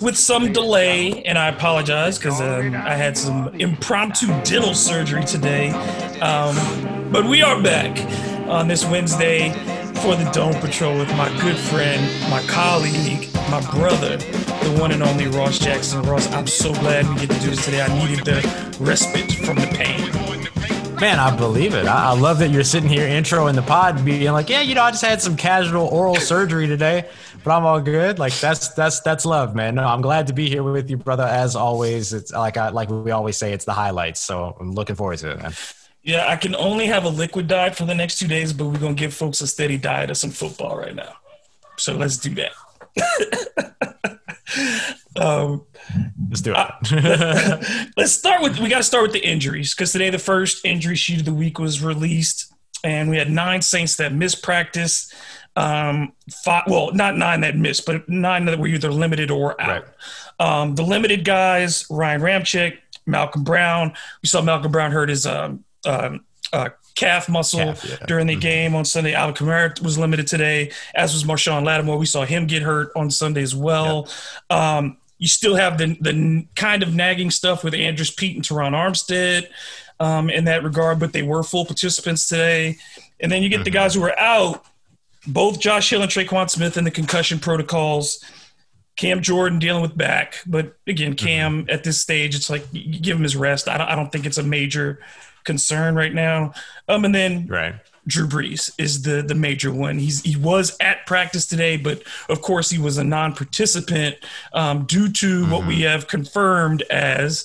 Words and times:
with 0.00 0.16
some 0.16 0.52
delay, 0.52 1.22
and 1.24 1.38
I 1.38 1.48
apologize 1.48 2.18
because 2.18 2.40
um, 2.40 2.74
I 2.74 2.94
had 2.94 3.16
some 3.16 3.48
impromptu 3.60 4.28
dental 4.42 4.74
surgery 4.74 5.24
today. 5.24 5.70
Um, 6.20 7.10
but 7.12 7.26
we 7.26 7.42
are 7.42 7.62
back 7.62 7.98
on 8.48 8.68
this 8.68 8.84
Wednesday 8.86 9.50
for 10.00 10.16
the 10.16 10.28
Dome 10.32 10.54
Patrol 10.60 10.98
with 10.98 11.10
my 11.16 11.28
good 11.40 11.56
friend, 11.56 12.00
my 12.30 12.42
colleague, 12.42 13.28
my 13.50 13.60
brother, 13.70 14.16
the 14.16 14.76
one 14.80 14.92
and 14.92 15.02
only 15.02 15.26
Ross 15.28 15.58
Jackson. 15.58 16.02
Ross, 16.02 16.30
I'm 16.32 16.46
so 16.46 16.72
glad 16.74 17.06
we 17.08 17.26
get 17.26 17.30
to 17.30 17.40
do 17.40 17.50
this 17.50 17.64
today. 17.64 17.82
I 17.82 18.06
needed 18.06 18.24
the 18.24 18.76
respite 18.80 19.32
from 19.44 19.56
the 19.56 19.66
pain. 19.66 20.10
Man, 21.00 21.18
I 21.18 21.34
believe 21.34 21.72
it. 21.74 21.86
I, 21.86 22.10
I 22.10 22.12
love 22.12 22.38
that 22.40 22.50
you're 22.50 22.62
sitting 22.62 22.88
here 22.88 23.06
intro 23.06 23.46
in 23.46 23.56
the 23.56 23.62
pod 23.62 24.04
being 24.04 24.32
like, 24.32 24.50
yeah, 24.50 24.60
you 24.60 24.74
know, 24.74 24.82
I 24.82 24.90
just 24.90 25.02
had 25.02 25.22
some 25.22 25.34
casual 25.34 25.86
oral 25.86 26.16
surgery 26.16 26.66
today, 26.66 27.08
but 27.42 27.50
I'm 27.50 27.64
all 27.64 27.80
good. 27.80 28.18
Like 28.18 28.38
that's 28.38 28.68
that's 28.68 29.00
that's 29.00 29.24
love, 29.24 29.54
man. 29.54 29.76
No, 29.76 29.84
I'm 29.84 30.00
glad 30.00 30.26
to 30.28 30.32
be 30.32 30.48
here 30.48 30.62
with 30.62 30.90
you, 30.90 30.96
brother. 30.96 31.24
As 31.24 31.56
always, 31.56 32.12
it's 32.12 32.32
like 32.32 32.56
I 32.56 32.70
like 32.70 32.90
we 32.90 33.10
always 33.10 33.36
say, 33.36 33.52
it's 33.52 33.64
the 33.64 33.72
highlights. 33.72 34.20
So 34.20 34.56
I'm 34.60 34.72
looking 34.72 34.96
forward 34.96 35.18
to 35.18 35.32
it, 35.32 35.42
man. 35.42 35.52
Yeah, 36.02 36.26
I 36.28 36.36
can 36.36 36.54
only 36.56 36.86
have 36.86 37.04
a 37.04 37.08
liquid 37.08 37.46
diet 37.46 37.76
for 37.76 37.84
the 37.84 37.94
next 37.94 38.18
two 38.18 38.28
days, 38.28 38.52
but 38.52 38.66
we're 38.66 38.78
gonna 38.78 38.94
give 38.94 39.14
folks 39.14 39.40
a 39.40 39.46
steady 39.46 39.76
diet 39.76 40.10
of 40.10 40.16
some 40.16 40.30
football 40.30 40.76
right 40.76 40.94
now. 40.94 41.14
So 41.76 41.94
let's 41.94 42.18
do 42.18 42.34
that. 42.34 42.52
um, 45.16 45.64
let's 46.28 46.40
do 46.40 46.54
it. 46.56 47.92
let's 47.96 48.12
start 48.12 48.42
with 48.42 48.58
we 48.58 48.68
got 48.68 48.78
to 48.78 48.84
start 48.84 49.02
with 49.02 49.12
the 49.12 49.26
injuries 49.26 49.74
because 49.74 49.92
today 49.92 50.10
the 50.10 50.18
first 50.18 50.64
injury 50.64 50.96
sheet 50.96 51.20
of 51.20 51.24
the 51.24 51.34
week 51.34 51.58
was 51.58 51.82
released, 51.82 52.52
and 52.84 53.10
we 53.10 53.16
had 53.16 53.30
nine 53.30 53.62
Saints 53.62 53.96
that 53.96 54.12
missed 54.12 54.42
practice. 54.42 55.12
Um, 55.56 56.12
five, 56.44 56.64
well, 56.66 56.92
not 56.92 57.16
nine 57.16 57.40
that 57.40 57.56
missed, 57.56 57.86
but 57.86 58.08
nine 58.08 58.44
that 58.46 58.58
were 58.58 58.68
either 58.68 58.92
limited 58.92 59.30
or 59.30 59.60
out. 59.60 59.84
Right. 59.84 59.84
Um, 60.62 60.74
the 60.74 60.82
limited 60.82 61.24
guys: 61.24 61.86
Ryan 61.90 62.20
Ramczyk, 62.20 62.78
Malcolm 63.06 63.44
Brown. 63.44 63.92
We 64.22 64.28
saw 64.28 64.42
Malcolm 64.42 64.72
Brown 64.72 64.92
hurt 64.92 65.08
his 65.08 65.26
um, 65.26 65.64
um, 65.84 66.24
uh, 66.52 66.70
calf 66.94 67.28
muscle 67.28 67.60
calf, 67.60 67.84
yeah. 67.88 68.06
during 68.06 68.26
the 68.26 68.34
mm-hmm. 68.34 68.40
game 68.40 68.74
on 68.74 68.84
Sunday. 68.84 69.14
Alvin 69.14 69.34
Kamara 69.34 69.82
was 69.82 69.98
limited 69.98 70.26
today, 70.26 70.70
as 70.94 71.12
was 71.12 71.24
Marshon 71.24 71.64
Lattimore. 71.64 71.98
We 71.98 72.06
saw 72.06 72.24
him 72.24 72.46
get 72.46 72.62
hurt 72.62 72.92
on 72.94 73.10
Sunday 73.10 73.42
as 73.42 73.54
well. 73.54 74.08
Yeah. 74.50 74.76
Um, 74.78 74.96
you 75.18 75.28
still 75.28 75.56
have 75.56 75.78
the 75.78 75.96
the 76.00 76.46
kind 76.56 76.82
of 76.82 76.94
nagging 76.94 77.30
stuff 77.30 77.62
with 77.62 77.74
Andrus 77.74 78.10
Peat 78.10 78.36
and 78.36 78.44
Terron 78.44 78.72
Armstead 78.72 79.48
um, 80.00 80.30
in 80.30 80.44
that 80.44 80.64
regard, 80.64 80.98
but 80.98 81.12
they 81.12 81.22
were 81.22 81.42
full 81.42 81.66
participants 81.66 82.28
today. 82.28 82.78
And 83.20 83.30
then 83.30 83.42
you 83.42 83.48
get 83.48 83.56
mm-hmm. 83.56 83.64
the 83.64 83.70
guys 83.70 83.94
who 83.94 84.02
are 84.02 84.18
out, 84.18 84.64
both 85.26 85.60
Josh 85.60 85.90
Hill 85.90 86.02
and 86.02 86.10
Tre'Quan 86.10 86.48
Smith 86.48 86.76
in 86.76 86.84
the 86.84 86.90
concussion 86.90 87.38
protocols. 87.38 88.24
Cam 88.96 89.22
Jordan 89.22 89.58
dealing 89.58 89.80
with 89.80 89.96
back, 89.96 90.42
but 90.46 90.76
again, 90.86 91.14
Cam 91.14 91.62
mm-hmm. 91.62 91.70
at 91.70 91.84
this 91.84 92.02
stage, 92.02 92.34
it's 92.34 92.50
like 92.50 92.66
you 92.72 93.00
give 93.00 93.16
him 93.16 93.22
his 93.22 93.34
rest. 93.36 93.66
I 93.66 93.78
don't, 93.78 93.88
I 93.88 93.96
don't 93.96 94.12
think 94.12 94.26
it's 94.26 94.36
a 94.36 94.42
major 94.42 95.00
concern 95.44 95.94
right 95.94 96.12
now. 96.12 96.52
Um, 96.86 97.04
and 97.06 97.14
then 97.14 97.46
right. 97.46 97.76
Drew 98.06 98.26
Brees 98.26 98.72
is 98.78 99.02
the 99.02 99.22
the 99.22 99.34
major 99.34 99.72
one. 99.72 99.98
He's 99.98 100.22
he 100.22 100.36
was 100.36 100.76
at 100.80 101.06
practice 101.06 101.46
today, 101.46 101.76
but 101.76 102.02
of 102.28 102.42
course 102.42 102.70
he 102.70 102.78
was 102.78 102.98
a 102.98 103.04
non-participant 103.04 104.16
um, 104.52 104.84
due 104.84 105.10
to 105.12 105.42
mm-hmm. 105.42 105.50
what 105.50 105.66
we 105.66 105.76
mm-hmm. 105.76 105.84
have 105.84 106.08
confirmed 106.08 106.82
as 106.90 107.42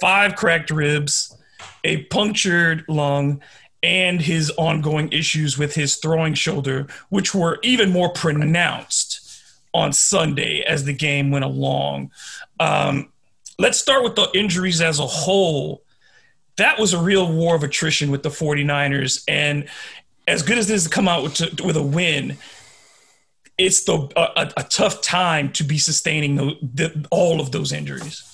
five 0.00 0.36
cracked 0.36 0.70
ribs, 0.70 1.36
a 1.84 2.04
punctured 2.04 2.84
lung, 2.88 3.42
and 3.82 4.22
his 4.22 4.50
ongoing 4.56 5.12
issues 5.12 5.58
with 5.58 5.74
his 5.74 5.96
throwing 5.96 6.34
shoulder, 6.34 6.86
which 7.08 7.34
were 7.34 7.58
even 7.62 7.90
more 7.90 8.10
pronounced 8.10 9.18
on 9.74 9.92
Sunday 9.92 10.60
as 10.60 10.84
the 10.84 10.92
game 10.92 11.30
went 11.30 11.44
along. 11.44 12.10
Um, 12.60 13.10
let's 13.58 13.78
start 13.78 14.04
with 14.04 14.14
the 14.14 14.30
injuries 14.34 14.80
as 14.80 14.98
a 14.98 15.06
whole 15.06 15.82
that 16.56 16.78
was 16.78 16.92
a 16.92 16.98
real 16.98 17.32
war 17.32 17.54
of 17.54 17.62
attrition 17.62 18.10
with 18.10 18.22
the 18.22 18.28
49ers. 18.28 19.24
And 19.26 19.68
as 20.26 20.42
good 20.42 20.58
as 20.58 20.68
this 20.68 20.84
to 20.84 20.90
come 20.90 21.08
out 21.08 21.22
with, 21.22 21.60
with 21.60 21.76
a 21.76 21.82
win, 21.82 22.36
it's 23.58 23.84
the 23.84 24.10
a, 24.16 24.52
a, 24.56 24.64
tough 24.64 25.02
time 25.02 25.52
to 25.52 25.64
be 25.64 25.78
sustaining 25.78 26.36
the, 26.36 26.56
the, 26.62 27.06
all 27.10 27.40
of 27.40 27.52
those 27.52 27.72
injuries. 27.72 28.31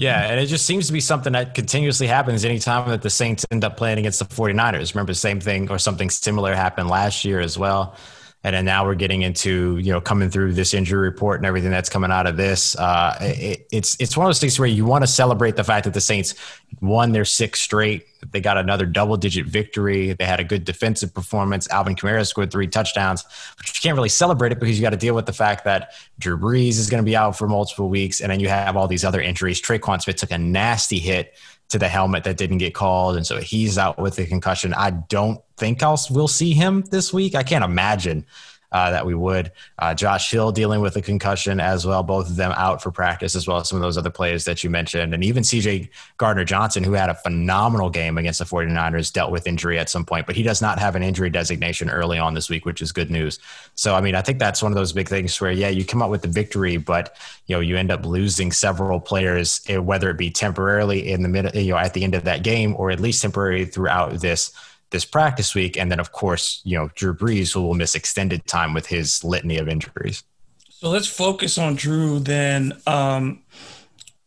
Yeah, 0.00 0.30
and 0.30 0.40
it 0.40 0.46
just 0.46 0.64
seems 0.64 0.86
to 0.86 0.94
be 0.94 1.00
something 1.00 1.34
that 1.34 1.54
continuously 1.54 2.06
happens 2.06 2.46
anytime 2.46 2.88
that 2.88 3.02
the 3.02 3.10
Saints 3.10 3.44
end 3.50 3.64
up 3.64 3.76
playing 3.76 3.98
against 3.98 4.18
the 4.18 4.24
49ers. 4.24 4.94
Remember, 4.94 5.12
the 5.12 5.14
same 5.14 5.40
thing 5.40 5.70
or 5.70 5.78
something 5.78 6.08
similar 6.08 6.54
happened 6.54 6.88
last 6.88 7.22
year 7.22 7.38
as 7.38 7.58
well 7.58 7.94
and 8.42 8.56
then 8.56 8.64
now 8.64 8.86
we're 8.86 8.94
getting 8.94 9.22
into 9.22 9.76
you 9.78 9.92
know 9.92 10.00
coming 10.00 10.30
through 10.30 10.54
this 10.54 10.72
injury 10.72 11.00
report 11.00 11.40
and 11.40 11.46
everything 11.46 11.70
that's 11.70 11.90
coming 11.90 12.10
out 12.10 12.26
of 12.26 12.36
this. 12.36 12.74
Uh, 12.76 13.16
it, 13.20 13.66
it's 13.70 13.96
it's 14.00 14.16
one 14.16 14.26
of 14.26 14.28
those 14.28 14.40
things 14.40 14.58
where 14.58 14.68
you 14.68 14.86
want 14.86 15.02
to 15.02 15.06
celebrate 15.06 15.56
the 15.56 15.64
fact 15.64 15.84
that 15.84 15.94
the 15.94 16.00
Saints 16.00 16.34
won 16.80 17.12
their 17.12 17.26
six 17.26 17.60
straight. 17.60 18.06
They 18.32 18.40
got 18.40 18.56
another 18.56 18.86
double 18.86 19.16
digit 19.16 19.46
victory. 19.46 20.12
They 20.14 20.24
had 20.24 20.40
a 20.40 20.44
good 20.44 20.64
defensive 20.64 21.12
performance. 21.12 21.68
Alvin 21.70 21.94
Kamara 21.94 22.26
scored 22.26 22.50
three 22.50 22.66
touchdowns, 22.66 23.24
but 23.56 23.68
you 23.68 23.74
can't 23.80 23.94
really 23.94 24.08
celebrate 24.08 24.52
it 24.52 24.60
because 24.60 24.78
you 24.78 24.82
got 24.82 24.90
to 24.90 24.96
deal 24.96 25.14
with 25.14 25.26
the 25.26 25.32
fact 25.32 25.64
that 25.64 25.92
Drew 26.18 26.38
Brees 26.38 26.78
is 26.78 26.88
going 26.88 27.02
to 27.02 27.06
be 27.06 27.16
out 27.16 27.36
for 27.36 27.46
multiple 27.46 27.88
weeks, 27.88 28.20
and 28.20 28.30
then 28.30 28.40
you 28.40 28.48
have 28.48 28.76
all 28.76 28.88
these 28.88 29.04
other 29.04 29.20
injuries. 29.20 29.60
Tre'Quan 29.60 30.00
Smith 30.00 30.16
took 30.16 30.30
a 30.30 30.38
nasty 30.38 30.98
hit 30.98 31.34
to 31.70 31.78
the 31.78 31.88
helmet 31.88 32.24
that 32.24 32.36
didn't 32.36 32.58
get 32.58 32.74
called, 32.74 33.16
and 33.16 33.26
so 33.26 33.38
he's 33.38 33.78
out 33.78 33.98
with 33.98 34.18
a 34.18 34.26
concussion. 34.26 34.74
I 34.74 34.90
don't 34.90 35.40
think 35.56 35.82
I'll 35.82 35.98
we'll 36.10 36.28
see 36.28 36.52
him 36.52 36.82
this 36.90 37.12
week. 37.12 37.34
I 37.34 37.42
can't 37.42 37.64
imagine 37.64 38.26
uh, 38.72 38.90
that 38.90 39.04
we 39.04 39.14
would. 39.14 39.52
Uh, 39.78 39.94
Josh 39.94 40.30
Hill 40.30 40.52
dealing 40.52 40.80
with 40.80 40.96
a 40.96 41.02
concussion 41.02 41.60
as 41.60 41.86
well, 41.86 42.02
both 42.02 42.28
of 42.28 42.36
them 42.36 42.52
out 42.56 42.82
for 42.82 42.90
practice, 42.90 43.34
as 43.34 43.46
well 43.46 43.58
as 43.58 43.68
some 43.68 43.76
of 43.76 43.82
those 43.82 43.98
other 43.98 44.10
players 44.10 44.44
that 44.44 44.62
you 44.62 44.70
mentioned. 44.70 45.12
And 45.14 45.24
even 45.24 45.42
CJ 45.42 45.88
Gardner 46.18 46.44
Johnson, 46.44 46.84
who 46.84 46.92
had 46.92 47.10
a 47.10 47.14
phenomenal 47.14 47.90
game 47.90 48.18
against 48.18 48.38
the 48.38 48.44
49ers, 48.44 49.12
dealt 49.12 49.32
with 49.32 49.46
injury 49.46 49.78
at 49.78 49.88
some 49.88 50.04
point, 50.04 50.26
but 50.26 50.36
he 50.36 50.42
does 50.42 50.62
not 50.62 50.78
have 50.78 50.96
an 50.96 51.02
injury 51.02 51.30
designation 51.30 51.90
early 51.90 52.18
on 52.18 52.34
this 52.34 52.48
week, 52.48 52.64
which 52.64 52.82
is 52.82 52.92
good 52.92 53.10
news. 53.10 53.38
So, 53.74 53.94
I 53.94 54.00
mean, 54.00 54.14
I 54.14 54.22
think 54.22 54.38
that's 54.38 54.62
one 54.62 54.72
of 54.72 54.76
those 54.76 54.92
big 54.92 55.08
things 55.08 55.40
where, 55.40 55.52
yeah, 55.52 55.68
you 55.68 55.84
come 55.84 56.02
up 56.02 56.10
with 56.10 56.22
the 56.22 56.28
victory, 56.28 56.76
but, 56.76 57.16
you 57.46 57.56
know, 57.56 57.60
you 57.60 57.76
end 57.76 57.90
up 57.90 58.04
losing 58.06 58.52
several 58.52 59.00
players, 59.00 59.60
eh, 59.68 59.78
whether 59.78 60.10
it 60.10 60.16
be 60.16 60.30
temporarily 60.30 61.10
in 61.10 61.22
the 61.22 61.28
middle, 61.28 61.50
you 61.60 61.72
know, 61.72 61.78
at 61.78 61.94
the 61.94 62.04
end 62.04 62.14
of 62.14 62.24
that 62.24 62.42
game, 62.42 62.74
or 62.76 62.90
at 62.90 63.00
least 63.00 63.22
temporarily 63.22 63.64
throughout 63.64 64.20
this 64.20 64.52
this 64.90 65.04
practice 65.04 65.54
week. 65.54 65.76
And 65.76 65.90
then, 65.90 66.00
of 66.00 66.12
course, 66.12 66.60
you 66.64 66.76
know, 66.76 66.90
Drew 66.94 67.14
Brees, 67.14 67.52
who 67.52 67.62
will 67.62 67.74
miss 67.74 67.94
extended 67.94 68.46
time 68.46 68.74
with 68.74 68.86
his 68.86 69.24
litany 69.24 69.58
of 69.58 69.68
injuries. 69.68 70.24
So 70.68 70.88
let's 70.88 71.06
focus 71.06 71.58
on 71.58 71.74
Drew 71.74 72.18
then. 72.18 72.72
Um, 72.86 73.42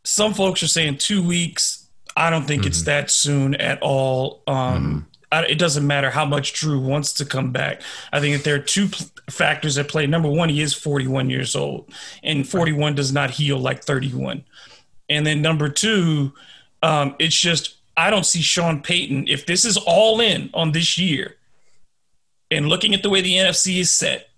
some 0.04 0.34
folks 0.34 0.62
are 0.64 0.68
saying 0.68 0.98
two 0.98 1.26
weeks. 1.26 1.88
I 2.16 2.30
don't 2.30 2.46
think 2.46 2.62
mm-hmm. 2.62 2.70
it's 2.70 2.84
that 2.84 3.10
soon 3.10 3.56
at 3.56 3.82
all. 3.82 4.44
Um, 4.48 5.08
mm-hmm. 5.32 5.52
it 5.52 5.58
doesn't 5.58 5.86
matter 5.86 6.10
how 6.10 6.26
much 6.26 6.54
Drew 6.54 6.80
wants 6.80 7.14
to 7.14 7.26
come 7.26 7.52
back. 7.52 7.82
I 8.12 8.20
think 8.20 8.38
that 8.38 8.44
there 8.44 8.56
are 8.56 8.60
two 8.60 8.90
factors 9.30 9.78
at 9.78 9.88
play. 9.88 10.06
Number 10.06 10.30
one, 10.30 10.50
he 10.50 10.62
is 10.62 10.74
41 10.74 11.30
years 11.30 11.56
old, 11.56 11.92
and 12.22 12.48
41 12.48 12.96
does 12.96 13.12
not 13.12 13.32
heal 13.32 13.58
like 13.58 13.84
31. 13.84 14.44
And 15.10 15.26
then 15.26 15.42
number 15.42 15.70
two, 15.70 16.34
um, 16.84 17.16
it's 17.20 17.36
just 17.36 17.78
I 17.96 18.10
don't 18.10 18.26
see 18.26 18.42
Sean 18.42 18.82
Payton, 18.82 19.28
if 19.28 19.46
this 19.46 19.66
is 19.66 19.78
all 19.78 20.20
in 20.20 20.50
on 20.54 20.72
this 20.72 20.98
year, 20.98 21.36
and 22.50 22.68
looking 22.68 22.94
at 22.94 23.04
the 23.04 23.10
way 23.10 23.22
the 23.22 23.36
NFC 23.36 23.80
is 23.80 23.92
set 23.92 24.30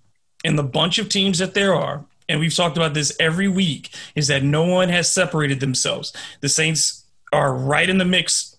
and 0.44 0.58
the 0.58 0.64
bunch 0.64 1.00
of 1.00 1.10
teams 1.10 1.40
that 1.40 1.54
there 1.54 1.74
are, 1.74 2.06
and 2.28 2.40
we've 2.40 2.56
talked 2.56 2.78
about 2.78 2.94
this 2.94 3.16
every 3.20 3.48
week, 3.48 3.90
is 4.16 4.28
that 4.28 4.44
no 4.44 4.64
one 4.66 4.90
has 4.90 5.12
separated 5.12 5.60
themselves. 5.60 6.12
The 6.42 6.50
Saints 6.50 7.06
are 7.32 7.54
right 7.54 7.90
in 7.90 7.98
the 7.98 8.06
mix 8.06 8.58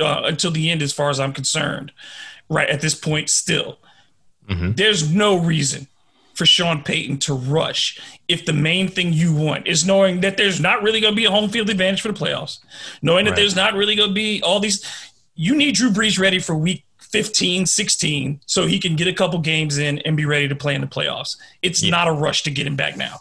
uh, 0.00 0.22
until 0.24 0.50
the 0.50 0.70
end, 0.70 0.82
as 0.82 0.92
far 0.92 1.10
as 1.10 1.20
I'm 1.20 1.32
concerned, 1.32 1.92
right 2.48 2.68
at 2.68 2.80
this 2.80 2.94
point, 2.94 3.30
still. 3.30 3.78
Mm-hmm. 4.48 4.72
There's 4.72 5.12
no 5.12 5.38
reason 5.38 5.88
for 6.34 6.46
Sean 6.46 6.82
Payton 6.82 7.18
to 7.18 7.34
rush 7.34 8.00
if 8.28 8.44
the 8.44 8.52
main 8.52 8.88
thing 8.88 9.12
you 9.12 9.34
want 9.34 9.66
is 9.66 9.86
knowing 9.86 10.20
that 10.20 10.36
there's 10.36 10.60
not 10.60 10.82
really 10.82 11.00
going 11.00 11.12
to 11.12 11.16
be 11.16 11.24
a 11.24 11.30
home 11.30 11.48
field 11.48 11.70
advantage 11.70 12.00
for 12.00 12.08
the 12.08 12.18
playoffs, 12.18 12.58
knowing 13.02 13.24
that 13.26 13.36
there's 13.36 13.56
not 13.56 13.74
really 13.74 13.94
going 13.94 14.10
to 14.10 14.14
be 14.14 14.42
all 14.42 14.60
these. 14.60 14.84
You 15.34 15.56
need 15.56 15.74
Drew 15.74 15.90
Brees 15.90 16.18
ready 16.18 16.38
for 16.38 16.54
week 16.56 16.84
15, 16.98 17.66
16, 17.66 18.40
so 18.46 18.66
he 18.66 18.78
can 18.78 18.96
get 18.96 19.06
a 19.06 19.12
couple 19.12 19.38
games 19.38 19.78
in 19.78 20.00
and 20.00 20.16
be 20.16 20.24
ready 20.24 20.48
to 20.48 20.56
play 20.56 20.74
in 20.74 20.80
the 20.80 20.86
playoffs. 20.86 21.36
It's 21.62 21.82
yeah. 21.82 21.90
not 21.90 22.08
a 22.08 22.12
rush 22.12 22.42
to 22.44 22.50
get 22.50 22.66
him 22.66 22.76
back 22.76 22.96
now. 22.96 23.20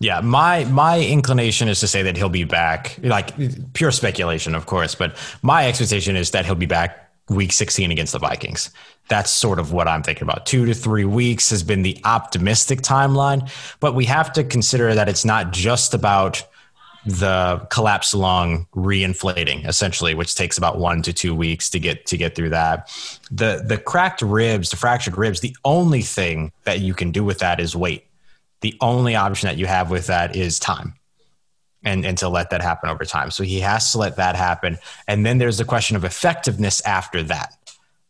Yeah, 0.00 0.20
my 0.20 0.64
my 0.64 1.00
inclination 1.00 1.68
is 1.68 1.80
to 1.80 1.88
say 1.88 2.02
that 2.02 2.16
he'll 2.16 2.28
be 2.28 2.44
back. 2.44 2.98
Like 3.02 3.32
pure 3.72 3.90
speculation, 3.90 4.54
of 4.54 4.66
course, 4.66 4.94
but 4.94 5.16
my 5.42 5.66
expectation 5.66 6.16
is 6.16 6.30
that 6.32 6.44
he'll 6.44 6.54
be 6.54 6.66
back 6.66 7.05
week 7.28 7.52
16 7.52 7.90
against 7.90 8.12
the 8.12 8.18
Vikings. 8.18 8.70
That's 9.08 9.30
sort 9.30 9.58
of 9.58 9.72
what 9.72 9.88
I'm 9.88 10.02
thinking 10.02 10.22
about. 10.22 10.46
Two 10.46 10.66
to 10.66 10.74
three 10.74 11.04
weeks 11.04 11.50
has 11.50 11.62
been 11.62 11.82
the 11.82 12.00
optimistic 12.04 12.82
timeline, 12.82 13.50
but 13.80 13.94
we 13.94 14.04
have 14.06 14.32
to 14.34 14.44
consider 14.44 14.94
that 14.94 15.08
it's 15.08 15.24
not 15.24 15.52
just 15.52 15.94
about 15.94 16.44
the 17.06 17.64
collapse 17.70 18.12
lung 18.14 18.66
reinflating 18.74 19.64
essentially 19.68 20.12
which 20.12 20.34
takes 20.34 20.58
about 20.58 20.78
one 20.78 21.02
to 21.02 21.12
two 21.12 21.36
weeks 21.36 21.70
to 21.70 21.78
get 21.78 22.04
to 22.04 22.16
get 22.16 22.34
through 22.34 22.48
that 22.50 22.90
the 23.30 23.62
the 23.64 23.78
cracked 23.78 24.22
ribs 24.22 24.70
the 24.70 24.76
fractured 24.76 25.16
ribs 25.16 25.38
the 25.38 25.56
only 25.64 26.02
thing 26.02 26.50
that 26.64 26.80
you 26.80 26.94
can 26.94 27.12
do 27.12 27.22
with 27.22 27.38
that 27.38 27.60
is 27.60 27.76
wait 27.76 28.06
the 28.60 28.76
only 28.80 29.14
option 29.14 29.46
that 29.46 29.56
you 29.56 29.66
have 29.66 29.88
with 29.88 30.08
that 30.08 30.34
is 30.34 30.58
time 30.58 30.94
and, 31.86 32.04
and 32.04 32.18
to 32.18 32.28
let 32.28 32.50
that 32.50 32.60
happen 32.60 32.90
over 32.90 33.04
time. 33.06 33.30
So 33.30 33.44
he 33.44 33.60
has 33.60 33.92
to 33.92 33.98
let 33.98 34.16
that 34.16 34.36
happen. 34.36 34.76
And 35.08 35.24
then 35.24 35.38
there's 35.38 35.56
the 35.56 35.64
question 35.64 35.96
of 35.96 36.04
effectiveness 36.04 36.82
after 36.82 37.22
that. 37.22 37.56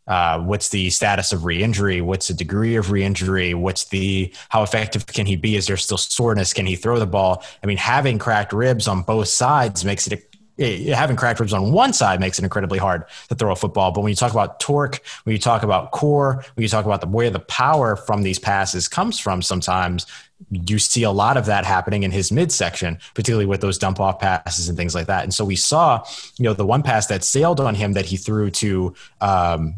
Uh, 0.07 0.39
what's 0.39 0.69
the 0.69 0.89
status 0.89 1.31
of 1.31 1.45
re-injury? 1.45 2.01
What's 2.01 2.29
the 2.29 2.33
degree 2.33 2.75
of 2.75 2.91
re-injury? 2.91 3.53
What's 3.53 3.85
the 3.85 4.33
how 4.49 4.63
effective 4.63 5.05
can 5.05 5.25
he 5.25 5.35
be? 5.35 5.55
Is 5.55 5.67
there 5.67 5.77
still 5.77 5.97
soreness? 5.97 6.53
Can 6.53 6.65
he 6.65 6.75
throw 6.75 6.97
the 6.97 7.05
ball? 7.05 7.43
I 7.61 7.67
mean, 7.67 7.77
having 7.77 8.17
cracked 8.17 8.51
ribs 8.51 8.87
on 8.87 9.03
both 9.03 9.27
sides 9.27 9.85
makes 9.85 10.07
it 10.07 10.23
having 10.59 11.15
cracked 11.15 11.39
ribs 11.39 11.53
on 11.53 11.71
one 11.71 11.93
side 11.93 12.19
makes 12.19 12.39
it 12.39 12.43
incredibly 12.43 12.79
hard 12.79 13.03
to 13.29 13.35
throw 13.35 13.51
a 13.51 13.55
football. 13.55 13.91
But 13.91 14.01
when 14.01 14.09
you 14.09 14.15
talk 14.15 14.31
about 14.31 14.59
torque, 14.59 15.01
when 15.23 15.33
you 15.33 15.39
talk 15.39 15.61
about 15.61 15.91
core, 15.91 16.43
when 16.55 16.63
you 16.63 16.69
talk 16.69 16.85
about 16.85 17.01
the 17.01 17.07
where 17.07 17.29
the 17.29 17.41
power 17.41 17.95
from 17.95 18.23
these 18.23 18.39
passes 18.39 18.87
comes 18.87 19.19
from, 19.19 19.41
sometimes 19.41 20.07
you 20.51 20.79
see 20.79 21.03
a 21.03 21.11
lot 21.11 21.37
of 21.37 21.45
that 21.47 21.65
happening 21.65 22.03
in 22.03 22.11
his 22.11 22.31
midsection, 22.31 22.99
particularly 23.13 23.45
with 23.45 23.61
those 23.61 23.77
dump 23.77 23.99
off 23.99 24.19
passes 24.19 24.69
and 24.69 24.77
things 24.77 24.93
like 24.93 25.07
that. 25.07 25.23
And 25.23 25.33
so 25.33 25.43
we 25.43 25.55
saw, 25.55 26.03
you 26.37 26.43
know, 26.43 26.53
the 26.53 26.65
one 26.65 26.83
pass 26.83 27.07
that 27.07 27.23
sailed 27.23 27.59
on 27.59 27.75
him 27.75 27.93
that 27.93 28.05
he 28.05 28.17
threw 28.17 28.51
to 28.51 28.93
um, 29.19 29.75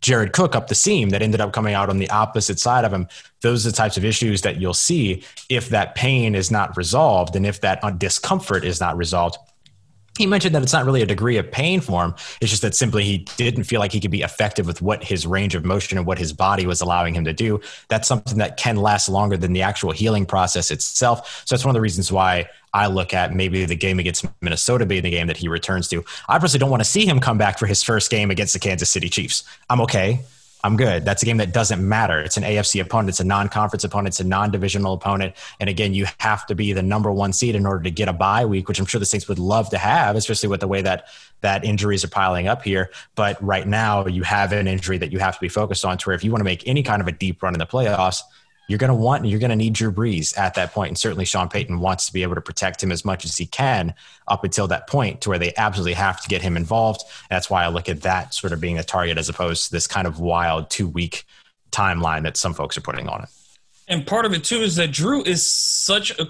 Jared 0.00 0.32
Cook 0.32 0.56
up 0.56 0.68
the 0.68 0.74
seam 0.74 1.10
that 1.10 1.22
ended 1.22 1.40
up 1.40 1.52
coming 1.52 1.74
out 1.74 1.88
on 1.88 1.98
the 1.98 2.10
opposite 2.10 2.58
side 2.58 2.84
of 2.84 2.92
him. 2.92 3.06
Those 3.42 3.66
are 3.66 3.70
the 3.70 3.76
types 3.76 3.96
of 3.96 4.04
issues 4.04 4.42
that 4.42 4.60
you'll 4.60 4.74
see 4.74 5.22
if 5.48 5.68
that 5.68 5.94
pain 5.94 6.34
is 6.34 6.50
not 6.50 6.76
resolved 6.76 7.36
and 7.36 7.46
if 7.46 7.60
that 7.60 7.98
discomfort 7.98 8.64
is 8.64 8.80
not 8.80 8.96
resolved 8.96 9.36
he 10.18 10.26
mentioned 10.26 10.54
that 10.54 10.62
it's 10.62 10.72
not 10.72 10.84
really 10.84 11.02
a 11.02 11.06
degree 11.06 11.36
of 11.38 11.50
pain 11.50 11.80
for 11.80 12.04
him. 12.04 12.14
It's 12.40 12.50
just 12.50 12.62
that 12.62 12.74
simply 12.74 13.04
he 13.04 13.18
didn't 13.36 13.64
feel 13.64 13.80
like 13.80 13.92
he 13.92 14.00
could 14.00 14.10
be 14.10 14.22
effective 14.22 14.66
with 14.66 14.82
what 14.82 15.02
his 15.02 15.26
range 15.26 15.54
of 15.54 15.64
motion 15.64 15.96
and 15.96 16.06
what 16.06 16.18
his 16.18 16.32
body 16.32 16.66
was 16.66 16.80
allowing 16.80 17.14
him 17.14 17.24
to 17.24 17.32
do. 17.32 17.60
That's 17.88 18.06
something 18.06 18.38
that 18.38 18.56
can 18.56 18.76
last 18.76 19.08
longer 19.08 19.36
than 19.36 19.52
the 19.52 19.62
actual 19.62 19.92
healing 19.92 20.26
process 20.26 20.70
itself. 20.70 21.44
So 21.46 21.54
that's 21.54 21.64
one 21.64 21.70
of 21.70 21.74
the 21.74 21.80
reasons 21.80 22.10
why 22.12 22.48
I 22.74 22.86
look 22.86 23.14
at 23.14 23.34
maybe 23.34 23.64
the 23.64 23.76
game 23.76 23.98
against 23.98 24.26
Minnesota 24.40 24.84
being 24.84 25.02
the 25.02 25.10
game 25.10 25.26
that 25.28 25.36
he 25.36 25.48
returns 25.48 25.88
to. 25.88 26.04
I 26.28 26.38
personally 26.38 26.60
don't 26.60 26.70
want 26.70 26.82
to 26.82 26.88
see 26.88 27.06
him 27.06 27.20
come 27.20 27.38
back 27.38 27.58
for 27.58 27.66
his 27.66 27.82
first 27.82 28.10
game 28.10 28.30
against 28.30 28.52
the 28.52 28.60
Kansas 28.60 28.90
City 28.90 29.08
Chiefs. 29.08 29.44
I'm 29.68 29.80
okay. 29.82 30.20
I'm 30.62 30.76
good. 30.76 31.04
That's 31.04 31.22
a 31.22 31.26
game 31.26 31.38
that 31.38 31.52
doesn't 31.52 31.86
matter. 31.86 32.20
It's 32.20 32.36
an 32.36 32.42
AFC 32.42 32.82
opponent. 32.82 33.10
It's 33.10 33.20
a 33.20 33.24
non-conference 33.24 33.84
opponent. 33.84 34.08
It's 34.08 34.20
a 34.20 34.24
non-divisional 34.24 34.92
opponent. 34.92 35.34
And 35.58 35.70
again, 35.70 35.94
you 35.94 36.06
have 36.18 36.46
to 36.46 36.54
be 36.54 36.72
the 36.72 36.82
number 36.82 37.10
one 37.10 37.32
seed 37.32 37.54
in 37.54 37.64
order 37.64 37.82
to 37.84 37.90
get 37.90 38.08
a 38.08 38.12
bye 38.12 38.44
week, 38.44 38.68
which 38.68 38.78
I'm 38.78 38.86
sure 38.86 38.98
the 38.98 39.06
Saints 39.06 39.26
would 39.28 39.38
love 39.38 39.70
to 39.70 39.78
have, 39.78 40.16
especially 40.16 40.48
with 40.48 40.60
the 40.60 40.68
way 40.68 40.82
that 40.82 41.06
that 41.40 41.64
injuries 41.64 42.04
are 42.04 42.08
piling 42.08 42.48
up 42.48 42.62
here. 42.62 42.90
But 43.14 43.42
right 43.42 43.66
now, 43.66 44.06
you 44.06 44.22
have 44.22 44.52
an 44.52 44.68
injury 44.68 44.98
that 44.98 45.10
you 45.12 45.18
have 45.18 45.34
to 45.34 45.40
be 45.40 45.48
focused 45.48 45.84
on. 45.84 45.96
To 45.96 46.08
where 46.08 46.14
if 46.14 46.22
you 46.22 46.30
want 46.30 46.40
to 46.40 46.44
make 46.44 46.66
any 46.66 46.82
kind 46.82 47.00
of 47.00 47.08
a 47.08 47.12
deep 47.12 47.42
run 47.42 47.54
in 47.54 47.58
the 47.58 47.66
playoffs, 47.66 48.20
you're 48.70 48.78
going 48.78 48.88
to 48.88 48.94
want 48.94 49.22
and 49.22 49.30
you're 49.30 49.40
going 49.40 49.50
to 49.50 49.56
need 49.56 49.72
Drew 49.72 49.90
Brees 49.90 50.38
at 50.38 50.54
that 50.54 50.72
point, 50.72 50.90
and 50.90 50.96
certainly 50.96 51.24
Sean 51.24 51.48
Payton 51.48 51.80
wants 51.80 52.06
to 52.06 52.12
be 52.12 52.22
able 52.22 52.36
to 52.36 52.40
protect 52.40 52.80
him 52.80 52.92
as 52.92 53.04
much 53.04 53.24
as 53.24 53.36
he 53.36 53.44
can 53.44 53.94
up 54.28 54.44
until 54.44 54.68
that 54.68 54.86
point, 54.86 55.20
to 55.22 55.28
where 55.28 55.40
they 55.40 55.52
absolutely 55.56 55.94
have 55.94 56.22
to 56.22 56.28
get 56.28 56.40
him 56.40 56.56
involved. 56.56 57.02
That's 57.28 57.50
why 57.50 57.64
I 57.64 57.68
look 57.68 57.88
at 57.88 58.02
that 58.02 58.32
sort 58.32 58.52
of 58.52 58.60
being 58.60 58.78
a 58.78 58.84
target 58.84 59.18
as 59.18 59.28
opposed 59.28 59.66
to 59.66 59.72
this 59.72 59.88
kind 59.88 60.06
of 60.06 60.20
wild 60.20 60.70
two 60.70 60.86
week 60.86 61.24
timeline 61.72 62.22
that 62.22 62.36
some 62.36 62.54
folks 62.54 62.78
are 62.78 62.80
putting 62.80 63.08
on 63.08 63.24
it. 63.24 63.28
And 63.88 64.06
part 64.06 64.24
of 64.24 64.32
it 64.32 64.44
too 64.44 64.60
is 64.60 64.76
that 64.76 64.92
Drew 64.92 65.24
is 65.24 65.50
such 65.50 66.16
a 66.20 66.28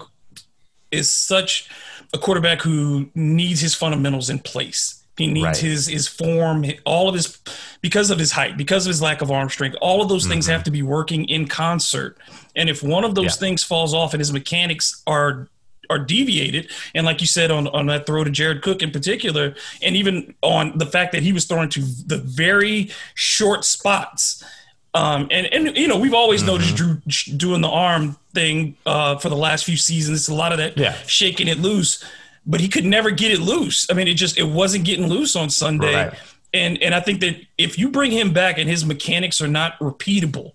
is 0.89 1.11
such 1.11 1.69
a 2.11 2.17
quarterback 2.17 2.61
who 2.61 3.07
needs 3.13 3.61
his 3.61 3.75
fundamentals 3.75 4.31
in 4.31 4.39
place 4.39 5.00
he 5.21 5.27
needs 5.27 5.45
right. 5.45 5.57
his 5.57 5.87
his 5.87 6.07
form, 6.07 6.65
all 6.85 7.07
of 7.07 7.15
his 7.15 7.37
because 7.81 8.09
of 8.09 8.19
his 8.19 8.31
height, 8.31 8.57
because 8.57 8.85
of 8.85 8.89
his 8.89 9.01
lack 9.01 9.21
of 9.21 9.31
arm 9.31 9.49
strength. 9.49 9.77
All 9.81 10.01
of 10.01 10.09
those 10.09 10.27
things 10.27 10.45
mm-hmm. 10.45 10.53
have 10.53 10.63
to 10.63 10.71
be 10.71 10.81
working 10.81 11.25
in 11.25 11.47
concert. 11.47 12.17
And 12.55 12.69
if 12.69 12.83
one 12.83 13.03
of 13.03 13.15
those 13.15 13.25
yeah. 13.25 13.31
things 13.31 13.63
falls 13.63 13.93
off 13.93 14.13
and 14.13 14.19
his 14.19 14.33
mechanics 14.33 15.01
are 15.07 15.47
are 15.89 15.99
deviated, 15.99 16.71
and 16.95 17.05
like 17.05 17.21
you 17.21 17.27
said 17.27 17.51
on 17.51 17.67
on 17.69 17.87
that 17.87 18.05
throw 18.05 18.23
to 18.23 18.31
Jared 18.31 18.61
Cook 18.61 18.81
in 18.81 18.91
particular, 18.91 19.55
and 19.81 19.95
even 19.95 20.33
on 20.41 20.77
the 20.77 20.85
fact 20.85 21.11
that 21.11 21.23
he 21.23 21.33
was 21.33 21.45
throwing 21.45 21.69
to 21.69 21.81
the 21.81 22.17
very 22.17 22.91
short 23.13 23.65
spots. 23.65 24.43
Um, 24.93 25.29
and 25.31 25.47
and 25.53 25.77
you 25.77 25.87
know 25.87 25.97
we've 25.97 26.13
always 26.13 26.41
mm-hmm. 26.41 26.51
noticed 26.51 26.75
Drew 26.75 27.37
doing 27.37 27.61
the 27.61 27.69
arm 27.69 28.17
thing 28.33 28.75
uh, 28.85 29.17
for 29.17 29.29
the 29.29 29.37
last 29.37 29.65
few 29.65 29.77
seasons. 29.77 30.19
It's 30.19 30.29
a 30.29 30.33
lot 30.33 30.51
of 30.51 30.57
that 30.57 30.77
yeah. 30.77 30.93
shaking 31.05 31.47
it 31.47 31.59
loose 31.59 32.03
but 32.45 32.59
he 32.59 32.67
could 32.67 32.85
never 32.85 33.11
get 33.11 33.31
it 33.31 33.39
loose. 33.39 33.87
I 33.89 33.93
mean, 33.93 34.07
it 34.07 34.15
just 34.15 34.37
it 34.37 34.43
wasn't 34.43 34.85
getting 34.85 35.07
loose 35.07 35.35
on 35.35 35.49
Sunday. 35.49 35.93
Right. 35.93 36.13
And 36.53 36.81
and 36.81 36.93
I 36.93 36.99
think 36.99 37.21
that 37.21 37.39
if 37.57 37.77
you 37.77 37.89
bring 37.89 38.11
him 38.11 38.33
back 38.33 38.57
and 38.57 38.69
his 38.69 38.85
mechanics 38.85 39.41
are 39.41 39.47
not 39.47 39.77
repeatable 39.79 40.53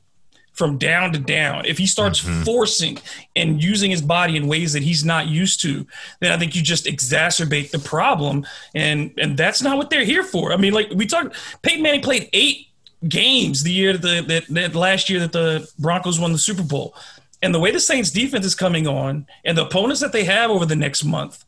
from 0.53 0.79
down 0.79 1.13
to 1.13 1.19
down, 1.19 1.67
if 1.67 1.79
he 1.79 1.87
starts 1.87 2.23
mm-hmm. 2.23 2.43
forcing 2.43 2.99
and 3.35 3.63
using 3.63 3.91
his 3.91 4.03
body 4.03 4.37
in 4.37 4.47
ways 4.47 4.73
that 4.73 4.83
he's 4.83 5.05
not 5.05 5.27
used 5.27 5.61
to, 5.63 5.87
then 6.21 6.33
I 6.33 6.39
think 6.39 6.55
you 6.57 6.63
just 6.63 6.87
exacerbate 6.87 7.71
the 7.71 7.79
problem. 7.79 8.47
And 8.75 9.13
and 9.19 9.37
that's 9.37 9.63
not 9.63 9.77
what 9.79 9.91
they're 9.91 10.05
here 10.05 10.25
for. 10.25 10.53
I 10.53 10.57
mean, 10.57 10.73
like 10.73 10.91
we 10.95 11.07
talked, 11.07 11.37
Peyton 11.63 11.83
Manning 11.83 12.03
played 12.03 12.29
eight 12.33 12.69
games 13.09 13.63
the 13.63 13.73
year 13.73 13.97
that, 13.97 14.29
that, 14.29 14.47
that 14.49 14.75
last 14.75 15.09
year 15.09 15.21
that 15.21 15.33
the 15.33 15.71
Broncos 15.79 16.19
won 16.19 16.33
the 16.33 16.39
Super 16.39 16.63
Bowl. 16.63 16.95
And 17.43 17.55
the 17.55 17.61
way 17.61 17.71
the 17.71 17.81
Saints 17.81 18.11
defense 18.11 18.47
is 18.47 18.55
coming 18.55 18.87
on 18.87 19.27
and 19.45 19.57
the 19.57 19.67
opponents 19.67 20.01
that 20.01 20.13
they 20.13 20.25
have 20.25 20.51
over 20.51 20.65
the 20.65 20.77
next 20.77 21.05
month, 21.05 21.45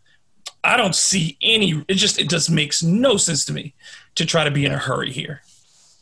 I 0.68 0.76
don't 0.76 0.94
see 0.94 1.38
any. 1.40 1.82
It 1.88 1.94
just 1.94 2.18
it 2.18 2.28
just 2.28 2.50
makes 2.50 2.82
no 2.82 3.16
sense 3.16 3.44
to 3.46 3.54
me 3.54 3.74
to 4.16 4.26
try 4.26 4.44
to 4.44 4.50
be 4.50 4.66
in 4.66 4.72
a 4.72 4.78
hurry 4.78 5.10
here. 5.10 5.40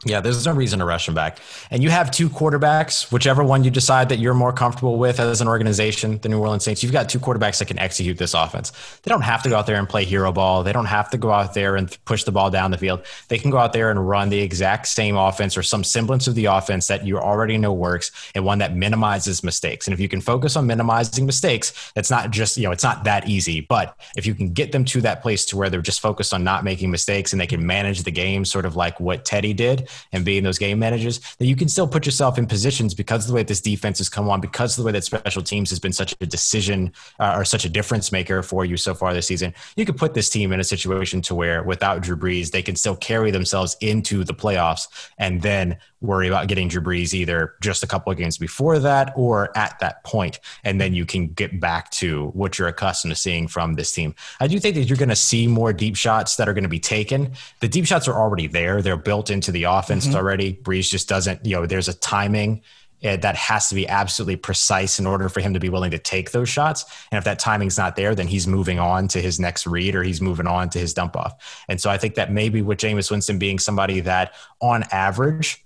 Yeah, 0.04 0.20
there's 0.20 0.44
no 0.44 0.52
reason 0.52 0.80
to 0.80 0.84
rush 0.84 1.08
him 1.08 1.14
back. 1.14 1.38
And 1.70 1.82
you 1.82 1.88
have 1.88 2.10
two 2.10 2.28
quarterbacks, 2.28 3.10
whichever 3.10 3.42
one 3.42 3.64
you 3.64 3.70
decide 3.70 4.10
that 4.10 4.18
you're 4.18 4.34
more 4.34 4.52
comfortable 4.52 4.98
with 4.98 5.18
as 5.18 5.40
an 5.40 5.48
organization, 5.48 6.18
the 6.18 6.28
New 6.28 6.38
Orleans 6.38 6.64
Saints. 6.64 6.82
You've 6.82 6.92
got 6.92 7.08
two 7.08 7.18
quarterbacks 7.18 7.58
that 7.60 7.68
can 7.68 7.78
execute 7.78 8.18
this 8.18 8.34
offense. 8.34 8.72
They 9.02 9.08
don't 9.08 9.22
have 9.22 9.42
to 9.44 9.48
go 9.48 9.56
out 9.56 9.66
there 9.66 9.78
and 9.78 9.88
play 9.88 10.04
hero 10.04 10.30
ball. 10.32 10.62
They 10.62 10.74
don't 10.74 10.84
have 10.84 11.08
to 11.10 11.18
go 11.18 11.30
out 11.30 11.54
there 11.54 11.76
and 11.76 11.96
push 12.04 12.24
the 12.24 12.30
ball 12.30 12.50
down 12.50 12.72
the 12.72 12.78
field. 12.78 13.06
They 13.28 13.38
can 13.38 13.50
go 13.50 13.56
out 13.56 13.72
there 13.72 13.90
and 13.90 14.06
run 14.06 14.28
the 14.28 14.38
exact 14.38 14.86
same 14.88 15.16
offense 15.16 15.56
or 15.56 15.62
some 15.62 15.82
semblance 15.82 16.28
of 16.28 16.34
the 16.34 16.44
offense 16.44 16.88
that 16.88 17.06
you 17.06 17.18
already 17.18 17.56
know 17.56 17.72
works 17.72 18.12
and 18.34 18.44
one 18.44 18.58
that 18.58 18.76
minimizes 18.76 19.42
mistakes. 19.42 19.86
And 19.86 19.94
if 19.94 19.98
you 19.98 20.10
can 20.10 20.20
focus 20.20 20.56
on 20.56 20.66
minimizing 20.66 21.24
mistakes, 21.24 21.92
it's 21.96 22.10
not 22.10 22.30
just, 22.30 22.58
you 22.58 22.64
know, 22.64 22.70
it's 22.70 22.84
not 22.84 23.04
that 23.04 23.28
easy. 23.28 23.62
But 23.62 23.98
if 24.14 24.26
you 24.26 24.34
can 24.34 24.52
get 24.52 24.72
them 24.72 24.84
to 24.84 25.00
that 25.00 25.22
place 25.22 25.46
to 25.46 25.56
where 25.56 25.70
they're 25.70 25.80
just 25.80 26.00
focused 26.00 26.34
on 26.34 26.44
not 26.44 26.64
making 26.64 26.90
mistakes 26.90 27.32
and 27.32 27.40
they 27.40 27.46
can 27.46 27.66
manage 27.66 28.02
the 28.02 28.10
game 28.10 28.44
sort 28.44 28.66
of 28.66 28.76
like 28.76 29.00
what 29.00 29.24
Teddy 29.24 29.54
did, 29.54 29.85
and 30.12 30.24
being 30.24 30.42
those 30.42 30.58
game 30.58 30.78
managers, 30.78 31.20
that 31.38 31.46
you 31.46 31.56
can 31.56 31.68
still 31.68 31.88
put 31.88 32.06
yourself 32.06 32.38
in 32.38 32.46
positions 32.46 32.94
because 32.94 33.24
of 33.24 33.28
the 33.28 33.34
way 33.34 33.42
this 33.42 33.60
defense 33.60 33.98
has 33.98 34.08
come 34.08 34.28
on, 34.28 34.40
because 34.40 34.76
of 34.76 34.82
the 34.82 34.86
way 34.86 34.92
that 34.92 35.04
special 35.04 35.42
teams 35.42 35.70
has 35.70 35.78
been 35.78 35.92
such 35.92 36.14
a 36.20 36.26
decision 36.26 36.92
uh, 37.18 37.34
or 37.36 37.44
such 37.44 37.64
a 37.64 37.68
difference 37.68 38.12
maker 38.12 38.42
for 38.42 38.64
you 38.64 38.76
so 38.76 38.94
far 38.94 39.12
this 39.12 39.26
season. 39.26 39.54
You 39.76 39.84
could 39.84 39.96
put 39.96 40.14
this 40.14 40.30
team 40.30 40.52
in 40.52 40.60
a 40.60 40.64
situation 40.64 41.20
to 41.22 41.34
where 41.34 41.62
without 41.62 42.02
Drew 42.02 42.16
Brees, 42.16 42.50
they 42.50 42.62
can 42.62 42.76
still 42.76 42.96
carry 42.96 43.30
themselves 43.30 43.76
into 43.80 44.24
the 44.24 44.34
playoffs 44.34 44.86
and 45.18 45.42
then 45.42 45.78
worry 46.06 46.28
about 46.28 46.48
getting 46.48 46.68
Drew 46.68 46.80
Brees 46.80 47.12
either 47.12 47.54
just 47.60 47.82
a 47.82 47.86
couple 47.86 48.10
of 48.12 48.18
games 48.18 48.38
before 48.38 48.78
that 48.78 49.12
or 49.16 49.56
at 49.56 49.78
that 49.80 50.04
point, 50.04 50.40
and 50.64 50.80
then 50.80 50.94
you 50.94 51.04
can 51.04 51.28
get 51.28 51.60
back 51.60 51.90
to 51.92 52.28
what 52.28 52.58
you're 52.58 52.68
accustomed 52.68 53.12
to 53.12 53.20
seeing 53.20 53.48
from 53.48 53.74
this 53.74 53.92
team. 53.92 54.14
I 54.40 54.46
do 54.46 54.58
think 54.58 54.74
that 54.76 54.84
you're 54.84 54.96
going 54.96 55.08
to 55.08 55.16
see 55.16 55.46
more 55.46 55.72
deep 55.72 55.96
shots 55.96 56.36
that 56.36 56.48
are 56.48 56.54
going 56.54 56.64
to 56.64 56.68
be 56.68 56.80
taken. 56.80 57.32
The 57.60 57.68
deep 57.68 57.86
shots 57.86 58.08
are 58.08 58.14
already 58.14 58.46
there; 58.46 58.82
they're 58.82 58.96
built 58.96 59.30
into 59.30 59.52
the 59.52 59.64
offense 59.64 60.06
mm-hmm. 60.06 60.16
already. 60.16 60.54
Brees 60.54 60.90
just 60.90 61.08
doesn't, 61.08 61.44
you 61.44 61.56
know, 61.56 61.66
there's 61.66 61.88
a 61.88 61.94
timing 61.94 62.62
eh, 63.02 63.16
that 63.16 63.36
has 63.36 63.68
to 63.68 63.74
be 63.74 63.88
absolutely 63.88 64.36
precise 64.36 64.98
in 64.98 65.06
order 65.06 65.28
for 65.28 65.40
him 65.40 65.54
to 65.54 65.60
be 65.60 65.68
willing 65.68 65.90
to 65.90 65.98
take 65.98 66.30
those 66.30 66.48
shots. 66.48 66.84
And 67.10 67.18
if 67.18 67.24
that 67.24 67.38
timing's 67.38 67.78
not 67.78 67.96
there, 67.96 68.14
then 68.14 68.28
he's 68.28 68.46
moving 68.46 68.78
on 68.78 69.08
to 69.08 69.20
his 69.20 69.38
next 69.38 69.66
read 69.66 69.94
or 69.94 70.02
he's 70.02 70.20
moving 70.20 70.46
on 70.46 70.70
to 70.70 70.78
his 70.78 70.94
dump 70.94 71.16
off. 71.16 71.64
And 71.68 71.80
so 71.80 71.90
I 71.90 71.98
think 71.98 72.14
that 72.14 72.32
maybe 72.32 72.62
with 72.62 72.78
Jameis 72.78 73.10
Winston 73.10 73.38
being 73.38 73.58
somebody 73.58 74.00
that 74.00 74.34
on 74.60 74.84
average 74.90 75.65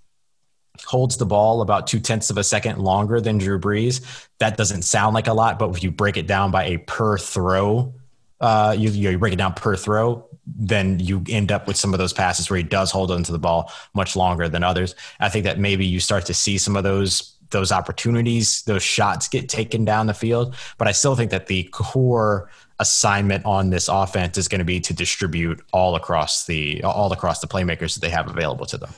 holds 0.84 1.16
the 1.16 1.26
ball 1.26 1.62
about 1.62 1.86
two 1.86 2.00
tenths 2.00 2.30
of 2.30 2.38
a 2.38 2.44
second 2.44 2.78
longer 2.78 3.20
than 3.20 3.38
Drew 3.38 3.58
Brees. 3.58 4.28
That 4.38 4.56
doesn't 4.56 4.82
sound 4.82 5.14
like 5.14 5.26
a 5.26 5.34
lot, 5.34 5.58
but 5.58 5.70
if 5.74 5.82
you 5.82 5.90
break 5.90 6.16
it 6.16 6.26
down 6.26 6.50
by 6.50 6.64
a 6.64 6.78
per 6.78 7.18
throw, 7.18 7.94
uh, 8.40 8.74
you, 8.78 8.90
you 8.90 9.18
break 9.18 9.32
it 9.32 9.36
down 9.36 9.52
per 9.54 9.76
throw, 9.76 10.26
then 10.46 10.98
you 10.98 11.22
end 11.28 11.52
up 11.52 11.66
with 11.66 11.76
some 11.76 11.92
of 11.92 11.98
those 11.98 12.12
passes 12.12 12.50
where 12.50 12.56
he 12.56 12.62
does 12.62 12.90
hold 12.90 13.10
onto 13.10 13.32
the 13.32 13.38
ball 13.38 13.72
much 13.94 14.16
longer 14.16 14.48
than 14.48 14.64
others. 14.64 14.94
I 15.20 15.28
think 15.28 15.44
that 15.44 15.58
maybe 15.58 15.86
you 15.86 16.00
start 16.00 16.26
to 16.26 16.34
see 16.34 16.58
some 16.58 16.76
of 16.76 16.84
those 16.84 17.36
those 17.50 17.72
opportunities, 17.72 18.62
those 18.62 18.82
shots 18.82 19.28
get 19.28 19.48
taken 19.48 19.84
down 19.84 20.06
the 20.06 20.14
field. 20.14 20.54
But 20.78 20.86
I 20.86 20.92
still 20.92 21.16
think 21.16 21.32
that 21.32 21.48
the 21.48 21.64
core 21.64 22.48
assignment 22.78 23.44
on 23.44 23.70
this 23.70 23.88
offense 23.88 24.38
is 24.38 24.48
going 24.48 24.60
to 24.60 24.64
be 24.64 24.80
to 24.80 24.94
distribute 24.94 25.60
all 25.72 25.96
across 25.96 26.46
the 26.46 26.82
all 26.82 27.12
across 27.12 27.40
the 27.40 27.46
playmakers 27.46 27.94
that 27.94 28.00
they 28.00 28.10
have 28.10 28.28
available 28.28 28.66
to 28.66 28.78
them. 28.78 28.90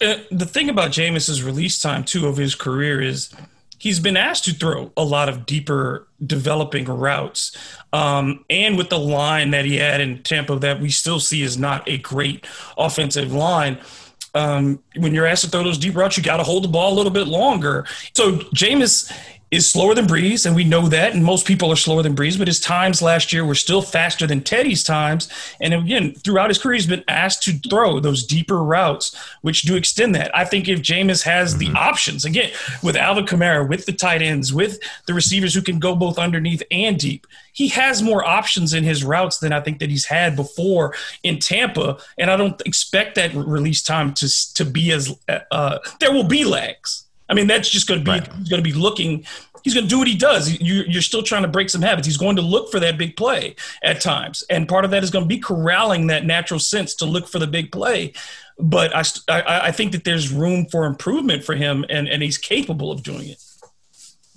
Uh, 0.00 0.16
the 0.30 0.46
thing 0.46 0.68
about 0.68 0.90
Jameis's 0.90 1.42
release 1.42 1.78
time 1.78 2.04
too 2.04 2.26
of 2.26 2.36
his 2.36 2.54
career 2.54 3.00
is 3.00 3.34
he's 3.78 4.00
been 4.00 4.16
asked 4.16 4.44
to 4.46 4.52
throw 4.52 4.90
a 4.96 5.04
lot 5.04 5.28
of 5.28 5.46
deeper 5.46 6.08
developing 6.24 6.86
routes. 6.86 7.56
Um, 7.92 8.44
and 8.48 8.76
with 8.76 8.88
the 8.88 8.98
line 8.98 9.50
that 9.50 9.64
he 9.64 9.76
had 9.76 10.00
in 10.00 10.22
Tampa 10.22 10.58
that 10.58 10.80
we 10.80 10.90
still 10.90 11.20
see 11.20 11.42
is 11.42 11.58
not 11.58 11.88
a 11.88 11.98
great 11.98 12.46
offensive 12.76 13.32
line. 13.32 13.78
Um, 14.34 14.82
when 14.96 15.14
you're 15.14 15.26
asked 15.26 15.44
to 15.44 15.50
throw 15.50 15.62
those 15.62 15.78
deep 15.78 15.94
routes, 15.94 16.16
you 16.16 16.22
got 16.22 16.38
to 16.38 16.42
hold 16.42 16.64
the 16.64 16.68
ball 16.68 16.92
a 16.92 16.96
little 16.96 17.12
bit 17.12 17.28
longer. 17.28 17.86
So 18.14 18.32
Jameis 18.52 19.12
is 19.54 19.70
slower 19.70 19.94
than 19.94 20.06
Brees, 20.06 20.46
and 20.46 20.56
we 20.56 20.64
know 20.64 20.88
that, 20.88 21.14
and 21.14 21.24
most 21.24 21.46
people 21.46 21.70
are 21.70 21.76
slower 21.76 22.02
than 22.02 22.16
Brees, 22.16 22.36
but 22.38 22.48
his 22.48 22.60
times 22.60 23.00
last 23.00 23.32
year 23.32 23.44
were 23.44 23.54
still 23.54 23.82
faster 23.82 24.26
than 24.26 24.42
Teddy's 24.42 24.82
times. 24.82 25.28
And 25.60 25.72
again, 25.72 26.14
throughout 26.14 26.50
his 26.50 26.58
career, 26.58 26.74
he's 26.74 26.86
been 26.86 27.04
asked 27.08 27.42
to 27.44 27.52
throw 27.68 28.00
those 28.00 28.24
deeper 28.24 28.62
routes, 28.62 29.16
which 29.42 29.62
do 29.62 29.76
extend 29.76 30.14
that. 30.16 30.36
I 30.36 30.44
think 30.44 30.68
if 30.68 30.80
Jameis 30.80 31.22
has 31.22 31.54
mm-hmm. 31.54 31.72
the 31.72 31.78
options, 31.78 32.24
again, 32.24 32.50
with 32.82 32.96
Alvin 32.96 33.26
Kamara, 33.26 33.68
with 33.68 33.86
the 33.86 33.92
tight 33.92 34.22
ends, 34.22 34.52
with 34.52 34.80
the 35.06 35.14
receivers 35.14 35.54
who 35.54 35.62
can 35.62 35.78
go 35.78 35.94
both 35.94 36.18
underneath 36.18 36.62
and 36.70 36.98
deep, 36.98 37.26
he 37.52 37.68
has 37.68 38.02
more 38.02 38.24
options 38.24 38.74
in 38.74 38.82
his 38.82 39.04
routes 39.04 39.38
than 39.38 39.52
I 39.52 39.60
think 39.60 39.78
that 39.78 39.90
he's 39.90 40.06
had 40.06 40.34
before 40.34 40.94
in 41.22 41.38
Tampa. 41.38 41.98
And 42.18 42.30
I 42.30 42.36
don't 42.36 42.60
expect 42.66 43.14
that 43.14 43.32
release 43.34 43.82
time 43.82 44.12
to, 44.14 44.54
to 44.54 44.64
be 44.64 44.90
as, 44.90 45.16
uh, 45.28 45.78
there 46.00 46.12
will 46.12 46.24
be 46.24 46.44
lags 46.44 47.03
I 47.28 47.34
mean, 47.34 47.46
that's 47.46 47.68
just 47.68 47.86
going 47.86 48.00
to 48.00 48.04
be 48.04 48.10
right. 48.10 48.28
going 48.28 48.62
to 48.62 48.62
be 48.62 48.72
looking. 48.72 49.24
He's 49.62 49.72
going 49.72 49.84
to 49.84 49.88
do 49.88 49.98
what 49.98 50.08
he 50.08 50.16
does. 50.16 50.60
You, 50.60 50.84
you're 50.86 51.00
still 51.00 51.22
trying 51.22 51.42
to 51.42 51.48
break 51.48 51.70
some 51.70 51.80
habits. 51.80 52.06
He's 52.06 52.18
going 52.18 52.36
to 52.36 52.42
look 52.42 52.70
for 52.70 52.78
that 52.80 52.98
big 52.98 53.16
play 53.16 53.56
at 53.82 54.00
times, 54.00 54.44
and 54.50 54.68
part 54.68 54.84
of 54.84 54.90
that 54.90 55.02
is 55.02 55.10
going 55.10 55.24
to 55.24 55.28
be 55.28 55.38
corralling 55.38 56.08
that 56.08 56.26
natural 56.26 56.60
sense 56.60 56.94
to 56.96 57.06
look 57.06 57.28
for 57.28 57.38
the 57.38 57.46
big 57.46 57.72
play. 57.72 58.12
But 58.58 58.94
I, 58.94 59.02
I, 59.28 59.60
I 59.68 59.70
think 59.72 59.92
that 59.92 60.04
there's 60.04 60.30
room 60.30 60.66
for 60.66 60.84
improvement 60.84 61.44
for 61.44 61.54
him, 61.54 61.84
and 61.88 62.08
and 62.08 62.22
he's 62.22 62.38
capable 62.38 62.92
of 62.92 63.02
doing 63.02 63.28
it. 63.28 63.42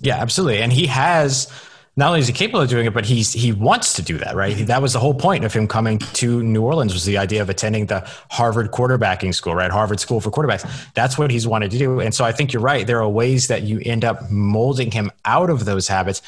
Yeah, 0.00 0.16
absolutely, 0.16 0.62
and 0.62 0.72
he 0.72 0.86
has 0.86 1.52
not 1.98 2.10
only 2.10 2.20
is 2.20 2.28
he 2.28 2.32
capable 2.32 2.60
of 2.60 2.68
doing 2.68 2.86
it, 2.86 2.94
but 2.94 3.04
he's 3.04 3.32
he 3.32 3.50
wants 3.50 3.92
to 3.94 4.02
do 4.02 4.18
that, 4.18 4.36
right? 4.36 4.54
Mm-hmm. 4.54 4.66
That 4.66 4.80
was 4.80 4.92
the 4.92 5.00
whole 5.00 5.14
point 5.14 5.44
of 5.44 5.52
him 5.52 5.66
coming 5.66 5.98
to 5.98 6.44
New 6.44 6.62
Orleans 6.62 6.94
was 6.94 7.04
the 7.04 7.18
idea 7.18 7.42
of 7.42 7.50
attending 7.50 7.86
the 7.86 8.08
Harvard 8.30 8.70
quarterbacking 8.70 9.34
school, 9.34 9.56
right? 9.56 9.68
Harvard 9.68 9.98
School 9.98 10.20
for 10.20 10.30
Quarterbacks. 10.30 10.64
That's 10.94 11.18
what 11.18 11.32
he's 11.32 11.44
wanted 11.44 11.72
to 11.72 11.78
do. 11.78 11.98
And 11.98 12.14
so 12.14 12.24
I 12.24 12.30
think 12.30 12.52
you're 12.52 12.62
right. 12.62 12.86
There 12.86 13.02
are 13.02 13.08
ways 13.08 13.48
that 13.48 13.64
you 13.64 13.82
end 13.84 14.04
up 14.04 14.30
molding 14.30 14.92
him 14.92 15.10
out 15.24 15.50
of 15.50 15.64
those 15.64 15.88
habits 15.88 16.22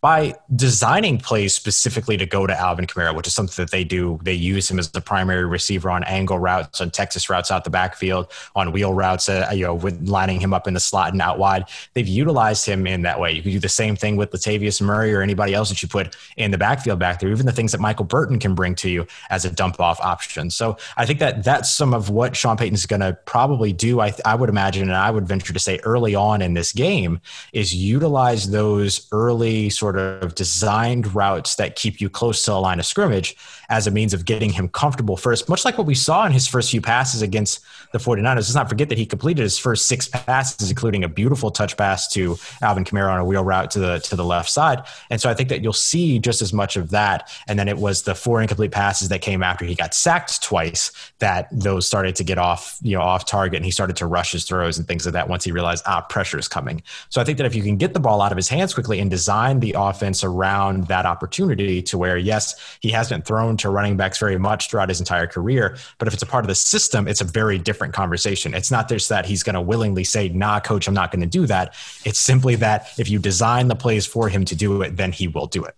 by 0.00 0.34
designing 0.56 1.18
plays 1.18 1.54
specifically 1.54 2.16
to 2.16 2.26
go 2.26 2.46
to 2.46 2.58
Alvin 2.58 2.86
Kamara, 2.86 3.14
which 3.14 3.26
is 3.26 3.34
something 3.34 3.62
that 3.62 3.70
they 3.70 3.84
do. 3.84 4.18
They 4.22 4.34
use 4.34 4.70
him 4.70 4.78
as 4.78 4.90
the 4.90 5.00
primary 5.00 5.46
receiver 5.46 5.90
on 5.90 6.04
angle 6.04 6.38
routes, 6.38 6.80
on 6.80 6.90
Texas 6.90 7.28
routes 7.28 7.50
out 7.50 7.64
the 7.64 7.70
backfield, 7.70 8.32
on 8.54 8.72
wheel 8.72 8.94
routes, 8.94 9.28
uh, 9.28 9.50
you 9.52 9.64
know, 9.64 9.74
with 9.74 10.08
lining 10.08 10.40
him 10.40 10.54
up 10.54 10.66
in 10.66 10.74
the 10.74 10.80
slot 10.80 11.12
and 11.12 11.20
out 11.20 11.38
wide. 11.38 11.64
They've 11.94 12.08
utilized 12.08 12.66
him 12.66 12.86
in 12.86 13.02
that 13.02 13.20
way. 13.20 13.32
You 13.32 13.42
can 13.42 13.52
do 13.52 13.58
the 13.58 13.68
same 13.68 13.96
thing 13.96 14.16
with 14.16 14.30
Latavius 14.30 14.80
Murray 14.80 15.12
or 15.14 15.22
anybody 15.22 15.54
else 15.54 15.68
that 15.68 15.82
you 15.82 15.88
put 15.88 16.16
in 16.36 16.50
the 16.50 16.58
backfield 16.58 16.98
back 16.98 17.20
there, 17.20 17.30
even 17.30 17.46
the 17.46 17.52
things 17.52 17.72
that 17.72 17.80
Michael 17.80 18.06
Burton 18.06 18.38
can 18.38 18.54
bring 18.54 18.74
to 18.76 18.90
you 18.90 19.06
as 19.28 19.44
a 19.44 19.50
dump 19.50 19.80
off 19.80 20.00
option. 20.00 20.50
So 20.50 20.76
I 20.96 21.06
think 21.06 21.18
that 21.18 21.44
that's 21.44 21.70
some 21.70 21.94
of 21.94 22.10
what 22.10 22.36
Sean 22.36 22.56
Payton's 22.56 22.86
going 22.86 23.00
to 23.00 23.16
probably 23.26 23.72
do. 23.72 24.00
I, 24.00 24.14
I 24.24 24.34
would 24.34 24.48
imagine, 24.48 24.82
and 24.84 24.96
I 24.96 25.10
would 25.10 25.28
venture 25.28 25.52
to 25.52 25.58
say 25.58 25.78
early 25.84 26.14
on 26.14 26.42
in 26.42 26.54
this 26.54 26.72
game, 26.72 27.20
is 27.52 27.74
utilize 27.74 28.50
those 28.50 29.06
early 29.12 29.59
sort 29.68 29.98
of 29.98 30.34
designed 30.34 31.14
routes 31.14 31.56
that 31.56 31.76
keep 31.76 32.00
you 32.00 32.08
close 32.08 32.44
to 32.44 32.52
the 32.52 32.60
line 32.60 32.78
of 32.78 32.86
scrimmage 32.86 33.36
as 33.68 33.86
a 33.86 33.90
means 33.90 34.14
of 34.14 34.24
getting 34.24 34.50
him 34.50 34.68
comfortable 34.68 35.16
first, 35.16 35.48
much 35.48 35.64
like 35.64 35.76
what 35.76 35.86
we 35.86 35.94
saw 35.94 36.24
in 36.24 36.32
his 36.32 36.46
first 36.46 36.70
few 36.70 36.80
passes 36.80 37.22
against 37.22 37.60
the 37.92 37.98
49ers. 37.98 38.36
Let's 38.36 38.54
not 38.54 38.68
forget 38.68 38.88
that 38.88 38.98
he 38.98 39.06
completed 39.06 39.42
his 39.42 39.58
first 39.58 39.86
six 39.86 40.08
passes, 40.08 40.70
including 40.70 41.04
a 41.04 41.08
beautiful 41.08 41.50
touch 41.50 41.76
pass 41.76 42.08
to 42.08 42.38
Alvin 42.62 42.84
Kamara 42.84 43.12
on 43.12 43.20
a 43.20 43.24
wheel 43.24 43.44
route 43.44 43.70
to 43.72 43.78
the 43.78 43.98
to 44.00 44.16
the 44.16 44.24
left 44.24 44.48
side. 44.48 44.82
And 45.10 45.20
so 45.20 45.28
I 45.28 45.34
think 45.34 45.48
that 45.48 45.62
you'll 45.62 45.72
see 45.72 46.18
just 46.18 46.42
as 46.42 46.52
much 46.52 46.76
of 46.76 46.90
that. 46.90 47.30
And 47.48 47.58
then 47.58 47.68
it 47.68 47.78
was 47.78 48.02
the 48.02 48.14
four 48.14 48.40
incomplete 48.40 48.72
passes 48.72 49.08
that 49.08 49.20
came 49.20 49.42
after 49.42 49.64
he 49.64 49.74
got 49.74 49.94
sacked 49.94 50.42
twice 50.42 50.92
that 51.18 51.48
those 51.50 51.86
started 51.86 52.16
to 52.16 52.24
get 52.24 52.38
off, 52.38 52.78
you 52.82 52.96
know, 52.96 53.02
off 53.02 53.24
target 53.24 53.56
and 53.56 53.64
he 53.64 53.70
started 53.70 53.96
to 53.96 54.06
rush 54.06 54.32
his 54.32 54.44
throws 54.44 54.78
and 54.78 54.86
things 54.86 55.04
like 55.04 55.12
that 55.12 55.28
once 55.28 55.44
he 55.44 55.52
realized, 55.52 55.84
ah, 55.86 56.00
pressure 56.00 56.38
is 56.38 56.48
coming. 56.48 56.82
So 57.08 57.20
I 57.20 57.24
think 57.24 57.38
that 57.38 57.46
if 57.46 57.54
you 57.54 57.62
can 57.62 57.76
get 57.76 57.94
the 57.94 58.00
ball 58.00 58.20
out 58.22 58.32
of 58.32 58.36
his 58.36 58.48
hands 58.48 58.74
quickly 58.74 59.00
and 59.00 59.10
design 59.10 59.49
the 59.58 59.74
offense 59.76 60.22
around 60.22 60.86
that 60.86 61.06
opportunity 61.06 61.82
to 61.82 61.98
where, 61.98 62.16
yes, 62.16 62.54
he 62.80 62.90
hasn't 62.90 63.24
thrown 63.24 63.56
to 63.56 63.70
running 63.70 63.96
backs 63.96 64.18
very 64.18 64.38
much 64.38 64.70
throughout 64.70 64.88
his 64.88 65.00
entire 65.00 65.26
career. 65.26 65.76
But 65.98 66.06
if 66.06 66.14
it's 66.14 66.22
a 66.22 66.26
part 66.26 66.44
of 66.44 66.48
the 66.48 66.54
system, 66.54 67.08
it's 67.08 67.20
a 67.20 67.24
very 67.24 67.58
different 67.58 67.92
conversation. 67.92 68.54
It's 68.54 68.70
not 68.70 68.88
just 68.88 69.08
that 69.08 69.26
he's 69.26 69.42
going 69.42 69.54
to 69.54 69.60
willingly 69.60 70.04
say, 70.04 70.28
nah, 70.28 70.60
coach, 70.60 70.86
I'm 70.86 70.94
not 70.94 71.10
going 71.10 71.22
to 71.22 71.26
do 71.26 71.46
that. 71.46 71.74
It's 72.04 72.20
simply 72.20 72.54
that 72.56 72.88
if 72.98 73.08
you 73.08 73.18
design 73.18 73.66
the 73.66 73.74
plays 73.74 74.06
for 74.06 74.28
him 74.28 74.44
to 74.44 74.54
do 74.54 74.82
it, 74.82 74.96
then 74.96 75.10
he 75.10 75.26
will 75.26 75.46
do 75.46 75.64
it. 75.64 75.74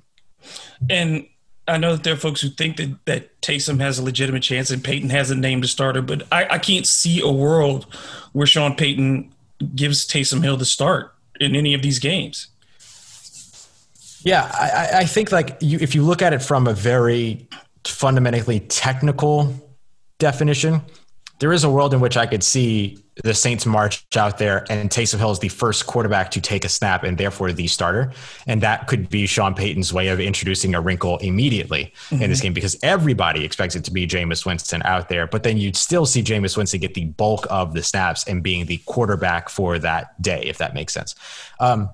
And 0.90 1.26
I 1.68 1.78
know 1.78 1.94
that 1.94 2.02
there 2.02 2.14
are 2.14 2.18
folks 2.18 2.40
who 2.40 2.48
think 2.48 2.76
that, 2.76 2.96
that 3.06 3.40
Taysom 3.40 3.80
has 3.80 3.98
a 3.98 4.02
legitimate 4.02 4.42
chance 4.42 4.70
and 4.70 4.82
Payton 4.82 5.10
hasn't 5.10 5.40
named 5.40 5.64
a 5.64 5.68
starter, 5.68 6.02
but 6.02 6.26
I, 6.32 6.46
I 6.54 6.58
can't 6.58 6.86
see 6.86 7.20
a 7.20 7.30
world 7.30 7.86
where 8.32 8.46
Sean 8.46 8.74
Payton 8.74 9.32
gives 9.74 10.06
Taysom 10.06 10.42
Hill 10.42 10.56
the 10.56 10.64
start 10.64 11.14
in 11.38 11.54
any 11.54 11.72
of 11.74 11.82
these 11.82 11.98
games. 11.98 12.48
Yeah, 14.24 14.50
I, 14.52 15.00
I 15.00 15.04
think 15.04 15.32
like 15.32 15.56
you, 15.60 15.78
if 15.80 15.94
you 15.94 16.02
look 16.02 16.22
at 16.22 16.32
it 16.32 16.42
from 16.42 16.66
a 16.66 16.72
very 16.72 17.48
fundamentally 17.84 18.60
technical 18.60 19.54
definition, 20.18 20.82
there 21.40 21.52
is 21.52 21.64
a 21.64 21.70
world 21.70 21.92
in 21.92 21.98
which 21.98 22.16
I 22.16 22.26
could 22.26 22.44
see 22.44 23.02
the 23.24 23.34
Saints 23.34 23.66
march 23.66 24.06
out 24.16 24.38
there 24.38 24.64
and 24.70 24.88
Taysom 24.88 25.18
Hill 25.18 25.32
is 25.32 25.40
the 25.40 25.48
first 25.48 25.86
quarterback 25.86 26.30
to 26.30 26.40
take 26.40 26.64
a 26.64 26.68
snap 26.68 27.02
and 27.02 27.18
therefore 27.18 27.52
the 27.52 27.66
starter. 27.66 28.12
And 28.46 28.62
that 28.62 28.86
could 28.86 29.10
be 29.10 29.26
Sean 29.26 29.54
Payton's 29.54 29.92
way 29.92 30.08
of 30.08 30.20
introducing 30.20 30.74
a 30.74 30.80
wrinkle 30.80 31.18
immediately 31.18 31.92
mm-hmm. 32.08 32.22
in 32.22 32.30
this 32.30 32.38
mm-hmm. 32.38 32.46
game 32.46 32.52
because 32.54 32.78
everybody 32.82 33.44
expects 33.44 33.74
it 33.74 33.84
to 33.84 33.90
be 33.90 34.06
Jameis 34.06 34.46
Winston 34.46 34.82
out 34.84 35.08
there. 35.08 35.26
But 35.26 35.42
then 35.42 35.58
you'd 35.58 35.76
still 35.76 36.06
see 36.06 36.22
Jameis 36.22 36.56
Winston 36.56 36.80
get 36.80 36.94
the 36.94 37.06
bulk 37.06 37.46
of 37.50 37.74
the 37.74 37.82
snaps 37.82 38.24
and 38.24 38.42
being 38.42 38.66
the 38.66 38.78
quarterback 38.86 39.48
for 39.48 39.80
that 39.80 40.22
day, 40.22 40.44
if 40.44 40.58
that 40.58 40.74
makes 40.74 40.94
sense. 40.94 41.14
Um, 41.58 41.90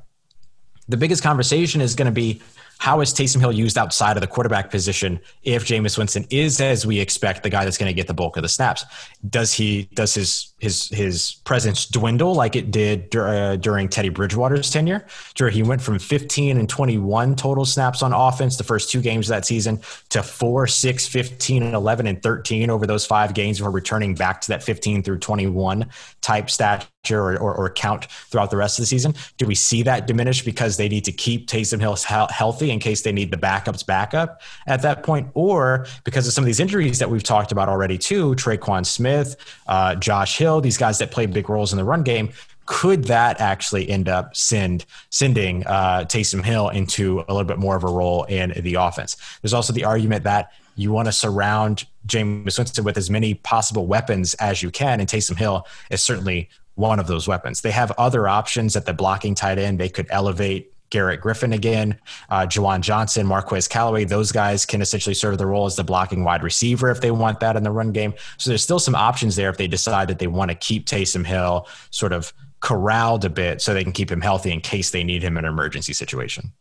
the 0.89 0.97
biggest 0.97 1.23
conversation 1.23 1.81
is 1.81 1.95
going 1.95 2.07
to 2.07 2.13
be 2.13 2.41
how 2.79 3.01
is 3.01 3.13
Taysom 3.13 3.41
Hill 3.41 3.53
used 3.53 3.77
outside 3.77 4.17
of 4.17 4.21
the 4.21 4.29
quarterback 4.29 4.71
position 4.71 5.19
if 5.43 5.65
Jameis 5.65 5.99
Winston 5.99 6.25
is, 6.31 6.61
as 6.61 6.87
we 6.87 7.01
expect, 7.01 7.43
the 7.43 7.51
guy 7.51 7.65
that's 7.65 7.77
going 7.77 7.91
to 7.91 7.95
get 7.95 8.07
the 8.07 8.15
bulk 8.15 8.37
of 8.37 8.43
the 8.43 8.49
snaps? 8.49 8.85
Does 9.29 9.53
he 9.53 9.89
does 9.95 10.15
his 10.15 10.55
his 10.59 10.89
his 10.89 11.37
presence 11.45 11.87
dwindle 11.87 12.35
like 12.35 12.57
it 12.57 12.71
did 12.71 13.15
uh, 13.15 13.57
during 13.57 13.89
Teddy 13.89 14.09
Bridgewater's 14.09 14.71
tenure? 14.71 15.07
Where 15.39 15.51
he 15.51 15.63
went 15.63 15.81
from 15.81 15.99
15 15.99 16.59
and 16.59 16.69
21 16.69 17.37
total 17.37 17.65
snaps 17.65 18.03
on 18.03 18.13
offense 18.13 18.57
the 18.57 18.65
first 18.65 18.91
two 18.91 19.01
games 19.01 19.31
of 19.31 19.37
that 19.37 19.47
season 19.47 19.81
to 20.11 20.23
4, 20.23 20.67
6, 20.67 21.07
15, 21.07 21.63
and 21.63 21.75
11 21.75 22.07
and 22.07 22.23
13 22.23 22.71
over 22.71 22.87
those 22.87 23.07
five 23.07 23.35
games 23.35 23.59
before 23.59 23.71
returning 23.71 24.15
back 24.15 24.41
to 24.43 24.49
that 24.49 24.63
15 24.63 25.03
through 25.03 25.19
21 25.19 25.89
type 26.21 26.51
stature 26.51 26.89
or, 27.11 27.39
or, 27.39 27.55
or, 27.55 27.71
count 27.71 28.07
throughout 28.29 28.51
the 28.51 28.57
rest 28.57 28.79
of 28.79 28.83
the 28.83 28.87
season? 28.87 29.15
Do 29.39 29.47
we 29.47 29.55
see 29.55 29.83
that 29.85 30.07
diminish 30.07 30.45
because 30.45 30.77
they 30.77 30.89
need 30.89 31.05
to 31.05 31.13
keep 31.13 31.49
Taysom 31.49 31.81
Hill 31.81 31.97
healthy 32.31 32.71
in 32.71 32.81
case 32.81 33.03
they 33.03 33.13
need 33.13 33.31
the 33.31 33.37
backups 33.37 33.87
backup 33.87 34.43
at 34.67 34.83
that 34.83 35.03
point? 35.03 35.29
Or 35.35 35.87
because 36.05 36.27
of 36.27 36.33
some 36.33 36.43
of 36.43 36.47
these 36.47 36.61
injuries 36.61 36.99
that 36.99 37.09
we've 37.09 37.23
talked 37.23 37.53
about 37.53 37.69
already 37.69 37.97
too, 37.97 38.35
Tre'Quan 38.35 38.85
Smith, 38.85 39.37
uh, 39.69 39.95
Josh 39.95 40.37
Hill, 40.37 40.48
these 40.61 40.79
guys 40.79 40.99
that 40.99 41.11
play 41.11 41.27
big 41.27 41.49
roles 41.49 41.73
in 41.73 41.77
the 41.77 41.85
run 41.85 42.03
game, 42.03 42.31
could 42.67 43.05
that 43.05 43.41
actually 43.41 43.89
end 43.89 44.09
up 44.09 44.37
send 44.37 44.85
sending 45.11 45.67
uh, 45.67 46.05
Taysom 46.07 46.45
Hill 46.45 46.69
into 46.69 47.25
a 47.29 47.33
little 47.33 47.49
bit 47.49 47.59
more 47.59 47.77
of 47.77 47.85
a 47.85 47.89
role 47.89 48.25
in 48.25 48.53
the 48.63 48.75
offense? 48.75 49.17
There's 49.43 49.55
also 49.55 49.73
the 49.73 49.85
argument 49.85 50.25
that 50.25 50.53
you 50.77 50.93
want 50.93 51.07
to 51.07 51.13
surround 51.13 51.87
Jameis 52.07 52.59
Winston 52.59 52.85
with 52.85 52.97
as 52.97 53.11
many 53.11 53.35
possible 53.35 53.87
weapons 53.87 54.35
as 54.35 54.63
you 54.63 54.71
can, 54.71 55.01
and 55.01 55.09
Taysom 55.09 55.37
Hill 55.37 55.67
is 55.91 56.03
certainly 56.03 56.49
one 56.75 57.01
of 57.01 57.09
those 57.09 57.27
weapons. 57.27 57.63
They 57.63 57.73
have 57.73 57.91
other 57.99 58.29
options 58.29 58.77
at 58.77 58.87
the 58.87 58.93
blocking 58.93 59.35
tight 59.35 59.59
end. 59.59 59.81
They 59.81 59.89
could 59.89 60.07
elevate 60.11 60.73
Garrett 60.91 61.21
Griffin 61.21 61.53
again, 61.53 61.99
uh, 62.31 62.47
Juwan 62.47 62.81
Johnson, 62.81 63.27
Marquez 63.27 63.69
Callaway. 63.69 64.05
Those 64.05 64.33
guys 64.33 64.65
can 64.65 64.81
essentially 64.81 65.15
serve 65.15 65.39
the 65.39 65.47
role 65.47 65.67
as 65.67 65.77
the 65.77 65.85
blocking 65.85 66.25
wide 66.25 66.43
receiver 66.43 66.91
if 66.91 67.01
they 67.01 67.11
want 67.11 67.41
that 67.41 67.57
in 67.57 67.63
the 67.63 67.71
run 67.71 67.93
game. 67.93 68.15
So 68.39 68.51
there's 68.51 68.63
still 68.63 68.79
some 68.79 68.95
options 68.95 69.37
there 69.37 69.51
if 69.51 69.57
they 69.57 69.69
decide 69.69 70.09
that 70.09 70.19
they 70.19 70.27
want 70.27 70.51
to 70.51 70.55
keep 70.55 70.87
Taysom 70.87 71.27
Hill 71.27 71.69
sort 71.91 72.13
of 72.13 72.33
corralled 72.61 73.25
a 73.25 73.31
bit 73.31 73.63
so 73.63 73.73
they 73.73 73.85
can 73.85 73.93
keep 73.93 74.11
him 74.11 74.21
healthy 74.21 74.53
in 74.53 74.61
case 74.61 74.91
they 74.91 75.05
need 75.05 75.23
him 75.23 75.37
in 75.39 75.45
an 75.45 75.53
emergency 75.53 75.93
situation. 75.93 76.53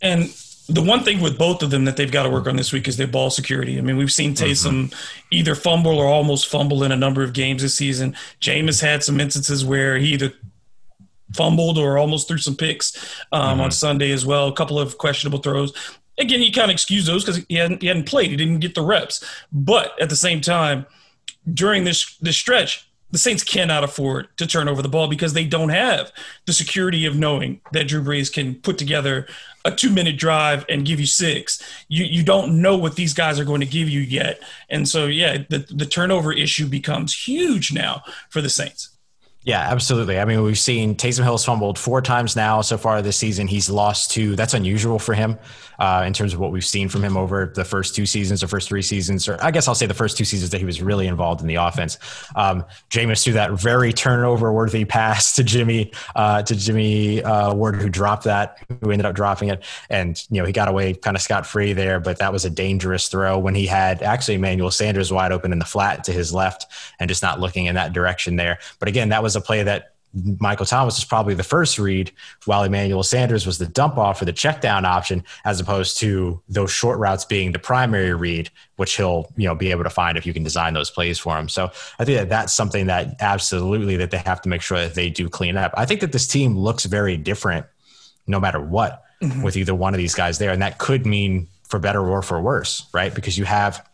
And 0.00 0.32
the 0.68 0.82
one 0.82 1.02
thing 1.02 1.20
with 1.20 1.36
both 1.36 1.62
of 1.62 1.70
them 1.70 1.84
that 1.84 1.96
they've 1.96 2.10
got 2.10 2.22
to 2.22 2.30
work 2.30 2.46
on 2.46 2.56
this 2.56 2.72
week 2.72 2.88
is 2.88 2.96
their 2.96 3.06
ball 3.06 3.30
security. 3.30 3.78
I 3.78 3.82
mean, 3.82 3.96
we've 3.96 4.12
seen 4.12 4.34
Taysom 4.34 4.86
mm-hmm. 4.86 4.94
either 5.30 5.54
fumble 5.54 5.98
or 5.98 6.06
almost 6.06 6.48
fumble 6.48 6.84
in 6.84 6.92
a 6.92 6.96
number 6.96 7.22
of 7.22 7.32
games 7.32 7.62
this 7.62 7.74
season. 7.74 8.16
Jameis 8.40 8.80
had 8.80 9.02
some 9.02 9.20
instances 9.20 9.64
where 9.64 9.98
he 9.98 10.14
either 10.14 10.32
fumbled 11.34 11.78
or 11.78 11.98
almost 11.98 12.28
threw 12.28 12.38
some 12.38 12.56
picks 12.56 12.96
um, 13.32 13.42
mm-hmm. 13.42 13.60
on 13.62 13.70
Sunday 13.70 14.10
as 14.12 14.24
well. 14.24 14.48
A 14.48 14.52
couple 14.52 14.78
of 14.78 14.98
questionable 14.98 15.38
throws. 15.38 15.72
Again, 16.18 16.42
you 16.42 16.52
kind 16.52 16.70
of 16.70 16.74
excuse 16.74 17.06
those 17.06 17.24
because 17.24 17.44
he 17.48 17.56
hadn't, 17.56 17.82
he 17.82 17.88
hadn't 17.88 18.06
played. 18.06 18.30
He 18.30 18.36
didn't 18.36 18.60
get 18.60 18.74
the 18.74 18.82
reps. 18.82 19.24
But 19.52 20.00
at 20.00 20.10
the 20.10 20.16
same 20.16 20.40
time, 20.40 20.86
during 21.52 21.84
this 21.84 22.16
this 22.18 22.36
stretch, 22.36 22.88
the 23.10 23.18
Saints 23.18 23.44
cannot 23.44 23.84
afford 23.84 24.28
to 24.38 24.46
turn 24.46 24.68
over 24.68 24.82
the 24.82 24.88
ball 24.88 25.06
because 25.06 25.34
they 25.34 25.44
don't 25.44 25.68
have 25.68 26.12
the 26.46 26.52
security 26.52 27.06
of 27.06 27.16
knowing 27.16 27.60
that 27.72 27.86
Drew 27.86 28.02
Brees 28.02 28.32
can 28.32 28.56
put 28.56 28.76
together 28.76 29.28
a 29.64 29.70
two 29.70 29.90
minute 29.90 30.16
drive 30.16 30.64
and 30.68 30.84
give 30.84 30.98
you 30.98 31.06
six. 31.06 31.62
You 31.88 32.04
you 32.04 32.24
don't 32.24 32.60
know 32.60 32.76
what 32.76 32.96
these 32.96 33.14
guys 33.14 33.38
are 33.38 33.44
going 33.44 33.60
to 33.60 33.66
give 33.66 33.88
you 33.88 34.00
yet, 34.00 34.40
and 34.68 34.88
so 34.88 35.06
yeah, 35.06 35.44
the 35.48 35.58
the 35.70 35.86
turnover 35.86 36.32
issue 36.32 36.66
becomes 36.66 37.14
huge 37.14 37.72
now 37.72 38.02
for 38.30 38.40
the 38.40 38.50
Saints. 38.50 38.93
Yeah, 39.44 39.60
absolutely. 39.60 40.18
I 40.18 40.24
mean, 40.24 40.42
we've 40.42 40.58
seen 40.58 40.94
Taysom 40.94 41.22
Hill's 41.22 41.44
fumbled 41.44 41.78
four 41.78 42.00
times 42.00 42.34
now 42.34 42.62
so 42.62 42.78
far 42.78 43.02
this 43.02 43.18
season. 43.18 43.46
He's 43.46 43.68
lost 43.68 44.10
two. 44.10 44.36
That's 44.36 44.54
unusual 44.54 44.98
for 44.98 45.12
him 45.12 45.38
uh, 45.78 46.04
in 46.06 46.14
terms 46.14 46.32
of 46.32 46.40
what 46.40 46.50
we've 46.50 46.64
seen 46.64 46.88
from 46.88 47.04
him 47.04 47.14
over 47.14 47.52
the 47.54 47.64
first 47.64 47.94
two 47.94 48.06
seasons 48.06 48.42
or 48.42 48.48
first 48.48 48.68
three 48.68 48.80
seasons, 48.80 49.28
or 49.28 49.36
I 49.42 49.50
guess 49.50 49.68
I'll 49.68 49.74
say 49.74 49.84
the 49.84 49.92
first 49.92 50.16
two 50.16 50.24
seasons 50.24 50.50
that 50.52 50.58
he 50.58 50.64
was 50.64 50.80
really 50.80 51.06
involved 51.06 51.42
in 51.42 51.46
the 51.46 51.56
offense. 51.56 51.98
Um, 52.36 52.64
Jameis 52.88 53.22
threw 53.22 53.34
that 53.34 53.52
very 53.52 53.92
turnover 53.92 54.50
worthy 54.50 54.86
pass 54.86 55.34
to 55.36 55.44
Jimmie, 55.44 55.92
uh, 56.16 56.42
to 56.42 56.56
Jimmie 56.56 57.22
uh, 57.22 57.52
Ward, 57.54 57.76
who 57.76 57.90
dropped 57.90 58.24
that, 58.24 58.64
who 58.80 58.92
ended 58.92 59.04
up 59.04 59.14
dropping 59.14 59.50
it. 59.50 59.62
And, 59.90 60.22
you 60.30 60.40
know, 60.40 60.46
he 60.46 60.52
got 60.52 60.68
away 60.68 60.94
kind 60.94 61.16
of 61.16 61.22
scot 61.22 61.46
free 61.46 61.74
there, 61.74 62.00
but 62.00 62.18
that 62.18 62.32
was 62.32 62.46
a 62.46 62.50
dangerous 62.50 63.08
throw 63.08 63.38
when 63.38 63.54
he 63.54 63.66
had 63.66 64.02
actually 64.02 64.36
Emmanuel 64.36 64.70
Sanders 64.70 65.12
wide 65.12 65.32
open 65.32 65.52
in 65.52 65.58
the 65.58 65.64
flat 65.66 66.04
to 66.04 66.12
his 66.12 66.32
left 66.32 66.66
and 66.98 67.10
just 67.10 67.22
not 67.22 67.40
looking 67.40 67.66
in 67.66 67.74
that 67.74 67.92
direction 67.92 68.36
there. 68.36 68.58
But 68.78 68.88
again, 68.88 69.10
that 69.10 69.22
was 69.22 69.33
was 69.34 69.42
a 69.42 69.44
play 69.44 69.62
that 69.62 69.90
Michael 70.38 70.64
Thomas 70.64 70.96
was 70.96 71.04
probably 71.04 71.34
the 71.34 71.42
first 71.42 71.76
read, 71.76 72.12
while 72.44 72.62
Emmanuel 72.62 73.02
Sanders 73.02 73.46
was 73.46 73.58
the 73.58 73.66
dump 73.66 73.98
off 73.98 74.22
or 74.22 74.26
the 74.26 74.32
check 74.32 74.60
down 74.60 74.84
option, 74.84 75.24
as 75.44 75.58
opposed 75.58 75.98
to 75.98 76.40
those 76.48 76.70
short 76.70 77.00
routes 77.00 77.24
being 77.24 77.50
the 77.50 77.58
primary 77.58 78.14
read, 78.14 78.48
which 78.76 78.96
he'll 78.96 79.32
you 79.36 79.48
know 79.48 79.56
be 79.56 79.72
able 79.72 79.82
to 79.82 79.90
find 79.90 80.16
if 80.16 80.24
you 80.24 80.32
can 80.32 80.44
design 80.44 80.72
those 80.72 80.88
plays 80.88 81.18
for 81.18 81.36
him. 81.36 81.48
So 81.48 81.72
I 81.98 82.04
think 82.04 82.18
that 82.18 82.28
that's 82.28 82.54
something 82.54 82.86
that 82.86 83.16
absolutely 83.20 83.96
that 83.96 84.12
they 84.12 84.18
have 84.18 84.40
to 84.42 84.48
make 84.48 84.62
sure 84.62 84.78
that 84.78 84.94
they 84.94 85.10
do 85.10 85.28
clean 85.28 85.56
up. 85.56 85.72
I 85.76 85.84
think 85.84 86.00
that 86.00 86.12
this 86.12 86.28
team 86.28 86.56
looks 86.56 86.84
very 86.84 87.16
different, 87.16 87.66
no 88.28 88.38
matter 88.38 88.60
what, 88.60 89.02
mm-hmm. 89.20 89.42
with 89.42 89.56
either 89.56 89.74
one 89.74 89.94
of 89.94 89.98
these 89.98 90.14
guys 90.14 90.38
there, 90.38 90.52
and 90.52 90.62
that 90.62 90.78
could 90.78 91.06
mean 91.06 91.48
for 91.68 91.80
better 91.80 92.06
or 92.08 92.22
for 92.22 92.40
worse, 92.40 92.86
right? 92.94 93.12
Because 93.12 93.36
you 93.36 93.46
have 93.46 93.84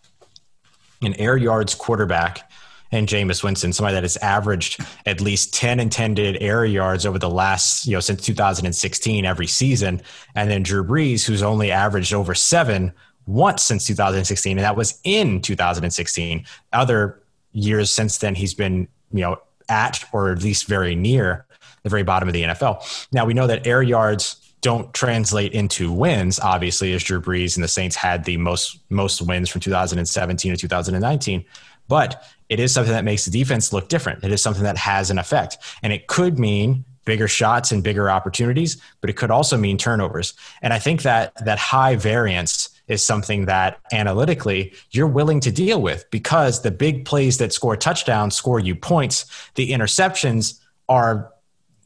an 1.01 1.15
air 1.15 1.39
yards 1.39 1.75
quarterback 1.75 2.50
and 2.93 3.07
Jameis 3.07 3.43
Winston, 3.43 3.73
somebody 3.73 3.95
that 3.95 4.03
has 4.05 4.17
averaged 4.19 4.81
at 5.07 5.21
least 5.21 5.55
10 5.55 5.81
intended 5.81 6.39
air 6.41 6.65
yards 6.65 7.07
over 7.07 7.19
the 7.19 7.31
last, 7.31 7.87
you 7.87 7.93
know, 7.93 8.01
since 8.01 8.23
2016 8.23 9.25
every 9.25 9.47
season. 9.47 10.03
And 10.35 10.51
then 10.51 10.63
Drew 10.63 10.85
Brees, 10.85 11.25
who's 11.25 11.43
only 11.43 11.71
averaged 11.71 12.13
over 12.13 12.35
seven 12.35 12.93
once 13.27 13.63
since 13.63 13.87
2016, 13.87 14.59
and 14.59 14.65
that 14.65 14.77
was 14.77 14.99
in 15.05 15.41
2016. 15.41 16.45
Other 16.73 17.23
years 17.53 17.93
since 17.93 18.19
then, 18.19 18.35
he's 18.35 18.55
been, 18.55 18.89
you 19.13 19.21
know, 19.21 19.41
at 19.69 20.05
or 20.13 20.33
at 20.33 20.43
least 20.43 20.67
very 20.67 20.95
near 20.97 21.47
the 21.83 21.89
very 21.89 22.03
bottom 22.03 22.29
of 22.29 22.33
the 22.33 22.43
NFL. 22.43 23.09
Now 23.13 23.25
we 23.25 23.35
know 23.35 23.47
that 23.47 23.67
air 23.67 23.83
yards 23.83 24.37
don't 24.61 24.93
translate 24.93 25.53
into 25.53 25.91
wins, 25.91 26.39
obviously, 26.39 26.93
as 26.93 27.03
Drew 27.03 27.21
Brees 27.21 27.57
and 27.57 27.65
the 27.65 27.69
Saints 27.69 27.97
had 27.97 28.25
the 28.25 28.37
most 28.37 28.79
most 28.91 29.23
wins 29.23 29.49
from 29.49 29.61
2017 29.61 30.53
to 30.53 30.59
2019. 30.59 31.45
But 31.89 32.23
it 32.51 32.59
is 32.59 32.75
something 32.75 32.93
that 32.93 33.05
makes 33.05 33.25
the 33.25 33.31
defense 33.31 33.73
look 33.73 33.89
different. 33.89 34.23
It 34.25 34.33
is 34.33 34.43
something 34.43 34.65
that 34.65 34.77
has 34.77 35.11
an 35.11 35.19
effect. 35.19 35.57
And 35.83 35.93
it 35.93 36.09
could 36.09 36.39
mean 36.39 36.85
bigger 37.05 37.29
shots 37.29 37.73
and 37.73 37.83
bigger 37.83 38.11
opportunities, 38.11 38.77
but 39.01 39.09
it 39.09 39.15
could 39.15 39.31
also 39.31 39.57
mean 39.57 39.79
turnovers. 39.79 40.35
And 40.61 40.73
I 40.73 40.79
think 40.81 41.03
that 41.03 41.33
that 41.45 41.59
high 41.59 41.97
variance 41.97 42.69
is 42.89 43.05
something 43.05 43.47
that 43.47 43.79
analytically 43.93 44.75
you're 44.91 45.07
willing 45.07 45.39
to 45.41 45.53
deal 45.53 45.81
with 45.81 46.05
because 46.11 46.63
the 46.63 46.73
big 46.73 47.05
plays 47.05 47.39
that 47.39 47.53
score 47.53 47.77
touchdowns 47.77 48.35
score 48.35 48.59
you 48.59 48.75
points. 48.75 49.27
The 49.55 49.71
interceptions 49.71 50.59
are 50.89 51.33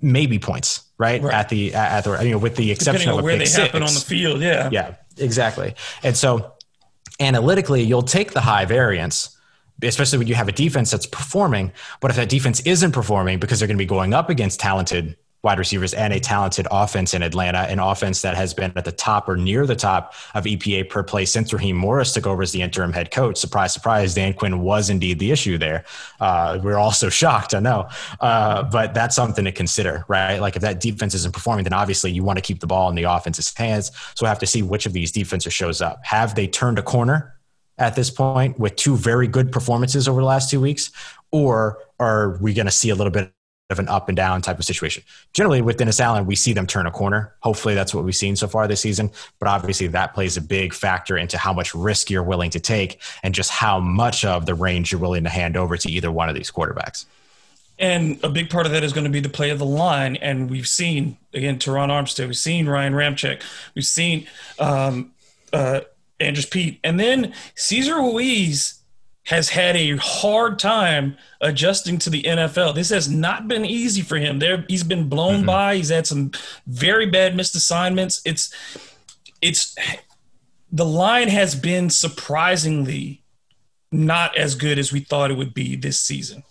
maybe 0.00 0.38
points, 0.38 0.82
right? 0.96 1.22
right. 1.22 1.34
At 1.34 1.50
the 1.50 1.74
at 1.74 2.04
the 2.04 2.24
you 2.24 2.30
know 2.30 2.38
with 2.38 2.56
the 2.56 2.72
exception 2.72 3.10
Depending 3.10 3.18
of 3.18 3.24
where 3.24 3.36
they 3.36 3.44
six. 3.44 3.66
happen 3.66 3.82
on 3.82 3.92
the 3.92 4.00
field, 4.00 4.40
yeah. 4.40 4.70
Yeah, 4.72 4.94
exactly. 5.18 5.74
And 6.02 6.16
so 6.16 6.54
analytically 7.20 7.82
you'll 7.82 8.02
take 8.02 8.32
the 8.32 8.40
high 8.40 8.64
variance 8.64 9.33
especially 9.82 10.18
when 10.18 10.28
you 10.28 10.34
have 10.34 10.48
a 10.48 10.52
defense 10.52 10.90
that's 10.90 11.06
performing. 11.06 11.72
But 12.00 12.10
if 12.10 12.16
that 12.16 12.28
defense 12.28 12.60
isn't 12.60 12.92
performing 12.92 13.38
because 13.38 13.58
they're 13.58 13.68
going 13.68 13.78
to 13.78 13.82
be 13.82 13.86
going 13.86 14.14
up 14.14 14.30
against 14.30 14.60
talented 14.60 15.16
wide 15.44 15.58
receivers 15.58 15.92
and 15.94 16.12
a 16.12 16.18
talented 16.18 16.66
offense 16.70 17.12
in 17.12 17.22
Atlanta, 17.22 17.58
an 17.58 17.78
offense 17.78 18.22
that 18.22 18.34
has 18.34 18.54
been 18.54 18.72
at 18.76 18.84
the 18.84 18.92
top 18.92 19.28
or 19.28 19.36
near 19.36 19.66
the 19.66 19.76
top 19.76 20.14
of 20.32 20.44
EPA 20.44 20.88
per 20.88 21.02
play 21.02 21.26
since 21.26 21.52
Raheem 21.52 21.76
Morris 21.76 22.14
took 22.14 22.26
over 22.26 22.42
as 22.42 22.50
the 22.50 22.62
interim 22.62 22.92
head 22.92 23.10
coach. 23.10 23.36
Surprise, 23.36 23.74
surprise, 23.74 24.14
Dan 24.14 24.32
Quinn 24.32 24.60
was 24.60 24.88
indeed 24.88 25.18
the 25.18 25.30
issue 25.30 25.58
there. 25.58 25.84
Uh, 26.18 26.58
we're 26.62 26.78
all 26.78 26.92
so 26.92 27.08
shocked, 27.10 27.54
I 27.54 27.60
know. 27.60 27.88
Uh, 28.20 28.62
but 28.64 28.94
that's 28.94 29.14
something 29.14 29.44
to 29.44 29.52
consider, 29.52 30.04
right? 30.08 30.38
Like 30.38 30.56
if 30.56 30.62
that 30.62 30.80
defense 30.80 31.14
isn't 31.14 31.34
performing, 31.34 31.64
then 31.64 31.74
obviously 31.74 32.10
you 32.10 32.24
want 32.24 32.38
to 32.38 32.42
keep 32.42 32.60
the 32.60 32.66
ball 32.66 32.88
in 32.88 32.94
the 32.94 33.04
offense's 33.04 33.52
hands. 33.54 33.92
So 34.14 34.24
we 34.24 34.28
have 34.28 34.38
to 34.38 34.46
see 34.46 34.62
which 34.62 34.86
of 34.86 34.94
these 34.94 35.12
defenses 35.12 35.52
shows 35.52 35.82
up. 35.82 36.00
Have 36.04 36.34
they 36.34 36.46
turned 36.46 36.78
a 36.78 36.82
corner? 36.82 37.33
At 37.78 37.96
this 37.96 38.10
point 38.10 38.58
with 38.58 38.76
two 38.76 38.96
very 38.96 39.26
good 39.26 39.50
performances 39.52 40.08
over 40.08 40.20
the 40.20 40.26
last 40.26 40.50
two 40.50 40.60
weeks? 40.60 40.90
Or 41.30 41.78
are 41.98 42.38
we 42.40 42.54
going 42.54 42.66
to 42.66 42.72
see 42.72 42.90
a 42.90 42.94
little 42.94 43.10
bit 43.10 43.32
of 43.70 43.78
an 43.78 43.88
up 43.88 44.08
and 44.08 44.16
down 44.16 44.42
type 44.42 44.58
of 44.58 44.64
situation? 44.64 45.02
Generally, 45.32 45.62
with 45.62 45.78
Dennis 45.78 45.98
Allen, 45.98 46.26
we 46.26 46.36
see 46.36 46.52
them 46.52 46.66
turn 46.66 46.86
a 46.86 46.90
corner. 46.90 47.34
Hopefully, 47.40 47.74
that's 47.74 47.94
what 47.94 48.04
we've 48.04 48.14
seen 48.14 48.36
so 48.36 48.46
far 48.46 48.68
this 48.68 48.80
season. 48.80 49.10
But 49.40 49.48
obviously, 49.48 49.88
that 49.88 50.14
plays 50.14 50.36
a 50.36 50.40
big 50.40 50.72
factor 50.72 51.16
into 51.16 51.38
how 51.38 51.52
much 51.52 51.74
risk 51.74 52.10
you're 52.10 52.22
willing 52.22 52.50
to 52.50 52.60
take 52.60 53.00
and 53.22 53.34
just 53.34 53.50
how 53.50 53.80
much 53.80 54.24
of 54.24 54.46
the 54.46 54.54
range 54.54 54.92
you're 54.92 55.00
willing 55.00 55.24
to 55.24 55.30
hand 55.30 55.56
over 55.56 55.76
to 55.76 55.90
either 55.90 56.12
one 56.12 56.28
of 56.28 56.34
these 56.34 56.50
quarterbacks. 56.50 57.06
And 57.78 58.22
a 58.22 58.28
big 58.28 58.50
part 58.50 58.66
of 58.66 58.72
that 58.72 58.84
is 58.84 58.92
going 58.92 59.04
to 59.04 59.10
be 59.10 59.20
the 59.20 59.28
play 59.28 59.50
of 59.50 59.58
the 59.58 59.66
line. 59.66 60.16
And 60.16 60.48
we've 60.48 60.68
seen, 60.68 61.16
again, 61.32 61.58
Terron 61.58 61.88
Armstead, 61.88 62.26
we've 62.26 62.36
seen 62.36 62.68
Ryan 62.68 62.92
Ramczyk, 62.92 63.42
we've 63.74 63.84
seen 63.84 64.28
um, 64.60 65.12
uh, 65.52 65.80
Andrus 66.20 66.46
Peat. 66.46 66.80
And 66.84 66.98
then 66.98 67.34
Cesar 67.54 67.96
Ruiz 67.96 68.80
has 69.26 69.48
had 69.48 69.74
a 69.76 69.96
hard 69.96 70.58
time 70.58 71.16
adjusting 71.40 71.98
to 71.98 72.10
the 72.10 72.22
NFL. 72.22 72.74
This 72.74 72.90
has 72.90 73.08
not 73.08 73.48
been 73.48 73.64
easy 73.64 74.02
for 74.02 74.16
him. 74.16 74.38
There 74.38 74.64
he's 74.68 74.84
been 74.84 75.08
blown 75.08 75.38
mm-hmm. 75.38 75.46
by. 75.46 75.76
He's 75.76 75.88
had 75.88 76.06
some 76.06 76.32
very 76.66 77.06
bad 77.06 77.34
missed 77.34 77.54
assignments. 77.54 78.20
It's 78.24 78.54
it's 79.40 79.76
the 80.70 80.84
line 80.84 81.28
has 81.28 81.54
been 81.54 81.88
surprisingly 81.88 83.22
not 83.90 84.36
as 84.36 84.54
good 84.54 84.78
as 84.78 84.92
we 84.92 85.00
thought 85.00 85.30
it 85.30 85.36
would 85.36 85.54
be 85.54 85.76
this 85.76 86.00
season. 86.00 86.42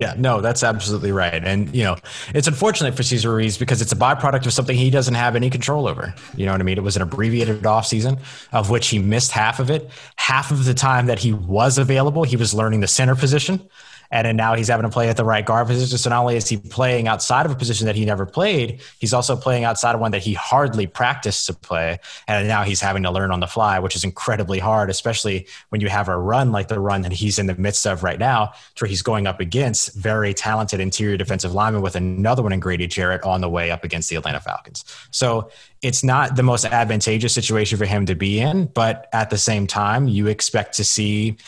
Yeah, 0.00 0.14
no, 0.16 0.40
that's 0.40 0.62
absolutely 0.62 1.12
right. 1.12 1.44
And, 1.44 1.74
you 1.74 1.84
know, 1.84 1.96
it's 2.34 2.48
unfortunate 2.48 2.96
for 2.96 3.02
Cesar 3.02 3.30
Ruiz 3.30 3.58
because 3.58 3.82
it's 3.82 3.92
a 3.92 3.96
byproduct 3.96 4.46
of 4.46 4.52
something 4.54 4.74
he 4.74 4.88
doesn't 4.88 5.14
have 5.14 5.36
any 5.36 5.50
control 5.50 5.86
over. 5.86 6.14
You 6.34 6.46
know 6.46 6.52
what 6.52 6.62
I 6.62 6.64
mean? 6.64 6.78
It 6.78 6.82
was 6.82 6.96
an 6.96 7.02
abbreviated 7.02 7.62
offseason 7.62 8.18
of 8.52 8.70
which 8.70 8.88
he 8.88 8.98
missed 8.98 9.32
half 9.32 9.60
of 9.60 9.70
it. 9.70 9.90
Half 10.16 10.50
of 10.50 10.64
the 10.64 10.72
time 10.72 11.06
that 11.06 11.18
he 11.18 11.34
was 11.34 11.76
available, 11.76 12.22
he 12.22 12.36
was 12.36 12.54
learning 12.54 12.80
the 12.80 12.88
center 12.88 13.14
position 13.14 13.68
and 14.12 14.26
then 14.26 14.36
now 14.36 14.54
he's 14.54 14.68
having 14.68 14.84
to 14.84 14.90
play 14.90 15.08
at 15.08 15.16
the 15.16 15.24
right 15.24 15.44
guard 15.44 15.66
position. 15.66 15.96
So 15.98 16.10
not 16.10 16.20
only 16.20 16.36
is 16.36 16.46
he 16.46 16.58
playing 16.58 17.08
outside 17.08 17.46
of 17.46 17.52
a 17.52 17.56
position 17.56 17.86
that 17.86 17.96
he 17.96 18.04
never 18.04 18.26
played, 18.26 18.80
he's 19.00 19.14
also 19.14 19.34
playing 19.34 19.64
outside 19.64 19.94
of 19.94 20.00
one 20.00 20.12
that 20.12 20.22
he 20.22 20.34
hardly 20.34 20.86
practiced 20.86 21.46
to 21.46 21.54
play. 21.54 21.98
And 22.28 22.46
now 22.46 22.62
he's 22.62 22.80
having 22.80 23.02
to 23.04 23.10
learn 23.10 23.30
on 23.30 23.40
the 23.40 23.46
fly, 23.46 23.78
which 23.78 23.96
is 23.96 24.04
incredibly 24.04 24.58
hard, 24.58 24.90
especially 24.90 25.46
when 25.70 25.80
you 25.80 25.88
have 25.88 26.08
a 26.08 26.16
run 26.16 26.52
like 26.52 26.68
the 26.68 26.78
run 26.78 27.02
that 27.02 27.12
he's 27.12 27.38
in 27.38 27.46
the 27.46 27.54
midst 27.54 27.86
of 27.86 28.02
right 28.02 28.18
now, 28.18 28.52
where 28.78 28.88
he's 28.88 29.02
going 29.02 29.26
up 29.26 29.40
against 29.40 29.94
very 29.94 30.34
talented 30.34 30.78
interior 30.78 31.16
defensive 31.16 31.54
lineman 31.54 31.80
with 31.80 31.96
another 31.96 32.42
one 32.42 32.52
in 32.52 32.60
Grady 32.60 32.86
Jarrett 32.86 33.22
on 33.24 33.40
the 33.40 33.48
way 33.48 33.70
up 33.70 33.82
against 33.82 34.10
the 34.10 34.16
Atlanta 34.16 34.40
Falcons. 34.40 34.84
So 35.10 35.50
it's 35.80 36.04
not 36.04 36.36
the 36.36 36.42
most 36.42 36.66
advantageous 36.66 37.32
situation 37.32 37.78
for 37.78 37.86
him 37.86 38.04
to 38.06 38.14
be 38.14 38.40
in, 38.40 38.66
but 38.66 39.08
at 39.14 39.30
the 39.30 39.38
same 39.38 39.66
time, 39.66 40.06
you 40.06 40.26
expect 40.26 40.76
to 40.76 40.84
see 40.84 41.38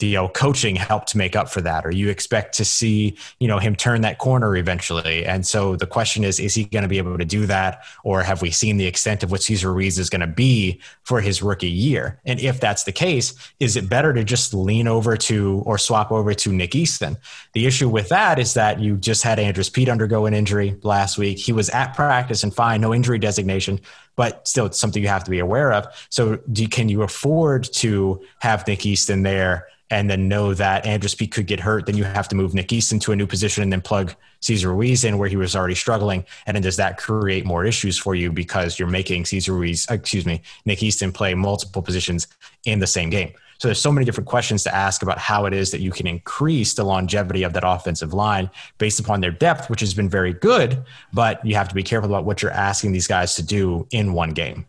you 0.00 0.14
know, 0.14 0.28
coaching 0.28 0.76
helped 0.76 1.14
make 1.14 1.36
up 1.36 1.48
for 1.48 1.60
that, 1.60 1.86
or 1.86 1.90
you 1.90 2.08
expect 2.08 2.54
to 2.56 2.64
see 2.64 3.16
you 3.38 3.48
know 3.48 3.58
him 3.58 3.76
turn 3.76 4.00
that 4.02 4.18
corner 4.18 4.56
eventually. 4.56 5.24
And 5.24 5.46
so 5.46 5.76
the 5.76 5.86
question 5.86 6.24
is, 6.24 6.40
is 6.40 6.54
he 6.54 6.64
going 6.64 6.82
to 6.82 6.88
be 6.88 6.98
able 6.98 7.16
to 7.18 7.24
do 7.24 7.46
that, 7.46 7.84
or 8.02 8.22
have 8.22 8.42
we 8.42 8.50
seen 8.50 8.76
the 8.76 8.86
extent 8.86 9.22
of 9.22 9.30
what 9.30 9.42
Cesar 9.42 9.72
Ruiz 9.72 9.98
is 9.98 10.10
going 10.10 10.20
to 10.20 10.26
be 10.26 10.80
for 11.02 11.20
his 11.20 11.42
rookie 11.42 11.68
year? 11.68 12.20
And 12.24 12.40
if 12.40 12.60
that's 12.60 12.84
the 12.84 12.92
case, 12.92 13.34
is 13.60 13.76
it 13.76 13.88
better 13.88 14.12
to 14.12 14.24
just 14.24 14.52
lean 14.54 14.88
over 14.88 15.16
to 15.16 15.62
or 15.64 15.78
swap 15.78 16.10
over 16.10 16.34
to 16.34 16.52
Nick 16.52 16.74
Easton? 16.74 17.16
The 17.52 17.66
issue 17.66 17.88
with 17.88 18.08
that 18.08 18.38
is 18.38 18.54
that 18.54 18.80
you 18.80 18.96
just 18.96 19.22
had 19.22 19.38
Andrus 19.38 19.70
Peat 19.70 19.88
undergo 19.88 20.26
an 20.26 20.34
injury 20.34 20.76
last 20.82 21.18
week. 21.18 21.38
He 21.38 21.52
was 21.52 21.70
at 21.70 21.94
practice 21.94 22.42
and 22.42 22.54
fine, 22.54 22.80
no 22.80 22.94
injury 22.94 23.18
designation 23.18 23.80
but 24.16 24.46
still 24.46 24.66
it's 24.66 24.78
something 24.78 25.02
you 25.02 25.08
have 25.08 25.24
to 25.24 25.30
be 25.30 25.38
aware 25.38 25.72
of. 25.72 25.86
So 26.10 26.36
do, 26.52 26.66
can 26.68 26.88
you 26.88 27.02
afford 27.02 27.64
to 27.74 28.22
have 28.40 28.66
Nick 28.66 28.86
Easton 28.86 29.22
there 29.22 29.68
and 29.90 30.08
then 30.08 30.28
know 30.28 30.54
that 30.54 30.86
Andrus 30.86 31.14
Peat 31.14 31.30
could 31.30 31.46
get 31.46 31.60
hurt, 31.60 31.86
then 31.86 31.96
you 31.96 32.04
have 32.04 32.26
to 32.28 32.34
move 32.34 32.54
Nick 32.54 32.72
Easton 32.72 32.98
to 33.00 33.12
a 33.12 33.16
new 33.16 33.26
position 33.26 33.62
and 33.62 33.72
then 33.72 33.80
plug 33.80 34.14
Cesar 34.40 34.70
Ruiz 34.70 35.04
in 35.04 35.18
where 35.18 35.28
he 35.28 35.36
was 35.36 35.54
already 35.54 35.74
struggling. 35.74 36.24
And 36.46 36.54
then 36.54 36.62
does 36.62 36.76
that 36.76 36.96
create 36.96 37.44
more 37.44 37.64
issues 37.64 37.98
for 37.98 38.14
you 38.14 38.32
because 38.32 38.78
you're 38.78 38.88
making 38.88 39.26
Cesar 39.26 39.52
Ruiz, 39.52 39.86
excuse 39.90 40.26
me, 40.26 40.42
Nick 40.64 40.82
Easton 40.82 41.12
play 41.12 41.34
multiple 41.34 41.82
positions 41.82 42.26
in 42.64 42.78
the 42.78 42.86
same 42.86 43.10
game? 43.10 43.34
So 43.58 43.68
there's 43.68 43.80
so 43.80 43.92
many 43.92 44.04
different 44.04 44.28
questions 44.28 44.62
to 44.64 44.74
ask 44.74 45.02
about 45.02 45.18
how 45.18 45.46
it 45.46 45.52
is 45.52 45.70
that 45.70 45.80
you 45.80 45.90
can 45.90 46.06
increase 46.06 46.74
the 46.74 46.84
longevity 46.84 47.42
of 47.42 47.52
that 47.52 47.62
offensive 47.66 48.12
line 48.12 48.50
based 48.78 49.00
upon 49.00 49.20
their 49.20 49.30
depth, 49.30 49.70
which 49.70 49.80
has 49.80 49.94
been 49.94 50.08
very 50.08 50.32
good, 50.32 50.82
but 51.12 51.44
you 51.44 51.54
have 51.54 51.68
to 51.68 51.74
be 51.74 51.82
careful 51.82 52.10
about 52.10 52.24
what 52.24 52.42
you're 52.42 52.50
asking 52.50 52.92
these 52.92 53.06
guys 53.06 53.34
to 53.36 53.42
do 53.42 53.86
in 53.90 54.12
one 54.12 54.30
game. 54.30 54.66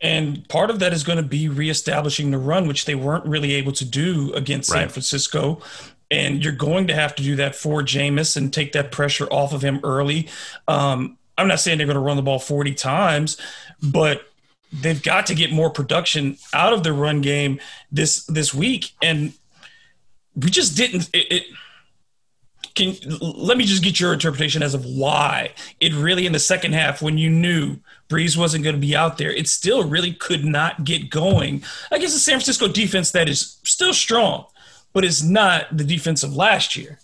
And 0.00 0.46
part 0.48 0.70
of 0.70 0.78
that 0.80 0.92
is 0.92 1.04
going 1.04 1.16
to 1.16 1.22
be 1.22 1.48
reestablishing 1.48 2.30
the 2.30 2.38
run, 2.38 2.68
which 2.68 2.84
they 2.84 2.94
weren't 2.94 3.24
really 3.24 3.54
able 3.54 3.72
to 3.72 3.84
do 3.84 4.32
against 4.34 4.70
right. 4.70 4.80
San 4.80 4.88
Francisco. 4.90 5.60
and 6.10 6.44
you're 6.44 6.52
going 6.52 6.86
to 6.86 6.94
have 6.94 7.14
to 7.16 7.22
do 7.22 7.34
that 7.36 7.56
for 7.56 7.82
Jameis 7.82 8.36
and 8.36 8.52
take 8.52 8.72
that 8.72 8.92
pressure 8.92 9.26
off 9.26 9.52
of 9.52 9.62
him 9.62 9.80
early. 9.82 10.28
Um, 10.68 11.18
I'm 11.38 11.48
not 11.48 11.60
saying 11.60 11.78
they're 11.78 11.86
going 11.86 11.96
to 11.96 12.00
run 12.00 12.16
the 12.16 12.22
ball 12.22 12.38
40 12.38 12.74
times, 12.74 13.36
but 13.82 14.22
they've 14.72 15.02
got 15.02 15.26
to 15.26 15.34
get 15.34 15.52
more 15.52 15.70
production 15.70 16.38
out 16.52 16.72
of 16.72 16.82
the 16.82 16.92
run 16.92 17.20
game 17.20 17.60
this 17.90 18.24
this 18.26 18.52
week, 18.52 18.92
and 19.02 19.32
we 20.34 20.50
just 20.50 20.76
didn't. 20.76 21.08
It, 21.12 21.32
it, 21.32 21.42
can 22.74 22.94
let 23.20 23.56
me 23.56 23.64
just 23.64 23.82
get 23.82 23.98
your 23.98 24.12
interpretation 24.12 24.62
as 24.62 24.74
of 24.74 24.84
why 24.84 25.50
it 25.80 25.94
really 25.94 26.26
in 26.26 26.32
the 26.32 26.38
second 26.38 26.74
half 26.74 27.00
when 27.00 27.16
you 27.16 27.30
knew 27.30 27.78
Brees 28.08 28.36
wasn't 28.36 28.62
going 28.64 28.76
to 28.76 28.80
be 28.80 28.94
out 28.94 29.16
there, 29.16 29.32
it 29.32 29.48
still 29.48 29.88
really 29.88 30.12
could 30.12 30.44
not 30.44 30.84
get 30.84 31.08
going 31.08 31.64
against 31.90 32.14
the 32.14 32.20
San 32.20 32.34
Francisco 32.34 32.68
defense 32.68 33.10
that 33.12 33.30
is 33.30 33.58
still 33.64 33.94
strong, 33.94 34.44
but 34.92 35.04
is 35.04 35.24
not 35.24 35.74
the 35.76 35.84
defense 35.84 36.22
of 36.22 36.36
last 36.36 36.76
year. 36.76 36.98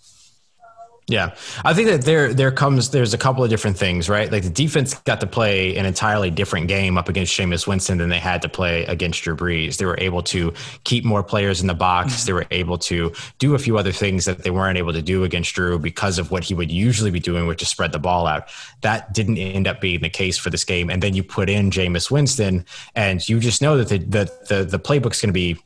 Yeah, 1.07 1.35
I 1.65 1.73
think 1.73 1.89
that 1.89 2.03
there 2.03 2.33
there 2.33 2.51
comes 2.51 2.91
there's 2.91 3.13
a 3.13 3.17
couple 3.17 3.43
of 3.43 3.49
different 3.49 3.77
things, 3.77 4.07
right? 4.07 4.31
Like 4.31 4.43
the 4.43 4.49
defense 4.49 4.93
got 4.93 5.19
to 5.19 5.27
play 5.27 5.75
an 5.75 5.85
entirely 5.85 6.31
different 6.31 6.69
game 6.69 6.97
up 6.97 7.09
against 7.09 7.37
Jameis 7.37 7.67
Winston 7.67 7.97
than 7.97 8.07
they 8.07 8.19
had 8.19 8.41
to 8.43 8.49
play 8.49 8.85
against 8.85 9.21
Drew 9.21 9.35
Brees. 9.35 9.77
They 9.77 9.85
were 9.85 9.99
able 9.99 10.23
to 10.23 10.53
keep 10.85 11.03
more 11.03 11.21
players 11.21 11.59
in 11.59 11.67
the 11.67 11.73
box. 11.73 12.13
Mm-hmm. 12.13 12.25
They 12.25 12.33
were 12.33 12.45
able 12.51 12.77
to 12.77 13.11
do 13.37 13.53
a 13.53 13.59
few 13.59 13.77
other 13.77 13.91
things 13.91 14.23
that 14.23 14.43
they 14.43 14.49
weren't 14.49 14.77
able 14.77 14.93
to 14.93 15.01
do 15.01 15.25
against 15.25 15.53
Drew 15.53 15.77
because 15.77 16.19
of 16.19 16.31
what 16.31 16.45
he 16.45 16.53
would 16.53 16.71
usually 16.71 17.11
be 17.11 17.19
doing, 17.19 17.47
which 17.47 17.61
is 17.61 17.67
spread 17.67 17.91
the 17.91 17.99
ball 17.99 18.25
out. 18.25 18.47
That 18.79 19.13
didn't 19.13 19.37
end 19.37 19.67
up 19.67 19.81
being 19.81 20.01
the 20.01 20.09
case 20.09 20.37
for 20.37 20.51
this 20.51 20.63
game. 20.63 20.89
And 20.89 21.03
then 21.03 21.13
you 21.13 21.23
put 21.23 21.49
in 21.49 21.69
Jameis 21.69 22.09
Winston, 22.09 22.65
and 22.95 23.27
you 23.27 23.41
just 23.41 23.61
know 23.61 23.75
that 23.75 23.89
the 23.89 23.97
the 23.97 24.31
the, 24.47 24.63
the 24.63 24.79
playbook's 24.79 25.21
going 25.21 25.29
to 25.29 25.33
be 25.33 25.57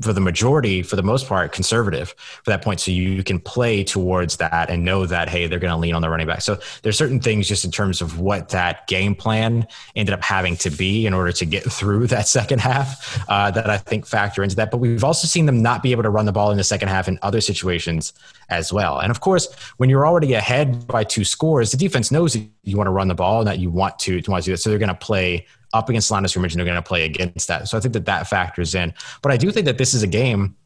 for 0.00 0.12
the 0.12 0.20
majority, 0.20 0.82
for 0.82 0.96
the 0.96 1.02
most 1.02 1.26
part, 1.26 1.52
conservative 1.52 2.14
for 2.44 2.50
that 2.50 2.62
point. 2.62 2.80
So 2.80 2.90
you 2.90 3.24
can 3.24 3.40
play 3.40 3.82
towards 3.82 4.36
that 4.36 4.70
and 4.70 4.84
know 4.84 5.06
that, 5.06 5.28
hey, 5.28 5.46
they're 5.46 5.58
going 5.58 5.72
to 5.72 5.76
lean 5.76 5.94
on 5.94 6.02
the 6.02 6.08
running 6.08 6.26
back. 6.26 6.42
So 6.42 6.58
there's 6.82 6.96
certain 6.96 7.20
things 7.20 7.48
just 7.48 7.64
in 7.64 7.70
terms 7.70 8.00
of 8.00 8.20
what 8.20 8.48
that 8.50 8.86
game 8.86 9.14
plan 9.14 9.66
ended 9.96 10.12
up 10.12 10.22
having 10.22 10.56
to 10.58 10.70
be 10.70 11.06
in 11.06 11.14
order 11.14 11.32
to 11.32 11.44
get 11.44 11.64
through 11.72 12.06
that 12.08 12.28
second 12.28 12.60
half 12.60 13.24
uh, 13.28 13.50
that 13.50 13.68
I 13.68 13.78
think 13.78 14.06
factor 14.06 14.42
into 14.42 14.56
that. 14.56 14.70
But 14.70 14.78
we've 14.78 15.04
also 15.04 15.26
seen 15.26 15.46
them 15.46 15.62
not 15.62 15.82
be 15.82 15.92
able 15.92 16.04
to 16.04 16.10
run 16.10 16.26
the 16.26 16.32
ball 16.32 16.50
in 16.50 16.56
the 16.56 16.64
second 16.64 16.88
half 16.88 17.08
in 17.08 17.18
other 17.22 17.40
situations 17.40 18.12
as 18.50 18.72
well. 18.72 19.00
And 19.00 19.10
of 19.10 19.20
course, 19.20 19.52
when 19.78 19.90
you're 19.90 20.06
already 20.06 20.34
ahead 20.34 20.86
by 20.86 21.04
two 21.04 21.24
scores, 21.24 21.70
the 21.70 21.76
defense 21.76 22.10
knows 22.10 22.34
that 22.34 22.46
you 22.62 22.76
want 22.76 22.86
to 22.86 22.92
run 22.92 23.08
the 23.08 23.14
ball 23.14 23.40
and 23.40 23.48
that 23.48 23.58
you 23.58 23.70
want 23.70 23.98
to, 24.00 24.20
to 24.20 24.30
want 24.30 24.44
to 24.44 24.48
do 24.48 24.52
that. 24.52 24.58
So 24.58 24.70
they're 24.70 24.78
going 24.78 24.88
to 24.88 24.94
play 24.94 25.46
up 25.78 25.88
against 25.88 26.10
line 26.10 26.24
of 26.24 26.30
scrimmage 26.30 26.52
and 26.52 26.58
they're 26.58 26.66
going 26.66 26.82
to 26.82 26.86
play 26.86 27.04
against 27.04 27.48
that. 27.48 27.68
So 27.68 27.78
I 27.78 27.80
think 27.80 27.94
that 27.94 28.06
that 28.06 28.26
factors 28.26 28.74
in. 28.74 28.92
But 29.22 29.32
I 29.32 29.36
do 29.36 29.50
think 29.50 29.66
that 29.66 29.78
this 29.78 29.94
is 29.94 30.02
a 30.02 30.06
game 30.06 30.56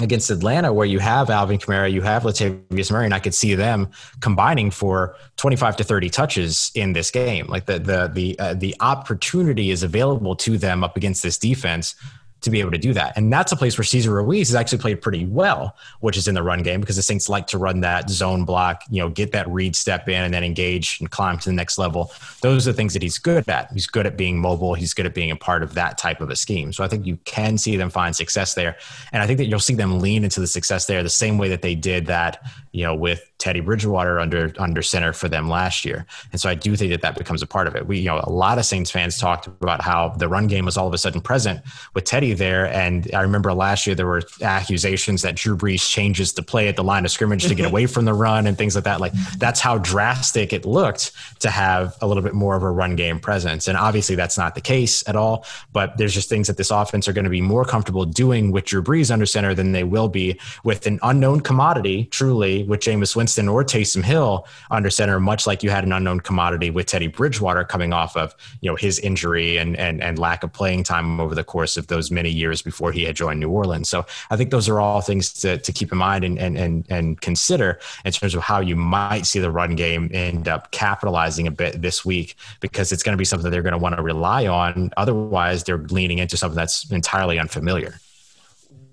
against 0.00 0.30
Atlanta 0.30 0.72
where 0.72 0.86
you 0.86 0.98
have 0.98 1.28
Alvin 1.28 1.58
Kamara, 1.58 1.92
you 1.92 2.00
have 2.02 2.22
Latavius 2.22 2.90
Murray, 2.90 3.04
and 3.04 3.14
I 3.14 3.18
could 3.18 3.34
see 3.34 3.54
them 3.54 3.90
combining 4.20 4.70
for 4.70 5.16
25 5.36 5.76
to 5.76 5.84
30 5.84 6.10
touches 6.10 6.72
in 6.74 6.92
this 6.92 7.10
game. 7.10 7.46
Like 7.46 7.66
the 7.66 7.78
the 7.78 8.10
the 8.12 8.38
uh, 8.38 8.54
the 8.54 8.74
opportunity 8.80 9.70
is 9.70 9.82
available 9.82 10.34
to 10.36 10.56
them 10.56 10.82
up 10.82 10.96
against 10.96 11.22
this 11.22 11.38
defense 11.38 11.94
to 12.42 12.50
be 12.50 12.60
able 12.60 12.72
to 12.72 12.78
do 12.78 12.92
that. 12.92 13.16
And 13.16 13.32
that's 13.32 13.52
a 13.52 13.56
place 13.56 13.78
where 13.78 13.84
Cesar 13.84 14.12
Ruiz 14.12 14.48
has 14.48 14.54
actually 14.54 14.78
played 14.78 15.00
pretty 15.00 15.26
well, 15.26 15.76
which 16.00 16.16
is 16.16 16.28
in 16.28 16.34
the 16.34 16.42
run 16.42 16.62
game 16.62 16.80
because 16.80 16.96
the 16.96 17.02
Saints 17.02 17.28
like 17.28 17.46
to 17.48 17.58
run 17.58 17.80
that 17.80 18.10
zone 18.10 18.44
block, 18.44 18.82
you 18.90 19.00
know, 19.00 19.08
get 19.08 19.32
that 19.32 19.48
read 19.48 19.74
step 19.74 20.08
in 20.08 20.22
and 20.22 20.34
then 20.34 20.44
engage 20.44 21.00
and 21.00 21.10
climb 21.10 21.38
to 21.38 21.48
the 21.48 21.54
next 21.54 21.78
level. 21.78 22.12
Those 22.40 22.66
are 22.66 22.72
the 22.72 22.76
things 22.76 22.92
that 22.92 23.02
he's 23.02 23.18
good 23.18 23.48
at. 23.48 23.72
He's 23.72 23.86
good 23.86 24.06
at 24.06 24.16
being 24.16 24.38
mobile. 24.38 24.74
He's 24.74 24.92
good 24.92 25.06
at 25.06 25.14
being 25.14 25.30
a 25.30 25.36
part 25.36 25.62
of 25.62 25.74
that 25.74 25.98
type 25.98 26.20
of 26.20 26.30
a 26.30 26.36
scheme. 26.36 26.72
So 26.72 26.84
I 26.84 26.88
think 26.88 27.06
you 27.06 27.16
can 27.24 27.58
see 27.58 27.76
them 27.76 27.90
find 27.90 28.14
success 28.14 28.54
there. 28.54 28.76
And 29.12 29.22
I 29.22 29.26
think 29.26 29.38
that 29.38 29.46
you'll 29.46 29.60
see 29.60 29.74
them 29.74 30.00
lean 30.00 30.24
into 30.24 30.40
the 30.40 30.46
success 30.46 30.86
there 30.86 31.02
the 31.02 31.08
same 31.08 31.38
way 31.38 31.48
that 31.48 31.62
they 31.62 31.74
did 31.74 32.06
that, 32.06 32.44
you 32.72 32.84
know, 32.84 32.94
with 32.94 33.31
Teddy 33.42 33.58
Bridgewater 33.58 34.20
under 34.20 34.54
under 34.56 34.82
center 34.82 35.12
for 35.12 35.28
them 35.28 35.48
last 35.48 35.84
year. 35.84 36.06
And 36.30 36.40
so 36.40 36.48
I 36.48 36.54
do 36.54 36.76
think 36.76 36.92
that 36.92 37.02
that 37.02 37.18
becomes 37.18 37.42
a 37.42 37.46
part 37.46 37.66
of 37.66 37.74
it. 37.74 37.88
We, 37.88 37.98
you 37.98 38.04
know, 38.04 38.20
a 38.22 38.30
lot 38.30 38.56
of 38.56 38.64
Saints 38.64 38.88
fans 38.88 39.18
talked 39.18 39.48
about 39.48 39.82
how 39.82 40.10
the 40.10 40.28
run 40.28 40.46
game 40.46 40.64
was 40.64 40.76
all 40.76 40.86
of 40.86 40.94
a 40.94 40.98
sudden 40.98 41.20
present 41.20 41.60
with 41.92 42.04
Teddy 42.04 42.34
there. 42.34 42.72
And 42.72 43.10
I 43.12 43.20
remember 43.22 43.52
last 43.52 43.84
year 43.84 43.96
there 43.96 44.06
were 44.06 44.22
accusations 44.42 45.22
that 45.22 45.34
Drew 45.34 45.56
Brees 45.56 45.90
changes 45.90 46.32
to 46.34 46.42
play 46.42 46.68
at 46.68 46.76
the 46.76 46.84
line 46.84 47.04
of 47.04 47.10
scrimmage 47.10 47.42
to 47.42 47.48
get 47.56 47.64
mm-hmm. 47.64 47.72
away 47.72 47.86
from 47.86 48.04
the 48.04 48.14
run 48.14 48.46
and 48.46 48.56
things 48.56 48.76
like 48.76 48.84
that. 48.84 49.00
Like 49.00 49.12
mm-hmm. 49.12 49.38
that's 49.38 49.58
how 49.58 49.78
drastic 49.78 50.52
it 50.52 50.64
looked 50.64 51.10
to 51.40 51.50
have 51.50 51.96
a 52.00 52.06
little 52.06 52.22
bit 52.22 52.34
more 52.34 52.54
of 52.54 52.62
a 52.62 52.70
run 52.70 52.94
game 52.94 53.18
presence. 53.18 53.66
And 53.66 53.76
obviously 53.76 54.14
that's 54.14 54.38
not 54.38 54.54
the 54.54 54.60
case 54.60 55.02
at 55.08 55.16
all. 55.16 55.44
But 55.72 55.96
there's 55.98 56.14
just 56.14 56.28
things 56.28 56.46
that 56.46 56.58
this 56.58 56.70
offense 56.70 57.08
are 57.08 57.12
going 57.12 57.24
to 57.24 57.30
be 57.30 57.40
more 57.40 57.64
comfortable 57.64 58.04
doing 58.04 58.52
with 58.52 58.66
Drew 58.66 58.84
Brees 58.84 59.10
under 59.10 59.26
center 59.26 59.52
than 59.52 59.72
they 59.72 59.82
will 59.82 60.08
be 60.08 60.38
with 60.62 60.86
an 60.86 61.00
unknown 61.02 61.40
commodity, 61.40 62.04
truly, 62.04 62.62
with 62.62 62.78
Jameis 62.78 63.16
Winston 63.16 63.31
Winston 63.32 63.48
or 63.48 63.64
Taysom 63.64 64.04
Hill 64.04 64.46
under 64.70 64.90
center, 64.90 65.18
much 65.18 65.46
like 65.46 65.62
you 65.62 65.70
had 65.70 65.84
an 65.84 65.92
unknown 65.92 66.20
commodity 66.20 66.68
with 66.68 66.84
Teddy 66.84 67.06
Bridgewater 67.06 67.64
coming 67.64 67.94
off 67.94 68.14
of 68.14 68.34
you 68.60 68.70
know 68.70 68.76
his 68.76 68.98
injury 68.98 69.56
and 69.56 69.74
and 69.78 70.02
and 70.02 70.18
lack 70.18 70.42
of 70.42 70.52
playing 70.52 70.84
time 70.84 71.18
over 71.18 71.34
the 71.34 71.42
course 71.42 71.78
of 71.78 71.86
those 71.86 72.10
many 72.10 72.28
years 72.28 72.60
before 72.60 72.92
he 72.92 73.04
had 73.04 73.16
joined 73.16 73.40
New 73.40 73.48
Orleans. 73.48 73.88
So 73.88 74.04
I 74.28 74.36
think 74.36 74.50
those 74.50 74.68
are 74.68 74.80
all 74.80 75.00
things 75.00 75.32
to, 75.40 75.56
to 75.56 75.72
keep 75.72 75.92
in 75.92 75.98
mind 75.98 76.24
and, 76.24 76.38
and 76.38 76.58
and 76.58 76.84
and 76.90 77.20
consider 77.22 77.78
in 78.04 78.12
terms 78.12 78.34
of 78.34 78.42
how 78.42 78.60
you 78.60 78.76
might 78.76 79.24
see 79.24 79.38
the 79.38 79.50
run 79.50 79.76
game 79.76 80.10
end 80.12 80.46
up 80.46 80.70
capitalizing 80.72 81.46
a 81.46 81.50
bit 81.50 81.80
this 81.80 82.04
week 82.04 82.36
because 82.60 82.92
it's 82.92 83.02
going 83.02 83.14
to 83.14 83.18
be 83.18 83.24
something 83.24 83.50
they're 83.50 83.62
going 83.62 83.72
to 83.72 83.78
want 83.78 83.96
to 83.96 84.02
rely 84.02 84.46
on. 84.46 84.90
Otherwise, 84.98 85.64
they're 85.64 85.78
leaning 85.78 86.18
into 86.18 86.36
something 86.36 86.56
that's 86.56 86.90
entirely 86.90 87.38
unfamiliar 87.38 87.94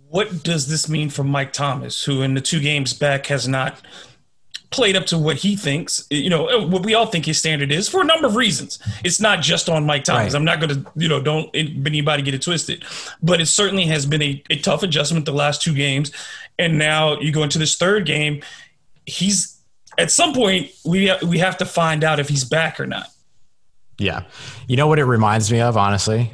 what 0.10 0.42
does 0.44 0.68
this 0.68 0.90
mean 0.90 1.10
for 1.12 1.24
Mike 1.24 1.54
Thomas, 1.54 2.04
who 2.04 2.24
in 2.24 2.34
the 2.34 2.42
two 2.42 2.60
games 2.60 2.94
back 2.94 3.28
has 3.28 3.48
not 3.48 3.80
played 4.72 4.96
up 4.96 5.06
to 5.08 5.18
what 5.18 5.38
he 5.38 5.56
thinks, 5.56 6.06
you 6.12 6.30
know, 6.30 6.48
uh, 6.48 6.68
what 6.68 6.86
we 6.86 6.94
all 6.94 7.08
think 7.08 7.26
his 7.26 7.40
standard 7.40 7.72
is 7.72 7.90
for 7.90 8.02
a 8.02 8.06
number 8.06 8.28
of 8.28 8.36
reasons. 8.36 8.80
It's 9.04 9.20
not 9.20 9.42
just 9.42 9.68
on 9.68 9.86
Mike 9.86 10.04
Thomas. 10.04 10.34
Right. 10.34 10.36
I'm 10.36 10.46
not 10.46 10.60
going 10.60 10.84
to, 10.84 10.92
you 10.96 11.08
know, 11.08 11.22
don't 11.22 11.50
anybody 11.56 12.22
get 12.22 12.36
it 12.36 12.42
twisted, 12.42 12.84
but 13.22 13.42
it 13.42 13.48
certainly 13.48 13.86
has 13.86 14.06
been 14.06 14.22
a, 14.22 14.44
a 14.50 14.60
tough 14.60 14.84
adjustment 14.84 15.26
the 15.26 15.34
last 15.34 15.62
two 15.62 15.74
games. 15.74 16.12
And 16.60 16.78
now 16.78 17.20
you 17.20 17.32
go 17.32 17.44
into 17.44 17.58
this 17.58 17.78
third 17.78 18.06
game. 18.06 18.44
He's 19.06 19.60
at 19.98 20.12
some 20.12 20.34
point 20.34 20.72
we 20.86 21.12
we 21.26 21.40
have 21.40 21.58
to 21.58 21.66
find 21.66 22.04
out 22.04 22.20
if 22.20 22.30
he's 22.30 22.44
back 22.44 22.80
or 22.80 22.86
not. 22.86 23.08
Yeah, 23.98 24.24
you 24.68 24.78
know 24.78 24.88
what 24.88 25.00
it 25.00 25.06
reminds 25.06 25.52
me 25.52 25.62
of, 25.62 25.78
honestly. 25.78 26.32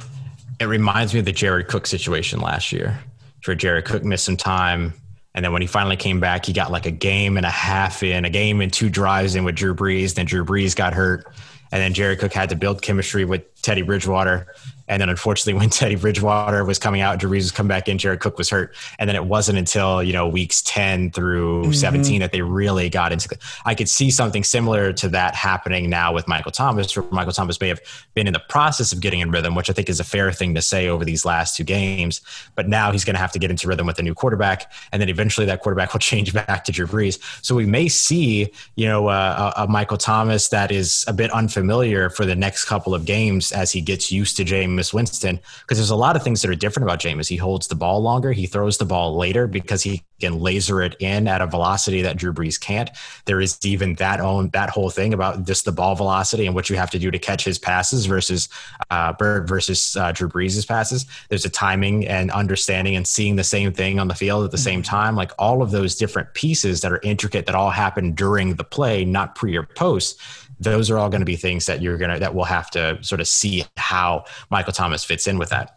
It 0.60 0.66
reminds 0.66 1.12
me 1.12 1.20
of 1.20 1.26
the 1.26 1.32
Jared 1.32 1.68
Cook 1.68 1.86
situation 1.86 2.40
last 2.40 2.70
year, 2.70 2.98
where 3.44 3.54
Jared 3.56 3.86
Cook 3.86 4.04
missed 4.04 4.24
some 4.24 4.36
time 4.36 4.94
and 5.36 5.44
then 5.44 5.52
when 5.52 5.60
he 5.60 5.68
finally 5.68 5.96
came 5.96 6.18
back, 6.18 6.46
he 6.46 6.54
got 6.54 6.72
like 6.72 6.86
a 6.86 6.90
game 6.90 7.36
and 7.36 7.44
a 7.44 7.50
half 7.50 8.02
in, 8.02 8.24
a 8.24 8.30
game 8.30 8.62
and 8.62 8.72
two 8.72 8.88
drives 8.88 9.34
in 9.34 9.44
with 9.44 9.54
Drew 9.54 9.74
Brees. 9.74 10.14
Then 10.14 10.24
Drew 10.24 10.46
Brees 10.46 10.74
got 10.74 10.94
hurt. 10.94 11.26
And 11.70 11.82
then 11.82 11.92
Jerry 11.92 12.16
Cook 12.16 12.32
had 12.32 12.48
to 12.48 12.56
build 12.56 12.80
chemistry 12.80 13.26
with 13.26 13.42
Teddy 13.60 13.82
Bridgewater. 13.82 14.46
And 14.88 15.00
then 15.00 15.08
unfortunately, 15.08 15.54
when 15.58 15.70
Teddy 15.70 15.96
Bridgewater 15.96 16.64
was 16.64 16.78
coming 16.78 17.00
out, 17.00 17.18
Drew 17.18 17.30
Brees 17.30 17.42
was 17.42 17.52
coming 17.52 17.68
back 17.68 17.88
in, 17.88 17.98
Jared 17.98 18.20
Cook 18.20 18.38
was 18.38 18.50
hurt. 18.50 18.74
And 18.98 19.08
then 19.08 19.16
it 19.16 19.24
wasn't 19.24 19.58
until, 19.58 20.02
you 20.02 20.12
know, 20.12 20.28
weeks 20.28 20.62
10 20.62 21.10
through 21.10 21.62
mm-hmm. 21.62 21.72
17 21.72 22.20
that 22.20 22.32
they 22.32 22.42
really 22.42 22.88
got 22.88 23.12
into 23.12 23.28
the, 23.28 23.38
I 23.64 23.74
could 23.74 23.88
see 23.88 24.10
something 24.10 24.44
similar 24.44 24.92
to 24.94 25.08
that 25.08 25.34
happening 25.34 25.90
now 25.90 26.12
with 26.12 26.28
Michael 26.28 26.52
Thomas, 26.52 26.96
where 26.96 27.04
Michael 27.10 27.32
Thomas 27.32 27.60
may 27.60 27.68
have 27.68 27.80
been 28.14 28.26
in 28.26 28.32
the 28.32 28.42
process 28.48 28.92
of 28.92 29.00
getting 29.00 29.20
in 29.20 29.30
rhythm, 29.30 29.54
which 29.54 29.70
I 29.70 29.72
think 29.72 29.88
is 29.88 30.00
a 30.00 30.04
fair 30.04 30.32
thing 30.32 30.54
to 30.54 30.62
say 30.62 30.88
over 30.88 31.04
these 31.04 31.24
last 31.24 31.56
two 31.56 31.64
games. 31.64 32.20
But 32.54 32.68
now 32.68 32.92
he's 32.92 33.04
going 33.04 33.14
to 33.14 33.20
have 33.20 33.32
to 33.32 33.38
get 33.38 33.50
into 33.50 33.68
rhythm 33.68 33.86
with 33.86 33.98
a 33.98 34.02
new 34.02 34.14
quarterback. 34.14 34.72
And 34.92 35.00
then 35.00 35.08
eventually 35.08 35.46
that 35.46 35.60
quarterback 35.62 35.92
will 35.92 36.00
change 36.00 36.32
back 36.32 36.64
to 36.64 36.72
Drew 36.72 36.86
Brees. 36.86 37.18
So 37.44 37.54
we 37.54 37.66
may 37.66 37.88
see, 37.88 38.52
you 38.76 38.86
know, 38.86 39.08
uh, 39.08 39.52
a, 39.56 39.62
a 39.62 39.68
Michael 39.68 39.96
Thomas 39.96 40.48
that 40.48 40.70
is 40.70 41.04
a 41.08 41.12
bit 41.12 41.30
unfamiliar 41.32 42.10
for 42.10 42.24
the 42.24 42.36
next 42.36 42.64
couple 42.64 42.94
of 42.94 43.04
games 43.04 43.52
as 43.52 43.72
he 43.72 43.80
gets 43.80 44.12
used 44.12 44.36
to 44.36 44.44
James 44.44 44.75
Jameis 44.76 44.92
Winston 44.92 45.40
because 45.60 45.78
there's 45.78 45.90
a 45.90 45.96
lot 45.96 46.16
of 46.16 46.22
things 46.22 46.42
that 46.42 46.50
are 46.50 46.54
different 46.54 46.84
about 46.84 47.00
Jameis. 47.00 47.28
He 47.28 47.36
holds 47.36 47.68
the 47.68 47.74
ball 47.74 48.00
longer, 48.00 48.32
he 48.32 48.46
throws 48.46 48.78
the 48.78 48.84
ball 48.84 49.16
later 49.16 49.46
because 49.46 49.82
he 49.82 50.02
can 50.20 50.38
laser 50.38 50.80
it 50.80 50.96
in 50.98 51.28
at 51.28 51.42
a 51.42 51.46
velocity 51.46 52.02
that 52.02 52.16
Drew 52.16 52.32
Brees 52.32 52.58
can't. 52.58 52.90
There 53.26 53.40
is 53.40 53.58
even 53.64 53.94
that 53.94 54.20
own 54.20 54.48
that 54.50 54.70
whole 54.70 54.90
thing 54.90 55.12
about 55.12 55.46
just 55.46 55.64
the 55.64 55.72
ball 55.72 55.94
velocity 55.94 56.46
and 56.46 56.54
what 56.54 56.70
you 56.70 56.76
have 56.76 56.90
to 56.90 56.98
do 56.98 57.10
to 57.10 57.18
catch 57.18 57.44
his 57.44 57.58
passes 57.58 58.06
versus 58.06 58.48
uh, 58.90 59.12
Bird 59.12 59.48
versus 59.48 59.96
uh, 59.96 60.12
Drew 60.12 60.28
Brees's 60.28 60.64
passes. 60.64 61.06
There's 61.28 61.44
a 61.44 61.50
timing 61.50 62.06
and 62.06 62.30
understanding 62.30 62.96
and 62.96 63.06
seeing 63.06 63.36
the 63.36 63.44
same 63.44 63.72
thing 63.72 63.98
on 63.98 64.08
the 64.08 64.14
field 64.14 64.44
at 64.44 64.50
the 64.50 64.58
same 64.58 64.80
mm-hmm. 64.80 64.90
time. 64.90 65.16
Like 65.16 65.32
all 65.38 65.62
of 65.62 65.70
those 65.70 65.94
different 65.94 66.32
pieces 66.34 66.80
that 66.80 66.92
are 66.92 67.00
intricate 67.02 67.46
that 67.46 67.54
all 67.54 67.70
happen 67.70 68.12
during 68.12 68.54
the 68.54 68.64
play, 68.64 69.04
not 69.04 69.34
pre 69.34 69.56
or 69.56 69.64
post 69.64 70.20
those 70.60 70.90
are 70.90 70.98
all 70.98 71.08
going 71.08 71.20
to 71.20 71.26
be 71.26 71.36
things 71.36 71.66
that 71.66 71.82
you're 71.82 71.98
going 71.98 72.10
to 72.10 72.18
that 72.18 72.34
we'll 72.34 72.44
have 72.44 72.70
to 72.70 72.98
sort 73.02 73.20
of 73.20 73.28
see 73.28 73.64
how 73.76 74.24
Michael 74.50 74.72
Thomas 74.72 75.04
fits 75.04 75.26
in 75.26 75.38
with 75.38 75.50
that. 75.50 75.75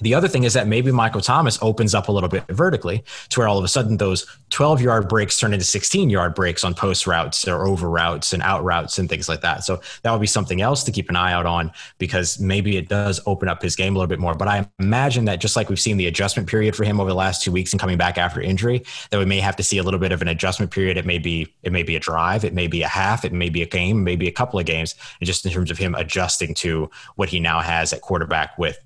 The 0.00 0.14
other 0.14 0.28
thing 0.28 0.44
is 0.44 0.54
that 0.54 0.66
maybe 0.66 0.90
Michael 0.90 1.20
Thomas 1.20 1.58
opens 1.62 1.94
up 1.94 2.08
a 2.08 2.12
little 2.12 2.28
bit 2.28 2.44
vertically 2.48 3.04
to 3.28 3.40
where 3.40 3.48
all 3.48 3.58
of 3.58 3.64
a 3.64 3.68
sudden 3.68 3.96
those 3.96 4.26
12 4.50 4.80
yard 4.80 5.08
breaks 5.08 5.38
turn 5.38 5.52
into 5.52 5.64
16 5.64 6.10
yard 6.10 6.34
breaks 6.34 6.64
on 6.64 6.74
post 6.74 7.06
routes 7.06 7.46
or 7.46 7.66
over 7.66 7.88
routes 7.88 8.32
and 8.32 8.42
out 8.42 8.64
routes 8.64 8.98
and 8.98 9.08
things 9.08 9.28
like 9.28 9.40
that. 9.42 9.64
So 9.64 9.80
that 10.02 10.10
would 10.10 10.20
be 10.20 10.26
something 10.26 10.60
else 10.60 10.82
to 10.84 10.92
keep 10.92 11.08
an 11.10 11.16
eye 11.16 11.32
out 11.32 11.46
on 11.46 11.72
because 11.98 12.40
maybe 12.40 12.76
it 12.76 12.88
does 12.88 13.20
open 13.26 13.48
up 13.48 13.62
his 13.62 13.76
game 13.76 13.94
a 13.94 13.98
little 13.98 14.08
bit 14.08 14.18
more. 14.18 14.34
But 14.34 14.48
I 14.48 14.68
imagine 14.78 15.26
that 15.26 15.40
just 15.40 15.56
like 15.56 15.68
we've 15.68 15.80
seen 15.80 15.96
the 15.96 16.06
adjustment 16.06 16.48
period 16.48 16.74
for 16.74 16.84
him 16.84 17.00
over 17.00 17.10
the 17.10 17.16
last 17.16 17.42
two 17.42 17.52
weeks 17.52 17.72
and 17.72 17.80
coming 17.80 17.98
back 17.98 18.18
after 18.18 18.40
injury, 18.40 18.84
that 19.10 19.18
we 19.18 19.24
may 19.24 19.40
have 19.40 19.56
to 19.56 19.62
see 19.62 19.78
a 19.78 19.82
little 19.82 20.00
bit 20.00 20.12
of 20.12 20.22
an 20.22 20.28
adjustment 20.28 20.72
period. 20.72 20.96
It 20.96 21.06
may 21.06 21.18
be 21.18 21.52
it 21.62 21.72
may 21.72 21.82
be 21.82 21.96
a 21.96 22.00
drive, 22.00 22.44
it 22.44 22.52
may 22.52 22.66
be 22.66 22.82
a 22.82 22.88
half, 22.88 23.24
it 23.24 23.32
may 23.32 23.48
be 23.48 23.62
a 23.62 23.66
game, 23.66 24.04
maybe 24.04 24.28
a 24.28 24.32
couple 24.32 24.58
of 24.58 24.66
games, 24.66 24.94
and 25.20 25.26
just 25.26 25.46
in 25.46 25.52
terms 25.52 25.70
of 25.70 25.78
him 25.78 25.94
adjusting 25.94 26.54
to 26.54 26.90
what 27.16 27.28
he 27.28 27.40
now 27.40 27.60
has 27.60 27.92
at 27.92 28.00
quarterback 28.00 28.58
with 28.58 28.78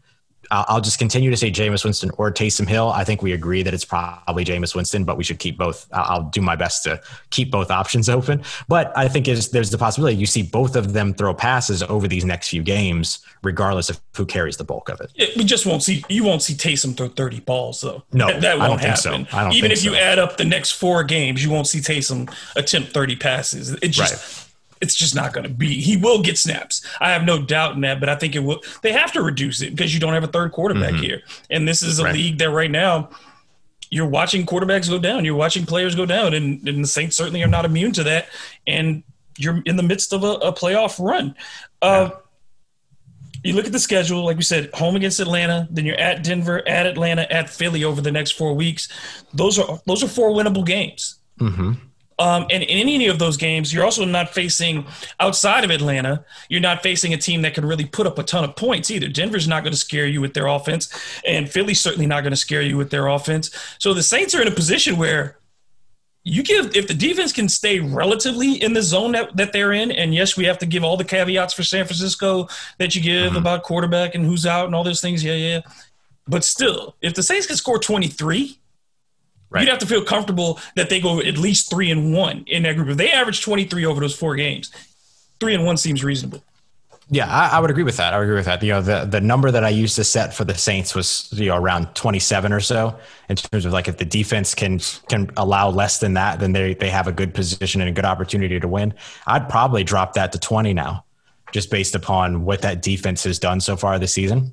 I'll 0.50 0.80
just 0.80 0.98
continue 0.98 1.30
to 1.30 1.36
say 1.36 1.50
Jameis 1.50 1.84
Winston 1.84 2.10
or 2.16 2.32
Taysom 2.32 2.66
Hill. 2.66 2.90
I 2.90 3.04
think 3.04 3.22
we 3.22 3.32
agree 3.32 3.62
that 3.62 3.74
it's 3.74 3.84
probably 3.84 4.44
Jameis 4.44 4.74
Winston, 4.74 5.04
but 5.04 5.16
we 5.16 5.24
should 5.24 5.38
keep 5.38 5.58
both. 5.58 5.86
I'll 5.92 6.24
do 6.24 6.40
my 6.40 6.56
best 6.56 6.84
to 6.84 7.00
keep 7.30 7.50
both 7.50 7.70
options 7.70 8.08
open. 8.18 8.42
But 8.68 8.92
I 8.96 9.08
think 9.08 9.28
is 9.28 9.50
there's 9.50 9.70
the 9.70 9.78
possibility 9.78 10.16
you 10.16 10.26
see 10.26 10.42
both 10.42 10.76
of 10.76 10.92
them 10.92 11.14
throw 11.14 11.34
passes 11.34 11.82
over 11.82 12.08
these 12.08 12.24
next 12.24 12.48
few 12.48 12.62
games, 12.62 13.20
regardless 13.42 13.90
of 13.90 14.00
who 14.16 14.24
carries 14.26 14.56
the 14.56 14.64
bulk 14.64 14.88
of 14.88 15.00
it. 15.00 15.12
it 15.14 15.36
we 15.36 15.44
just 15.44 15.66
won't 15.66 15.82
see 15.82 16.04
you 16.08 16.24
won't 16.24 16.42
see 16.42 16.54
Taysom 16.54 16.96
throw 16.96 17.08
30 17.08 17.40
balls 17.40 17.80
though. 17.80 18.02
No, 18.12 18.28
that, 18.28 18.40
that 18.40 18.58
won't 18.58 18.80
happen. 18.80 19.26
So. 19.30 19.50
Even 19.50 19.70
if 19.70 19.80
so. 19.80 19.90
you 19.90 19.96
add 19.96 20.18
up 20.18 20.36
the 20.36 20.44
next 20.44 20.72
four 20.72 21.04
games, 21.04 21.44
you 21.44 21.50
won't 21.50 21.66
see 21.66 21.80
Taysom 21.80 22.32
attempt 22.56 22.92
30 22.92 23.16
passes. 23.16 23.72
It 23.74 23.88
just 23.88 24.12
right 24.12 24.47
it's 24.80 24.94
just 24.94 25.14
not 25.14 25.32
going 25.32 25.46
to 25.46 25.52
be. 25.52 25.80
He 25.80 25.96
will 25.96 26.22
get 26.22 26.38
snaps. 26.38 26.86
I 27.00 27.10
have 27.10 27.24
no 27.24 27.42
doubt 27.42 27.74
in 27.74 27.80
that, 27.82 28.00
but 28.00 28.08
I 28.08 28.16
think 28.16 28.34
it 28.34 28.40
will. 28.40 28.60
They 28.82 28.92
have 28.92 29.12
to 29.12 29.22
reduce 29.22 29.62
it 29.62 29.70
because 29.70 29.92
you 29.92 30.00
don't 30.00 30.14
have 30.14 30.24
a 30.24 30.28
third 30.28 30.52
quarterback 30.52 30.94
mm-hmm. 30.94 31.02
here, 31.02 31.22
and 31.50 31.66
this 31.66 31.82
is 31.82 31.98
a 31.98 32.04
right. 32.04 32.14
league 32.14 32.38
that 32.38 32.50
right 32.50 32.70
now 32.70 33.10
you're 33.90 34.08
watching 34.08 34.46
quarterbacks 34.46 34.88
go 34.88 34.98
down. 34.98 35.24
You're 35.24 35.34
watching 35.34 35.64
players 35.66 35.94
go 35.94 36.06
down, 36.06 36.34
and, 36.34 36.66
and 36.68 36.84
the 36.84 36.88
Saints 36.88 37.16
certainly 37.16 37.42
are 37.42 37.48
not 37.48 37.64
immune 37.64 37.92
to 37.92 38.04
that. 38.04 38.28
And 38.66 39.02
you're 39.38 39.62
in 39.64 39.76
the 39.76 39.82
midst 39.82 40.12
of 40.12 40.24
a, 40.24 40.32
a 40.32 40.52
playoff 40.52 41.02
run. 41.04 41.34
Uh, 41.80 42.10
You 43.44 43.54
look 43.54 43.66
at 43.66 43.72
the 43.72 43.78
schedule, 43.78 44.24
like 44.24 44.36
we 44.36 44.42
said, 44.42 44.68
home 44.74 44.96
against 44.96 45.20
Atlanta, 45.20 45.68
then 45.70 45.86
you're 45.86 45.96
at 45.96 46.24
Denver, 46.24 46.66
at 46.68 46.86
Atlanta, 46.86 47.22
at 47.32 47.48
Philly 47.48 47.84
over 47.84 48.00
the 48.00 48.10
next 48.10 48.32
four 48.32 48.52
weeks. 48.52 48.88
Those 49.32 49.60
are 49.60 49.80
those 49.86 50.02
are 50.02 50.08
four 50.08 50.30
winnable 50.32 50.66
games. 50.66 51.20
Mm-hmm. 51.38 51.74
Um, 52.18 52.46
and 52.50 52.62
in 52.62 52.88
any 52.88 53.06
of 53.06 53.18
those 53.18 53.36
games, 53.36 53.72
you're 53.72 53.84
also 53.84 54.04
not 54.04 54.30
facing 54.30 54.86
outside 55.20 55.64
of 55.64 55.70
Atlanta. 55.70 56.24
You're 56.48 56.60
not 56.60 56.82
facing 56.82 57.14
a 57.14 57.16
team 57.16 57.42
that 57.42 57.54
can 57.54 57.64
really 57.64 57.84
put 57.84 58.06
up 58.06 58.18
a 58.18 58.22
ton 58.22 58.44
of 58.44 58.56
points 58.56 58.90
either. 58.90 59.08
Denver's 59.08 59.46
not 59.46 59.62
going 59.62 59.72
to 59.72 59.78
scare 59.78 60.06
you 60.06 60.20
with 60.20 60.34
their 60.34 60.46
offense, 60.46 60.88
and 61.26 61.48
Philly's 61.48 61.80
certainly 61.80 62.06
not 62.06 62.22
going 62.22 62.32
to 62.32 62.36
scare 62.36 62.62
you 62.62 62.76
with 62.76 62.90
their 62.90 63.06
offense. 63.06 63.50
So 63.78 63.94
the 63.94 64.02
Saints 64.02 64.34
are 64.34 64.42
in 64.42 64.48
a 64.48 64.52
position 64.52 64.96
where 64.96 65.38
you 66.24 66.42
give 66.42 66.76
if 66.76 66.88
the 66.88 66.94
defense 66.94 67.32
can 67.32 67.48
stay 67.48 67.78
relatively 67.78 68.62
in 68.62 68.72
the 68.72 68.82
zone 68.82 69.12
that, 69.12 69.36
that 69.36 69.52
they're 69.52 69.72
in, 69.72 69.92
and 69.92 70.14
yes, 70.14 70.36
we 70.36 70.44
have 70.44 70.58
to 70.58 70.66
give 70.66 70.84
all 70.84 70.96
the 70.96 71.04
caveats 71.04 71.54
for 71.54 71.62
San 71.62 71.84
Francisco 71.84 72.48
that 72.78 72.94
you 72.94 73.00
give 73.00 73.28
mm-hmm. 73.28 73.36
about 73.36 73.62
quarterback 73.62 74.14
and 74.14 74.24
who's 74.24 74.44
out 74.44 74.66
and 74.66 74.74
all 74.74 74.84
those 74.84 75.00
things. 75.00 75.22
Yeah, 75.22 75.34
yeah. 75.34 75.60
But 76.26 76.44
still, 76.44 76.96
if 77.00 77.14
the 77.14 77.22
Saints 77.22 77.46
can 77.46 77.56
score 77.56 77.78
23 77.78 78.58
Right. 79.50 79.62
You'd 79.62 79.70
have 79.70 79.78
to 79.78 79.86
feel 79.86 80.04
comfortable 80.04 80.60
that 80.76 80.90
they 80.90 81.00
go 81.00 81.20
at 81.20 81.38
least 81.38 81.70
three 81.70 81.90
and 81.90 82.12
one 82.12 82.44
in 82.46 82.64
that 82.64 82.76
group. 82.76 82.88
If 82.88 82.98
they 82.98 83.10
average 83.10 83.42
23 83.42 83.86
over 83.86 84.00
those 84.00 84.14
four 84.14 84.36
games, 84.36 84.70
three 85.40 85.54
and 85.54 85.64
one 85.64 85.78
seems 85.78 86.04
reasonable. 86.04 86.44
Yeah, 87.10 87.26
I, 87.26 87.56
I, 87.56 87.60
would 87.60 87.70
agree 87.70 87.84
with 87.84 87.96
that. 87.96 88.12
I 88.12 88.18
would 88.18 88.24
agree 88.24 88.36
with 88.36 88.44
that. 88.44 88.62
You 88.62 88.72
know, 88.72 88.82
the 88.82 89.06
the 89.06 89.20
number 89.20 89.50
that 89.50 89.64
I 89.64 89.70
used 89.70 89.96
to 89.96 90.04
set 90.04 90.34
for 90.34 90.44
the 90.44 90.54
Saints 90.54 90.94
was 90.94 91.30
you 91.32 91.46
know 91.46 91.56
around 91.56 91.94
27 91.94 92.52
or 92.52 92.60
so 92.60 92.98
in 93.30 93.36
terms 93.36 93.64
of 93.64 93.72
like 93.72 93.88
if 93.88 93.96
the 93.96 94.04
defense 94.04 94.54
can 94.54 94.78
can 95.08 95.30
allow 95.38 95.70
less 95.70 96.00
than 96.00 96.12
that, 96.14 96.38
then 96.38 96.52
they 96.52 96.74
they 96.74 96.90
have 96.90 97.06
a 97.06 97.12
good 97.12 97.32
position 97.32 97.80
and 97.80 97.88
a 97.88 97.92
good 97.94 98.04
opportunity 98.04 98.60
to 98.60 98.68
win. 98.68 98.92
I'd 99.26 99.48
probably 99.48 99.84
drop 99.84 100.12
that 100.14 100.32
to 100.32 100.38
20 100.38 100.74
now, 100.74 101.06
just 101.50 101.70
based 101.70 101.94
upon 101.94 102.44
what 102.44 102.60
that 102.60 102.82
defense 102.82 103.24
has 103.24 103.38
done 103.38 103.60
so 103.60 103.74
far 103.74 103.98
this 103.98 104.12
season. 104.12 104.52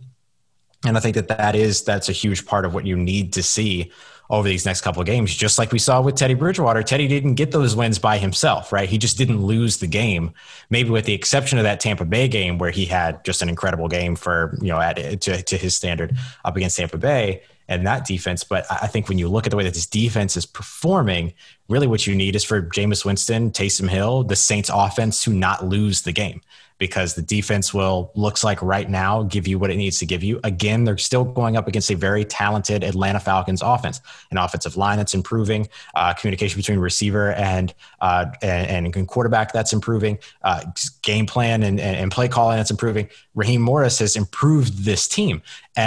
And 0.86 0.96
I 0.96 1.02
think 1.02 1.16
that 1.16 1.28
that 1.28 1.56
is 1.56 1.84
that's 1.84 2.08
a 2.08 2.14
huge 2.14 2.46
part 2.46 2.64
of 2.64 2.74
what 2.74 2.86
you 2.86 2.96
need 2.96 3.34
to 3.34 3.44
see 3.44 3.92
over 4.30 4.48
these 4.48 4.66
next 4.66 4.82
couple 4.82 5.02
of 5.02 5.06
games, 5.06 5.34
just 5.34 5.58
like 5.58 5.72
we 5.72 5.80
saw 5.80 6.02
with 6.02 6.16
Teddy 6.16 6.34
Bridgewater. 6.34 6.82
Teddy 6.82 7.08
didn't 7.08 7.36
get 7.36 7.52
those 7.52 7.76
wins 7.76 8.00
by 8.00 8.18
himself, 8.18 8.72
right? 8.72 8.90
He 8.90 8.98
just 8.98 9.18
didn't 9.18 9.46
lose 9.46 9.78
the 9.78 9.88
game. 9.88 10.34
Maybe 10.70 10.90
with 10.90 11.06
the 11.06 11.14
exception 11.14 11.58
of 11.60 11.64
that 11.64 11.80
Tampa 11.80 12.06
Bay 12.06 12.28
game 12.28 12.58
where 12.58 12.72
he 12.72 12.86
had 12.86 13.24
just 13.24 13.42
an 13.42 13.50
incredible 13.50 13.88
game 13.88 14.16
for, 14.16 14.58
you 14.62 14.70
know, 14.70 14.80
at, 14.80 15.22
to, 15.22 15.42
to 15.42 15.58
his 15.58 15.76
standard 15.76 16.18
up 16.44 16.56
against 16.56 16.78
Tampa 16.78 16.98
Bay 16.98 17.44
and 17.68 17.86
that 17.86 18.06
defense. 18.06 18.44
But 18.44 18.66
I 18.70 18.88
think 18.88 19.10
when 19.10 19.18
you 19.18 19.28
look 19.28 19.46
at 19.46 19.52
the 19.52 19.58
way 19.58 19.64
that 19.64 19.74
this 19.74 19.88
defense 19.88 20.38
is 20.38 20.46
performing, 20.46 21.34
really 21.70 21.88
what 21.88 22.08
you 22.08 22.16
need 22.16 22.36
is 22.36 22.44
for 22.44 22.62
Jameis 22.62 23.06
Winston, 23.06 23.52
Taysom 23.52 23.90
Hill, 23.90 24.24
the 24.24 24.36
Saints 24.36 24.70
offense 24.74 25.24
to 25.24 25.32
not 25.32 25.66
lose 25.66 26.02
the 26.02 26.12
game 26.12 26.42
because 26.78 27.16
the 27.16 27.22
defense 27.22 27.74
will 27.74 28.12
looks 28.16 28.44
like 28.44 28.62
right 28.62 28.90
now 28.90 29.24
give 29.24 29.48
you 29.48 29.58
what 29.58 29.72
it 29.72 29.78
needs 29.78 30.00
to 30.00 30.06
give 30.06 30.24
you. 30.24 30.40
Again, 30.44 30.84
they're 30.84 30.98
still 30.98 31.24
going 31.24 31.56
up 31.56 31.68
against 31.68 31.90
a 31.90 31.96
very 31.96 32.26
talented 32.26 32.84
Atlanta 32.84 33.20
Falcons 33.20 33.62
offense, 33.62 34.02
an 34.32 34.38
offensive 34.38 34.76
line 34.76 34.98
that's 34.98 35.14
improving, 35.14 35.68
uh, 35.96 36.14
communication 36.14 36.58
between 36.58 36.80
receiver 36.80 37.34
and, 37.34 37.74
uh, 38.02 38.26
and, 38.42 38.94
and 38.96 39.08
quarterback 39.08 39.54
that's 39.54 39.74
improving, 39.74 40.18
uh, 40.44 40.64
game 41.02 41.26
plan 41.26 41.64
and, 41.64 41.80
and 41.80 42.12
play 42.12 42.28
calling 42.28 42.58
that's 42.58 42.72
improving. 42.72 43.08
Raheem 43.36 43.62
Morris 43.62 44.00
has 44.00 44.16
improved 44.16 44.86
this 44.86 45.08
team, 45.08 45.42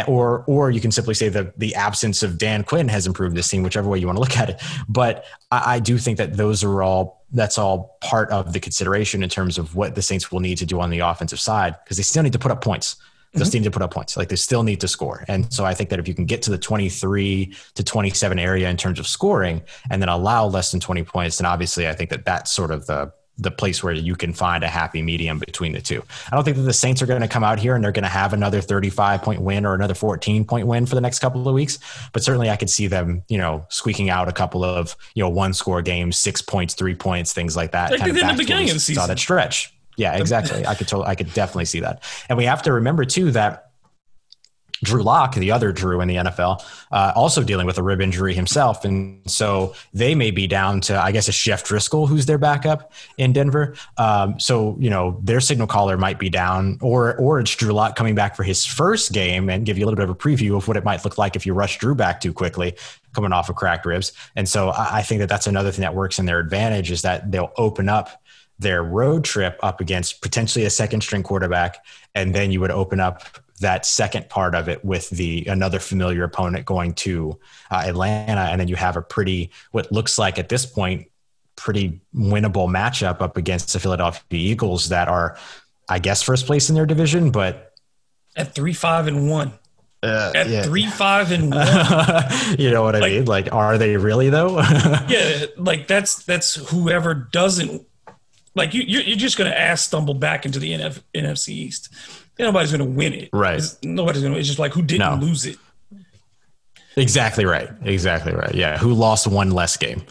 or 0.06 0.44
or 0.46 0.70
you 0.70 0.80
can 0.80 0.92
simply 0.92 1.14
say 1.14 1.28
that 1.30 1.58
the 1.58 1.74
absence 1.74 2.22
of 2.22 2.38
Dan 2.38 2.62
Quinn 2.62 2.88
has 2.88 3.06
improved 3.06 3.34
this 3.34 3.48
team, 3.48 3.62
whichever 3.62 3.88
way 3.88 3.98
you 3.98 4.06
want 4.06 4.16
to 4.16 4.20
look 4.20 4.36
at 4.36 4.50
it. 4.50 4.62
But 4.88 5.24
I, 5.50 5.76
I 5.76 5.78
do 5.80 5.98
think 5.98 6.18
that 6.18 6.36
those 6.36 6.62
are 6.62 6.82
all 6.82 7.24
that's 7.32 7.58
all 7.58 7.98
part 8.00 8.30
of 8.30 8.52
the 8.52 8.60
consideration 8.60 9.22
in 9.22 9.28
terms 9.28 9.58
of 9.58 9.74
what 9.74 9.94
the 9.94 10.02
Saints 10.02 10.30
will 10.30 10.40
need 10.40 10.58
to 10.58 10.66
do 10.66 10.80
on 10.80 10.90
the 10.90 11.00
offensive 11.00 11.40
side 11.40 11.76
because 11.84 11.96
they 11.96 12.02
still 12.02 12.22
need 12.22 12.32
to 12.32 12.38
put 12.38 12.52
up 12.52 12.62
points. 12.62 12.96
They 13.32 13.40
mm-hmm. 13.40 13.46
still 13.46 13.60
need 13.60 13.64
to 13.64 13.70
put 13.70 13.82
up 13.82 13.92
points. 13.92 14.16
Like 14.16 14.28
they 14.28 14.36
still 14.36 14.62
need 14.62 14.80
to 14.80 14.88
score. 14.88 15.24
And 15.28 15.52
so 15.52 15.64
I 15.64 15.74
think 15.74 15.90
that 15.90 15.98
if 15.98 16.08
you 16.08 16.14
can 16.14 16.24
get 16.24 16.40
to 16.42 16.50
the 16.50 16.56
23 16.56 17.54
to 17.74 17.84
27 17.84 18.38
area 18.38 18.70
in 18.70 18.76
terms 18.78 18.98
of 18.98 19.06
scoring 19.06 19.62
and 19.90 20.00
then 20.00 20.08
allow 20.08 20.46
less 20.46 20.70
than 20.70 20.80
20 20.80 21.02
points, 21.04 21.38
then 21.38 21.46
obviously 21.46 21.86
I 21.86 21.94
think 21.94 22.08
that 22.10 22.24
that's 22.24 22.50
sort 22.50 22.70
of 22.70 22.86
the 22.86 23.12
the 23.38 23.50
place 23.50 23.82
where 23.82 23.92
you 23.92 24.16
can 24.16 24.32
find 24.32 24.64
a 24.64 24.68
happy 24.68 25.00
medium 25.00 25.38
between 25.38 25.72
the 25.72 25.80
two. 25.80 26.02
I 26.30 26.34
don't 26.34 26.44
think 26.44 26.56
that 26.56 26.64
the 26.64 26.72
Saints 26.72 27.00
are 27.00 27.06
going 27.06 27.20
to 27.20 27.28
come 27.28 27.44
out 27.44 27.58
here 27.58 27.74
and 27.74 27.84
they're 27.84 27.92
going 27.92 28.02
to 28.02 28.08
have 28.08 28.32
another 28.32 28.60
35 28.60 29.22
point 29.22 29.40
win 29.40 29.64
or 29.64 29.74
another 29.74 29.94
14 29.94 30.44
point 30.44 30.66
win 30.66 30.86
for 30.86 30.94
the 30.94 31.00
next 31.00 31.20
couple 31.20 31.46
of 31.46 31.54
weeks, 31.54 31.78
but 32.12 32.22
certainly 32.22 32.50
I 32.50 32.56
could 32.56 32.70
see 32.70 32.88
them, 32.88 33.22
you 33.28 33.38
know, 33.38 33.64
squeaking 33.68 34.10
out 34.10 34.28
a 34.28 34.32
couple 34.32 34.64
of, 34.64 34.96
you 35.14 35.22
know, 35.22 35.28
one 35.28 35.54
score 35.54 35.82
games, 35.82 36.18
six 36.18 36.42
points, 36.42 36.74
three 36.74 36.94
points, 36.94 37.32
things 37.32 37.56
like 37.56 37.72
that. 37.72 37.92
Like 37.92 38.00
kind 38.00 38.10
of 38.10 38.16
in 38.16 38.26
the 38.26 38.34
beginning 38.34 38.68
of 38.68 38.74
the 38.74 38.80
season. 38.80 39.02
Saw 39.02 39.06
that 39.06 39.18
stretch. 39.18 39.72
Yeah, 39.96 40.16
exactly. 40.16 40.64
I 40.64 40.74
could 40.74 40.86
totally, 40.86 41.08
I 41.08 41.16
could 41.16 41.32
definitely 41.34 41.64
see 41.64 41.80
that. 41.80 42.02
And 42.28 42.38
we 42.38 42.44
have 42.44 42.62
to 42.62 42.72
remember 42.72 43.04
too 43.04 43.32
that 43.32 43.67
Drew 44.82 45.02
Lock, 45.02 45.34
the 45.34 45.50
other 45.50 45.72
Drew 45.72 46.00
in 46.00 46.08
the 46.08 46.16
NFL, 46.16 46.64
uh, 46.92 47.12
also 47.14 47.42
dealing 47.42 47.66
with 47.66 47.78
a 47.78 47.82
rib 47.82 48.00
injury 48.00 48.34
himself. 48.34 48.84
And 48.84 49.28
so 49.30 49.74
they 49.92 50.14
may 50.14 50.30
be 50.30 50.46
down 50.46 50.80
to, 50.82 51.00
I 51.00 51.12
guess, 51.12 51.28
a 51.28 51.32
Jeff 51.32 51.64
Driskel, 51.64 52.08
who's 52.08 52.26
their 52.26 52.38
backup 52.38 52.92
in 53.16 53.32
Denver. 53.32 53.74
Um, 53.96 54.38
so, 54.38 54.76
you 54.78 54.90
know, 54.90 55.20
their 55.22 55.40
signal 55.40 55.66
caller 55.66 55.96
might 55.96 56.18
be 56.18 56.30
down, 56.30 56.78
or 56.80 57.16
or 57.16 57.40
it's 57.40 57.54
Drew 57.54 57.72
Lock 57.72 57.96
coming 57.96 58.14
back 58.14 58.36
for 58.36 58.42
his 58.42 58.64
first 58.64 59.12
game 59.12 59.48
and 59.48 59.66
give 59.66 59.78
you 59.78 59.84
a 59.84 59.86
little 59.86 59.96
bit 59.96 60.04
of 60.04 60.10
a 60.10 60.14
preview 60.14 60.56
of 60.56 60.68
what 60.68 60.76
it 60.76 60.84
might 60.84 61.04
look 61.04 61.18
like 61.18 61.36
if 61.36 61.46
you 61.46 61.54
rush 61.54 61.78
Drew 61.78 61.94
back 61.94 62.20
too 62.20 62.32
quickly 62.32 62.76
coming 63.14 63.32
off 63.32 63.48
of 63.48 63.56
cracked 63.56 63.86
ribs. 63.86 64.12
And 64.36 64.48
so 64.48 64.68
I, 64.70 64.98
I 64.98 65.02
think 65.02 65.20
that 65.20 65.28
that's 65.28 65.46
another 65.46 65.72
thing 65.72 65.82
that 65.82 65.94
works 65.94 66.18
in 66.18 66.26
their 66.26 66.38
advantage 66.38 66.90
is 66.90 67.02
that 67.02 67.30
they'll 67.30 67.52
open 67.56 67.88
up 67.88 68.22
their 68.58 68.82
road 68.82 69.24
trip 69.24 69.58
up 69.62 69.80
against 69.80 70.20
potentially 70.20 70.64
a 70.64 70.70
second 70.70 71.02
string 71.02 71.22
quarterback. 71.22 71.84
And 72.14 72.34
then 72.34 72.50
you 72.50 72.60
would 72.60 72.70
open 72.70 73.00
up 73.00 73.22
that 73.58 73.86
second 73.86 74.28
part 74.28 74.54
of 74.54 74.68
it 74.68 74.84
with 74.84 75.08
the 75.10 75.46
another 75.46 75.78
familiar 75.78 76.24
opponent 76.24 76.66
going 76.66 76.94
to 76.94 77.38
uh, 77.70 77.82
Atlanta, 77.86 78.42
and 78.42 78.60
then 78.60 78.68
you 78.68 78.76
have 78.76 78.96
a 78.96 79.02
pretty 79.02 79.50
what 79.70 79.90
looks 79.92 80.18
like 80.18 80.38
at 80.38 80.48
this 80.48 80.66
point 80.66 81.10
pretty 81.56 82.00
winnable 82.14 82.68
matchup 82.68 83.20
up 83.20 83.36
against 83.36 83.72
the 83.72 83.80
Philadelphia 83.80 84.22
Eagles 84.30 84.90
that 84.90 85.08
are, 85.08 85.36
I 85.88 85.98
guess, 85.98 86.22
first 86.22 86.46
place 86.46 86.68
in 86.68 86.76
their 86.76 86.86
division, 86.86 87.32
but 87.32 87.74
at 88.36 88.54
three 88.54 88.72
five 88.72 89.06
and 89.06 89.28
one. 89.28 89.52
Uh, 90.00 90.30
at 90.32 90.48
yeah. 90.48 90.62
three 90.62 90.86
five 90.86 91.32
and 91.32 91.50
one. 91.54 92.24
You 92.56 92.70
know 92.70 92.84
what 92.84 92.94
i 92.94 93.00
like, 93.00 93.12
mean? 93.12 93.24
Like 93.24 93.52
are 93.52 93.76
they 93.78 93.96
really 93.96 94.30
though? 94.30 94.60
Yeah 95.08 95.46
like 95.58 95.86
that's 95.86 96.24
that's 96.24 96.54
whoever 96.70 97.14
doesn't 97.14 97.86
like 98.54 98.74
you 98.74 98.82
you're, 98.82 99.02
you're 99.02 99.16
just 99.16 99.36
going 99.36 99.50
to 99.50 99.58
ass 99.58 99.82
stumble 99.82 100.14
back 100.14 100.46
into 100.46 100.58
the 100.58 100.72
NF, 100.72 101.02
nfc 101.14 101.48
east 101.48 101.92
nobody's 102.38 102.72
going 102.72 102.84
to 102.84 102.96
win 102.96 103.12
it. 103.14 103.30
Right. 103.32 103.58
It's, 103.58 103.78
nobody's 103.82 104.22
going 104.22 104.34
to. 104.34 104.38
It's 104.38 104.48
just 104.48 104.58
like 104.58 104.72
who 104.72 104.82
didn't 104.82 105.20
no. 105.20 105.26
lose 105.26 105.46
it. 105.46 105.56
Exactly 106.96 107.44
right. 107.44 107.68
Exactly 107.84 108.32
right. 108.32 108.54
Yeah. 108.54 108.78
Who 108.78 108.92
lost 108.92 109.26
one 109.26 109.50
less 109.50 109.76
game? 109.76 110.02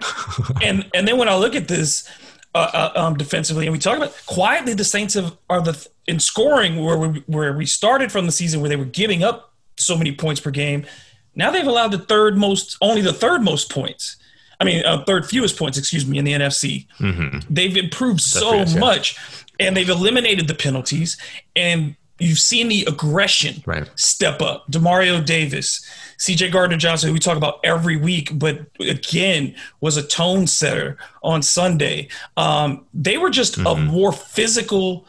and 0.62 0.88
and 0.94 1.08
then 1.08 1.16
when 1.16 1.28
I 1.28 1.36
look 1.36 1.54
at 1.54 1.68
this 1.68 2.08
uh, 2.54 2.90
uh, 2.94 3.00
um, 3.00 3.16
defensively, 3.16 3.66
and 3.66 3.72
we 3.72 3.78
talk 3.78 3.96
about 3.96 4.14
quietly, 4.26 4.74
the 4.74 4.84
Saints 4.84 5.14
have, 5.14 5.36
are 5.48 5.62
the 5.62 5.86
in 6.06 6.20
scoring 6.20 6.82
where 6.84 6.98
we 6.98 7.24
where 7.26 7.52
we 7.52 7.66
started 7.66 8.12
from 8.12 8.26
the 8.26 8.32
season 8.32 8.60
where 8.60 8.68
they 8.68 8.76
were 8.76 8.84
giving 8.84 9.22
up 9.22 9.54
so 9.76 9.96
many 9.96 10.14
points 10.14 10.40
per 10.40 10.50
game. 10.50 10.86
Now 11.34 11.50
they've 11.50 11.66
allowed 11.66 11.92
the 11.92 11.98
third 11.98 12.36
most, 12.36 12.76
only 12.80 13.02
the 13.02 13.12
third 13.12 13.42
most 13.42 13.70
points. 13.70 14.16
I 14.58 14.64
mean, 14.64 14.84
uh, 14.84 15.04
third 15.04 15.26
fewest 15.26 15.58
points, 15.58 15.76
excuse 15.76 16.06
me, 16.06 16.18
in 16.18 16.24
the 16.24 16.32
NFC. 16.32 16.86
Mm-hmm. 16.98 17.52
They've 17.52 17.76
improved 17.76 18.20
That's 18.20 18.72
so 18.72 18.78
much, 18.78 19.18
and 19.58 19.76
they've 19.76 19.88
eliminated 19.88 20.48
the 20.48 20.54
penalties, 20.54 21.16
and 21.54 21.96
you've 22.18 22.38
seen 22.38 22.68
the 22.68 22.84
aggression 22.84 23.62
right. 23.66 23.90
step 23.94 24.40
up. 24.40 24.70
Demario 24.70 25.24
Davis, 25.24 25.84
CJ 26.18 26.52
Gardner 26.52 26.76
Johnson, 26.76 27.08
who 27.08 27.12
we 27.12 27.18
talk 27.18 27.36
about 27.36 27.60
every 27.62 27.96
week, 27.96 28.30
but 28.38 28.66
again 28.80 29.54
was 29.80 29.96
a 29.96 30.06
tone 30.06 30.46
setter 30.46 30.96
on 31.22 31.42
Sunday. 31.42 32.08
Um, 32.36 32.86
they 32.94 33.18
were 33.18 33.30
just 33.30 33.56
mm-hmm. 33.56 33.66
a 33.66 33.76
more 33.76 34.12
physical 34.12 35.06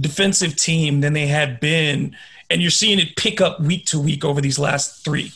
defensive 0.00 0.56
team 0.56 1.00
than 1.00 1.12
they 1.12 1.26
had 1.26 1.60
been, 1.60 2.16
and 2.50 2.60
you're 2.60 2.70
seeing 2.70 2.98
it 2.98 3.16
pick 3.16 3.40
up 3.40 3.60
week 3.60 3.86
to 3.86 4.00
week 4.00 4.24
over 4.24 4.40
these 4.40 4.58
last 4.58 5.04
three. 5.04 5.32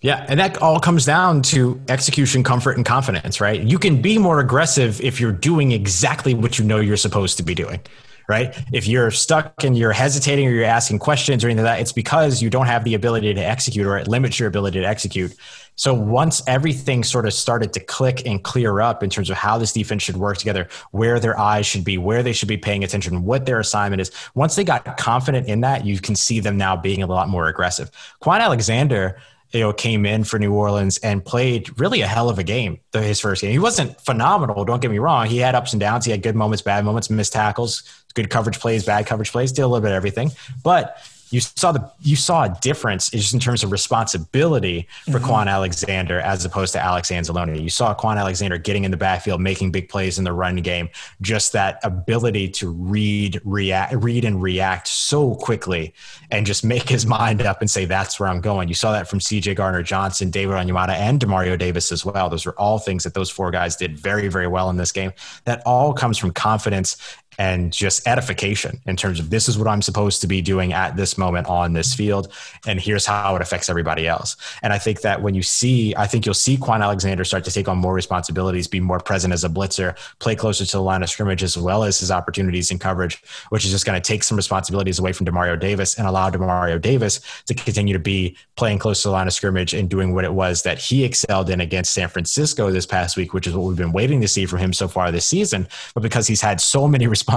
Yeah, 0.00 0.24
and 0.28 0.38
that 0.38 0.62
all 0.62 0.78
comes 0.78 1.04
down 1.04 1.42
to 1.42 1.80
execution, 1.88 2.44
comfort, 2.44 2.76
and 2.76 2.86
confidence, 2.86 3.40
right? 3.40 3.60
You 3.60 3.80
can 3.80 4.00
be 4.00 4.16
more 4.16 4.38
aggressive 4.38 5.00
if 5.00 5.20
you're 5.20 5.32
doing 5.32 5.72
exactly 5.72 6.34
what 6.34 6.56
you 6.56 6.64
know 6.64 6.78
you're 6.78 6.96
supposed 6.96 7.36
to 7.38 7.42
be 7.42 7.52
doing, 7.52 7.80
right? 8.28 8.56
If 8.72 8.86
you're 8.86 9.10
stuck 9.10 9.64
and 9.64 9.76
you're 9.76 9.90
hesitating 9.90 10.46
or 10.46 10.52
you're 10.52 10.64
asking 10.64 11.00
questions 11.00 11.42
or 11.42 11.48
anything 11.48 11.64
like 11.64 11.78
that, 11.78 11.80
it's 11.80 11.90
because 11.90 12.40
you 12.40 12.48
don't 12.48 12.66
have 12.66 12.84
the 12.84 12.94
ability 12.94 13.34
to 13.34 13.40
execute 13.40 13.88
or 13.88 13.98
it 13.98 14.06
limits 14.06 14.38
your 14.38 14.46
ability 14.46 14.78
to 14.78 14.86
execute. 14.86 15.34
So 15.74 15.94
once 15.94 16.44
everything 16.46 17.02
sort 17.02 17.26
of 17.26 17.32
started 17.34 17.72
to 17.72 17.80
click 17.80 18.24
and 18.24 18.40
clear 18.40 18.80
up 18.80 19.02
in 19.02 19.10
terms 19.10 19.30
of 19.30 19.36
how 19.36 19.58
this 19.58 19.72
defense 19.72 20.04
should 20.04 20.16
work 20.16 20.36
together, 20.36 20.68
where 20.92 21.18
their 21.18 21.36
eyes 21.36 21.66
should 21.66 21.84
be, 21.84 21.98
where 21.98 22.22
they 22.22 22.32
should 22.32 22.48
be 22.48 22.56
paying 22.56 22.84
attention, 22.84 23.24
what 23.24 23.46
their 23.46 23.58
assignment 23.58 24.00
is, 24.00 24.12
once 24.36 24.54
they 24.54 24.62
got 24.62 24.96
confident 24.96 25.48
in 25.48 25.62
that, 25.62 25.84
you 25.84 25.98
can 25.98 26.14
see 26.14 26.38
them 26.38 26.56
now 26.56 26.76
being 26.76 27.02
a 27.02 27.06
lot 27.08 27.28
more 27.28 27.48
aggressive. 27.48 27.90
Kwon 28.22 28.38
Alexander– 28.38 29.20
you 29.50 29.60
know, 29.60 29.72
came 29.72 30.04
in 30.04 30.24
for 30.24 30.38
New 30.38 30.52
Orleans 30.52 30.98
and 30.98 31.24
played 31.24 31.78
really 31.80 32.02
a 32.02 32.06
hell 32.06 32.28
of 32.28 32.38
a 32.38 32.42
game. 32.42 32.80
His 32.92 33.20
first 33.20 33.42
game, 33.42 33.52
he 33.52 33.58
wasn't 33.58 34.00
phenomenal. 34.00 34.64
Don't 34.64 34.80
get 34.80 34.90
me 34.90 34.98
wrong. 34.98 35.26
He 35.26 35.38
had 35.38 35.54
ups 35.54 35.72
and 35.72 35.80
downs. 35.80 36.04
He 36.04 36.10
had 36.10 36.22
good 36.22 36.36
moments, 36.36 36.62
bad 36.62 36.84
moments, 36.84 37.08
missed 37.08 37.32
tackles, 37.32 37.82
good 38.14 38.30
coverage 38.30 38.60
plays, 38.60 38.84
bad 38.84 39.06
coverage 39.06 39.32
plays. 39.32 39.52
Did 39.52 39.62
a 39.62 39.66
little 39.66 39.80
bit 39.80 39.90
of 39.90 39.96
everything, 39.96 40.32
but 40.62 40.98
you 41.30 41.40
saw 41.40 41.72
the 41.72 41.90
you 42.00 42.16
saw 42.16 42.44
a 42.44 42.58
difference 42.60 43.10
just 43.10 43.34
in 43.34 43.40
terms 43.40 43.62
of 43.62 43.72
responsibility 43.72 44.88
for 45.04 45.12
mm-hmm. 45.12 45.30
Kwon 45.30 45.46
Alexander 45.46 46.20
as 46.20 46.44
opposed 46.44 46.72
to 46.72 46.80
Alex 46.80 47.10
Anzalone. 47.10 47.60
You 47.60 47.70
saw 47.70 47.94
Kwon 47.94 48.16
Alexander 48.16 48.58
getting 48.58 48.84
in 48.84 48.90
the 48.90 48.96
backfield, 48.96 49.40
making 49.40 49.72
big 49.72 49.88
plays 49.88 50.18
in 50.18 50.24
the 50.24 50.32
run 50.32 50.56
game. 50.56 50.88
Just 51.20 51.52
that 51.52 51.80
ability 51.82 52.48
to 52.50 52.70
read, 52.70 53.40
react, 53.44 53.94
read 53.94 54.24
and 54.24 54.42
react 54.42 54.88
so 54.88 55.34
quickly, 55.34 55.94
and 56.30 56.46
just 56.46 56.64
make 56.64 56.88
his 56.88 57.06
mind 57.06 57.42
up 57.42 57.60
and 57.60 57.70
say, 57.70 57.84
"That's 57.84 58.18
where 58.18 58.28
I'm 58.28 58.40
going." 58.40 58.68
You 58.68 58.74
saw 58.74 58.92
that 58.92 59.08
from 59.08 59.20
C.J. 59.20 59.54
Gardner-Johnson, 59.54 60.30
David 60.30 60.54
Onyemata, 60.54 60.90
and 60.90 61.20
Demario 61.20 61.58
Davis 61.58 61.92
as 61.92 62.04
well. 62.04 62.28
Those 62.28 62.46
are 62.46 62.52
all 62.52 62.78
things 62.78 63.04
that 63.04 63.14
those 63.14 63.30
four 63.30 63.50
guys 63.50 63.76
did 63.76 63.98
very, 63.98 64.28
very 64.28 64.46
well 64.46 64.70
in 64.70 64.76
this 64.76 64.92
game. 64.92 65.12
That 65.44 65.62
all 65.66 65.92
comes 65.92 66.18
from 66.18 66.32
confidence 66.32 66.96
and 67.38 67.72
just 67.72 68.06
edification 68.06 68.80
in 68.86 68.96
terms 68.96 69.20
of 69.20 69.30
this 69.30 69.48
is 69.48 69.56
what 69.56 69.68
I'm 69.68 69.80
supposed 69.80 70.20
to 70.22 70.26
be 70.26 70.42
doing 70.42 70.72
at 70.72 70.96
this 70.96 71.16
moment 71.16 71.46
on 71.46 71.72
this 71.72 71.94
field, 71.94 72.32
and 72.66 72.80
here's 72.80 73.06
how 73.06 73.36
it 73.36 73.42
affects 73.42 73.68
everybody 73.68 74.08
else. 74.08 74.36
And 74.62 74.72
I 74.72 74.78
think 74.78 75.02
that 75.02 75.22
when 75.22 75.34
you 75.34 75.42
see, 75.42 75.94
I 75.96 76.08
think 76.08 76.26
you'll 76.26 76.34
see 76.34 76.56
Kwon 76.56 76.82
Alexander 76.82 77.24
start 77.24 77.44
to 77.44 77.52
take 77.52 77.68
on 77.68 77.78
more 77.78 77.94
responsibilities, 77.94 78.66
be 78.66 78.80
more 78.80 78.98
present 78.98 79.32
as 79.32 79.44
a 79.44 79.48
blitzer, 79.48 79.96
play 80.18 80.34
closer 80.34 80.66
to 80.66 80.76
the 80.76 80.82
line 80.82 81.04
of 81.04 81.10
scrimmage, 81.10 81.44
as 81.44 81.56
well 81.56 81.84
as 81.84 82.00
his 82.00 82.10
opportunities 82.10 82.72
in 82.72 82.78
coverage, 82.78 83.22
which 83.50 83.64
is 83.64 83.70
just 83.70 83.86
going 83.86 84.00
to 84.00 84.06
take 84.06 84.24
some 84.24 84.36
responsibilities 84.36 84.98
away 84.98 85.12
from 85.12 85.24
Demario 85.24 85.58
Davis 85.58 85.96
and 85.96 86.08
allow 86.08 86.30
Demario 86.30 86.80
Davis 86.80 87.20
to 87.46 87.54
continue 87.54 87.92
to 87.92 88.00
be 88.00 88.36
playing 88.56 88.80
close 88.80 89.02
to 89.02 89.08
the 89.08 89.12
line 89.12 89.28
of 89.28 89.32
scrimmage 89.32 89.74
and 89.74 89.88
doing 89.88 90.12
what 90.12 90.24
it 90.24 90.32
was 90.32 90.62
that 90.62 90.78
he 90.78 91.04
excelled 91.04 91.50
in 91.50 91.60
against 91.60 91.92
San 91.92 92.08
Francisco 92.08 92.72
this 92.72 92.86
past 92.86 93.16
week, 93.16 93.32
which 93.32 93.46
is 93.46 93.54
what 93.54 93.64
we've 93.64 93.76
been 93.76 93.92
waiting 93.92 94.20
to 94.20 94.28
see 94.28 94.44
from 94.44 94.58
him 94.58 94.72
so 94.72 94.88
far 94.88 95.12
this 95.12 95.24
season. 95.24 95.68
But 95.94 96.02
because 96.02 96.26
he's 96.26 96.40
had 96.40 96.60
so 96.60 96.88
many 96.88 97.06
responsibilities 97.18 97.27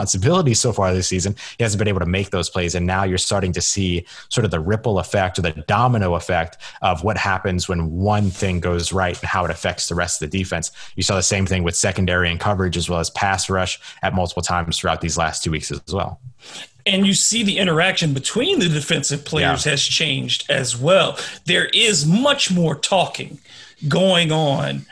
so 0.54 0.74
far 0.74 0.94
this 0.94 1.08
season, 1.08 1.36
he 1.58 1.64
hasn't 1.64 1.80
been 1.80 1.88
able 1.88 2.00
to 2.00 2.06
make 2.06 2.30
those 2.30 2.50
plays. 2.50 2.76
And 2.76 2.86
now 2.86 3.04
you're 3.04 3.18
starting 3.18 3.52
to 3.54 3.62
see 3.62 4.06
sort 4.30 4.46
of 4.46 4.52
the 4.52 4.60
ripple 4.60 5.00
effect 5.00 5.40
or 5.40 5.42
the 5.42 5.52
domino 5.68 6.16
effect 6.16 6.58
of 6.82 7.04
what 7.04 7.18
happens 7.18 7.68
when 7.68 7.92
one 7.92 8.30
thing 8.30 8.60
goes 8.60 8.94
right 8.94 9.20
and 9.20 9.28
how 9.28 9.46
it 9.46 9.52
affects 9.52 9.88
the 9.88 9.96
rest 9.96 10.22
of 10.22 10.30
the 10.30 10.38
defense. 10.38 10.72
You 10.96 11.04
saw 11.04 11.16
the 11.16 11.24
same 11.24 11.46
thing 11.46 11.64
with 11.64 11.76
secondary 11.76 12.30
and 12.30 12.40
coverage 12.40 12.78
as 12.78 12.90
well 12.90 13.00
as 13.00 13.10
pass 13.12 13.50
rush 13.50 13.80
at 14.02 14.14
multiple 14.14 14.44
times 14.44 14.80
throughout 14.80 15.02
these 15.02 15.18
last 15.18 15.44
two 15.44 15.52
weeks 15.52 15.72
as 15.72 15.82
well 15.94 16.20
and 16.86 17.06
you 17.06 17.14
see 17.14 17.44
the 17.44 17.60
interaction 17.60 18.14
between 18.14 18.60
the 18.60 18.68
defensive 18.68 19.24
players 19.24 19.66
yeah. 19.66 19.72
has 19.72 19.84
changed 19.84 20.50
as 20.50 20.76
well. 20.76 21.18
There 21.46 21.66
is 21.66 22.08
much 22.08 22.52
more 22.52 22.76
talking 22.76 23.40
going 23.88 24.32
on 24.32 24.86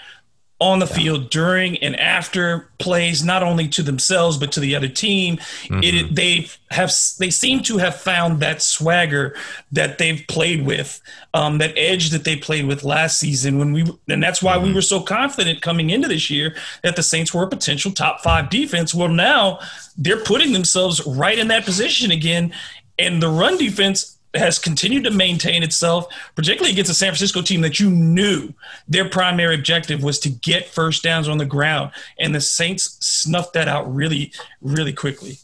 on 0.60 0.80
the 0.80 0.86
yeah. 0.88 0.94
field 0.94 1.30
during 1.30 1.78
and 1.78 1.98
after 1.98 2.70
plays, 2.80 3.24
not 3.24 3.44
only 3.44 3.68
to 3.70 3.82
themselves 3.82 4.38
but 4.38 4.52
to 4.52 4.60
the 4.60 4.76
other 4.76 4.90
team. 4.90 5.38
Mm-hmm. 5.38 5.80
It, 5.84 6.16
they 6.16 6.50
have 6.70 6.94
they 7.18 7.30
seem 7.30 7.64
to 7.64 7.78
have 7.78 7.96
found 7.96 8.42
that 8.42 8.62
swagger 8.62 9.36
that 9.72 9.98
they've 9.98 10.24
played 10.28 10.66
with, 10.66 11.02
um, 11.34 11.60
that 11.60 11.74
edge 11.78 12.10
that 12.10 12.26
they 12.26 12.36
played 12.36 12.66
with 12.66 12.84
last 12.84 13.20
season 13.20 13.58
when 13.58 13.72
we, 13.72 13.86
and 14.10 14.22
that's 14.22 14.44
why 14.44 14.56
mm-hmm. 14.56 14.68
we 14.68 14.74
were 14.74 14.82
so 14.82 15.02
confident 15.02 15.62
coming 15.62 15.90
into 15.90 16.08
this 16.08 16.30
year 16.30 16.56
that 16.84 16.96
the 16.96 17.04
Saints 17.04 17.34
were 17.34 17.44
a 17.44 17.50
potential 17.50 17.92
top 17.92 18.22
five 18.22 18.50
defense. 18.50 18.94
Well, 18.94 19.10
now 19.10 19.60
they're 19.98 20.24
putting 20.24 20.52
themselves 20.52 21.06
right 21.08 21.40
in 21.40 21.48
that 21.48 21.66
position 21.66 22.12
again, 22.12 22.54
and 22.98 23.24
the 23.24 23.30
run 23.30 23.58
defense 23.58 24.19
has 24.36 24.60
continued 24.60 25.04
to 25.06 25.12
maintain 25.12 25.64
itself, 25.64 26.08
particularly 26.36 26.72
against 26.72 26.92
a 26.92 26.94
San 26.94 27.10
Francisco 27.10 27.42
team 27.42 27.62
that 27.62 27.80
you 27.80 27.90
knew 27.90 28.54
their 28.88 29.10
primary 29.10 29.56
objective 29.56 30.04
was 30.04 30.20
to 30.20 30.30
get 30.30 30.68
first 30.68 31.04
downs 31.04 31.28
on 31.28 31.38
the 31.38 31.46
ground. 31.46 31.92
And 32.20 32.34
the 32.36 32.42
Saints 32.42 32.98
snuffed 33.00 33.54
that 33.54 33.68
out 33.68 33.94
really, 33.94 34.32
really 34.62 34.94
quickly. 34.94 35.38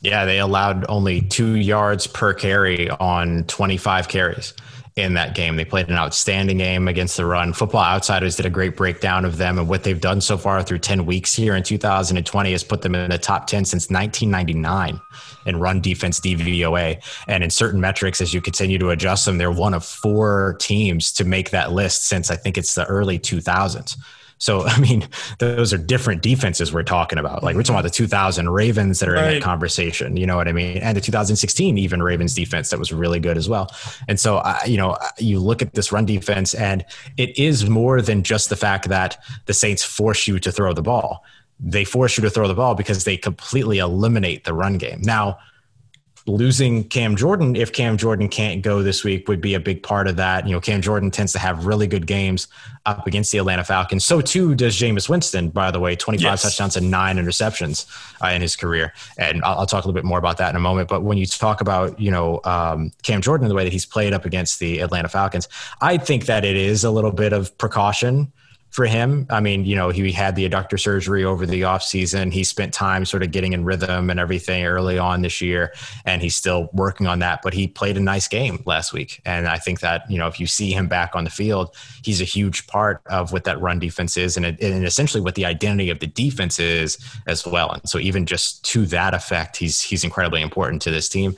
Yeah, 0.00 0.24
they 0.26 0.38
allowed 0.38 0.86
only 0.88 1.22
two 1.22 1.56
yards 1.56 2.06
per 2.06 2.32
carry 2.32 2.88
on 2.88 3.42
25 3.44 4.06
carries 4.06 4.54
in 4.94 5.14
that 5.14 5.34
game. 5.34 5.56
They 5.56 5.64
played 5.64 5.88
an 5.88 5.96
outstanding 5.96 6.58
game 6.58 6.86
against 6.86 7.16
the 7.16 7.26
run. 7.26 7.52
Football 7.52 7.84
Outsiders 7.84 8.36
did 8.36 8.46
a 8.46 8.50
great 8.50 8.76
breakdown 8.76 9.24
of 9.24 9.38
them 9.38 9.58
and 9.58 9.68
what 9.68 9.84
they've 9.84 10.00
done 10.00 10.20
so 10.20 10.36
far 10.36 10.62
through 10.62 10.78
10 10.78 11.04
weeks 11.06 11.34
here 11.34 11.54
in 11.54 11.62
2020 11.62 12.52
has 12.52 12.64
put 12.64 12.82
them 12.82 12.94
in 12.94 13.10
the 13.10 13.18
top 13.18 13.46
10 13.46 13.64
since 13.64 13.90
1999 13.90 15.00
in 15.48 15.58
run 15.58 15.80
defense 15.80 16.20
DVOA. 16.20 17.02
And 17.26 17.42
in 17.42 17.50
certain 17.50 17.80
metrics, 17.80 18.20
as 18.20 18.32
you 18.32 18.40
continue 18.40 18.78
to 18.78 18.90
adjust 18.90 19.24
them, 19.24 19.38
they're 19.38 19.50
one 19.50 19.74
of 19.74 19.84
four 19.84 20.56
teams 20.60 21.10
to 21.12 21.24
make 21.24 21.50
that 21.50 21.72
list 21.72 22.06
since 22.06 22.30
I 22.30 22.36
think 22.36 22.58
it's 22.58 22.74
the 22.74 22.86
early 22.86 23.18
2000s. 23.18 23.96
So, 24.38 24.62
I 24.66 24.78
mean, 24.78 25.08
those 25.38 25.72
are 25.72 25.78
different 25.78 26.22
defenses 26.22 26.72
we're 26.72 26.82
talking 26.82 27.18
about. 27.18 27.42
Like, 27.42 27.56
we're 27.56 27.62
talking 27.62 27.80
about 27.80 27.90
the 27.90 27.90
2000 27.90 28.48
Ravens 28.48 29.00
that 29.00 29.08
are 29.08 29.14
right. 29.14 29.24
in 29.24 29.34
that 29.34 29.42
conversation. 29.42 30.16
You 30.16 30.26
know 30.26 30.36
what 30.36 30.48
I 30.48 30.52
mean? 30.52 30.78
And 30.78 30.96
the 30.96 31.00
2016 31.00 31.78
even 31.78 32.02
Ravens 32.02 32.34
defense 32.34 32.70
that 32.70 32.78
was 32.78 32.92
really 32.92 33.20
good 33.20 33.36
as 33.36 33.48
well. 33.48 33.70
And 34.06 34.18
so, 34.18 34.38
uh, 34.38 34.58
you 34.66 34.76
know, 34.76 34.96
you 35.18 35.40
look 35.40 35.62
at 35.62 35.74
this 35.74 35.92
run 35.92 36.06
defense, 36.06 36.54
and 36.54 36.84
it 37.16 37.38
is 37.38 37.68
more 37.68 38.00
than 38.00 38.22
just 38.22 38.48
the 38.48 38.56
fact 38.56 38.88
that 38.88 39.22
the 39.46 39.54
Saints 39.54 39.84
force 39.84 40.26
you 40.26 40.38
to 40.38 40.52
throw 40.52 40.72
the 40.72 40.82
ball. 40.82 41.24
They 41.60 41.84
force 41.84 42.16
you 42.16 42.22
to 42.22 42.30
throw 42.30 42.48
the 42.48 42.54
ball 42.54 42.74
because 42.74 43.04
they 43.04 43.16
completely 43.16 43.78
eliminate 43.78 44.44
the 44.44 44.54
run 44.54 44.78
game. 44.78 45.00
Now, 45.02 45.38
losing 46.28 46.84
Cam 46.84 47.16
Jordan, 47.16 47.56
if 47.56 47.72
Cam 47.72 47.96
Jordan 47.96 48.28
can't 48.28 48.62
go 48.62 48.82
this 48.82 49.02
week, 49.02 49.28
would 49.28 49.40
be 49.40 49.54
a 49.54 49.60
big 49.60 49.82
part 49.82 50.06
of 50.06 50.16
that. 50.16 50.46
You 50.46 50.52
know, 50.52 50.60
Cam 50.60 50.82
Jordan 50.82 51.10
tends 51.10 51.32
to 51.32 51.38
have 51.38 51.66
really 51.66 51.86
good 51.86 52.06
games 52.06 52.48
up 52.86 53.06
against 53.06 53.32
the 53.32 53.38
Atlanta 53.38 53.64
Falcons. 53.64 54.04
So 54.04 54.20
too 54.20 54.54
does 54.54 54.76
Jameis 54.76 55.08
Winston, 55.08 55.48
by 55.48 55.70
the 55.70 55.80
way, 55.80 55.96
25 55.96 56.22
yes. 56.22 56.42
touchdowns 56.42 56.76
and 56.76 56.90
nine 56.90 57.16
interceptions 57.16 57.86
uh, 58.22 58.28
in 58.28 58.42
his 58.42 58.56
career. 58.56 58.92
And 59.16 59.42
I'll, 59.42 59.60
I'll, 59.60 59.66
talk 59.66 59.84
a 59.84 59.88
little 59.88 59.98
bit 59.98 60.04
more 60.04 60.18
about 60.18 60.38
that 60.38 60.50
in 60.50 60.56
a 60.56 60.60
moment. 60.60 60.88
But 60.88 61.02
when 61.02 61.18
you 61.18 61.26
talk 61.26 61.60
about, 61.60 61.98
you 61.98 62.10
know, 62.10 62.40
um, 62.44 62.92
Cam 63.02 63.20
Jordan 63.20 63.44
and 63.44 63.50
the 63.50 63.54
way 63.54 63.64
that 63.64 63.72
he's 63.72 63.86
played 63.86 64.12
up 64.12 64.24
against 64.24 64.58
the 64.58 64.80
Atlanta 64.80 65.08
Falcons, 65.08 65.48
I 65.80 65.98
think 65.98 66.26
that 66.26 66.44
it 66.44 66.56
is 66.56 66.84
a 66.84 66.90
little 66.90 67.12
bit 67.12 67.32
of 67.32 67.56
precaution 67.58 68.32
for 68.70 68.86
him. 68.86 69.26
I 69.30 69.40
mean, 69.40 69.64
you 69.64 69.74
know, 69.74 69.88
he 69.88 70.12
had 70.12 70.36
the 70.36 70.48
adductor 70.48 70.78
surgery 70.78 71.24
over 71.24 71.46
the 71.46 71.62
offseason. 71.62 72.32
He 72.32 72.44
spent 72.44 72.74
time 72.74 73.04
sort 73.04 73.22
of 73.22 73.30
getting 73.30 73.52
in 73.52 73.64
rhythm 73.64 74.10
and 74.10 74.20
everything 74.20 74.64
early 74.64 74.98
on 74.98 75.22
this 75.22 75.40
year, 75.40 75.72
and 76.04 76.20
he's 76.22 76.36
still 76.36 76.68
working 76.72 77.06
on 77.06 77.20
that. 77.20 77.40
But 77.42 77.54
he 77.54 77.66
played 77.66 77.96
a 77.96 78.00
nice 78.00 78.28
game 78.28 78.62
last 78.66 78.92
week. 78.92 79.20
And 79.24 79.48
I 79.48 79.56
think 79.56 79.80
that, 79.80 80.08
you 80.10 80.18
know, 80.18 80.26
if 80.26 80.38
you 80.38 80.46
see 80.46 80.72
him 80.72 80.86
back 80.86 81.14
on 81.14 81.24
the 81.24 81.30
field, 81.30 81.74
he's 82.04 82.20
a 82.20 82.24
huge 82.24 82.66
part 82.66 83.00
of 83.06 83.32
what 83.32 83.44
that 83.44 83.60
run 83.60 83.78
defense 83.78 84.16
is 84.16 84.36
and, 84.36 84.44
and 84.44 84.84
essentially 84.84 85.22
what 85.22 85.34
the 85.34 85.46
identity 85.46 85.90
of 85.90 86.00
the 86.00 86.06
defense 86.06 86.58
is 86.58 86.98
as 87.26 87.46
well. 87.46 87.72
And 87.72 87.88
so 87.88 87.98
even 87.98 88.26
just 88.26 88.64
to 88.66 88.86
that 88.86 89.14
effect, 89.14 89.56
he's 89.56 89.80
he's 89.80 90.04
incredibly 90.04 90.42
important 90.42 90.82
to 90.82 90.90
this 90.90 91.08
team. 91.08 91.36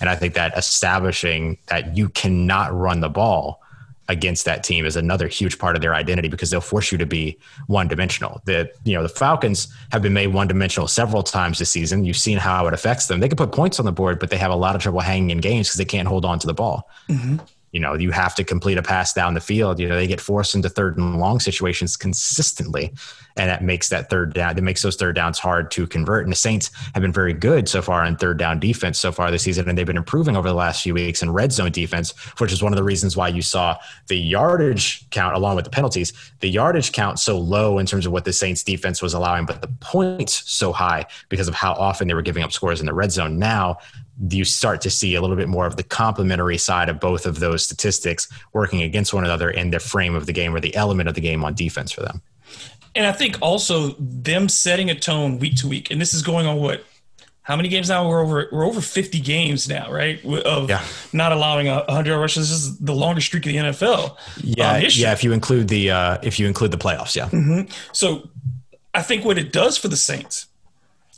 And 0.00 0.08
I 0.08 0.14
think 0.14 0.34
that 0.34 0.56
establishing 0.56 1.58
that 1.66 1.96
you 1.96 2.08
cannot 2.10 2.72
run 2.72 3.00
the 3.00 3.08
ball 3.08 3.62
against 4.08 4.44
that 4.44 4.62
team 4.62 4.86
is 4.86 4.96
another 4.96 5.28
huge 5.28 5.58
part 5.58 5.76
of 5.76 5.82
their 5.82 5.94
identity 5.94 6.28
because 6.28 6.50
they'll 6.50 6.60
force 6.60 6.92
you 6.92 6.98
to 6.98 7.06
be 7.06 7.38
one 7.66 7.88
dimensional. 7.88 8.40
The 8.44 8.70
you 8.84 8.94
know 8.94 9.02
the 9.02 9.08
Falcons 9.08 9.68
have 9.92 10.02
been 10.02 10.12
made 10.12 10.28
one 10.28 10.48
dimensional 10.48 10.88
several 10.88 11.22
times 11.22 11.58
this 11.58 11.70
season. 11.70 12.04
You've 12.04 12.16
seen 12.16 12.38
how 12.38 12.66
it 12.66 12.74
affects 12.74 13.06
them. 13.06 13.20
They 13.20 13.28
can 13.28 13.36
put 13.36 13.52
points 13.52 13.78
on 13.78 13.86
the 13.86 13.92
board, 13.92 14.18
but 14.18 14.30
they 14.30 14.36
have 14.36 14.50
a 14.50 14.56
lot 14.56 14.76
of 14.76 14.82
trouble 14.82 15.00
hanging 15.00 15.30
in 15.30 15.38
games 15.38 15.68
because 15.68 15.78
they 15.78 15.84
can't 15.84 16.08
hold 16.08 16.24
on 16.24 16.38
to 16.38 16.46
the 16.46 16.54
ball. 16.54 16.88
Mm-hmm 17.08 17.36
you 17.76 17.80
know, 17.80 17.92
you 17.92 18.10
have 18.10 18.34
to 18.34 18.42
complete 18.42 18.78
a 18.78 18.82
pass 18.82 19.12
down 19.12 19.34
the 19.34 19.40
field. 19.40 19.78
You 19.78 19.86
know, 19.86 19.96
they 19.96 20.06
get 20.06 20.18
forced 20.18 20.54
into 20.54 20.70
third 20.70 20.96
and 20.96 21.18
long 21.18 21.40
situations 21.40 21.94
consistently, 21.94 22.90
and 23.36 23.50
that 23.50 23.62
makes 23.62 23.90
that 23.90 24.08
third 24.08 24.32
down. 24.32 24.56
That 24.56 24.62
makes 24.62 24.80
those 24.80 24.96
third 24.96 25.14
downs 25.14 25.38
hard 25.38 25.70
to 25.72 25.86
convert. 25.86 26.24
And 26.24 26.32
the 26.32 26.36
Saints 26.36 26.70
have 26.94 27.02
been 27.02 27.12
very 27.12 27.34
good 27.34 27.68
so 27.68 27.82
far 27.82 28.02
in 28.06 28.16
third 28.16 28.38
down 28.38 28.60
defense 28.60 28.98
so 28.98 29.12
far 29.12 29.30
this 29.30 29.42
season, 29.42 29.68
and 29.68 29.76
they've 29.76 29.86
been 29.86 29.98
improving 29.98 30.38
over 30.38 30.48
the 30.48 30.54
last 30.54 30.84
few 30.84 30.94
weeks 30.94 31.20
in 31.20 31.30
red 31.30 31.52
zone 31.52 31.70
defense, 31.70 32.12
which 32.38 32.50
is 32.50 32.62
one 32.62 32.72
of 32.72 32.78
the 32.78 32.82
reasons 32.82 33.14
why 33.14 33.28
you 33.28 33.42
saw 33.42 33.76
the 34.06 34.16
yardage 34.16 35.06
count 35.10 35.36
along 35.36 35.56
with 35.56 35.66
the 35.66 35.70
penalties, 35.70 36.14
the 36.40 36.48
yardage 36.48 36.92
count 36.92 37.18
so 37.18 37.38
low 37.38 37.78
in 37.78 37.84
terms 37.84 38.06
of 38.06 38.12
what 38.12 38.24
the 38.24 38.32
Saints 38.32 38.62
defense 38.62 39.02
was 39.02 39.12
allowing, 39.12 39.44
but 39.44 39.60
the 39.60 39.68
points 39.80 40.50
so 40.50 40.72
high 40.72 41.04
because 41.28 41.46
of 41.46 41.52
how 41.54 41.74
often 41.74 42.08
they 42.08 42.14
were 42.14 42.22
giving 42.22 42.42
up 42.42 42.52
scores 42.52 42.80
in 42.80 42.86
the 42.86 42.94
red 42.94 43.12
zone. 43.12 43.38
Now 43.38 43.76
you 44.30 44.44
start 44.44 44.80
to 44.82 44.90
see 44.90 45.14
a 45.14 45.20
little 45.20 45.36
bit 45.36 45.48
more 45.48 45.66
of 45.66 45.76
the 45.76 45.82
complementary 45.82 46.58
side 46.58 46.88
of 46.88 47.00
both 47.00 47.26
of 47.26 47.38
those 47.38 47.64
statistics 47.64 48.28
working 48.52 48.82
against 48.82 49.12
one 49.12 49.24
another 49.24 49.50
in 49.50 49.70
the 49.70 49.78
frame 49.78 50.14
of 50.14 50.26
the 50.26 50.32
game 50.32 50.54
or 50.54 50.60
the 50.60 50.74
element 50.74 51.08
of 51.08 51.14
the 51.14 51.20
game 51.20 51.44
on 51.44 51.54
defense 51.54 51.92
for 51.92 52.00
them. 52.00 52.22
And 52.94 53.06
I 53.06 53.12
think 53.12 53.36
also 53.42 53.90
them 53.98 54.48
setting 54.48 54.88
a 54.88 54.94
tone 54.94 55.38
week 55.38 55.56
to 55.56 55.68
week, 55.68 55.90
and 55.90 56.00
this 56.00 56.14
is 56.14 56.22
going 56.22 56.46
on 56.46 56.56
what 56.56 56.84
how 57.46 57.54
many 57.54 57.68
games 57.68 57.88
now? 57.88 58.08
We're 58.08 58.22
over 58.22 58.48
we're 58.50 58.64
over 58.64 58.80
50 58.80 59.20
games 59.20 59.68
now, 59.68 59.92
right? 59.92 60.18
Of 60.24 60.68
yeah. 60.68 60.82
not 61.12 61.30
allowing 61.30 61.68
a 61.68 61.76
100 61.84 62.08
yard 62.08 62.20
rushes. 62.20 62.48
This 62.48 62.58
is 62.58 62.78
the 62.78 62.92
longest 62.94 63.28
streak 63.28 63.46
of 63.46 63.52
the 63.52 63.58
NFL. 63.58 64.16
Yeah, 64.42 64.72
um, 64.72 64.82
yeah. 64.90 65.12
If 65.12 65.22
you 65.22 65.32
include 65.32 65.68
the 65.68 65.92
uh, 65.92 66.18
if 66.24 66.40
you 66.40 66.48
include 66.48 66.72
the 66.72 66.76
playoffs, 66.76 67.14
yeah. 67.14 67.28
Mm-hmm. 67.28 67.70
So 67.92 68.28
I 68.94 69.02
think 69.02 69.24
what 69.24 69.38
it 69.38 69.52
does 69.52 69.78
for 69.78 69.86
the 69.86 69.96
Saints 69.96 70.48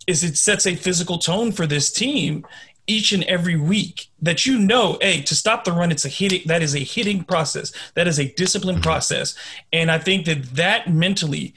is 0.06 0.22
it 0.22 0.36
sets 0.36 0.66
a 0.66 0.74
physical 0.74 1.16
tone 1.16 1.50
for 1.50 1.66
this 1.66 1.90
team 1.90 2.44
each 2.88 3.12
and 3.12 3.22
every 3.24 3.56
week 3.56 4.08
that 4.20 4.46
you 4.46 4.58
know, 4.58 4.98
hey, 5.00 5.22
to 5.22 5.34
stop 5.34 5.64
the 5.64 5.72
run, 5.72 5.92
it's 5.92 6.04
a 6.04 6.08
hitting. 6.08 6.42
That 6.46 6.62
is 6.62 6.74
a 6.74 6.80
hitting 6.80 7.22
process. 7.24 7.72
That 7.94 8.08
is 8.08 8.18
a 8.18 8.32
discipline 8.32 8.76
mm-hmm. 8.76 8.82
process, 8.82 9.36
and 9.72 9.90
I 9.90 9.98
think 9.98 10.26
that 10.26 10.42
that 10.56 10.92
mentally 10.92 11.54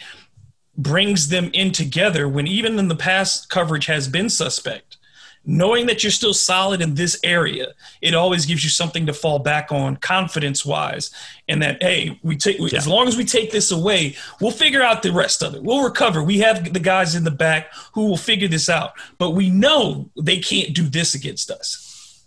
brings 0.77 1.29
them 1.29 1.49
in 1.53 1.71
together 1.71 2.27
when 2.27 2.47
even 2.47 2.79
in 2.79 2.87
the 2.87 2.95
past 2.95 3.49
coverage 3.49 3.87
has 3.87 4.07
been 4.07 4.29
suspect 4.29 4.97
knowing 5.45 5.87
that 5.87 6.03
you're 6.03 6.11
still 6.11 6.33
solid 6.33 6.81
in 6.81 6.93
this 6.93 7.19
area, 7.23 7.67
it 8.01 8.13
always 8.13 8.45
gives 8.45 8.63
you 8.63 8.69
something 8.69 9.05
to 9.05 9.13
fall 9.13 9.39
back 9.39 9.71
on 9.71 9.97
confidence 9.97 10.65
wise. 10.65 11.11
And 11.47 11.61
that, 11.61 11.81
hey, 11.81 12.19
we 12.23 12.37
take, 12.37 12.57
yeah. 12.59 12.77
as 12.77 12.87
long 12.87 13.07
as 13.07 13.17
we 13.17 13.25
take 13.25 13.51
this 13.51 13.71
away, 13.71 14.15
we'll 14.39 14.51
figure 14.51 14.81
out 14.81 15.01
the 15.01 15.11
rest 15.11 15.41
of 15.41 15.55
it. 15.55 15.63
We'll 15.63 15.83
recover. 15.83 16.23
We 16.23 16.39
have 16.39 16.73
the 16.73 16.79
guys 16.79 17.15
in 17.15 17.23
the 17.23 17.31
back 17.31 17.73
who 17.93 18.07
will 18.07 18.17
figure 18.17 18.47
this 18.47 18.69
out. 18.69 18.93
But 19.17 19.31
we 19.31 19.49
know 19.49 20.09
they 20.15 20.37
can't 20.37 20.75
do 20.75 20.83
this 20.83 21.15
against 21.15 21.49
us. 21.49 22.25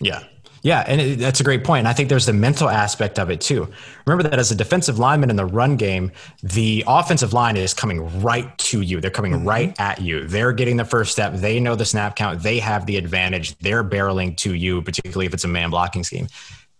Yeah. 0.00 0.24
Yeah, 0.66 0.82
and 0.88 1.00
it, 1.00 1.18
that's 1.20 1.38
a 1.38 1.44
great 1.44 1.62
point. 1.62 1.78
And 1.78 1.88
I 1.88 1.92
think 1.92 2.08
there's 2.08 2.26
the 2.26 2.32
mental 2.32 2.68
aspect 2.68 3.20
of 3.20 3.30
it 3.30 3.40
too. 3.40 3.68
Remember 4.04 4.28
that 4.28 4.36
as 4.36 4.50
a 4.50 4.54
defensive 4.56 4.98
lineman 4.98 5.30
in 5.30 5.36
the 5.36 5.44
run 5.44 5.76
game, 5.76 6.10
the 6.42 6.82
offensive 6.88 7.32
line 7.32 7.56
is 7.56 7.72
coming 7.72 8.20
right 8.20 8.58
to 8.58 8.80
you. 8.80 9.00
They're 9.00 9.08
coming 9.12 9.30
mm-hmm. 9.30 9.46
right 9.46 9.80
at 9.80 10.00
you. 10.00 10.26
They're 10.26 10.50
getting 10.50 10.76
the 10.76 10.84
first 10.84 11.12
step. 11.12 11.34
They 11.34 11.60
know 11.60 11.76
the 11.76 11.84
snap 11.84 12.16
count. 12.16 12.42
They 12.42 12.58
have 12.58 12.84
the 12.86 12.96
advantage. 12.96 13.56
They're 13.58 13.84
barreling 13.84 14.36
to 14.38 14.54
you, 14.54 14.82
particularly 14.82 15.26
if 15.26 15.34
it's 15.34 15.44
a 15.44 15.48
man 15.48 15.70
blocking 15.70 16.02
scheme 16.02 16.26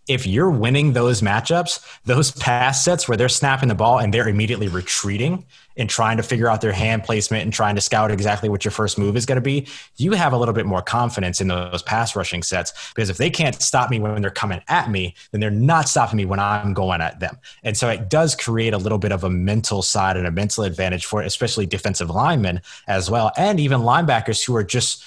if 0.07 0.25
you're 0.25 0.49
winning 0.49 0.93
those 0.93 1.21
matchups, 1.21 1.85
those 2.05 2.31
pass 2.31 2.83
sets 2.83 3.07
where 3.07 3.17
they're 3.17 3.29
snapping 3.29 3.69
the 3.69 3.75
ball 3.75 3.99
and 3.99 4.13
they're 4.13 4.27
immediately 4.27 4.67
retreating 4.67 5.45
and 5.75 5.89
trying 5.89 6.17
to 6.17 6.23
figure 6.23 6.47
out 6.47 6.61
their 6.61 6.71
hand 6.71 7.03
placement 7.03 7.43
and 7.43 7.53
trying 7.53 7.75
to 7.75 7.81
scout 7.81 8.09
exactly 8.09 8.49
what 8.49 8.65
your 8.65 8.71
first 8.71 8.97
move 8.97 9.15
is 9.15 9.25
going 9.25 9.35
to 9.35 9.41
be, 9.41 9.67
you 9.97 10.13
have 10.13 10.33
a 10.33 10.37
little 10.37 10.53
bit 10.53 10.65
more 10.65 10.81
confidence 10.81 11.39
in 11.39 11.47
those 11.47 11.83
pass 11.83 12.15
rushing 12.15 12.41
sets 12.41 12.89
because 12.93 13.09
if 13.09 13.17
they 13.17 13.29
can't 13.29 13.61
stop 13.61 13.89
me 13.89 13.99
when 13.99 14.21
they're 14.21 14.31
coming 14.31 14.61
at 14.67 14.89
me, 14.89 15.13
then 15.31 15.41
they're 15.41 15.51
not 15.51 15.87
stopping 15.87 16.17
me 16.17 16.25
when 16.25 16.39
I'm 16.39 16.73
going 16.73 17.01
at 17.01 17.19
them. 17.19 17.37
And 17.63 17.77
so 17.77 17.89
it 17.89 18.09
does 18.09 18.35
create 18.35 18.73
a 18.73 18.77
little 18.77 18.97
bit 18.97 19.11
of 19.11 19.23
a 19.23 19.29
mental 19.29 19.81
side 19.81 20.17
and 20.17 20.25
a 20.25 20.31
mental 20.31 20.63
advantage 20.63 21.05
for 21.05 21.21
especially 21.21 21.65
defensive 21.65 22.09
linemen 22.09 22.61
as 22.87 23.11
well, 23.11 23.31
and 23.37 23.59
even 23.59 23.81
linebackers 23.81 24.43
who 24.45 24.55
are 24.55 24.63
just 24.63 25.03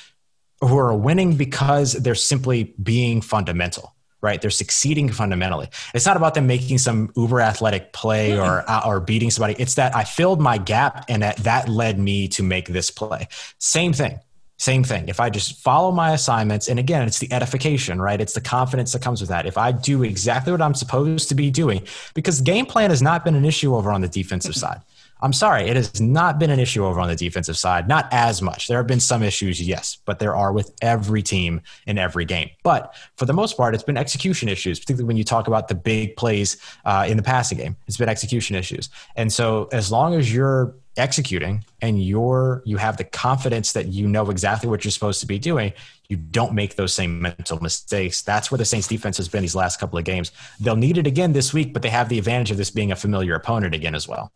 who 0.60 0.76
are 0.76 0.94
winning 0.94 1.36
because 1.36 1.94
they're 1.94 2.14
simply 2.14 2.74
being 2.82 3.22
fundamental 3.22 3.94
right? 4.22 4.40
They're 4.40 4.50
succeeding 4.50 5.10
fundamentally. 5.10 5.68
It's 5.94 6.06
not 6.06 6.16
about 6.16 6.34
them 6.34 6.46
making 6.46 6.78
some 6.78 7.10
uber 7.16 7.40
athletic 7.40 7.92
play 7.92 8.38
or 8.38 8.64
uh, 8.68 8.82
or 8.86 9.00
beating 9.00 9.30
somebody. 9.30 9.54
It's 9.58 9.74
that 9.74 9.94
I 9.94 10.04
filled 10.04 10.40
my 10.40 10.58
gap 10.58 11.04
and 11.08 11.22
that 11.22 11.36
that 11.38 11.68
led 11.68 11.98
me 11.98 12.28
to 12.28 12.42
make 12.42 12.68
this 12.68 12.90
play. 12.90 13.28
Same 13.58 13.92
thing. 13.92 14.20
Same 14.60 14.84
thing. 14.84 15.08
If 15.08 15.20
I 15.20 15.30
just 15.30 15.58
follow 15.60 15.90
my 15.90 16.12
assignments, 16.12 16.68
and 16.68 16.78
again, 16.78 17.08
it's 17.08 17.18
the 17.18 17.32
edification, 17.32 17.98
right? 17.98 18.20
It's 18.20 18.34
the 18.34 18.42
confidence 18.42 18.92
that 18.92 19.00
comes 19.00 19.22
with 19.22 19.30
that. 19.30 19.46
If 19.46 19.56
I 19.56 19.72
do 19.72 20.02
exactly 20.02 20.52
what 20.52 20.60
I'm 20.60 20.74
supposed 20.74 21.30
to 21.30 21.34
be 21.34 21.50
doing, 21.50 21.86
because 22.12 22.42
game 22.42 22.66
plan 22.66 22.90
has 22.90 23.00
not 23.00 23.24
been 23.24 23.34
an 23.34 23.46
issue 23.46 23.74
over 23.74 23.90
on 23.90 24.02
the 24.02 24.08
defensive 24.08 24.54
side. 24.54 24.82
I'm 25.22 25.32
sorry, 25.32 25.68
it 25.68 25.76
has 25.76 26.00
not 26.00 26.38
been 26.38 26.50
an 26.50 26.58
issue 26.58 26.84
over 26.84 27.00
on 27.00 27.08
the 27.08 27.16
defensive 27.16 27.56
side. 27.56 27.88
Not 27.88 28.08
as 28.12 28.40
much. 28.40 28.68
There 28.68 28.78
have 28.78 28.86
been 28.86 29.00
some 29.00 29.22
issues, 29.22 29.60
yes, 29.60 29.98
but 30.04 30.18
there 30.18 30.34
are 30.34 30.52
with 30.52 30.72
every 30.82 31.22
team 31.22 31.60
in 31.86 31.98
every 31.98 32.24
game. 32.24 32.50
But 32.62 32.94
for 33.16 33.26
the 33.26 33.32
most 33.32 33.56
part, 33.56 33.74
it's 33.74 33.84
been 33.84 33.96
execution 33.96 34.48
issues, 34.48 34.78
particularly 34.78 35.06
when 35.06 35.16
you 35.16 35.24
talk 35.24 35.48
about 35.48 35.68
the 35.68 35.74
big 35.74 36.16
plays 36.16 36.56
uh, 36.84 37.06
in 37.08 37.16
the 37.16 37.22
passing 37.22 37.58
game. 37.58 37.76
It's 37.86 37.96
been 37.96 38.08
execution 38.08 38.56
issues. 38.56 38.88
And 39.16 39.32
so 39.32 39.68
as 39.72 39.92
long 39.92 40.14
as 40.14 40.32
you're 40.32 40.74
executing 40.96 41.64
and 41.80 42.02
you're 42.02 42.62
you 42.64 42.76
have 42.76 42.96
the 42.96 43.04
confidence 43.04 43.72
that 43.72 43.86
you 43.88 44.08
know 44.08 44.28
exactly 44.28 44.68
what 44.68 44.84
you're 44.84 44.90
supposed 44.90 45.20
to 45.20 45.26
be 45.26 45.38
doing 45.38 45.72
you 46.08 46.16
don't 46.16 46.52
make 46.52 46.74
those 46.74 46.92
same 46.92 47.22
mental 47.22 47.60
mistakes 47.60 48.22
that's 48.22 48.50
where 48.50 48.58
the 48.58 48.64
saints 48.64 48.88
defense 48.88 49.16
has 49.16 49.28
been 49.28 49.40
these 49.40 49.54
last 49.54 49.78
couple 49.78 49.96
of 49.98 50.04
games 50.04 50.32
they'll 50.58 50.74
need 50.74 50.98
it 50.98 51.06
again 51.06 51.32
this 51.32 51.54
week 51.54 51.72
but 51.72 51.80
they 51.80 51.88
have 51.88 52.08
the 52.08 52.18
advantage 52.18 52.50
of 52.50 52.56
this 52.56 52.70
being 52.70 52.90
a 52.90 52.96
familiar 52.96 53.36
opponent 53.36 53.72
again 53.72 53.94
as 53.94 54.08
well 54.08 54.32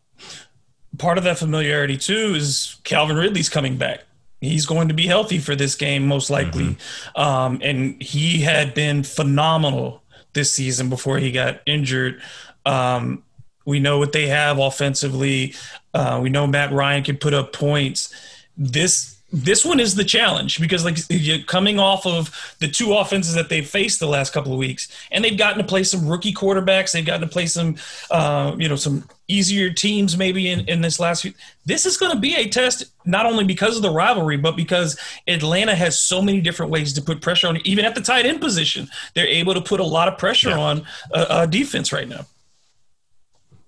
part 0.98 1.18
of 1.18 1.24
that 1.24 1.38
familiarity 1.38 1.96
too 1.96 2.34
is 2.34 2.76
Calvin 2.84 3.16
Ridley's 3.16 3.48
coming 3.48 3.76
back. 3.76 4.04
He's 4.40 4.66
going 4.66 4.88
to 4.88 4.94
be 4.94 5.06
healthy 5.06 5.38
for 5.38 5.56
this 5.56 5.74
game, 5.74 6.06
most 6.06 6.28
likely. 6.28 6.76
Mm-hmm. 6.76 7.20
Um, 7.20 7.60
and 7.62 8.02
he 8.02 8.40
had 8.42 8.74
been 8.74 9.02
phenomenal 9.02 10.02
this 10.34 10.52
season 10.52 10.90
before 10.90 11.18
he 11.18 11.32
got 11.32 11.60
injured. 11.66 12.20
Um, 12.66 13.22
we 13.64 13.80
know 13.80 13.98
what 13.98 14.12
they 14.12 14.26
have 14.26 14.58
offensively. 14.58 15.54
Uh, 15.94 16.20
we 16.22 16.28
know 16.28 16.46
Matt 16.46 16.72
Ryan 16.72 17.02
can 17.02 17.16
put 17.16 17.32
up 17.32 17.52
points. 17.52 18.14
This 18.56 19.13
this 19.34 19.64
one 19.64 19.80
is 19.80 19.96
the 19.96 20.04
challenge 20.04 20.60
because 20.60 20.84
like 20.84 20.96
you're 21.10 21.40
coming 21.40 21.80
off 21.80 22.06
of 22.06 22.54
the 22.60 22.68
two 22.68 22.94
offenses 22.94 23.34
that 23.34 23.48
they've 23.48 23.68
faced 23.68 23.98
the 23.98 24.06
last 24.06 24.32
couple 24.32 24.52
of 24.52 24.58
weeks 24.58 24.88
and 25.10 25.24
they've 25.24 25.36
gotten 25.36 25.58
to 25.58 25.64
play 25.66 25.82
some 25.82 26.08
rookie 26.08 26.32
quarterbacks 26.32 26.92
they've 26.92 27.04
gotten 27.04 27.20
to 27.20 27.26
play 27.26 27.44
some 27.44 27.74
uh, 28.12 28.54
you 28.58 28.68
know 28.68 28.76
some 28.76 29.04
easier 29.26 29.70
teams 29.70 30.16
maybe 30.16 30.48
in, 30.48 30.60
in 30.68 30.82
this 30.82 31.00
last 31.00 31.22
few 31.22 31.32
this 31.66 31.84
is 31.84 31.96
going 31.96 32.12
to 32.12 32.20
be 32.20 32.36
a 32.36 32.48
test 32.48 32.84
not 33.04 33.26
only 33.26 33.42
because 33.42 33.76
of 33.76 33.82
the 33.82 33.90
rivalry 33.90 34.36
but 34.36 34.54
because 34.54 34.96
atlanta 35.26 35.74
has 35.74 36.00
so 36.00 36.22
many 36.22 36.40
different 36.40 36.70
ways 36.70 36.92
to 36.92 37.02
put 37.02 37.20
pressure 37.20 37.48
on 37.48 37.58
even 37.66 37.84
at 37.84 37.96
the 37.96 38.00
tight 38.00 38.26
end 38.26 38.40
position 38.40 38.88
they're 39.14 39.26
able 39.26 39.52
to 39.52 39.60
put 39.60 39.80
a 39.80 39.84
lot 39.84 40.06
of 40.06 40.16
pressure 40.16 40.50
yeah. 40.50 40.58
on 40.58 40.86
uh, 41.12 41.26
uh, 41.28 41.46
defense 41.46 41.92
right 41.92 42.08
now 42.08 42.24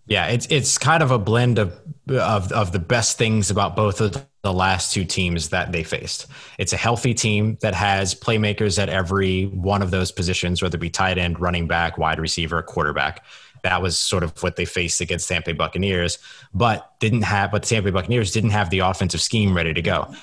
yeah, 0.09 0.29
it's 0.29 0.47
it's 0.51 0.79
kind 0.79 1.03
of 1.03 1.11
a 1.11 1.19
blend 1.19 1.59
of 1.59 1.77
of 2.09 2.53
of 2.53 2.71
the 2.71 2.79
best 2.79 3.19
things 3.19 3.51
about 3.51 3.75
both 3.75 4.01
of 4.01 4.25
the 4.47 4.53
last 4.53 4.93
two 4.93 5.05
teams 5.05 5.49
that 5.49 5.73
they 5.73 5.83
faced. 5.83 6.29
It's 6.57 6.73
a 6.73 6.77
healthy 6.77 7.15
team 7.15 7.59
that 7.63 7.75
has 7.75 8.15
playmakers 8.15 8.81
at 8.81 8.89
every 8.89 9.47
one 9.47 9.83
of 9.83 9.91
those 9.91 10.13
positions, 10.13 10.63
whether 10.63 10.77
it 10.77 10.81
be 10.81 10.89
tight 10.89 11.19
end, 11.19 11.41
running 11.41 11.67
back, 11.67 11.99
wide 11.99 12.21
receiver, 12.21 12.63
quarterback. 12.63 13.25
That 13.65 13.83
was 13.83 13.99
sort 13.99 14.23
of 14.23 14.41
what 14.45 14.55
they 14.55 14.65
faced 14.65 15.01
against 15.01 15.29
Tampa 15.29 15.47
Bay 15.47 15.53
Buccaneers, 15.55 16.21
but 16.55 16.93
didn't 17.01 17.23
have 17.23 17.51
but 17.51 17.63
the 17.63 17.69
Tampa 17.71 17.91
Bay 17.91 17.91
Buccaneers 17.91 18.31
didn't 18.31 18.51
have 18.51 18.71
the 18.71 18.79
offensive 18.79 19.21
scheme 19.21 19.57
ready 19.57 19.75
to 19.75 19.83
go. 19.83 20.15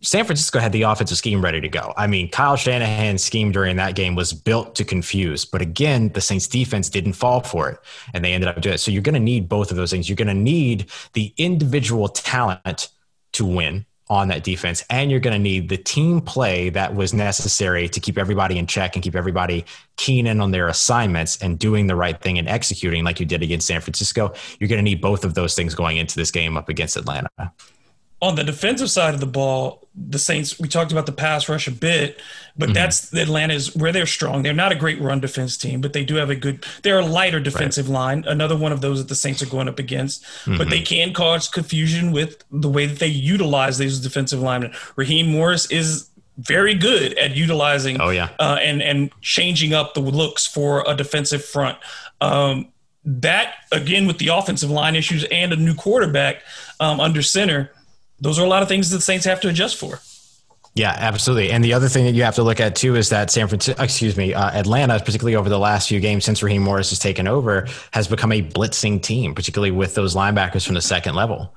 San 0.00 0.24
Francisco 0.24 0.58
had 0.58 0.72
the 0.72 0.82
offensive 0.82 1.16
scheme 1.16 1.40
ready 1.40 1.60
to 1.60 1.68
go. 1.68 1.94
I 1.96 2.08
mean, 2.08 2.28
Kyle 2.28 2.56
Shanahan's 2.56 3.22
scheme 3.22 3.52
during 3.52 3.76
that 3.76 3.94
game 3.94 4.16
was 4.16 4.32
built 4.32 4.74
to 4.74 4.84
confuse, 4.84 5.44
but 5.44 5.62
again, 5.62 6.08
the 6.08 6.20
Saints 6.20 6.48
defense 6.48 6.88
didn't 6.88 7.12
fall 7.12 7.42
for 7.42 7.70
it 7.70 7.78
and 8.12 8.24
they 8.24 8.32
ended 8.32 8.48
up 8.48 8.60
doing 8.60 8.74
it. 8.74 8.78
So 8.78 8.90
you're 8.90 9.02
going 9.02 9.14
to 9.14 9.20
need 9.20 9.48
both 9.48 9.70
of 9.70 9.76
those 9.76 9.92
things. 9.92 10.08
You're 10.08 10.16
going 10.16 10.26
to 10.26 10.34
need 10.34 10.90
the 11.12 11.32
individual 11.38 12.08
talent 12.08 12.88
to 13.32 13.44
win 13.44 13.86
on 14.08 14.28
that 14.28 14.44
defense, 14.44 14.84
and 14.90 15.10
you're 15.10 15.20
going 15.20 15.32
to 15.32 15.38
need 15.38 15.70
the 15.70 15.76
team 15.76 16.20
play 16.20 16.68
that 16.68 16.94
was 16.94 17.14
necessary 17.14 17.88
to 17.88 17.98
keep 17.98 18.18
everybody 18.18 18.58
in 18.58 18.66
check 18.66 18.94
and 18.94 19.02
keep 19.02 19.14
everybody 19.14 19.64
keen 19.96 20.26
in 20.26 20.40
on 20.40 20.50
their 20.50 20.68
assignments 20.68 21.40
and 21.40 21.58
doing 21.58 21.86
the 21.86 21.96
right 21.96 22.20
thing 22.20 22.38
and 22.38 22.46
executing 22.46 23.04
like 23.04 23.20
you 23.20 23.24
did 23.24 23.42
against 23.42 23.66
San 23.66 23.80
Francisco. 23.80 24.34
You're 24.58 24.68
going 24.68 24.80
to 24.80 24.82
need 24.82 25.00
both 25.00 25.24
of 25.24 25.32
those 25.32 25.54
things 25.54 25.74
going 25.74 25.96
into 25.96 26.16
this 26.16 26.30
game 26.30 26.58
up 26.58 26.68
against 26.68 26.96
Atlanta. 26.96 27.30
On 28.22 28.36
the 28.36 28.44
defensive 28.44 28.88
side 28.88 29.14
of 29.14 29.20
the 29.20 29.26
ball, 29.26 29.86
the 29.94 30.18
Saints, 30.18 30.58
we 30.58 30.68
talked 30.68 30.92
about 30.92 31.06
the 31.06 31.12
pass 31.12 31.48
rush 31.48 31.66
a 31.66 31.72
bit, 31.72 32.20
but 32.56 32.66
mm-hmm. 32.66 32.74
that's 32.74 33.12
Atlanta's 33.12 33.74
where 33.74 33.90
they're 33.90 34.06
strong. 34.06 34.44
They're 34.44 34.54
not 34.54 34.70
a 34.70 34.76
great 34.76 35.00
run 35.00 35.20
defense 35.20 35.56
team, 35.56 35.80
but 35.80 35.92
they 35.92 36.04
do 36.04 36.14
have 36.14 36.30
a 36.30 36.36
good, 36.36 36.64
they're 36.82 37.00
a 37.00 37.04
lighter 37.04 37.40
defensive 37.40 37.88
right. 37.88 37.94
line. 37.94 38.24
Another 38.26 38.56
one 38.56 38.70
of 38.70 38.80
those 38.80 38.98
that 38.98 39.08
the 39.08 39.16
Saints 39.16 39.42
are 39.42 39.46
going 39.46 39.68
up 39.68 39.80
against, 39.80 40.22
mm-hmm. 40.22 40.56
but 40.56 40.70
they 40.70 40.80
can 40.80 41.12
cause 41.12 41.48
confusion 41.48 42.12
with 42.12 42.44
the 42.52 42.68
way 42.68 42.86
that 42.86 43.00
they 43.00 43.08
utilize 43.08 43.76
these 43.76 43.98
defensive 43.98 44.40
linemen. 44.40 44.72
Raheem 44.94 45.26
Morris 45.26 45.68
is 45.70 46.08
very 46.38 46.74
good 46.74 47.18
at 47.18 47.32
utilizing 47.32 48.00
oh, 48.00 48.10
yeah. 48.10 48.30
Uh, 48.38 48.56
and, 48.62 48.80
and 48.80 49.10
changing 49.20 49.74
up 49.74 49.94
the 49.94 50.00
looks 50.00 50.46
for 50.46 50.84
a 50.86 50.94
defensive 50.94 51.44
front. 51.44 51.76
Um, 52.20 52.68
that 53.04 53.54
again 53.72 54.06
with 54.06 54.18
the 54.18 54.28
offensive 54.28 54.70
line 54.70 54.94
issues 54.94 55.24
and 55.24 55.52
a 55.52 55.56
new 55.56 55.74
quarterback 55.74 56.42
um, 56.78 57.00
under 57.00 57.20
center, 57.20 57.72
those 58.22 58.38
are 58.38 58.44
a 58.44 58.48
lot 58.48 58.62
of 58.62 58.68
things 58.68 58.90
that 58.90 58.96
the 58.96 59.02
Saints 59.02 59.26
have 59.26 59.40
to 59.42 59.48
adjust 59.48 59.76
for. 59.76 60.00
Yeah, 60.74 60.94
absolutely. 60.96 61.50
And 61.50 61.62
the 61.62 61.74
other 61.74 61.88
thing 61.88 62.06
that 62.06 62.12
you 62.12 62.22
have 62.22 62.36
to 62.36 62.42
look 62.42 62.58
at 62.58 62.74
too 62.76 62.96
is 62.96 63.10
that 63.10 63.30
San 63.30 63.46
Francisco, 63.46 63.82
excuse 63.82 64.16
me, 64.16 64.32
uh, 64.32 64.50
Atlanta, 64.52 64.98
particularly 65.00 65.36
over 65.36 65.50
the 65.50 65.58
last 65.58 65.88
few 65.88 66.00
games 66.00 66.24
since 66.24 66.42
Raheem 66.42 66.62
Morris 66.62 66.88
has 66.88 66.98
taken 66.98 67.28
over, 67.28 67.68
has 67.90 68.08
become 68.08 68.32
a 68.32 68.40
blitzing 68.40 69.02
team, 69.02 69.34
particularly 69.34 69.70
with 69.70 69.94
those 69.94 70.14
linebackers 70.14 70.64
from 70.64 70.74
the 70.74 70.80
second 70.80 71.14
level. 71.14 71.54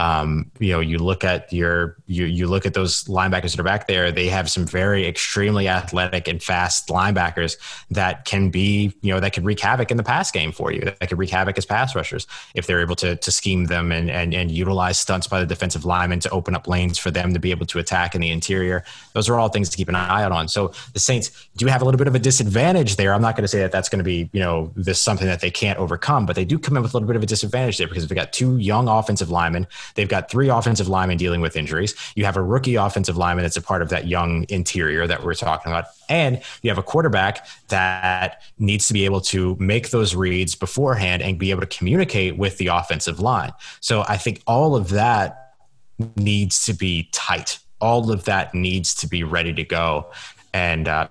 Um, 0.00 0.50
you 0.58 0.72
know, 0.72 0.80
you 0.80 0.96
look 0.96 1.24
at 1.24 1.52
your 1.52 1.98
you 2.06 2.24
you 2.24 2.46
look 2.46 2.64
at 2.64 2.72
those 2.72 3.04
linebackers 3.04 3.50
that 3.50 3.60
are 3.60 3.64
back 3.64 3.86
there. 3.86 4.10
They 4.10 4.28
have 4.28 4.50
some 4.50 4.64
very 4.64 5.06
extremely 5.06 5.68
athletic 5.68 6.26
and 6.26 6.42
fast 6.42 6.88
linebackers 6.88 7.58
that 7.90 8.24
can 8.24 8.48
be 8.48 8.94
you 9.02 9.12
know 9.12 9.20
that 9.20 9.34
could 9.34 9.44
wreak 9.44 9.60
havoc 9.60 9.90
in 9.90 9.98
the 9.98 10.02
pass 10.02 10.30
game 10.30 10.52
for 10.52 10.72
you. 10.72 10.80
That 10.80 11.10
could 11.10 11.18
wreak 11.18 11.28
havoc 11.28 11.58
as 11.58 11.66
pass 11.66 11.94
rushers 11.94 12.26
if 12.54 12.66
they're 12.66 12.80
able 12.80 12.96
to 12.96 13.16
to 13.16 13.30
scheme 13.30 13.66
them 13.66 13.92
and 13.92 14.10
and 14.10 14.32
and 14.32 14.50
utilize 14.50 14.98
stunts 14.98 15.26
by 15.26 15.38
the 15.38 15.44
defensive 15.44 15.84
linemen 15.84 16.20
to 16.20 16.30
open 16.30 16.54
up 16.54 16.66
lanes 16.66 16.96
for 16.96 17.10
them 17.10 17.34
to 17.34 17.38
be 17.38 17.50
able 17.50 17.66
to 17.66 17.78
attack 17.78 18.14
in 18.14 18.22
the 18.22 18.30
interior. 18.30 18.82
Those 19.12 19.28
are 19.28 19.38
all 19.38 19.50
things 19.50 19.68
to 19.68 19.76
keep 19.76 19.90
an 19.90 19.96
eye 19.96 20.22
out 20.22 20.32
on. 20.32 20.48
So 20.48 20.72
the 20.94 21.00
Saints 21.00 21.30
do 21.58 21.66
have 21.66 21.82
a 21.82 21.84
little 21.84 21.98
bit 21.98 22.06
of 22.06 22.14
a 22.14 22.18
disadvantage 22.18 22.96
there. 22.96 23.12
I'm 23.12 23.20
not 23.20 23.36
going 23.36 23.44
to 23.44 23.48
say 23.48 23.58
that 23.58 23.70
that's 23.70 23.90
going 23.90 23.98
to 23.98 24.04
be 24.04 24.30
you 24.32 24.40
know 24.40 24.72
this 24.76 24.98
something 25.02 25.26
that 25.26 25.40
they 25.40 25.50
can't 25.50 25.78
overcome, 25.78 26.24
but 26.24 26.36
they 26.36 26.46
do 26.46 26.58
come 26.58 26.78
in 26.78 26.82
with 26.82 26.94
a 26.94 26.96
little 26.96 27.06
bit 27.06 27.16
of 27.16 27.22
a 27.22 27.26
disadvantage 27.26 27.76
there 27.76 27.86
because 27.86 28.08
they've 28.08 28.16
got 28.16 28.32
two 28.32 28.56
young 28.56 28.88
offensive 28.88 29.28
linemen 29.28 29.66
They've 29.94 30.08
got 30.08 30.30
three 30.30 30.48
offensive 30.48 30.88
linemen 30.88 31.16
dealing 31.16 31.40
with 31.40 31.56
injuries. 31.56 31.94
You 32.14 32.24
have 32.24 32.36
a 32.36 32.42
rookie 32.42 32.76
offensive 32.76 33.16
lineman 33.16 33.44
that's 33.44 33.56
a 33.56 33.62
part 33.62 33.82
of 33.82 33.88
that 33.90 34.06
young 34.06 34.46
interior 34.48 35.06
that 35.06 35.24
we're 35.24 35.34
talking 35.34 35.72
about. 35.72 35.86
And 36.08 36.42
you 36.62 36.70
have 36.70 36.78
a 36.78 36.82
quarterback 36.82 37.46
that 37.68 38.42
needs 38.58 38.86
to 38.88 38.92
be 38.92 39.04
able 39.04 39.20
to 39.22 39.56
make 39.58 39.90
those 39.90 40.14
reads 40.14 40.54
beforehand 40.54 41.22
and 41.22 41.38
be 41.38 41.50
able 41.50 41.60
to 41.60 41.66
communicate 41.66 42.36
with 42.36 42.58
the 42.58 42.68
offensive 42.68 43.20
line. 43.20 43.52
So 43.80 44.04
I 44.08 44.16
think 44.16 44.42
all 44.46 44.76
of 44.76 44.90
that 44.90 45.54
needs 46.16 46.64
to 46.66 46.72
be 46.72 47.08
tight. 47.12 47.58
All 47.80 48.10
of 48.10 48.24
that 48.24 48.54
needs 48.54 48.94
to 48.96 49.08
be 49.08 49.22
ready 49.22 49.52
to 49.54 49.64
go. 49.64 50.10
And 50.52 50.88
uh, 50.88 51.08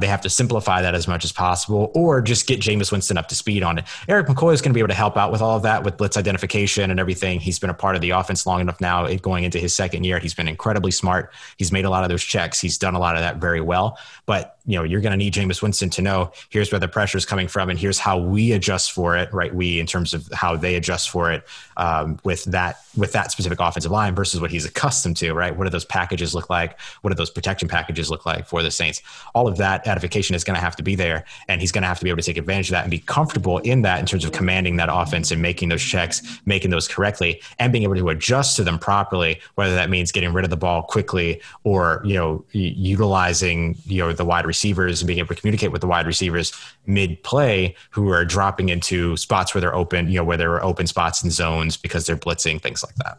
they 0.00 0.06
have 0.06 0.20
to 0.22 0.30
simplify 0.30 0.82
that 0.82 0.94
as 0.94 1.08
much 1.08 1.24
as 1.24 1.32
possible 1.32 1.90
or 1.94 2.20
just 2.20 2.46
get 2.46 2.60
Jameis 2.60 2.92
Winston 2.92 3.16
up 3.16 3.28
to 3.28 3.34
speed 3.34 3.62
on 3.62 3.78
it. 3.78 3.84
Erik 4.08 4.26
McCoy 4.26 4.52
is 4.52 4.60
going 4.60 4.70
to 4.70 4.74
be 4.74 4.80
able 4.80 4.88
to 4.88 4.94
help 4.94 5.16
out 5.16 5.32
with 5.32 5.40
all 5.40 5.56
of 5.56 5.62
that 5.62 5.84
with 5.84 5.96
blitz 5.96 6.16
identification 6.16 6.90
and 6.90 7.00
everything. 7.00 7.40
He's 7.40 7.58
been 7.58 7.70
a 7.70 7.74
part 7.74 7.94
of 7.94 8.02
the 8.02 8.10
offense 8.10 8.46
long 8.46 8.60
enough 8.60 8.80
now 8.80 9.08
going 9.16 9.44
into 9.44 9.58
his 9.58 9.74
second 9.74 10.04
year. 10.04 10.18
He's 10.18 10.34
been 10.34 10.48
incredibly 10.48 10.90
smart. 10.90 11.32
He's 11.56 11.72
made 11.72 11.84
a 11.84 11.90
lot 11.90 12.02
of 12.02 12.10
those 12.10 12.22
checks. 12.22 12.60
He's 12.60 12.78
done 12.78 12.94
a 12.94 12.98
lot 12.98 13.16
of 13.16 13.22
that 13.22 13.36
very 13.36 13.60
well. 13.60 13.98
But 14.26 14.57
you 14.68 14.76
know, 14.76 14.84
you're 14.84 15.00
going 15.00 15.12
to 15.12 15.16
need 15.16 15.32
Jameis 15.32 15.62
Winston 15.62 15.88
to 15.88 16.02
know 16.02 16.30
here's 16.50 16.70
where 16.70 16.78
the 16.78 16.88
pressure 16.88 17.16
is 17.16 17.24
coming 17.24 17.48
from, 17.48 17.70
and 17.70 17.78
here's 17.78 17.98
how 17.98 18.18
we 18.18 18.52
adjust 18.52 18.92
for 18.92 19.16
it. 19.16 19.32
Right, 19.32 19.52
we 19.52 19.80
in 19.80 19.86
terms 19.86 20.12
of 20.12 20.28
how 20.34 20.56
they 20.56 20.74
adjust 20.74 21.08
for 21.08 21.32
it 21.32 21.42
um, 21.78 22.20
with 22.22 22.44
that 22.44 22.76
with 22.94 23.12
that 23.12 23.32
specific 23.32 23.60
offensive 23.60 23.90
line 23.90 24.14
versus 24.14 24.42
what 24.42 24.50
he's 24.50 24.66
accustomed 24.66 25.16
to. 25.16 25.32
Right, 25.32 25.56
what 25.56 25.64
do 25.64 25.70
those 25.70 25.86
packages 25.86 26.34
look 26.34 26.50
like? 26.50 26.78
What 27.00 27.08
do 27.08 27.16
those 27.16 27.30
protection 27.30 27.66
packages 27.66 28.10
look 28.10 28.26
like 28.26 28.46
for 28.46 28.62
the 28.62 28.70
Saints? 28.70 29.00
All 29.34 29.48
of 29.48 29.56
that 29.56 29.86
edification 29.86 30.36
is 30.36 30.44
going 30.44 30.56
to 30.56 30.60
have 30.60 30.76
to 30.76 30.82
be 30.82 30.94
there, 30.94 31.24
and 31.48 31.62
he's 31.62 31.72
going 31.72 31.82
to 31.82 31.88
have 31.88 31.98
to 32.00 32.04
be 32.04 32.10
able 32.10 32.18
to 32.18 32.26
take 32.26 32.36
advantage 32.36 32.68
of 32.68 32.72
that 32.72 32.82
and 32.82 32.90
be 32.90 32.98
comfortable 32.98 33.58
in 33.58 33.80
that 33.82 34.00
in 34.00 34.04
terms 34.04 34.26
of 34.26 34.32
commanding 34.32 34.76
that 34.76 34.90
offense 34.92 35.30
and 35.30 35.40
making 35.40 35.70
those 35.70 35.82
checks, 35.82 36.42
making 36.44 36.70
those 36.70 36.86
correctly, 36.86 37.40
and 37.58 37.72
being 37.72 37.84
able 37.84 37.94
to 37.94 38.10
adjust 38.10 38.56
to 38.56 38.64
them 38.64 38.78
properly. 38.78 39.40
Whether 39.54 39.74
that 39.76 39.88
means 39.88 40.12
getting 40.12 40.34
rid 40.34 40.44
of 40.44 40.50
the 40.50 40.58
ball 40.58 40.82
quickly 40.82 41.40
or 41.64 42.02
you 42.04 42.16
know 42.16 42.44
utilizing 42.52 43.78
you 43.86 44.02
know 44.02 44.12
the 44.12 44.26
wide 44.26 44.44
receiver 44.44 44.57
receivers 44.58 45.00
and 45.00 45.06
being 45.06 45.20
able 45.20 45.34
to 45.34 45.40
communicate 45.40 45.70
with 45.70 45.80
the 45.80 45.86
wide 45.86 46.06
receivers 46.06 46.52
mid 46.86 47.22
play 47.22 47.76
who 47.90 48.10
are 48.10 48.24
dropping 48.24 48.68
into 48.70 49.16
spots 49.16 49.54
where 49.54 49.60
they're 49.60 49.74
open, 49.74 50.08
you 50.08 50.16
know, 50.16 50.24
where 50.24 50.36
there 50.36 50.52
are 50.54 50.64
open 50.64 50.86
spots 50.86 51.22
and 51.22 51.30
zones 51.30 51.76
because 51.76 52.06
they're 52.06 52.16
blitzing, 52.16 52.60
things 52.60 52.82
like 52.82 52.94
that. 52.96 53.18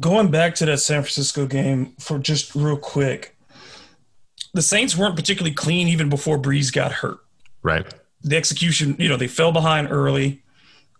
Going 0.00 0.30
back 0.30 0.54
to 0.56 0.66
that 0.66 0.78
San 0.78 1.02
Francisco 1.02 1.46
game 1.46 1.92
for 1.98 2.18
just 2.18 2.54
real 2.54 2.78
quick, 2.78 3.36
the 4.54 4.62
Saints 4.62 4.96
weren't 4.96 5.16
particularly 5.16 5.54
clean 5.54 5.88
even 5.88 6.08
before 6.08 6.38
Brees 6.38 6.72
got 6.72 6.92
hurt. 6.92 7.18
Right. 7.62 7.86
The 8.22 8.36
execution, 8.36 8.96
you 8.98 9.08
know, 9.08 9.16
they 9.16 9.28
fell 9.28 9.52
behind 9.52 9.88
early, 9.90 10.42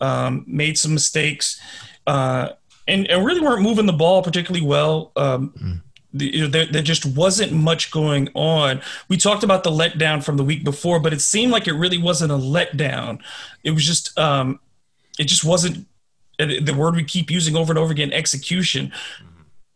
um, 0.01 0.45
made 0.47 0.77
some 0.77 0.93
mistakes, 0.93 1.59
uh, 2.07 2.51
and, 2.87 3.11
and 3.11 3.25
really 3.25 3.41
weren't 3.41 3.63
moving 3.63 3.87
the 3.87 3.93
ball 3.93 4.23
particularly 4.23 4.65
well. 4.65 5.13
Um, 5.17 5.55
mm 5.57 5.81
you 6.19 6.43
know, 6.43 6.49
there, 6.49 6.67
there 6.67 6.83
just 6.83 7.07
wasn't 7.07 7.53
much 7.53 7.91
going 7.91 8.29
on. 8.35 8.81
We 9.09 9.17
talked 9.17 9.45
about 9.45 9.65
the 9.65 9.71
letdown 9.71 10.23
from 10.23 10.37
the 10.37 10.45
week 10.45 10.65
before, 10.65 11.01
but 11.01 11.13
it 11.13 11.21
seemed 11.21 11.53
like 11.53 11.67
it 11.67 11.73
really 11.73 11.99
wasn't 11.99 12.33
a 12.33 12.37
letdown. 12.37 13.21
It 13.63 13.73
was 13.73 13.85
just, 13.85 14.19
um, 14.19 14.61
it 15.19 15.25
just 15.25 15.45
wasn't 15.45 15.87
the 16.39 16.75
word 16.77 16.97
we 16.97 17.05
keep 17.05 17.31
using 17.31 17.57
over 17.57 17.73
and 17.73 17.79
over 17.79 17.93
again 17.93 18.13
execution. 18.13 18.93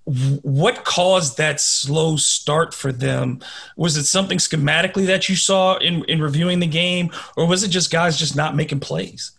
What 0.04 0.84
caused 0.84 1.36
that 1.36 1.60
slow 1.60 2.16
start 2.16 2.74
for 2.74 2.92
them? 2.92 3.40
Was 3.76 3.96
it 3.96 4.04
something 4.04 4.38
schematically 4.38 5.06
that 5.06 5.28
you 5.28 5.36
saw 5.36 5.76
in, 5.76 6.04
in 6.04 6.20
reviewing 6.20 6.58
the 6.58 6.66
game, 6.66 7.10
or 7.36 7.46
was 7.46 7.62
it 7.62 7.68
just 7.68 7.90
guys 7.90 8.18
just 8.18 8.36
not 8.36 8.56
making 8.56 8.80
plays? 8.80 9.32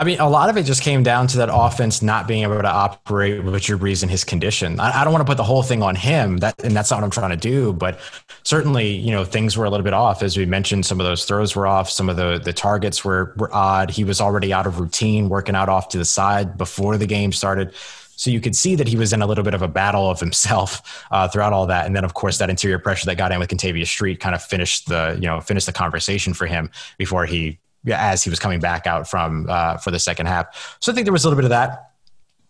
I 0.00 0.04
mean, 0.04 0.20
a 0.20 0.28
lot 0.28 0.48
of 0.48 0.56
it 0.56 0.62
just 0.62 0.82
came 0.82 1.02
down 1.02 1.26
to 1.26 1.38
that 1.38 1.48
offense 1.52 2.02
not 2.02 2.28
being 2.28 2.44
able 2.44 2.62
to 2.62 2.68
operate 2.68 3.42
with 3.42 3.60
Drew 3.64 3.76
Brees 3.76 4.04
in 4.04 4.08
his 4.08 4.22
condition. 4.22 4.78
I, 4.78 5.00
I, 5.00 5.04
don't 5.04 5.12
want 5.12 5.26
to 5.26 5.28
put 5.28 5.36
the 5.36 5.42
whole 5.42 5.64
thing 5.64 5.82
on 5.82 5.96
him, 5.96 6.36
that, 6.36 6.54
and 6.62 6.74
that's 6.74 6.92
not 6.92 6.98
what 6.98 7.04
I'm 7.04 7.10
trying 7.10 7.30
to 7.30 7.36
do. 7.36 7.72
But 7.72 7.98
certainly, 8.44 8.92
you 8.92 9.10
know, 9.10 9.24
things 9.24 9.56
were 9.56 9.64
a 9.64 9.70
little 9.70 9.82
bit 9.82 9.94
off, 9.94 10.22
as 10.22 10.36
we 10.36 10.46
mentioned. 10.46 10.86
Some 10.86 11.00
of 11.00 11.06
those 11.06 11.24
throws 11.24 11.56
were 11.56 11.66
off. 11.66 11.90
Some 11.90 12.08
of 12.08 12.16
the 12.16 12.38
the 12.38 12.52
targets 12.52 13.04
were 13.04 13.34
were 13.38 13.52
odd. 13.52 13.90
He 13.90 14.04
was 14.04 14.20
already 14.20 14.52
out 14.52 14.68
of 14.68 14.78
routine, 14.78 15.28
working 15.28 15.56
out 15.56 15.68
off 15.68 15.88
to 15.88 15.98
the 15.98 16.04
side 16.04 16.56
before 16.56 16.96
the 16.96 17.06
game 17.06 17.32
started. 17.32 17.74
So 18.14 18.30
you 18.30 18.40
could 18.40 18.54
see 18.54 18.76
that 18.76 18.86
he 18.86 18.96
was 18.96 19.12
in 19.12 19.20
a 19.20 19.26
little 19.26 19.44
bit 19.44 19.54
of 19.54 19.62
a 19.62 19.68
battle 19.68 20.08
of 20.08 20.20
himself 20.20 21.06
uh, 21.10 21.26
throughout 21.26 21.52
all 21.52 21.66
that. 21.66 21.86
And 21.86 21.96
then, 21.96 22.04
of 22.04 22.14
course, 22.14 22.38
that 22.38 22.50
interior 22.50 22.78
pressure 22.78 23.06
that 23.06 23.16
got 23.16 23.32
in 23.32 23.40
with 23.40 23.48
Kentavius 23.48 23.88
Street 23.88 24.20
kind 24.20 24.36
of 24.36 24.42
finished 24.44 24.88
the 24.88 25.18
you 25.20 25.26
know 25.26 25.40
finished 25.40 25.66
the 25.66 25.72
conversation 25.72 26.34
for 26.34 26.46
him 26.46 26.70
before 26.98 27.26
he 27.26 27.58
as 27.92 28.22
he 28.22 28.30
was 28.30 28.38
coming 28.38 28.60
back 28.60 28.86
out 28.86 29.08
from 29.08 29.46
uh, 29.48 29.76
for 29.78 29.90
the 29.90 29.98
second 29.98 30.26
half. 30.26 30.76
So 30.80 30.92
I 30.92 30.94
think 30.94 31.04
there 31.04 31.12
was 31.12 31.24
a 31.24 31.28
little 31.28 31.36
bit 31.36 31.44
of 31.44 31.50
that. 31.50 31.87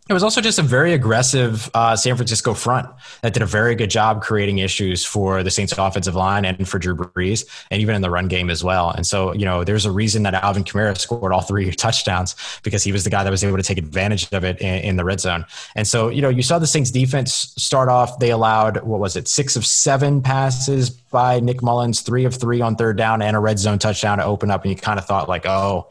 It 0.09 0.15
was 0.15 0.23
also 0.23 0.41
just 0.41 0.59
a 0.59 0.63
very 0.63 0.95
aggressive 0.95 1.71
uh, 1.75 1.95
San 1.95 2.17
Francisco 2.17 2.55
front 2.55 2.89
that 3.21 3.35
did 3.35 3.43
a 3.43 3.47
very 3.47 3.75
good 3.75 3.91
job 3.91 4.23
creating 4.23 4.57
issues 4.57 5.05
for 5.05 5.43
the 5.43 5.51
Saints 5.51 5.75
offensive 5.77 6.15
line 6.15 6.47
and 6.47 6.67
for 6.67 6.79
Drew 6.79 6.97
Brees, 6.97 7.45
and 7.71 7.83
even 7.83 7.95
in 7.95 8.01
the 8.01 8.09
run 8.09 8.27
game 8.27 8.49
as 8.49 8.65
well. 8.65 8.91
And 8.91 9.07
so, 9.07 9.35
you 9.35 9.45
know, 9.45 9.65
there's 9.65 9.85
a 9.85 9.93
reason 9.93 10.23
that 10.23 10.33
Alvin 10.33 10.65
Kamara 10.65 10.97
scored 10.97 11.31
all 11.33 11.43
three 11.43 11.71
touchdowns 11.73 12.35
because 12.63 12.83
he 12.83 12.91
was 12.91 13.05
the 13.05 13.11
guy 13.11 13.23
that 13.23 13.31
was 13.31 13.45
able 13.45 13.59
to 13.59 13.63
take 13.63 13.77
advantage 13.77 14.33
of 14.33 14.45
it 14.45 14.59
in, 14.63 14.83
in 14.83 14.97
the 14.97 15.05
red 15.05 15.21
zone. 15.21 15.45
And 15.77 15.87
so, 15.87 16.09
you 16.09 16.23
know, 16.23 16.31
you 16.31 16.43
saw 16.43 16.59
the 16.59 16.67
Saints 16.67 16.91
defense 16.91 17.53
start 17.59 17.91
off. 17.91 18.19
They 18.19 18.31
allowed 18.31 18.83
what 18.85 19.01
was 19.01 19.15
it, 19.15 19.29
six 19.29 19.57
of 19.57 19.67
seven 19.67 20.23
passes 20.23 20.89
by 20.89 21.39
Nick 21.41 21.63
Mullens, 21.63 22.01
three 22.01 22.25
of 22.25 22.35
three 22.35 22.63
on 22.63 22.77
third 22.77 22.97
down, 22.97 23.21
and 23.21 23.37
a 23.37 23.41
red 23.41 23.59
zone 23.59 23.79
touchdown 23.79 24.17
to 24.19 24.25
open 24.25 24.51
up. 24.51 24.63
And 24.63 24.71
you 24.71 24.77
kind 24.77 24.99
of 24.99 25.05
thought 25.05 25.29
like, 25.29 25.45
oh 25.45 25.89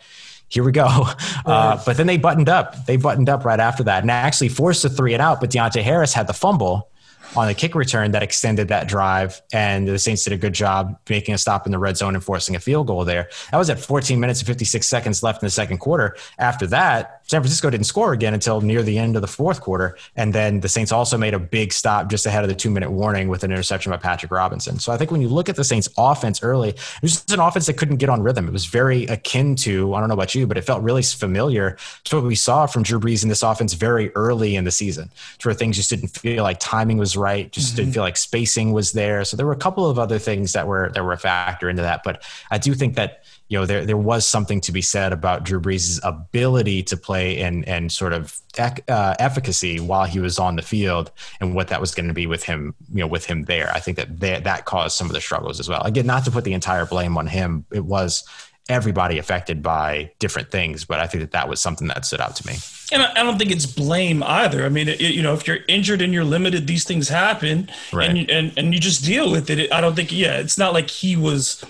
here 0.48 0.64
we 0.64 0.72
go. 0.72 1.06
Uh, 1.48 1.82
but 1.86 1.96
then 1.96 2.08
they 2.08 2.18
buttoned 2.18 2.50
up. 2.50 2.86
They 2.88 2.98
buttoned 2.98 3.30
up 3.30 3.46
right 3.46 3.62
after 3.62 3.82
that 3.84 4.04
and 4.04 4.12
actually 4.12 4.50
forced 4.50 4.84
a 4.84 4.90
three 4.90 5.14
and 5.14 5.22
out. 5.22 5.40
But 5.40 5.50
Deonte 5.50 5.82
Harris 5.82 6.14
had 6.14 6.28
the 6.28 6.34
fumble 6.34 6.90
on 7.38 7.48
the 7.48 7.54
kick 7.54 7.74
return 7.74 8.12
that 8.12 8.22
extended 8.22 8.68
that 8.68 8.90
drive. 8.90 9.42
And 9.54 9.88
the 9.88 9.98
Saints 9.98 10.26
did 10.26 10.34
a 10.34 10.38
good 10.38 10.52
job 10.52 10.98
making 11.10 11.34
a 11.34 11.38
stop 11.38 11.66
in 11.66 11.72
the 11.72 11.80
red 11.80 11.96
zone 11.96 12.16
and 12.16 12.24
forcing 12.24 12.56
a 12.58 12.60
field 12.60 12.88
goal 12.88 13.06
there. 13.06 13.30
That 13.52 13.58
was 13.58 13.70
at 13.70 13.80
14 13.80 14.20
minutes 14.20 14.42
and 14.42 14.48
56 14.48 14.86
seconds 14.86 15.24
left 15.24 15.42
in 15.42 15.48
the 15.48 15.52
second 15.52 15.78
quarter. 15.78 16.18
After 16.38 16.68
that, 16.68 17.17
San 17.28 17.42
Francisco 17.42 17.70
didn't 17.70 17.86
score 17.86 18.14
again 18.14 18.34
until 18.34 18.62
near 18.62 18.82
the 18.82 18.98
end 18.98 19.16
of 19.16 19.22
the 19.22 19.28
fourth 19.28 19.62
quarter. 19.62 19.98
And 20.16 20.34
then 20.34 20.62
the 20.62 20.70
Saints 20.70 20.92
also 20.92 21.18
made 21.18 21.34
a 21.34 21.40
big 21.40 21.74
stop 21.74 22.10
just 22.10 22.26
ahead 22.26 22.44
of 22.44 22.50
the 22.50 22.56
two 22.56 22.70
minute 22.70 22.90
warning 22.90 23.28
with 23.28 23.44
an 23.44 23.52
interception 23.52 23.92
by 23.92 23.98
Patrick 23.98 24.32
Robinson. 24.32 24.80
So 24.80 24.92
I 24.94 24.98
think 24.98 25.12
when 25.12 25.22
you 25.22 25.28
look 25.28 25.50
at 25.50 25.58
the 25.58 25.64
Saints 25.64 25.90
offense 25.98 26.42
early, 26.42 26.70
it 26.70 27.02
was 27.02 27.12
just 27.12 27.32
an 27.34 27.40
offense 27.40 27.66
that 27.66 27.78
couldn't 27.78 27.98
get 27.98 28.10
on 28.10 28.24
rhythm. 28.24 28.48
It 28.48 28.54
was 28.54 28.66
very 28.66 29.06
akin 29.06 29.56
to, 29.58 29.94
I 29.94 30.00
don't 30.00 30.08
know 30.08 30.14
about 30.14 30.34
you, 30.36 30.48
but 30.48 30.58
it 30.58 30.62
felt 30.62 30.82
really 30.82 31.04
familiar 31.04 31.78
to 32.06 32.16
what 32.16 32.26
we 32.26 32.36
saw 32.36 32.66
from 32.66 32.84
Drew 32.84 33.00
Brees 33.00 33.24
in 33.24 33.30
this 33.30 33.44
offense 33.44 33.74
very 33.74 34.10
early 34.16 34.56
in 34.56 34.64
the 34.64 34.72
season, 34.72 35.12
to 35.40 35.48
where 35.50 35.56
things 35.56 35.76
just 35.76 35.90
didn't 35.90 36.10
feel 36.10 36.44
like 36.44 36.60
timing 36.60 36.98
was 36.98 37.18
right, 37.18 37.52
just 37.52 37.68
mm-hmm. 37.68 37.76
didn't 37.78 37.94
feel 37.94 38.04
like 38.04 38.18
spacing 38.18 38.72
was 38.72 38.94
there. 38.94 39.26
So 39.26 39.36
there 39.36 39.46
were 39.46 39.52
a 39.52 39.58
couple 39.58 39.90
of 39.90 40.00
other 40.00 40.18
things 40.18 40.54
that 40.54 40.66
were 40.66 40.92
that 40.94 41.04
were 41.04 41.14
a 41.14 41.18
factor 41.18 41.70
into 41.70 41.82
that. 41.82 42.04
But 42.04 42.24
I 42.50 42.58
do 42.58 42.74
think 42.74 42.96
that 42.96 43.24
you 43.50 43.58
know, 43.58 43.66
there 43.66 43.86
there 43.86 43.98
was 43.98 44.28
something 44.28 44.60
to 44.62 44.72
be 44.72 44.82
said 44.82 45.14
about 45.14 45.44
Drew 45.44 45.60
Brees' 45.60 46.00
ability 46.04 46.84
to 46.84 46.98
play 46.98 47.42
and 47.42 47.68
and 47.68 47.92
sort 47.92 48.14
of 48.14 48.40
uh, 48.58 49.16
efficacy 49.20 49.80
while 49.80 50.06
he 50.06 50.20
was 50.20 50.38
on 50.38 50.56
the 50.56 50.62
field 50.62 51.12
and 51.40 51.56
what 51.56 51.70
that 51.70 51.80
was 51.80 51.96
going 51.96 52.08
to 52.08 52.14
be 52.14 52.28
with 52.28 52.44
him, 52.44 52.76
you 52.94 53.00
know, 53.00 53.08
with 53.08 53.26
him 53.26 53.46
there. 53.46 53.72
I 53.74 53.80
think 53.80 53.98
that 53.98 54.20
they, 54.20 54.40
that 54.40 54.66
caused 54.66 54.98
some 54.98 55.08
of 55.08 55.14
the 55.14 55.22
struggles 55.22 55.60
as 55.60 55.70
well. 55.70 55.82
Again, 55.84 56.06
not 56.06 56.26
to 56.26 56.32
put 56.32 56.44
the 56.44 56.54
entire 56.54 56.86
blame 56.86 57.18
on 57.18 57.28
him, 57.28 57.66
it 57.72 57.86
was 57.86 58.26
everybody 58.70 59.18
affected 59.18 59.64
by 59.64 60.12
different 60.20 60.52
things, 60.52 60.84
but 60.84 61.00
I 61.00 61.08
think 61.08 61.22
that 61.22 61.32
that 61.32 61.48
was 61.48 61.62
something 61.62 61.88
that 61.88 62.06
stood 62.06 62.20
out 62.20 62.36
to 62.36 62.48
me. 62.48 62.56
And 62.92 63.02
I 63.02 63.24
don't 63.24 63.38
think 63.38 63.52
it's 63.52 63.66
blame 63.66 64.24
either. 64.24 64.66
I 64.66 64.70
mean, 64.70 64.90
it, 64.90 65.00
you 65.00 65.22
know, 65.22 65.34
if 65.34 65.48
you're 65.48 65.60
injured 65.70 66.02
and 66.02 66.14
you're 66.14 66.26
limited, 66.26 66.68
these 66.68 66.84
things 66.84 67.08
happen, 67.08 67.70
right. 67.94 68.10
and, 68.10 68.30
and 68.30 68.54
and 68.58 68.74
you 68.74 68.80
just 68.80 69.06
deal 69.06 69.32
with 69.32 69.50
it. 69.50 69.72
I 69.72 69.80
don't 69.80 69.96
think, 69.96 70.12
yeah, 70.12 70.38
it's 70.40 70.58
not 70.58 70.74
like 70.74 70.90
he 70.90 71.16
was 71.16 71.64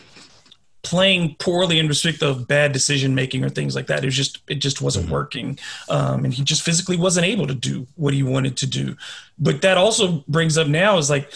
playing 0.88 1.36
poorly 1.38 1.80
in 1.80 1.88
respect 1.90 2.24
of 2.24 2.48
bad 2.48 2.72
decision 2.72 3.14
making 3.14 3.44
or 3.44 3.50
things 3.50 3.76
like 3.76 3.88
that. 3.88 4.04
It 4.04 4.08
was 4.08 4.16
just 4.16 4.40
it 4.48 4.56
just 4.56 4.82
wasn't 4.82 5.06
mm-hmm. 5.06 5.14
working, 5.14 5.60
um, 5.90 6.24
and 6.24 6.34
he 6.34 6.44
just 6.44 6.62
physically 6.62 6.96
wasn't 6.96 7.26
able 7.26 7.46
to 7.46 7.54
do 7.54 7.86
what 7.96 8.14
he 8.14 8.24
wanted 8.24 8.56
to 8.58 8.68
do. 8.68 8.96
But 9.38 9.62
that 9.64 9.78
also 9.78 10.24
brings 10.30 10.58
up 10.58 10.68
now 10.68 10.98
is 10.98 11.10
like 11.10 11.30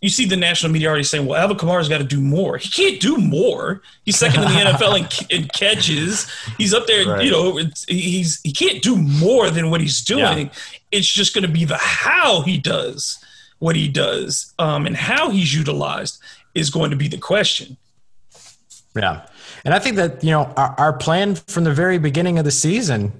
you 0.00 0.08
see 0.08 0.24
the 0.24 0.36
national 0.36 0.72
media 0.72 0.88
already 0.88 1.04
saying, 1.04 1.26
well, 1.26 1.38
Alvin 1.38 1.58
Kamara's 1.58 1.88
got 1.88 1.98
to 1.98 2.04
do 2.04 2.20
more. 2.20 2.56
He 2.56 2.70
can't 2.70 3.00
do 3.00 3.18
more. 3.18 3.82
He's 4.04 4.18
second 4.18 4.42
in 4.42 4.48
the 4.48 4.54
NFL 4.70 4.98
in, 5.30 5.42
in, 5.42 5.48
catches. 5.48 6.30
He's 6.56 6.72
up 6.72 6.86
there, 6.86 7.06
right. 7.06 7.24
you 7.24 7.30
know, 7.30 7.58
he's 7.88 8.40
he 8.42 8.52
can't 8.52 8.82
do 8.82 8.96
more 8.96 9.50
than 9.50 9.70
what 9.70 9.82
he's 9.82 10.00
doing. 10.00 10.46
Yeah. 10.46 10.52
It's 10.92 11.12
just 11.12 11.34
going 11.34 11.46
to 11.46 11.52
be 11.52 11.66
the 11.66 11.76
how 11.76 12.40
he 12.40 12.56
does 12.56 13.22
what 13.58 13.76
he 13.76 13.86
does 13.86 14.54
um, 14.58 14.86
and 14.86 14.96
how 14.96 15.28
he's 15.30 15.54
utilized 15.54 16.18
is 16.54 16.70
going 16.70 16.90
to 16.90 16.96
be 16.96 17.08
the 17.08 17.18
question. 17.18 17.76
Yeah. 18.94 19.26
And 19.64 19.74
I 19.74 19.78
think 19.78 19.96
that, 19.96 20.22
you 20.22 20.30
know, 20.30 20.44
our, 20.56 20.74
our 20.78 20.92
plan 20.92 21.34
from 21.34 21.64
the 21.64 21.72
very 21.72 21.98
beginning 21.98 22.38
of 22.38 22.44
the 22.44 22.50
season 22.50 23.12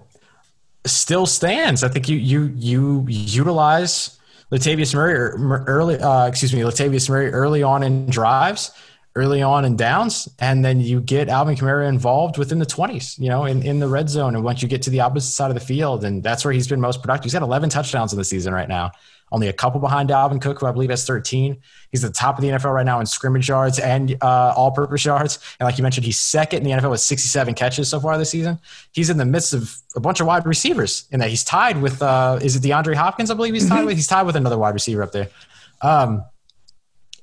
still 0.86 1.26
stands. 1.26 1.82
I 1.82 1.88
think 1.88 2.08
you 2.08 2.16
you 2.16 2.52
you 2.56 3.06
utilize 3.08 4.18
Latavius 4.52 4.94
Murray 4.94 5.14
er, 5.14 5.64
early, 5.66 5.98
uh, 5.98 6.26
excuse 6.26 6.52
me, 6.52 6.60
Latavius 6.60 7.08
Murray 7.08 7.30
early 7.30 7.62
on 7.62 7.82
in 7.82 8.06
drives, 8.06 8.70
early 9.16 9.42
on 9.42 9.64
in 9.64 9.76
downs, 9.76 10.28
and 10.38 10.64
then 10.64 10.80
you 10.80 11.00
get 11.00 11.28
Alvin 11.28 11.56
Kamara 11.56 11.88
involved 11.88 12.36
within 12.38 12.58
the 12.58 12.66
20s, 12.66 13.18
you 13.18 13.28
know, 13.28 13.46
in, 13.46 13.62
in 13.62 13.80
the 13.80 13.88
red 13.88 14.08
zone. 14.08 14.34
And 14.34 14.44
once 14.44 14.62
you 14.62 14.68
get 14.68 14.82
to 14.82 14.90
the 14.90 15.00
opposite 15.00 15.32
side 15.32 15.50
of 15.50 15.54
the 15.54 15.64
field, 15.64 16.04
and 16.04 16.22
that's 16.22 16.44
where 16.44 16.52
he's 16.52 16.68
been 16.68 16.80
most 16.80 17.00
productive. 17.00 17.24
He's 17.24 17.32
had 17.32 17.42
11 17.42 17.70
touchdowns 17.70 18.12
in 18.12 18.18
the 18.18 18.24
season 18.24 18.52
right 18.52 18.68
now 18.68 18.92
only 19.34 19.48
a 19.48 19.52
couple 19.52 19.80
behind 19.80 20.10
Dalvin 20.10 20.40
Cook, 20.40 20.60
who 20.60 20.66
I 20.66 20.70
believe 20.70 20.90
has 20.90 21.04
13. 21.04 21.60
He's 21.90 22.04
at 22.04 22.12
the 22.12 22.16
top 22.16 22.38
of 22.38 22.42
the 22.42 22.48
NFL 22.48 22.72
right 22.72 22.86
now 22.86 23.00
in 23.00 23.06
scrimmage 23.06 23.48
yards 23.48 23.80
and 23.80 24.16
uh, 24.22 24.54
all 24.56 24.70
purpose 24.70 25.04
yards. 25.04 25.40
And 25.58 25.66
like 25.66 25.76
you 25.76 25.82
mentioned, 25.82 26.06
he's 26.06 26.20
second 26.20 26.58
in 26.58 26.64
the 26.64 26.70
NFL 26.70 26.92
with 26.92 27.00
67 27.00 27.54
catches 27.54 27.88
so 27.88 27.98
far 27.98 28.16
this 28.16 28.30
season. 28.30 28.60
He's 28.92 29.10
in 29.10 29.16
the 29.16 29.24
midst 29.24 29.52
of 29.52 29.76
a 29.96 30.00
bunch 30.00 30.20
of 30.20 30.28
wide 30.28 30.46
receivers 30.46 31.08
in 31.10 31.18
that. 31.18 31.30
He's 31.30 31.42
tied 31.42 31.82
with, 31.82 32.00
uh, 32.00 32.38
is 32.42 32.54
it 32.54 32.62
DeAndre 32.62 32.94
Hopkins? 32.94 33.28
I 33.28 33.34
believe 33.34 33.54
he's 33.54 33.68
tied 33.68 33.78
mm-hmm. 33.78 33.86
with. 33.86 33.96
He's 33.96 34.06
tied 34.06 34.22
with 34.22 34.36
another 34.36 34.56
wide 34.56 34.72
receiver 34.72 35.02
up 35.02 35.10
there. 35.10 35.28
Um, 35.82 36.24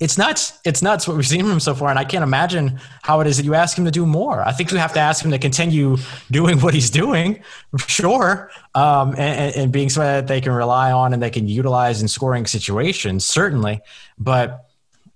it's 0.01 0.17
nuts. 0.17 0.59
It's 0.65 0.81
nuts 0.81 1.07
what 1.07 1.15
we've 1.15 1.27
seen 1.27 1.41
from 1.41 1.51
him 1.51 1.59
so 1.59 1.75
far, 1.75 1.91
and 1.91 1.99
I 1.99 2.03
can't 2.03 2.23
imagine 2.23 2.79
how 3.03 3.19
it 3.19 3.27
is 3.27 3.37
that 3.37 3.43
you 3.43 3.53
ask 3.53 3.77
him 3.77 3.85
to 3.85 3.91
do 3.91 4.07
more. 4.07 4.41
I 4.41 4.51
think 4.51 4.71
you 4.71 4.77
have 4.79 4.93
to 4.93 4.99
ask 4.99 5.23
him 5.23 5.29
to 5.29 5.37
continue 5.37 5.97
doing 6.31 6.59
what 6.59 6.73
he's 6.73 6.89
doing, 6.89 7.43
sure, 7.85 8.49
um, 8.73 9.11
and, 9.11 9.55
and, 9.55 9.71
being 9.71 9.91
somebody 9.91 10.19
that 10.19 10.27
they 10.27 10.41
can 10.41 10.53
rely 10.53 10.91
on 10.91 11.13
and 11.13 11.21
they 11.21 11.29
can 11.29 11.47
utilize 11.47 12.01
in 12.01 12.07
scoring 12.07 12.47
situations, 12.47 13.25
certainly. 13.25 13.79
But 14.17 14.65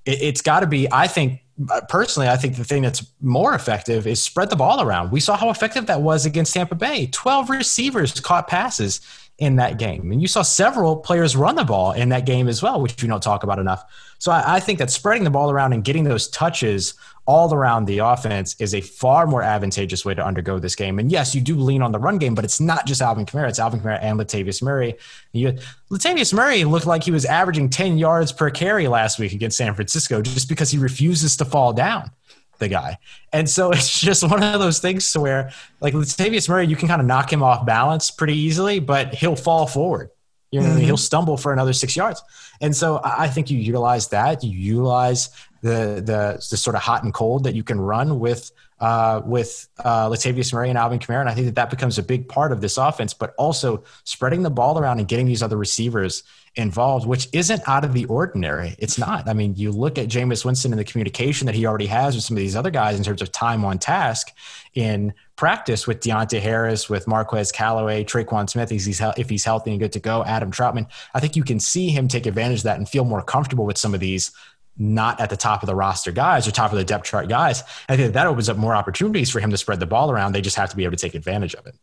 it, 0.06 0.22
it's 0.22 0.42
got 0.42 0.60
to 0.60 0.68
be. 0.68 0.88
I 0.92 1.08
think 1.08 1.42
personally, 1.90 2.30
I 2.30 2.38
think 2.38 2.56
the 2.56 2.64
thing 2.64 2.84
that's 2.84 3.04
more 3.22 3.56
effective 3.56 4.06
is 4.06 4.22
spread 4.22 4.52
the 4.52 4.56
ball 4.56 4.84
around. 4.84 5.12
We 5.12 5.20
saw 5.20 5.36
how 5.36 5.50
effective 5.50 5.88
that 5.88 6.04
was 6.04 6.28
against 6.28 6.54
Tampa 6.54 6.76
Bay. 6.76 7.08
Twelve 7.08 7.50
receivers 7.50 8.20
caught 8.20 8.48
passes 8.48 9.02
in 9.38 9.58
that 9.58 9.78
game. 9.78 10.12
And 10.12 10.22
you 10.22 10.28
saw 10.28 10.42
several 10.42 10.96
players 10.96 11.36
run 11.36 11.56
the 11.56 11.66
ball 11.66 11.92
in 11.92 12.10
that 12.10 12.26
game 12.26 12.48
as 12.48 12.64
well, 12.64 12.82
which 12.82 13.02
you 13.02 13.08
don't 13.08 13.22
talk 13.22 13.44
about 13.44 13.60
enough. 13.60 13.84
So 14.26 14.32
I, 14.32 14.56
I, 14.56 14.60
think 14.60 14.80
that 14.80 14.90
spreading 14.90 15.24
the 15.24 15.30
ball 15.30 15.52
around 15.52 15.74
and 15.74 15.84
getting 15.84 16.04
those 16.04 16.28
touches 16.30 16.96
all 17.28 17.54
around 17.54 17.86
the 17.86 18.00
offense 18.00 18.56
is 18.58 18.74
a 18.74 18.82
far 18.82 19.28
more 19.28 19.44
advantageous 19.44 20.04
way 20.04 20.16
to 20.16 20.26
undergo 20.26 20.58
this 20.58 20.74
game. 20.74 20.98
And 20.98 21.12
yes, 21.12 21.36
you 21.36 21.42
do 21.42 21.56
lean 21.56 21.84
on 21.84 21.92
the 21.92 22.00
run 22.00 22.18
game, 22.18 22.34
but 22.34 22.44
it's 22.44 22.60
not 22.60 22.88
just 22.88 23.04
Alvin 23.04 23.28
Kamara. 23.28 23.50
It's 23.50 23.60
Alvin 23.60 23.82
Kamara 23.82 24.00
and 24.02 24.20
Latavius 24.20 24.64
Murray. 24.64 24.96
You, 25.32 25.56
Latavius 25.92 26.34
Murray 26.34 26.64
looked 26.64 26.88
like 26.88 27.04
he 27.04 27.12
was 27.12 27.24
averaging 27.26 27.70
10 27.70 28.00
yards 28.00 28.32
per 28.32 28.50
carry 28.50 28.88
last 28.88 29.20
week 29.20 29.32
against 29.32 29.58
San 29.58 29.76
Francisco 29.76 30.24
just 30.24 30.50
because 30.50 30.72
he 30.72 30.80
refuses 30.80 31.38
to 31.38 31.46
fall 31.46 31.72
down 31.72 32.10
the 32.58 32.68
guy. 32.68 32.98
And 33.32 33.48
so 33.48 33.70
it's 33.74 34.02
just 34.02 34.28
one 34.28 34.42
of 34.42 34.60
those 34.60 34.80
things 34.80 35.12
to 35.12 35.20
where, 35.20 35.52
like 35.82 35.94
Latavius 35.94 36.50
Murray, 36.50 36.66
you 36.66 36.76
can 36.76 36.88
kind 36.88 37.00
of 37.00 37.06
knock 37.06 37.32
him 37.32 37.44
off 37.44 37.64
balance 37.64 38.10
pretty 38.10 38.36
easily, 38.36 38.80
but 38.80 39.14
he'll 39.14 39.36
fall 39.36 39.68
forward. 39.68 40.10
You 40.56 40.62
know, 40.62 40.68
mm-hmm. 40.68 40.86
he'll 40.86 40.96
stumble 40.96 41.36
for 41.36 41.52
another 41.52 41.74
six 41.74 41.98
yards. 41.98 42.24
And 42.62 42.74
so 42.74 43.02
I 43.04 43.28
think 43.28 43.52
you 43.52 43.58
utilize 43.58 44.08
that. 44.08 44.42
You 44.42 44.58
utilize 44.58 45.30
the 45.62 45.96
the 45.96 46.46
the 46.50 46.58
sort 46.58 46.78
of 46.78 46.82
hot 46.82 47.04
and 47.04 47.14
cold 47.14 47.44
that 47.44 47.56
you 47.56 47.64
can 47.64 47.78
run 47.78 48.20
with 48.20 48.52
uh, 48.80 49.22
with 49.26 49.68
uh, 49.80 50.08
Latavius 50.08 50.54
Murray 50.54 50.70
and 50.70 50.78
Alvin 50.78 51.00
Kamara. 51.00 51.20
And 51.20 51.30
I 51.30 51.34
think 51.34 51.48
that 51.48 51.56
that 51.56 51.70
becomes 51.70 51.98
a 51.98 52.04
big 52.04 52.30
part 52.30 52.54
of 52.54 52.62
this 52.62 52.78
offense, 52.78 53.14
but 53.14 53.34
also 53.38 53.84
spreading 54.06 54.44
the 54.44 54.50
ball 54.50 54.80
around 54.80 55.00
and 55.00 55.08
getting 55.10 55.26
these 55.26 55.44
other 55.44 55.58
receivers 55.58 56.24
involved, 56.56 57.06
which 57.06 57.28
isn't 57.34 57.62
out 57.68 57.84
of 57.84 57.92
the 57.92 58.06
ordinary. 58.06 58.76
It's 58.80 58.98
not. 58.98 59.28
I 59.28 59.34
mean, 59.34 59.56
you 59.56 59.74
look 59.74 59.98
at 59.98 60.08
Jameis 60.08 60.46
Winston 60.46 60.72
and 60.72 60.80
the 60.80 60.86
communication 60.86 61.48
that 61.48 61.56
he 61.56 61.66
already 61.66 61.88
has 61.88 62.16
with 62.16 62.24
some 62.24 62.38
of 62.38 62.40
these 62.40 62.56
other 62.56 62.72
guys 62.72 62.98
in 62.98 63.04
terms 63.04 63.22
of 63.22 63.30
time 63.34 63.66
on 63.66 63.78
task 63.78 64.32
in 64.74 65.14
practice 65.36 65.86
with 65.86 66.00
Deonte 66.00 66.40
Harris, 66.40 66.90
with 66.90 67.08
Marquez 67.08 67.52
Callaway, 67.52 68.04
Tre'Quan 68.04 68.50
Smith, 68.50 68.72
if 68.72 68.86
he's, 68.86 69.02
if 69.02 69.30
he's 69.30 69.44
healthy 69.44 69.72
and 69.72 69.80
good 69.80 69.92
to 69.94 70.00
go, 70.00 70.24
Adam 70.24 70.52
Trautman. 70.52 70.88
I 71.14 71.20
think 71.20 71.36
you 71.36 71.44
can 71.44 71.60
see 71.60 71.90
him 71.90 72.08
take 72.08 72.26
advantage 72.26 72.60
of 72.60 72.64
that 72.64 72.78
and 72.78 72.88
feel 72.88 73.06
more 73.06 73.22
comfortable 73.22 73.66
with 73.66 73.78
some 73.78 73.94
of 73.94 74.00
these 74.00 74.32
not 74.78 75.20
at 75.22 75.30
the 75.30 75.38
top 75.38 75.64
of 75.64 75.68
the 75.68 75.76
roster 75.76 76.12
guys 76.12 76.48
or 76.48 76.52
top 76.52 76.72
of 76.72 76.78
the 76.78 76.84
depth 76.84 77.06
chart 77.06 77.30
guys. 77.30 77.64
I 77.88 77.96
think 77.96 78.14
that 78.14 78.28
opens 78.28 78.50
up 78.50 78.58
more 78.58 78.76
opportunities 78.76 79.30
for 79.30 79.40
him 79.40 79.52
to 79.52 79.58
spread 79.58 79.80
the 79.80 79.86
ball 79.86 80.12
around. 80.12 80.34
They 80.34 80.42
just 80.42 80.58
have 80.58 80.70
to 80.70 80.76
be 80.76 80.84
able 80.84 80.98
to 80.98 81.02
take 81.02 81.16
advantage 81.16 81.56
of 81.56 81.66
it. 81.66 81.76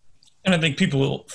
And 0.44 0.54
I 0.54 0.58
think 0.58 0.76
people 0.76 1.00
will 1.00 1.26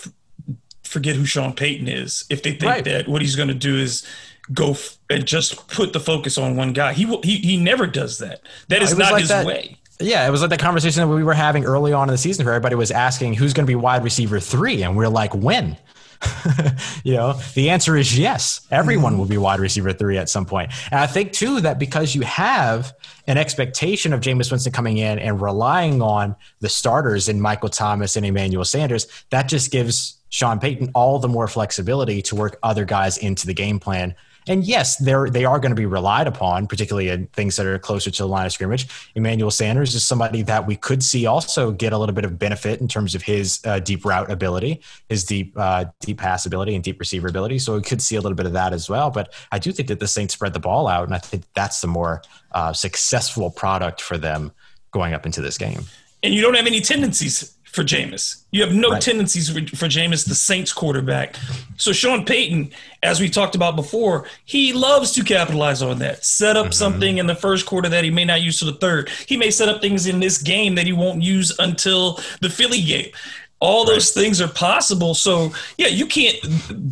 forget 0.83 1.15
who 1.15 1.25
Sean 1.25 1.53
Payton 1.53 1.87
is 1.87 2.25
if 2.29 2.43
they 2.43 2.51
think 2.51 2.63
right. 2.63 2.83
that 2.85 3.07
what 3.07 3.21
he's 3.21 3.35
going 3.35 3.47
to 3.47 3.55
do 3.55 3.75
is 3.75 4.05
go 4.53 4.71
f- 4.71 4.97
and 5.09 5.25
just 5.25 5.67
put 5.67 5.93
the 5.93 5.99
focus 5.99 6.37
on 6.37 6.55
one 6.55 6.73
guy. 6.73 6.93
He 6.93 7.05
will, 7.05 7.21
he 7.21 7.37
he 7.37 7.57
never 7.57 7.87
does 7.87 8.19
that. 8.19 8.41
That 8.69 8.81
is 8.81 8.97
not 8.97 9.13
like 9.13 9.21
his 9.21 9.29
that, 9.29 9.45
way. 9.45 9.77
Yeah, 9.99 10.27
it 10.27 10.31
was 10.31 10.41
like 10.41 10.51
the 10.51 10.57
conversation 10.57 11.01
that 11.01 11.13
we 11.13 11.23
were 11.23 11.33
having 11.33 11.65
early 11.65 11.91
on 11.91 12.07
in 12.07 12.11
the 12.11 12.17
season 12.17 12.45
where 12.45 12.53
everybody 12.53 12.75
was 12.75 12.91
asking 12.91 13.33
who's 13.33 13.53
going 13.53 13.65
to 13.65 13.69
be 13.69 13.75
wide 13.75 14.03
receiver 14.03 14.39
three, 14.39 14.83
and 14.83 14.95
we 14.95 15.03
are 15.03 15.09
like, 15.09 15.33
when? 15.33 15.77
you 17.03 17.13
know, 17.13 17.33
the 17.53 17.69
answer 17.69 17.95
is 17.95 18.17
yes. 18.17 18.61
Everyone 18.71 19.17
will 19.17 19.25
be 19.25 19.37
wide 19.37 19.59
receiver 19.59 19.93
three 19.93 20.17
at 20.17 20.29
some 20.29 20.45
point. 20.45 20.71
And 20.91 20.99
I 20.99 21.07
think 21.07 21.31
too 21.31 21.61
that 21.61 21.79
because 21.79 22.15
you 22.15 22.21
have 22.21 22.93
an 23.27 23.37
expectation 23.37 24.13
of 24.13 24.21
Jameis 24.21 24.49
Winston 24.49 24.71
coming 24.71 24.97
in 24.97 25.19
and 25.19 25.41
relying 25.41 26.01
on 26.01 26.35
the 26.59 26.69
starters 26.69 27.29
in 27.29 27.39
Michael 27.39 27.69
Thomas 27.69 28.15
and 28.15 28.25
Emmanuel 28.25 28.65
Sanders, 28.65 29.07
that 29.29 29.47
just 29.47 29.71
gives 29.71 30.17
Sean 30.29 30.59
Payton 30.59 30.91
all 30.95 31.19
the 31.19 31.27
more 31.27 31.47
flexibility 31.47 32.21
to 32.23 32.35
work 32.35 32.57
other 32.63 32.85
guys 32.85 33.17
into 33.17 33.45
the 33.45 33.53
game 33.53 33.79
plan 33.79 34.15
and 34.47 34.63
yes, 34.63 34.97
they're 34.97 35.29
they 35.29 35.45
are 35.45 35.59
going 35.59 35.71
to 35.71 35.75
be 35.75 35.85
relied 35.85 36.27
upon, 36.27 36.67
particularly 36.67 37.09
in 37.09 37.27
things 37.27 37.55
that 37.55 37.65
are 37.65 37.79
closer 37.79 38.09
to 38.11 38.23
the 38.23 38.27
line 38.27 38.45
of 38.45 38.51
scrimmage. 38.51 38.87
Emmanuel 39.15 39.51
Sanders 39.51 39.95
is 39.95 40.05
somebody 40.05 40.41
that 40.43 40.65
we 40.65 40.75
could 40.75 41.03
see 41.03 41.25
also 41.25 41.71
get 41.71 41.93
a 41.93 41.97
little 41.97 42.15
bit 42.15 42.25
of 42.25 42.39
benefit 42.39 42.81
in 42.81 42.87
terms 42.87 43.15
of 43.15 43.21
his 43.21 43.59
uh, 43.65 43.79
deep 43.79 44.05
route 44.05 44.31
ability, 44.31 44.81
his 45.09 45.23
deep 45.23 45.53
uh, 45.57 45.85
deep 45.99 46.17
pass 46.17 46.45
ability, 46.45 46.75
and 46.75 46.83
deep 46.83 46.99
receiver 46.99 47.27
ability. 47.27 47.59
So 47.59 47.75
we 47.75 47.81
could 47.81 48.01
see 48.01 48.15
a 48.15 48.21
little 48.21 48.35
bit 48.35 48.45
of 48.45 48.53
that 48.53 48.73
as 48.73 48.89
well. 48.89 49.09
But 49.09 49.33
I 49.51 49.59
do 49.59 49.71
think 49.71 49.87
that 49.89 49.99
the 49.99 50.07
Saints 50.07 50.33
spread 50.33 50.53
the 50.53 50.59
ball 50.59 50.87
out, 50.87 51.05
and 51.05 51.15
I 51.15 51.19
think 51.19 51.43
that's 51.53 51.81
the 51.81 51.87
more 51.87 52.21
uh, 52.51 52.73
successful 52.73 53.51
product 53.51 54.01
for 54.01 54.17
them 54.17 54.51
going 54.91 55.13
up 55.13 55.25
into 55.25 55.41
this 55.41 55.57
game. 55.57 55.83
And 56.23 56.33
you 56.33 56.41
don't 56.41 56.55
have 56.55 56.65
any 56.65 56.81
tendencies 56.81 57.56
for 57.71 57.83
Jameis. 57.83 58.43
You 58.51 58.63
have 58.63 58.73
no 58.73 58.91
right. 58.91 59.01
tendencies 59.01 59.49
for, 59.49 59.59
for 59.75 59.87
Jameis, 59.87 60.27
the 60.27 60.35
Saints 60.35 60.73
quarterback. 60.73 61.35
So 61.77 61.91
Sean 61.91 62.25
Payton, 62.25 62.71
as 63.03 63.19
we 63.19 63.29
talked 63.29 63.55
about 63.55 63.75
before, 63.75 64.25
he 64.45 64.73
loves 64.73 65.11
to 65.13 65.23
capitalize 65.23 65.81
on 65.81 65.99
that. 65.99 66.25
Set 66.25 66.55
up 66.55 66.65
mm-hmm. 66.65 66.73
something 66.73 67.17
in 67.17 67.27
the 67.27 67.35
first 67.35 67.65
quarter 67.65 67.89
that 67.89 68.03
he 68.03 68.09
may 68.09 68.25
not 68.25 68.41
use 68.41 68.59
to 68.59 68.65
the 68.65 68.73
third. 68.73 69.09
He 69.27 69.37
may 69.37 69.51
set 69.51 69.69
up 69.69 69.81
things 69.81 70.07
in 70.07 70.19
this 70.19 70.41
game 70.41 70.75
that 70.75 70.85
he 70.85 70.93
won't 70.93 71.21
use 71.21 71.53
until 71.59 72.19
the 72.41 72.49
Philly 72.49 72.81
game. 72.81 73.11
All 73.59 73.85
those 73.85 74.11
things 74.11 74.39
are 74.39 74.47
possible. 74.47 75.13
So 75.13 75.51
yeah, 75.77 75.87
you 75.87 76.05
can't. 76.05 76.37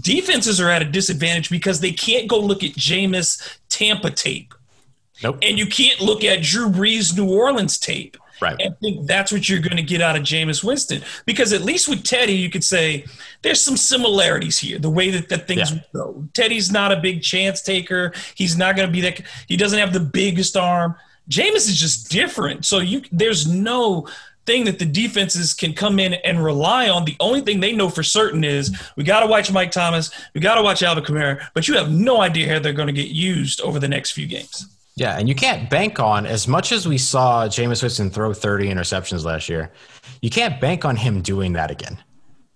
Defenses 0.01 0.59
are 0.59 0.69
at 0.69 0.81
a 0.81 0.85
disadvantage 0.85 1.49
because 1.49 1.79
they 1.79 1.91
can't 1.91 2.27
go 2.27 2.39
look 2.39 2.63
at 2.63 2.71
Jameis 2.71 3.59
Tampa 3.69 4.11
tape. 4.11 4.53
Nope. 5.23 5.37
And 5.41 5.57
you 5.57 5.67
can't 5.67 6.01
look 6.01 6.23
at 6.23 6.41
Drew 6.41 6.69
Brees 6.69 7.15
New 7.15 7.31
Orleans 7.31 7.79
tape 7.79 8.17
Right. 8.41 8.59
And 8.59 8.77
think 8.79 9.07
that's 9.07 9.31
what 9.31 9.47
you're 9.47 9.59
going 9.59 9.77
to 9.77 9.83
get 9.83 10.01
out 10.01 10.15
of 10.15 10.23
Jameis 10.23 10.63
Winston. 10.63 11.01
Because 11.25 11.53
at 11.53 11.61
least 11.61 11.87
with 11.87 12.03
Teddy, 12.03 12.33
you 12.33 12.49
could 12.49 12.63
say 12.63 13.05
there's 13.41 13.61
some 13.61 13.77
similarities 13.77 14.57
here, 14.57 14.79
the 14.79 14.89
way 14.89 15.09
that, 15.11 15.29
that 15.29 15.47
things 15.47 15.71
yeah. 15.71 15.79
go. 15.93 16.27
Teddy's 16.33 16.71
not 16.71 16.91
a 16.91 16.99
big 16.99 17.21
chance 17.21 17.61
taker. 17.61 18.13
He's 18.35 18.57
not 18.57 18.75
going 18.75 18.87
to 18.87 18.91
be 18.91 19.01
that. 19.01 19.21
He 19.47 19.57
doesn't 19.57 19.79
have 19.79 19.93
the 19.93 19.99
biggest 19.99 20.57
arm. 20.57 20.95
Jameis 21.29 21.67
is 21.67 21.79
just 21.79 22.11
different. 22.11 22.65
So 22.65 22.79
you 22.79 23.01
there's 23.11 23.47
no 23.47 24.07
thing 24.45 24.65
that 24.65 24.79
the 24.79 24.85
defenses 24.85 25.53
can 25.53 25.73
come 25.73 25.99
in 25.99 26.13
and 26.13 26.43
rely 26.43 26.89
on. 26.89 27.05
The 27.05 27.15
only 27.19 27.41
thing 27.41 27.59
they 27.59 27.71
know 27.71 27.89
for 27.89 28.03
certain 28.03 28.43
is 28.43 28.75
we 28.95 29.03
got 29.03 29.21
to 29.21 29.27
watch 29.27 29.51
Mike 29.51 29.71
Thomas, 29.71 30.11
we 30.33 30.41
got 30.41 30.55
to 30.55 30.61
watch 30.61 30.83
Alvin 30.83 31.03
Kamara, 31.03 31.47
but 31.53 31.67
you 31.67 31.75
have 31.75 31.91
no 31.91 32.21
idea 32.21 32.53
how 32.53 32.59
they're 32.59 32.73
going 32.73 32.87
to 32.87 32.93
get 32.93 33.09
used 33.09 33.59
over 33.61 33.79
the 33.79 33.87
next 33.87 34.11
few 34.11 34.27
games. 34.27 34.67
Yeah, 34.95 35.17
and 35.17 35.27
you 35.27 35.35
can't 35.35 35.69
bank 35.69 35.99
on 35.99 36.25
as 36.25 36.47
much 36.47 36.71
as 36.71 36.87
we 36.87 36.97
saw 36.97 37.47
Jameis 37.47 37.81
Winston 37.81 38.09
throw 38.09 38.33
30 38.33 38.67
interceptions 38.67 39.25
last 39.25 39.49
year. 39.49 39.71
You 40.21 40.29
can't 40.29 40.61
bank 40.61 40.85
on 40.85 40.95
him 40.95 41.21
doing 41.21 41.53
that 41.53 41.69
again 41.69 41.99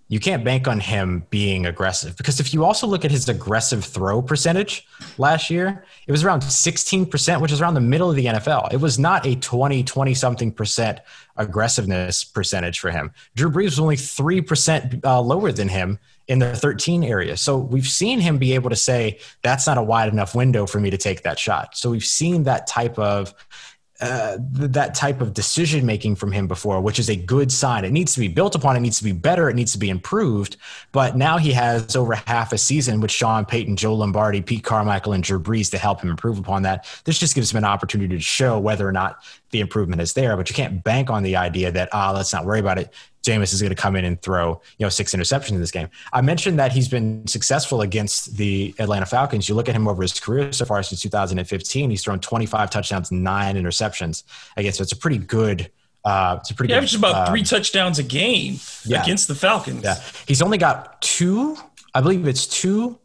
you 0.10 0.20
can't 0.20 0.44
bank 0.44 0.68
on 0.68 0.80
him 0.80 1.26
being 1.30 1.68
aggressive 1.68 2.18
because 2.18 2.40
if 2.40 2.52
you 2.52 2.66
also 2.66 2.88
look 2.88 3.06
at 3.06 3.12
his 3.12 3.30
aggressive 3.30 3.86
throw 3.86 4.24
percentage 4.24 4.88
last 5.20 5.52
year, 5.52 5.86
it 6.08 6.12
was 6.12 6.24
around 6.24 6.42
16%, 6.42 7.42
which 7.42 7.52
is 7.52 7.62
around 7.62 7.76
the 7.76 7.82
middle 7.82 8.10
of 8.10 8.16
the 8.16 8.26
NFL. 8.26 8.74
It 8.74 8.78
was 8.78 8.98
not 8.98 9.26
a 9.28 9.36
20, 9.36 9.84
20 9.84 10.14
something 10.16 10.52
percent 10.52 11.00
aggressiveness 11.38 12.24
percentage 12.24 12.80
for 12.80 12.90
him. 12.90 13.12
Drew 13.36 13.52
Brees 13.52 13.66
was 13.66 13.80
only 13.80 13.96
3% 13.96 15.06
uh, 15.06 15.22
lower 15.22 15.52
than 15.52 15.70
him 15.70 16.00
in 16.30 16.38
the 16.38 16.56
13 16.56 17.04
area. 17.04 17.36
So 17.36 17.58
we've 17.58 17.88
seen 17.88 18.20
him 18.20 18.38
be 18.38 18.54
able 18.54 18.70
to 18.70 18.76
say, 18.76 19.20
that's 19.42 19.66
not 19.66 19.80
a 19.80 19.84
wide 19.84 20.14
enough 20.14 20.36
window 20.36 20.68
for 20.68 20.80
me 20.80 20.92
to 20.92 20.98
take 20.98 21.24
that 21.24 21.40
shot. 21.40 21.76
So 21.76 21.90
we've 21.90 22.06
seen 22.06 22.44
that 22.44 22.68
type 22.68 22.98
of 23.00 23.34
uh, 24.02 24.38
that 24.54 24.96
type 24.96 25.20
of 25.20 25.34
decision 25.34 25.86
making 25.86 26.16
from 26.16 26.32
him 26.32 26.48
before, 26.48 26.80
which 26.80 27.00
is 27.00 27.10
a 27.10 27.18
good 27.18 27.52
sign. 27.52 27.84
It 27.84 27.92
needs 27.92 28.14
to 28.14 28.22
be 28.22 28.30
built 28.30 28.56
upon. 28.56 28.78
It 28.78 28.80
needs 28.80 28.98
to 29.00 29.04
be 29.04 29.12
better. 29.12 29.50
It 29.50 29.58
needs 29.58 29.74
to 29.74 29.78
be 29.78 29.90
improved. 29.90 30.56
But 30.94 31.18
now 31.18 31.38
he 31.38 31.52
has 31.52 31.98
over 31.98 32.16
half 32.16 32.54
a 32.54 32.58
season 32.58 33.02
with 33.02 33.12
Sean 33.12 33.44
Payton, 33.44 33.76
Joe 33.76 33.94
Lombardi, 33.94 34.42
Pete 34.42 34.64
Carmichael, 34.64 35.12
and 35.12 35.22
Drew 35.22 35.38
Brees 35.38 35.70
to 35.72 35.78
help 35.78 36.00
him 36.00 36.10
improve 36.10 36.40
upon 36.40 36.62
that. 36.62 36.88
This 37.04 37.20
just 37.20 37.36
gives 37.36 37.52
him 37.52 37.58
an 37.58 37.66
opportunity 37.66 38.16
to 38.16 38.22
show 38.22 38.58
whether 38.58 38.88
or 38.88 38.94
not 38.94 39.22
the 39.50 39.60
improvement 39.60 40.02
is 40.02 40.14
there. 40.14 40.38
But 40.38 40.50
you 40.50 40.56
can't 40.56 40.82
bank 40.82 41.10
on 41.10 41.24
the 41.24 41.36
idea 41.36 41.70
that 41.70 41.90
ah, 41.92 42.14
let's 42.16 42.32
not 42.32 42.46
worry 42.46 42.62
about 42.62 42.78
it. 42.78 42.94
Jameis 43.24 43.54
is 43.54 43.62
going 43.62 43.70
to 43.70 43.82
come 43.82 43.96
in 43.96 44.06
and 44.06 44.22
throw, 44.22 44.62
you 44.78 44.86
know, 44.86 44.90
six 44.90 45.14
interceptions 45.14 45.52
in 45.52 45.60
this 45.60 45.72
game. 45.72 45.90
I 46.14 46.22
mentioned 46.22 46.58
that 46.60 46.72
he's 46.72 46.88
been 46.88 47.28
successful 47.28 47.82
against 47.82 48.38
the 48.38 48.74
Atlanta 48.80 49.06
Falcons. 49.06 49.50
You 49.50 49.56
look 49.56 49.68
at 49.68 49.76
him 49.76 49.88
over 49.88 50.02
his 50.02 50.18
career 50.20 50.52
so 50.52 50.66
far 50.66 50.82
since 50.84 51.02
2015, 51.02 51.90
he's 51.90 52.04
thrown 52.04 52.20
25 52.20 52.70
touchdowns, 52.70 53.12
nine 53.12 53.56
interceptions. 53.56 54.24
I 54.56 54.64
guess 54.64 54.78
so 54.78 54.84
it's 54.84 54.94
a 54.94 54.98
pretty 54.98 55.18
good. 55.18 55.70
Uh, 56.06 56.38
it's 56.40 56.52
a 56.52 56.56
pretty. 56.56 56.72
He 56.72 56.78
averages 56.78 56.98
about 56.98 57.28
um, 57.28 57.34
three 57.34 57.44
touchdowns 57.44 58.00
a 58.00 58.04
game 58.04 58.58
yeah. 58.86 59.04
against 59.04 59.28
the 59.28 59.36
Falcons. 59.36 59.84
Yeah, 59.84 60.02
he's 60.26 60.42
only 60.42 60.58
got 60.58 61.02
two. 61.02 61.58
I 61.94 62.00
believe 62.00 62.26
it's 62.26 62.48
two. 62.48 62.98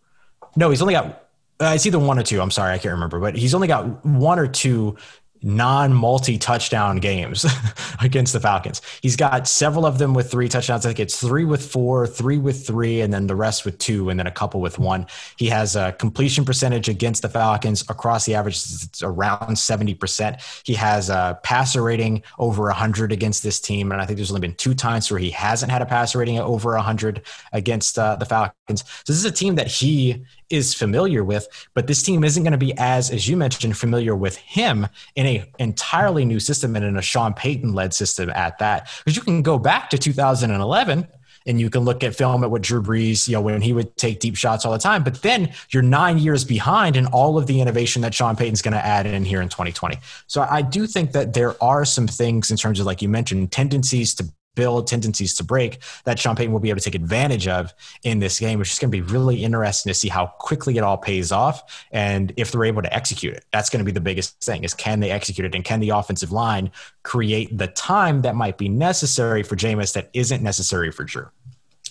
No, 0.54 0.70
he's 0.70 0.80
only 0.80 0.94
got. 0.94 1.22
Uh, 1.58 1.72
it's 1.74 1.86
either 1.86 1.98
one 1.98 2.18
or 2.18 2.22
two. 2.22 2.40
I'm 2.40 2.52
sorry, 2.52 2.72
I 2.72 2.78
can't 2.78 2.92
remember, 2.92 3.18
but 3.18 3.34
he's 3.34 3.54
only 3.54 3.66
got 3.66 4.04
one 4.06 4.38
or 4.38 4.46
two 4.46 4.96
non 5.45 5.92
multi 5.92 6.38
touchdown 6.38 6.97
games 6.97 7.45
against 8.01 8.32
the 8.32 8.40
Falcons. 8.40 8.80
He's 9.03 9.14
got 9.14 9.47
several 9.47 9.84
of 9.84 9.99
them 9.99 10.14
with 10.14 10.30
three 10.30 10.49
touchdowns. 10.49 10.86
I 10.86 10.88
think 10.88 11.01
it's 11.01 11.20
three 11.20 11.45
with 11.45 11.64
four, 11.64 12.07
three 12.07 12.38
with 12.38 12.66
three, 12.66 13.03
and 13.03 13.12
then 13.12 13.26
the 13.26 13.36
rest 13.36 13.64
with 13.64 13.78
two, 13.78 14.09
and 14.09 14.18
then 14.18 14.26
a 14.26 14.32
couple 14.32 14.61
with 14.61 14.78
one. 14.78 15.07
He 15.36 15.47
has 15.49 15.76
a 15.76 15.92
completion 15.92 16.45
percentage 16.45 16.88
against 16.88 17.22
the 17.22 17.28
Falcons 17.28 17.84
across 17.90 18.24
the 18.24 18.34
average, 18.34 18.57
it's 18.57 19.03
around 19.03 19.57
70%. 19.57 20.62
He 20.64 20.74
has 20.74 21.11
a 21.11 21.38
passer 21.42 21.82
rating 21.82 22.22
over 22.38 22.64
100 22.64 23.12
against 23.12 23.42
this 23.42 23.61
team. 23.61 23.92
And 23.92 24.01
I 24.01 24.07
think 24.07 24.16
there's 24.16 24.30
only 24.30 24.40
been 24.40 24.55
two 24.55 24.74
times 24.74 25.11
where 25.11 25.20
he 25.20 25.30
hasn't 25.30 25.70
had 25.70 25.82
a 25.82 25.86
passer 25.86 26.18
rating 26.18 26.38
over 26.38 26.72
100 26.74 27.22
against 27.53 27.99
uh, 27.99 28.16
the 28.16 28.24
Falcons. 28.24 28.84
So 29.05 29.12
this 29.12 29.16
is 29.16 29.24
a 29.26 29.30
team 29.30 29.57
that 29.57 29.66
he 29.66 30.24
is 30.51 30.74
familiar 30.74 31.24
with, 31.24 31.47
but 31.74 31.86
this 31.86 32.03
team 32.03 32.24
isn't 32.24 32.42
going 32.42 32.53
to 32.53 32.59
be 32.59 32.74
as, 32.78 33.11
as 33.11 33.28
you 33.28 33.36
mentioned, 33.36 33.76
familiar 33.76 34.14
with 34.14 34.36
him 34.36 34.86
in 35.16 35.26
a 35.26 35.51
entirely 35.59 36.24
new 36.24 36.40
system 36.40 36.76
and 36.76 36.84
in 36.84 36.97
a 36.97 37.03
Sean 37.03 37.34
Payton 37.34 37.72
led 37.72 37.95
system 37.95 38.30
at 38.30 38.59
that. 38.59 38.90
Because 39.05 39.16
you 39.16 39.22
can 39.22 39.42
go 39.42 39.59
back 39.59 39.90
to 39.90 39.99
2011 39.99 41.07
and 41.47 41.61
you 41.61 41.68
can 41.68 41.82
look 41.82 42.03
at 42.03 42.16
film 42.16 42.42
at 42.42 42.51
what 42.51 42.62
Drew 42.62 42.82
Brees, 42.82 43.28
you 43.28 43.34
know, 43.34 43.40
when 43.40 43.61
he 43.61 43.72
would 43.72 43.97
take 43.97 44.20
deep 44.20 44.36
shots 44.36 44.64
all 44.64 44.72
the 44.72 44.78
time. 44.78 45.03
But 45.03 45.22
then 45.22 45.53
you're 45.70 45.82
nine 45.82 46.18
years 46.18 46.45
behind 46.45 46.97
in 46.97 47.07
all 47.07 47.36
of 47.36 47.47
the 47.47 47.61
innovation 47.61 48.03
that 48.03 48.14
Sean 48.14 48.36
Payton's 48.36 48.62
going 48.62 48.72
to 48.72 48.84
add 48.84 49.07
in 49.07 49.24
here 49.24 49.42
in 49.42 49.49
2020. 49.49 49.99
So 50.26 50.47
I 50.49 50.62
do 50.62 50.86
think 50.86 51.12
that 51.12 51.34
there 51.34 51.62
are 51.62 51.84
some 51.84 52.07
things 52.07 52.51
in 52.51 52.57
terms 52.57 52.80
of, 52.80 52.86
like 52.86 53.03
you 53.03 53.09
mentioned, 53.09 53.53
tendencies 53.53 54.14
to 54.14 54.24
build, 54.55 54.86
tendencies 54.86 55.34
to 55.34 55.44
break 55.44 55.78
that 56.05 56.18
Sean 56.18 56.36
Payton 56.36 56.52
will 56.52 56.61
be 56.61 56.70
able 56.70 56.80
to 56.80 56.84
take 56.84 56.94
advantage 56.94 57.48
of 57.48 57.72
in 58.02 58.18
this 58.18 58.38
game, 58.38 58.59
which 58.59 58.72
is 58.72 58.78
going 58.78 58.90
to 58.90 58.96
be 58.96 59.02
really 59.02 59.44
interesting 59.44 59.90
to 59.90 59.94
see 59.94 60.09
how 60.09 60.26
quickly 60.38 60.76
it 60.76 60.84
all 60.84 60.98
pays 60.98 61.32
off 61.32 61.86
and 61.90 62.32
if 62.36 62.52
they're 62.52 62.64
able 62.64 62.82
to 62.82 62.94
execute 62.94 63.34
it. 63.34 63.44
That's 63.52 63.70
going 63.70 63.78
to 63.80 63.84
be 63.84 63.92
the 63.92 64.00
biggest 64.00 64.42
thing 64.42 64.64
is 64.64 64.74
can 64.74 65.00
they 65.00 65.11
execute 65.11 65.44
it 65.44 65.55
and 65.55 65.64
can 65.64 65.80
the 65.80 65.90
offensive 65.90 66.32
line 66.32 66.70
create 67.02 67.57
the 67.57 67.68
time 67.68 68.22
that 68.22 68.34
might 68.34 68.59
be 68.59 68.68
necessary 68.68 69.42
for 69.42 69.57
Jameis 69.57 69.92
that 69.94 70.11
isn't 70.12 70.42
necessary 70.42 70.90
for 70.90 71.05
Drew. 71.05 71.28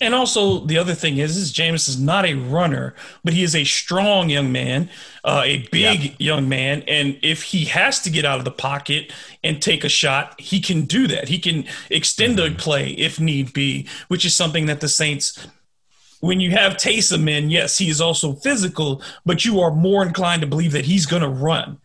And 0.00 0.12
also, 0.12 0.58
the 0.58 0.76
other 0.76 0.94
thing 0.94 1.18
is, 1.18 1.36
is 1.36 1.52
Jameis 1.52 1.88
is 1.88 2.00
not 2.00 2.26
a 2.26 2.34
runner, 2.34 2.96
but 3.22 3.32
he 3.32 3.44
is 3.44 3.54
a 3.54 3.62
strong 3.62 4.28
young 4.28 4.50
man, 4.50 4.90
uh, 5.22 5.42
a 5.44 5.68
big 5.68 6.02
yep. 6.02 6.14
young 6.18 6.48
man. 6.48 6.82
And 6.88 7.16
if 7.22 7.44
he 7.44 7.66
has 7.66 8.00
to 8.00 8.10
get 8.10 8.24
out 8.24 8.40
of 8.40 8.44
the 8.44 8.50
pocket 8.50 9.12
and 9.44 9.62
take 9.62 9.84
a 9.84 9.88
shot, 9.88 10.40
he 10.40 10.60
can 10.60 10.82
do 10.82 11.06
that. 11.06 11.28
He 11.28 11.38
can 11.38 11.64
extend 11.90 12.38
mm-hmm. 12.38 12.54
a 12.54 12.58
play 12.58 12.90
if 12.90 13.20
need 13.20 13.52
be, 13.52 13.86
which 14.08 14.24
is 14.24 14.34
something 14.34 14.66
that 14.66 14.80
the 14.80 14.88
Saints 14.88 15.46
when 16.20 16.40
you 16.40 16.52
have 16.52 16.78
Taysom 16.78 17.28
in, 17.28 17.50
yes, 17.50 17.76
he 17.76 17.90
is 17.90 18.00
also 18.00 18.32
physical, 18.32 19.02
but 19.26 19.44
you 19.44 19.60
are 19.60 19.70
more 19.70 20.02
inclined 20.02 20.40
to 20.40 20.48
believe 20.48 20.72
that 20.72 20.86
he's 20.86 21.04
going 21.04 21.20
to 21.20 21.28
run. 21.28 21.78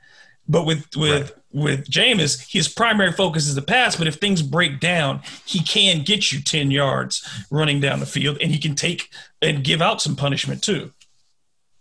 But 0.47 0.66
with 0.66 0.86
with 0.95 1.32
right 1.32 1.38
with 1.52 1.89
Jameis, 1.89 2.52
his 2.52 2.68
primary 2.68 3.12
focus 3.12 3.47
is 3.47 3.56
the 3.56 3.62
pass, 3.62 3.95
but 3.95 4.08
if 4.08 4.16
things 4.16 4.41
break 4.41 4.80
down, 4.80 5.22
he 5.45 5.62
can 5.62 6.04
get 6.04 6.32
you 6.32 6.41
10 6.41 6.72
yards 6.72 7.28
running 7.50 7.80
down 7.80 8.00
the 8.00 8.06
field 8.06 8.38
and 8.41 8.52
he 8.52 8.60
can 8.60 8.76
take 8.76 9.10
and 9.41 9.64
give 9.64 9.82
out 9.82 10.02
some 10.02 10.16
punishment 10.16 10.62
too. 10.62 10.91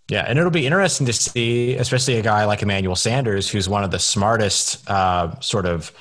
Yeah, 0.08 0.24
and 0.26 0.38
it'll 0.38 0.50
be 0.50 0.66
interesting 0.66 1.06
to 1.06 1.12
see, 1.12 1.74
especially 1.76 2.18
a 2.18 2.22
guy 2.22 2.46
like 2.46 2.62
Emmanuel 2.62 2.96
Sanders, 2.96 3.50
who's 3.50 3.68
one 3.68 3.84
of 3.84 3.90
the 3.90 3.98
smartest 3.98 4.88
uh, 4.88 5.38
sort 5.40 5.66
of 5.66 5.92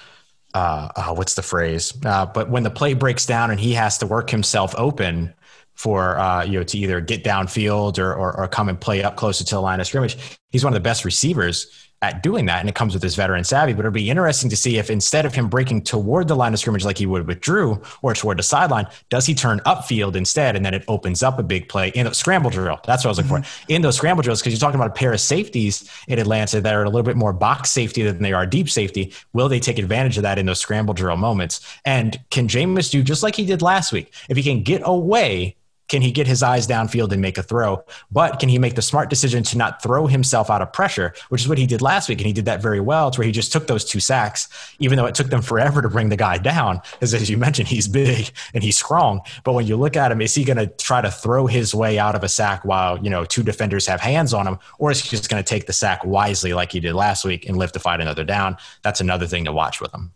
uh, 0.54 0.90
oh, 0.96 1.14
what's 1.14 1.36
the 1.36 1.42
phrase? 1.42 1.94
Uh, 2.06 2.26
but 2.26 2.50
when 2.50 2.64
the 2.64 2.70
play 2.70 2.94
breaks 2.94 3.26
down 3.26 3.52
and 3.52 3.60
he 3.60 3.74
has 3.74 3.98
to 4.00 4.08
work 4.08 4.30
himself 4.30 4.74
open 4.78 5.34
for 5.76 6.18
uh, 6.18 6.44
you 6.44 6.58
know 6.58 6.64
to 6.64 6.78
either 6.78 7.02
get 7.02 7.24
downfield 7.24 8.00
or, 8.00 8.16
or, 8.16 8.36
or 8.36 8.48
come 8.48 8.70
and 8.70 8.80
play 8.80 9.04
up 9.04 9.16
closer 9.18 9.44
to 9.44 9.56
the 9.56 9.62
line 9.62 9.80
of 9.80 9.88
scrimmage, 9.88 10.18
he's 10.50 10.64
one 10.64 10.74
of 10.74 10.76
the 10.76 10.84
best 10.84 11.06
receivers 11.06 11.87
at 12.02 12.22
doing 12.22 12.46
that, 12.46 12.60
and 12.60 12.70
it 12.70 12.76
comes 12.76 12.94
with 12.94 13.02
his 13.02 13.16
veteran 13.16 13.44
savvy. 13.44 13.74
But 13.74 13.80
it'll 13.80 13.92
be 13.92 14.10
interesting 14.10 14.50
to 14.52 14.58
see 14.58 14.78
if 14.78 14.90
instead 14.90 15.26
of 15.26 15.34
him 15.34 15.48
breaking 15.48 15.82
toward 15.82 16.28
the 16.28 16.36
line 16.36 16.54
of 16.54 16.60
scrimmage 16.60 16.86
like 16.86 16.98
he 16.98 17.06
would 17.06 17.28
with 17.28 17.42
Drew 17.42 17.82
or 18.02 18.14
toward 18.14 18.38
the 18.38 18.44
sideline, 18.44 18.88
does 19.10 19.26
he 19.26 19.34
turn 19.34 19.60
upfield 19.62 20.16
instead, 20.16 20.56
and 20.56 20.66
then 20.66 20.74
it 20.74 20.84
opens 20.88 21.24
up 21.24 21.40
a 21.40 21.44
big 21.44 21.68
play 21.70 21.90
in 21.90 22.08
a 22.08 22.14
scramble 22.14 22.50
drill. 22.50 22.80
That's 22.86 23.04
what 23.04 23.10
I 23.10 23.12
was 23.12 23.18
looking 23.18 23.32
mm-hmm. 23.32 23.66
for 23.66 23.74
in 23.74 23.82
those 23.82 23.98
scramble 23.98 24.24
drills 24.24 24.42
because 24.42 24.54
you're 24.54 24.60
talking 24.60 24.80
about 24.80 24.92
a 24.92 24.94
pair 24.94 25.12
of 25.12 25.20
safeties 25.20 25.90
in 26.08 26.20
Atlanta 26.20 26.62
that 26.62 26.74
are 26.74 26.84
a 26.84 26.90
little 26.90 27.04
bit 27.04 27.18
more 27.18 27.34
box 27.34 27.72
safety 27.72 28.04
than 28.04 28.22
they 28.22 28.34
are 28.34 28.46
deep 28.46 28.70
safety. 28.70 29.14
Will 29.34 29.50
they 29.50 29.60
take 29.60 29.80
advantage 29.80 30.18
of 30.18 30.24
that 30.24 30.38
in 30.38 30.46
those 30.46 30.60
scramble 30.60 30.94
drill 30.94 31.18
moments? 31.18 31.62
And 31.86 32.20
can 32.30 32.48
Jameis 32.48 32.92
do 32.92 33.04
just 33.04 33.24
like 33.24 33.36
he 33.36 33.46
did 33.46 33.62
last 33.62 33.92
week? 33.92 34.14
If 34.30 34.38
he 34.38 34.44
can 34.44 34.64
get 34.64 34.82
away 34.86 35.57
can 35.88 36.02
he 36.02 36.12
get 36.12 36.28
his 36.28 36.44
eyes 36.44 36.68
downfield 36.68 37.12
and 37.12 37.22
make 37.22 37.38
a 37.38 37.44
throw? 37.44 37.84
But 38.12 38.40
can 38.40 38.50
he 38.50 38.60
make 38.60 38.76
the 38.76 38.82
smart 38.82 39.10
decision 39.10 39.44
to 39.44 39.58
not 39.58 39.82
throw 39.82 40.08
himself 40.08 40.50
out 40.50 40.62
of 40.62 40.74
pressure, 40.74 41.14
which 41.30 41.42
is 41.42 41.48
what 41.48 41.58
he 41.58 41.66
did 41.66 41.82
last 41.82 42.10
week? 42.10 42.20
And 42.20 42.28
he 42.28 42.34
did 42.34 42.46
that 42.46 42.62
very 42.62 42.80
well. 42.80 43.08
It's 43.08 43.18
where 43.18 43.26
he 43.26 43.32
just 43.32 43.52
took 43.52 43.68
those 43.68 43.86
two 43.86 44.00
sacks, 44.00 44.50
even 44.80 44.98
though 44.98 45.06
it 45.06 45.16
took 45.16 45.28
them 45.28 45.42
forever 45.42 45.82
to 45.82 45.90
bring 45.90 46.10
the 46.10 46.18
guy 46.18 46.38
down. 46.38 46.82
Because 46.94 47.14
as 47.14 47.30
you 47.30 47.38
mentioned, 47.38 47.68
he's 47.68 47.88
big 47.88 48.32
and 48.54 48.64
he's 48.64 48.78
strong. 48.78 49.22
But 49.44 49.54
when 49.54 49.66
you 49.66 49.78
look 49.78 49.96
at 49.96 50.12
him, 50.12 50.22
is 50.22 50.36
he 50.36 50.44
going 50.44 50.58
to 50.58 50.68
try 50.68 51.02
to 51.02 51.12
throw 51.12 51.48
his 51.48 51.74
way 51.74 51.98
out 51.98 52.16
of 52.16 52.24
a 52.24 52.30
sack 52.30 52.66
while, 52.66 53.02
you 53.04 53.10
know, 53.10 53.24
two 53.24 53.44
defenders 53.44 53.88
have 53.88 54.02
hands 54.02 54.34
on 54.34 54.46
him? 54.46 54.60
Or 54.80 54.92
is 54.92 55.02
he 55.02 55.10
just 55.10 55.30
going 55.30 55.44
to 55.44 55.48
take 55.48 55.68
the 55.68 55.74
sack 55.74 56.04
wisely 56.04 56.54
like 56.54 56.72
he 56.72 56.80
did 56.80 56.94
last 56.94 57.24
week 57.24 57.48
and 57.48 57.58
live 57.58 57.72
to 57.74 57.80
fight 57.80 58.02
another 58.02 58.24
down? 58.24 58.58
That's 58.84 59.02
another 59.02 59.28
thing 59.28 59.46
to 59.46 59.54
watch 59.54 59.80
with 59.80 59.94
him. 59.94 60.12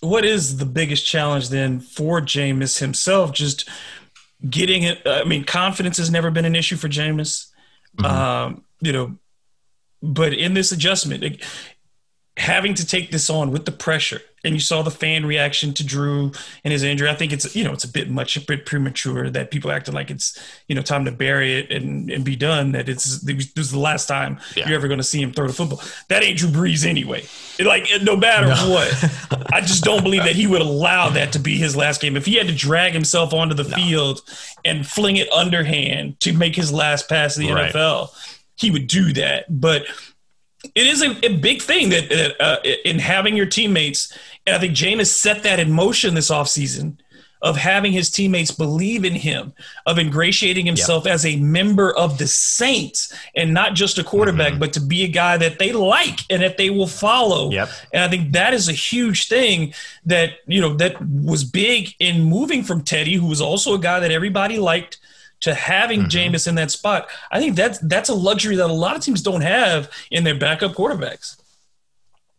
What 0.00 0.24
is 0.24 0.58
the 0.58 0.66
biggest 0.66 1.06
challenge 1.06 1.48
then 1.48 1.80
for 1.80 2.20
Jameis 2.20 2.78
himself? 2.78 3.32
Just 3.32 3.68
getting 4.48 4.82
it. 4.82 5.02
I 5.06 5.24
mean, 5.24 5.44
confidence 5.44 5.96
has 5.98 6.10
never 6.10 6.30
been 6.30 6.44
an 6.44 6.56
issue 6.56 6.76
for 6.76 6.88
Jameis. 6.88 7.50
Mm-hmm. 7.98 8.04
Um, 8.04 8.64
you 8.80 8.92
know, 8.92 9.16
but 10.02 10.32
in 10.32 10.54
this 10.54 10.72
adjustment, 10.72 11.24
it, 11.24 11.44
having 12.36 12.74
to 12.74 12.86
take 12.86 13.10
this 13.10 13.30
on 13.30 13.50
with 13.50 13.64
the 13.64 13.72
pressure 13.72 14.20
and 14.46 14.54
you 14.54 14.60
saw 14.60 14.82
the 14.82 14.90
fan 14.90 15.26
reaction 15.26 15.74
to 15.74 15.84
Drew 15.84 16.30
and 16.62 16.72
his 16.72 16.84
injury. 16.84 17.08
I 17.08 17.14
think 17.14 17.32
it's 17.32 17.56
you 17.56 17.64
know 17.64 17.72
it's 17.72 17.84
a 17.84 17.88
bit 17.88 18.08
much 18.08 18.36
a 18.36 18.40
bit 18.40 18.64
premature 18.64 19.28
that 19.30 19.50
people 19.50 19.72
acting 19.72 19.94
like 19.94 20.10
it's 20.10 20.38
you 20.68 20.74
know 20.74 20.82
time 20.82 21.04
to 21.06 21.10
bury 21.10 21.58
it 21.58 21.72
and, 21.72 22.10
and 22.10 22.24
be 22.24 22.36
done. 22.36 22.72
That 22.72 22.88
it's 22.88 23.20
this 23.22 23.50
is 23.56 23.72
the 23.72 23.78
last 23.78 24.06
time 24.06 24.38
yeah. 24.54 24.68
you're 24.68 24.76
ever 24.76 24.86
going 24.86 25.00
to 25.00 25.04
see 25.04 25.20
him 25.20 25.32
throw 25.32 25.46
the 25.46 25.52
football. 25.52 25.82
That 26.08 26.22
ain't 26.22 26.38
Drew 26.38 26.50
Brees 26.50 26.86
anyway. 26.86 27.24
Like 27.58 27.88
no 28.02 28.16
matter 28.16 28.48
no. 28.48 28.70
what, 28.70 29.48
I 29.52 29.60
just 29.60 29.82
don't 29.82 30.02
believe 30.02 30.24
that 30.24 30.36
he 30.36 30.46
would 30.46 30.62
allow 30.62 31.10
that 31.10 31.32
to 31.32 31.38
be 31.38 31.56
his 31.56 31.74
last 31.74 32.00
game. 32.00 32.16
If 32.16 32.26
he 32.26 32.36
had 32.36 32.46
to 32.46 32.54
drag 32.54 32.92
himself 32.92 33.34
onto 33.34 33.54
the 33.54 33.68
no. 33.68 33.76
field 33.76 34.20
and 34.64 34.86
fling 34.86 35.16
it 35.16 35.32
underhand 35.32 36.20
to 36.20 36.32
make 36.32 36.54
his 36.54 36.72
last 36.72 37.08
pass 37.08 37.36
in 37.36 37.46
the 37.46 37.52
right. 37.52 37.72
NFL, 37.72 38.10
he 38.56 38.70
would 38.70 38.86
do 38.86 39.12
that. 39.14 39.46
But 39.48 39.86
it 40.74 40.86
is 40.86 41.02
a, 41.02 41.26
a 41.26 41.36
big 41.36 41.62
thing 41.62 41.90
that 41.90 42.36
uh, 42.40 42.58
in 42.84 42.98
having 42.98 43.36
your 43.36 43.46
teammates, 43.46 44.16
and 44.46 44.56
I 44.56 44.58
think 44.58 44.74
Jameis 44.74 45.06
set 45.06 45.42
that 45.42 45.60
in 45.60 45.72
motion 45.72 46.14
this 46.14 46.30
offseason 46.30 46.96
of 47.42 47.56
having 47.56 47.92
his 47.92 48.10
teammates 48.10 48.50
believe 48.50 49.04
in 49.04 49.12
him, 49.12 49.52
of 49.84 49.98
ingratiating 49.98 50.64
himself 50.64 51.04
yep. 51.04 51.14
as 51.14 51.26
a 51.26 51.36
member 51.36 51.94
of 51.96 52.18
the 52.18 52.26
Saints 52.26 53.14
and 53.36 53.52
not 53.52 53.74
just 53.74 53.98
a 53.98 54.04
quarterback, 54.04 54.52
mm-hmm. 54.52 54.60
but 54.60 54.72
to 54.72 54.80
be 54.80 55.04
a 55.04 55.08
guy 55.08 55.36
that 55.36 55.58
they 55.58 55.72
like 55.72 56.20
and 56.30 56.42
that 56.42 56.56
they 56.56 56.70
will 56.70 56.86
follow. 56.86 57.50
Yep. 57.50 57.68
And 57.92 58.02
I 58.02 58.08
think 58.08 58.32
that 58.32 58.54
is 58.54 58.68
a 58.68 58.72
huge 58.72 59.28
thing 59.28 59.74
that, 60.06 60.38
you 60.46 60.60
know, 60.60 60.74
that 60.76 60.96
was 61.00 61.44
big 61.44 61.94
in 62.00 62.24
moving 62.24 62.64
from 62.64 62.82
Teddy, 62.82 63.14
who 63.14 63.26
was 63.26 63.40
also 63.40 63.74
a 63.74 63.78
guy 63.78 64.00
that 64.00 64.10
everybody 64.10 64.58
liked 64.58 64.98
to 65.40 65.54
having 65.54 66.02
mm-hmm. 66.02 66.34
Jameis 66.34 66.48
in 66.48 66.54
that 66.56 66.70
spot. 66.70 67.08
I 67.30 67.40
think 67.40 67.56
that's 67.56 67.78
that's 67.80 68.08
a 68.08 68.14
luxury 68.14 68.56
that 68.56 68.70
a 68.70 68.72
lot 68.72 68.96
of 68.96 69.02
teams 69.02 69.22
don't 69.22 69.42
have 69.42 69.90
in 70.10 70.24
their 70.24 70.38
backup 70.38 70.72
quarterbacks. 70.72 71.36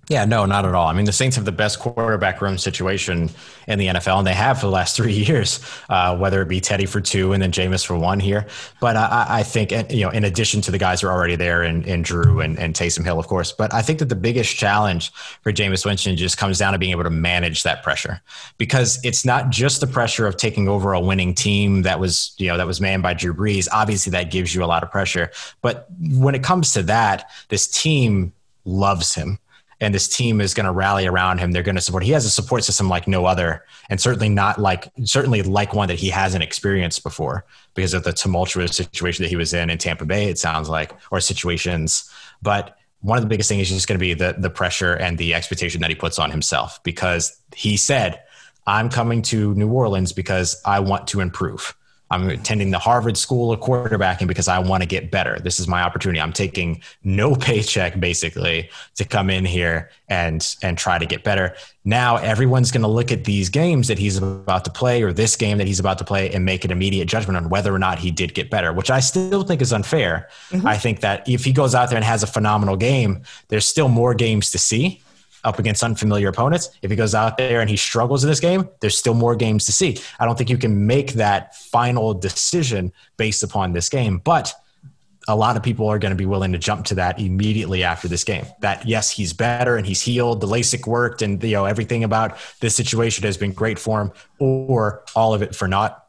Yeah, 0.09 0.23
no, 0.23 0.45
not 0.45 0.63
at 0.63 0.73
all. 0.73 0.87
I 0.87 0.93
mean, 0.93 1.03
the 1.03 1.11
Saints 1.11 1.35
have 1.35 1.43
the 1.43 1.51
best 1.51 1.79
quarterback 1.79 2.41
room 2.41 2.57
situation 2.57 3.29
in 3.67 3.77
the 3.77 3.87
NFL, 3.87 4.19
and 4.19 4.25
they 4.25 4.33
have 4.33 4.57
for 4.57 4.67
the 4.67 4.71
last 4.71 4.95
three 4.97 5.11
years, 5.11 5.59
uh, 5.89 6.17
whether 6.17 6.41
it 6.41 6.47
be 6.47 6.61
Teddy 6.61 6.85
for 6.85 7.01
two 7.01 7.33
and 7.33 7.43
then 7.43 7.51
Jameis 7.51 7.85
for 7.85 7.97
one 7.97 8.21
here. 8.21 8.47
But 8.79 8.95
I, 8.95 9.25
I, 9.27 9.43
think, 9.43 9.71
you 9.91 10.05
know, 10.05 10.09
in 10.09 10.23
addition 10.23 10.61
to 10.61 10.71
the 10.71 10.77
guys 10.77 11.01
who 11.01 11.07
are 11.07 11.11
already 11.11 11.35
there 11.35 11.61
in, 11.63 11.83
in 11.83 12.03
Drew 12.03 12.39
and, 12.39 12.57
and 12.57 12.73
Taysom 12.73 13.03
Hill, 13.03 13.19
of 13.19 13.27
course, 13.27 13.51
but 13.51 13.73
I 13.73 13.81
think 13.81 13.99
that 13.99 14.07
the 14.07 14.15
biggest 14.15 14.55
challenge 14.55 15.11
for 15.41 15.51
Jameis 15.51 15.85
Winston 15.85 16.15
just 16.15 16.37
comes 16.37 16.57
down 16.57 16.71
to 16.71 16.79
being 16.79 16.91
able 16.91 17.03
to 17.03 17.09
manage 17.09 17.63
that 17.63 17.83
pressure 17.83 18.21
because 18.57 18.99
it's 19.03 19.25
not 19.25 19.49
just 19.49 19.81
the 19.81 19.87
pressure 19.87 20.25
of 20.25 20.37
taking 20.37 20.69
over 20.69 20.93
a 20.93 21.01
winning 21.01 21.33
team 21.33 21.81
that 21.81 21.99
was, 21.99 22.33
you 22.37 22.47
know, 22.47 22.55
that 22.55 22.67
was 22.67 22.79
manned 22.79 23.03
by 23.03 23.13
Drew 23.13 23.33
Brees. 23.33 23.67
Obviously, 23.73 24.11
that 24.11 24.31
gives 24.31 24.55
you 24.55 24.63
a 24.63 24.67
lot 24.67 24.83
of 24.83 24.91
pressure. 24.91 25.31
But 25.61 25.87
when 25.99 26.33
it 26.33 26.43
comes 26.43 26.71
to 26.73 26.83
that, 26.83 27.29
this 27.49 27.67
team 27.67 28.31
loves 28.63 29.13
him 29.13 29.39
and 29.79 29.93
this 29.93 30.07
team 30.07 30.41
is 30.41 30.53
going 30.53 30.65
to 30.65 30.71
rally 30.71 31.05
around 31.05 31.37
him. 31.37 31.51
They're 31.51 31.63
going 31.63 31.75
to 31.75 31.81
support. 31.81 32.03
He 32.03 32.11
has 32.11 32.25
a 32.25 32.29
support 32.29 32.63
system 32.63 32.89
like 32.89 33.07
no 33.07 33.25
other, 33.25 33.63
and 33.89 34.01
certainly 34.01 34.29
not 34.29 34.59
like 34.59 34.91
certainly 35.03 35.43
like 35.43 35.73
one 35.73 35.87
that 35.87 35.99
he 35.99 36.09
hasn't 36.09 36.43
experienced 36.43 37.03
before 37.03 37.45
because 37.73 37.93
of 37.93 38.03
the 38.03 38.13
tumultuous 38.13 38.75
situation 38.75 39.23
that 39.23 39.29
he 39.29 39.35
was 39.35 39.53
in 39.53 39.69
in 39.69 39.77
Tampa 39.77 40.05
Bay. 40.05 40.29
It 40.29 40.39
sounds 40.39 40.69
like 40.69 40.93
or 41.11 41.19
situations, 41.19 42.09
but 42.41 42.77
one 43.01 43.17
of 43.17 43.23
the 43.23 43.29
biggest 43.29 43.49
things 43.49 43.63
is 43.63 43.69
just 43.69 43.87
going 43.87 43.99
to 43.99 44.03
be 44.03 44.13
the 44.13 44.35
the 44.37 44.49
pressure 44.49 44.93
and 44.93 45.17
the 45.17 45.33
expectation 45.33 45.81
that 45.81 45.89
he 45.89 45.95
puts 45.95 46.17
on 46.17 46.31
himself 46.31 46.81
because 46.83 47.39
he 47.55 47.77
said, 47.77 48.21
"I'm 48.65 48.89
coming 48.89 49.21
to 49.23 49.53
New 49.53 49.69
Orleans 49.69 50.11
because 50.11 50.59
I 50.65 50.79
want 50.79 51.07
to 51.09 51.19
improve." 51.19 51.75
I'm 52.09 52.29
attending 52.29 52.71
the 52.71 52.79
Harvard 52.79 53.17
School 53.17 53.51
of 53.51 53.59
Quarterbacking 53.59 54.27
because 54.27 54.47
I 54.47 54.59
want 54.59 54.81
to 54.83 54.87
get 54.87 55.11
better. 55.11 55.39
This 55.39 55.59
is 55.59 55.67
my 55.67 55.81
opportunity. 55.81 56.21
I'm 56.21 56.33
taking 56.33 56.81
no 57.03 57.35
paycheck 57.47 57.99
basically 57.99 58.69
to 58.95 59.05
come 59.05 59.29
in 59.29 59.45
here 59.45 59.89
and 60.07 60.55
and 60.61 60.77
try 60.77 60.97
to 60.97 61.05
get 61.05 61.23
better. 61.23 61.55
Now 61.83 62.17
everyone's 62.17 62.71
going 62.71 62.81
to 62.81 62.87
look 62.87 63.11
at 63.11 63.23
these 63.23 63.49
games 63.49 63.87
that 63.87 63.97
he's 63.99 64.17
about 64.17 64.65
to 64.65 64.71
play 64.71 65.03
or 65.03 65.13
this 65.13 65.35
game 65.35 65.57
that 65.57 65.67
he's 65.67 65.79
about 65.79 65.97
to 65.99 66.03
play 66.03 66.29
and 66.31 66.45
make 66.45 66.65
an 66.65 66.71
immediate 66.71 67.07
judgment 67.07 67.37
on 67.37 67.49
whether 67.49 67.73
or 67.73 67.79
not 67.79 67.99
he 67.99 68.11
did 68.11 68.33
get 68.33 68.49
better, 68.49 68.73
which 68.73 68.89
I 68.89 68.99
still 68.99 69.43
think 69.43 69.61
is 69.61 69.73
unfair. 69.73 70.29
Mm-hmm. 70.49 70.67
I 70.67 70.77
think 70.77 71.01
that 71.01 71.27
if 71.27 71.43
he 71.43 71.51
goes 71.51 71.75
out 71.75 71.89
there 71.89 71.97
and 71.97 72.05
has 72.05 72.23
a 72.23 72.27
phenomenal 72.27 72.77
game, 72.77 73.23
there's 73.49 73.65
still 73.65 73.89
more 73.89 74.13
games 74.13 74.51
to 74.51 74.57
see 74.57 75.01
up 75.47 75.59
against 75.59 75.81
unfamiliar 75.81 76.27
opponents. 76.27 76.69
If 76.81 76.91
he 76.91 76.97
goes 76.97 77.15
out 77.15 77.37
there 77.37 77.61
and 77.61 77.69
he 77.69 77.77
struggles 77.77 78.23
in 78.23 78.29
this 78.29 78.41
game, 78.41 78.67
there's 78.81 78.97
still 78.97 79.13
more 79.13 79.35
games 79.35 79.65
to 79.65 79.71
see. 79.71 79.97
I 80.19 80.25
don't 80.25 80.37
think 80.37 80.49
you 80.49 80.57
can 80.57 80.85
make 80.85 81.13
that 81.13 81.55
final 81.55 82.13
decision 82.13 82.91
based 83.15 83.43
upon 83.43 83.71
this 83.71 83.87
game, 83.87 84.17
but 84.17 84.53
a 85.29 85.35
lot 85.35 85.57
of 85.57 85.63
people 85.63 85.87
are 85.87 85.99
going 85.99 86.11
to 86.11 86.17
be 86.17 86.25
willing 86.25 86.51
to 86.51 86.57
jump 86.57 86.85
to 86.85 86.95
that 86.95 87.19
immediately 87.19 87.83
after 87.83 88.07
this 88.07 88.23
game. 88.23 88.45
That 88.59 88.85
yes, 88.85 89.09
he's 89.09 89.33
better 89.33 89.77
and 89.77 89.87
he's 89.87 90.01
healed. 90.01 90.41
The 90.41 90.47
LASIK 90.47 90.85
worked, 90.85 91.21
and 91.21 91.41
you 91.43 91.51
know 91.51 91.65
everything 91.65 92.03
about 92.03 92.37
this 92.59 92.75
situation 92.75 93.23
has 93.23 93.37
been 93.37 93.53
great 93.53 93.79
for 93.79 94.01
him, 94.01 94.11
or 94.39 95.03
all 95.15 95.33
of 95.33 95.41
it 95.41 95.55
for 95.55 95.67
not. 95.67 96.05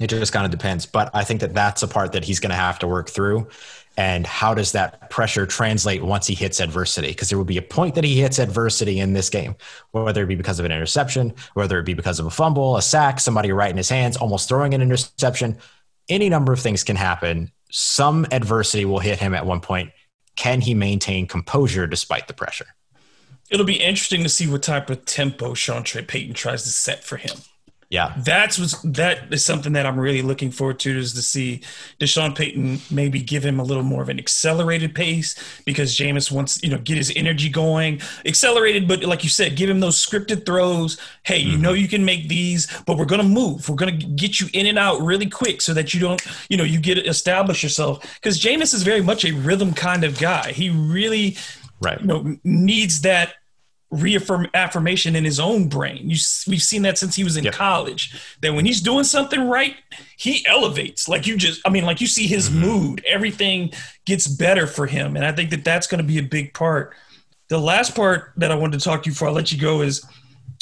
It 0.00 0.08
just 0.08 0.32
kind 0.32 0.46
of 0.46 0.50
depends. 0.50 0.86
But 0.86 1.10
I 1.14 1.24
think 1.24 1.40
that 1.40 1.54
that's 1.54 1.82
a 1.82 1.88
part 1.88 2.12
that 2.12 2.24
he's 2.24 2.40
going 2.40 2.50
to 2.50 2.56
have 2.56 2.78
to 2.80 2.88
work 2.88 3.10
through 3.10 3.48
and 3.96 4.26
how 4.26 4.54
does 4.54 4.72
that 4.72 5.10
pressure 5.10 5.46
translate 5.46 6.02
once 6.02 6.26
he 6.26 6.34
hits 6.34 6.60
adversity? 6.60 7.08
Because 7.08 7.28
there 7.28 7.38
will 7.38 7.44
be 7.44 7.58
a 7.58 7.62
point 7.62 7.94
that 7.94 8.04
he 8.04 8.20
hits 8.20 8.38
adversity 8.38 8.98
in 8.98 9.12
this 9.12 9.28
game 9.28 9.54
whether 9.90 10.22
it 10.22 10.26
be 10.26 10.34
because 10.34 10.58
of 10.58 10.64
an 10.64 10.72
interception 10.72 11.34
whether 11.54 11.78
it 11.78 11.84
be 11.84 11.94
because 11.94 12.18
of 12.18 12.26
a 12.26 12.30
fumble 12.30 12.76
a 12.76 12.82
sack 12.82 13.20
somebody 13.20 13.52
right 13.52 13.70
in 13.70 13.76
his 13.76 13.88
hands 13.88 14.16
almost 14.16 14.48
throwing 14.48 14.74
an 14.74 14.82
interception. 14.82 15.58
Any 16.08 16.28
number 16.28 16.52
of 16.52 16.60
things 16.60 16.82
can 16.82 16.96
happen. 16.96 17.50
Some 17.70 18.26
adversity 18.30 18.84
will 18.84 18.98
hit 18.98 19.18
him 19.18 19.34
at 19.34 19.46
one 19.46 19.60
point. 19.60 19.92
Can 20.36 20.60
he 20.60 20.74
maintain 20.74 21.26
composure 21.26 21.86
despite 21.86 22.26
the 22.26 22.34
pressure? 22.34 22.66
It'll 23.50 23.66
be 23.66 23.80
interesting 23.80 24.22
to 24.22 24.28
see 24.28 24.48
what 24.48 24.62
type 24.62 24.88
of 24.88 25.04
tempo 25.04 25.52
Sean 25.54 25.82
Trey 25.82 26.02
Payton 26.02 26.34
tries 26.34 26.62
to 26.62 26.70
set 26.70 27.04
for 27.04 27.18
him 27.18 27.36
yeah, 27.92 28.14
that's 28.16 28.58
what's 28.58 28.80
that 28.80 29.30
is 29.30 29.44
something 29.44 29.74
that 29.74 29.84
I'm 29.84 30.00
really 30.00 30.22
looking 30.22 30.50
forward 30.50 30.78
to 30.80 30.98
is 30.98 31.12
to 31.12 31.20
see 31.20 31.60
the 32.00 32.06
Sean 32.06 32.34
Payton 32.34 32.80
maybe 32.90 33.20
give 33.20 33.44
him 33.44 33.60
a 33.60 33.62
little 33.62 33.82
more 33.82 34.00
of 34.00 34.08
an 34.08 34.18
accelerated 34.18 34.94
pace 34.94 35.34
because 35.66 35.94
Jameis 35.94 36.32
wants 36.32 36.62
you 36.62 36.70
know 36.70 36.78
get 36.78 36.96
his 36.96 37.12
energy 37.14 37.50
going, 37.50 38.00
accelerated, 38.24 38.88
but 38.88 39.04
like 39.04 39.24
you 39.24 39.28
said, 39.28 39.56
give 39.56 39.68
him 39.68 39.80
those 39.80 40.02
scripted 40.02 40.46
throws. 40.46 40.98
Hey, 41.24 41.36
you 41.36 41.52
mm-hmm. 41.52 41.60
know 41.64 41.72
you 41.74 41.86
can 41.86 42.02
make 42.02 42.30
these, 42.30 42.66
but 42.86 42.96
we're 42.96 43.04
gonna 43.04 43.24
move. 43.24 43.68
We're 43.68 43.76
gonna 43.76 43.92
get 43.92 44.40
you 44.40 44.46
in 44.54 44.64
and 44.64 44.78
out 44.78 45.02
really 45.02 45.28
quick 45.28 45.60
so 45.60 45.74
that 45.74 45.92
you 45.92 46.00
don't 46.00 46.26
you 46.48 46.56
know 46.56 46.64
you 46.64 46.80
get 46.80 46.96
establish 46.96 47.62
yourself 47.62 48.00
because 48.14 48.40
Jameis 48.40 48.72
is 48.72 48.84
very 48.84 49.02
much 49.02 49.26
a 49.26 49.32
rhythm 49.32 49.74
kind 49.74 50.02
of 50.02 50.18
guy. 50.18 50.52
He 50.52 50.70
really 50.70 51.36
right 51.82 52.00
you 52.00 52.06
know 52.06 52.38
needs 52.42 53.02
that 53.02 53.34
reaffirm 53.92 54.48
affirmation 54.54 55.14
in 55.14 55.24
his 55.24 55.38
own 55.38 55.68
brain. 55.68 56.10
You, 56.10 56.16
we've 56.48 56.62
seen 56.62 56.82
that 56.82 56.98
since 56.98 57.14
he 57.14 57.22
was 57.22 57.36
in 57.36 57.44
yep. 57.44 57.52
college. 57.52 58.36
That 58.40 58.54
when 58.54 58.64
he's 58.64 58.80
doing 58.80 59.04
something 59.04 59.48
right, 59.48 59.76
he 60.16 60.44
elevates. 60.46 61.08
Like 61.08 61.26
you 61.26 61.36
just, 61.36 61.60
I 61.64 61.70
mean, 61.70 61.84
like 61.84 62.00
you 62.00 62.06
see 62.06 62.26
his 62.26 62.48
mm-hmm. 62.48 62.60
mood. 62.60 63.04
Everything 63.06 63.72
gets 64.06 64.26
better 64.26 64.66
for 64.66 64.86
him, 64.86 65.14
and 65.14 65.24
I 65.24 65.32
think 65.32 65.50
that 65.50 65.64
that's 65.64 65.86
going 65.86 66.00
to 66.00 66.06
be 66.06 66.18
a 66.18 66.22
big 66.22 66.54
part. 66.54 66.94
The 67.48 67.58
last 67.58 67.94
part 67.94 68.32
that 68.38 68.50
I 68.50 68.54
wanted 68.54 68.80
to 68.80 68.84
talk 68.84 69.02
to 69.02 69.10
you 69.10 69.12
before 69.12 69.28
I 69.28 69.32
let 69.32 69.52
you 69.52 69.60
go 69.60 69.82
is 69.82 70.04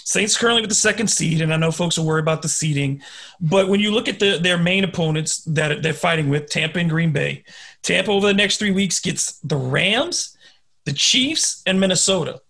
Saints 0.02 0.36
currently 0.36 0.62
with 0.62 0.70
the 0.70 0.74
second 0.74 1.06
seed, 1.06 1.40
and 1.40 1.54
I 1.54 1.56
know 1.56 1.70
folks 1.70 1.98
are 1.98 2.02
worried 2.02 2.22
about 2.22 2.42
the 2.42 2.48
seeding, 2.48 3.00
but 3.40 3.68
when 3.68 3.78
you 3.78 3.92
look 3.92 4.08
at 4.08 4.18
the, 4.18 4.38
their 4.42 4.58
main 4.58 4.82
opponents 4.82 5.44
that 5.44 5.82
they're 5.82 5.92
fighting 5.92 6.28
with, 6.28 6.50
Tampa 6.50 6.80
and 6.80 6.90
Green 6.90 7.12
Bay, 7.12 7.44
Tampa 7.82 8.10
over 8.10 8.26
the 8.26 8.34
next 8.34 8.56
three 8.56 8.72
weeks 8.72 8.98
gets 8.98 9.38
the 9.40 9.56
Rams, 9.56 10.36
the 10.84 10.92
Chiefs, 10.92 11.62
and 11.64 11.78
Minnesota. 11.78 12.40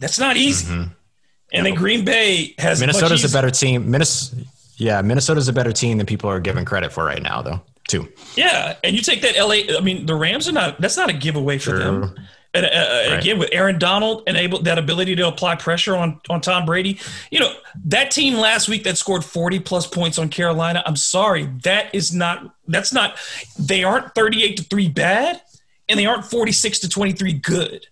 That's 0.00 0.18
not 0.18 0.36
easy. 0.36 0.66
Mm-hmm. 0.66 0.92
And 1.52 1.66
then 1.66 1.74
Green 1.74 2.04
Bay 2.04 2.54
has 2.58 2.80
Minnesota's 2.80 3.24
a 3.24 3.34
better 3.34 3.50
team. 3.50 3.90
Minnesota, 3.90 4.44
yeah, 4.76 5.02
Minnesota's 5.02 5.48
a 5.48 5.52
better 5.52 5.72
team 5.72 5.98
than 5.98 6.06
people 6.06 6.30
are 6.30 6.40
giving 6.40 6.64
credit 6.64 6.92
for 6.92 7.04
right 7.04 7.22
now, 7.22 7.42
though. 7.42 7.60
Too. 7.88 8.08
Yeah, 8.36 8.76
and 8.84 8.94
you 8.94 9.02
take 9.02 9.22
that 9.22 9.36
LA. 9.36 9.76
I 9.76 9.80
mean, 9.80 10.06
the 10.06 10.14
Rams 10.14 10.48
are 10.48 10.52
not. 10.52 10.80
That's 10.80 10.96
not 10.96 11.10
a 11.10 11.12
giveaway 11.12 11.58
for 11.58 11.76
them. 11.76 12.14
And 12.52 12.66
uh, 12.66 12.68
uh, 12.68 13.04
right. 13.10 13.20
again, 13.20 13.38
with 13.38 13.50
Aaron 13.52 13.78
Donald 13.78 14.24
and 14.26 14.36
able 14.36 14.60
that 14.62 14.78
ability 14.78 15.14
to 15.16 15.28
apply 15.28 15.54
pressure 15.56 15.94
on 15.94 16.20
on 16.28 16.40
Tom 16.40 16.66
Brady, 16.66 16.98
you 17.30 17.38
know 17.38 17.52
that 17.84 18.10
team 18.10 18.34
last 18.34 18.68
week 18.68 18.84
that 18.84 18.98
scored 18.98 19.24
forty 19.24 19.60
plus 19.60 19.86
points 19.86 20.18
on 20.18 20.28
Carolina. 20.28 20.82
I'm 20.84 20.96
sorry, 20.96 21.48
that 21.62 21.94
is 21.94 22.12
not. 22.12 22.54
That's 22.66 22.92
not. 22.92 23.16
They 23.58 23.84
aren't 23.84 24.14
thirty 24.14 24.42
eight 24.42 24.56
to 24.56 24.64
three 24.64 24.88
bad, 24.88 25.40
and 25.88 25.98
they 25.98 26.06
aren't 26.06 26.24
forty 26.24 26.52
six 26.52 26.80
to 26.80 26.88
twenty 26.88 27.12
three 27.12 27.34
good. 27.34 27.86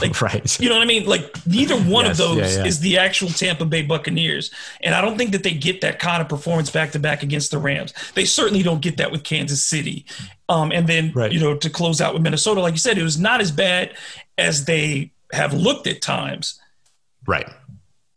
Like, 0.00 0.20
right. 0.22 0.60
You 0.60 0.68
know 0.68 0.76
what 0.76 0.82
I 0.82 0.86
mean? 0.86 1.06
Like 1.06 1.34
neither 1.46 1.76
one 1.76 2.04
yes, 2.04 2.18
of 2.18 2.28
those 2.28 2.38
yeah, 2.38 2.62
yeah. 2.62 2.66
is 2.66 2.80
the 2.80 2.98
actual 2.98 3.28
Tampa 3.28 3.64
Bay 3.64 3.82
Buccaneers. 3.82 4.50
And 4.80 4.94
I 4.94 5.00
don't 5.00 5.16
think 5.16 5.32
that 5.32 5.42
they 5.42 5.52
get 5.52 5.80
that 5.80 5.98
kind 5.98 6.20
of 6.20 6.28
performance 6.28 6.70
back 6.70 6.92
to 6.92 6.98
back 6.98 7.22
against 7.22 7.50
the 7.50 7.58
Rams. 7.58 7.92
They 8.14 8.24
certainly 8.24 8.62
don't 8.62 8.82
get 8.82 8.96
that 8.98 9.10
with 9.10 9.24
Kansas 9.24 9.64
City. 9.64 10.06
Um, 10.48 10.72
and 10.72 10.86
then, 10.86 11.12
right. 11.14 11.32
you 11.32 11.40
know, 11.40 11.56
to 11.56 11.70
close 11.70 12.00
out 12.00 12.14
with 12.14 12.22
Minnesota, 12.22 12.60
like 12.60 12.74
you 12.74 12.78
said, 12.78 12.98
it 12.98 13.02
was 13.02 13.18
not 13.18 13.40
as 13.40 13.50
bad 13.50 13.94
as 14.38 14.64
they 14.64 15.12
have 15.32 15.54
looked 15.54 15.86
at 15.86 16.02
times. 16.02 16.60
Right. 17.26 17.48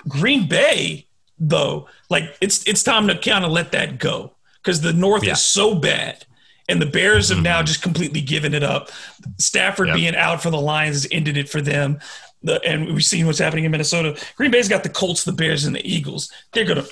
Green 0.07 0.47
Bay, 0.47 1.07
though, 1.39 1.87
like 2.09 2.35
it's 2.41 2.65
it's 2.67 2.83
time 2.83 3.07
to 3.07 3.17
kind 3.17 3.45
of 3.45 3.51
let 3.51 3.71
that 3.71 3.99
go 3.99 4.33
because 4.61 4.81
the 4.81 4.93
North 4.93 5.23
yeah. 5.23 5.33
is 5.33 5.41
so 5.41 5.75
bad 5.75 6.25
and 6.67 6.81
the 6.81 6.85
Bears 6.85 7.29
have 7.29 7.41
now 7.41 7.57
mm-hmm. 7.57 7.65
just 7.65 7.81
completely 7.81 8.21
given 8.21 8.53
it 8.53 8.63
up. 8.63 8.89
Stafford 9.37 9.89
yep. 9.89 9.97
being 9.97 10.15
out 10.15 10.41
for 10.41 10.49
the 10.49 10.59
Lions 10.59 11.07
ended 11.11 11.37
it 11.37 11.49
for 11.49 11.61
them. 11.61 11.99
The, 12.43 12.61
and 12.63 12.93
we've 12.93 13.03
seen 13.03 13.25
what's 13.25 13.39
happening 13.39 13.65
in 13.65 13.71
Minnesota. 13.71 14.19
Green 14.35 14.51
Bay's 14.51 14.69
got 14.69 14.83
the 14.83 14.89
Colts, 14.89 15.23
the 15.23 15.31
Bears, 15.31 15.65
and 15.65 15.75
the 15.75 15.87
Eagles. 15.87 16.31
They're 16.53 16.65
gonna, 16.65 16.85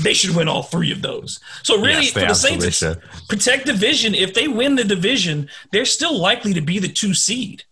they 0.00 0.12
should 0.12 0.36
win 0.36 0.48
all 0.48 0.62
three 0.62 0.92
of 0.92 1.02
those. 1.02 1.40
So 1.62 1.76
really, 1.76 2.04
yes, 2.04 2.12
for 2.12 2.20
the 2.20 2.34
Saints, 2.34 2.76
should. 2.76 3.00
protect 3.28 3.66
division. 3.66 4.14
If 4.14 4.34
they 4.34 4.48
win 4.48 4.76
the 4.76 4.84
division, 4.84 5.48
they're 5.72 5.84
still 5.84 6.18
likely 6.18 6.52
to 6.54 6.60
be 6.60 6.78
the 6.78 6.88
two 6.88 7.14
seed 7.14 7.64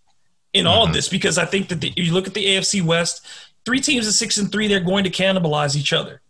in 0.53 0.65
mm-hmm. 0.65 0.75
all 0.75 0.87
of 0.87 0.93
this 0.93 1.09
because 1.09 1.39
I 1.39 1.45
think 1.45 1.69
that 1.69 1.81
the, 1.81 1.93
you 1.97 2.13
look 2.13 2.27
at 2.27 2.35
the 2.35 2.45
AFC 2.45 2.83
West, 2.83 3.27
three 3.65 3.81
teams 3.81 4.07
at 4.07 4.15
six 4.15 4.39
and 4.39 4.51
three, 4.51 4.69
they're 4.69 4.81
going 4.81 5.05
to 5.05 5.11
cannibalize 5.11 5.77
each 5.77 5.93
other 5.93 6.23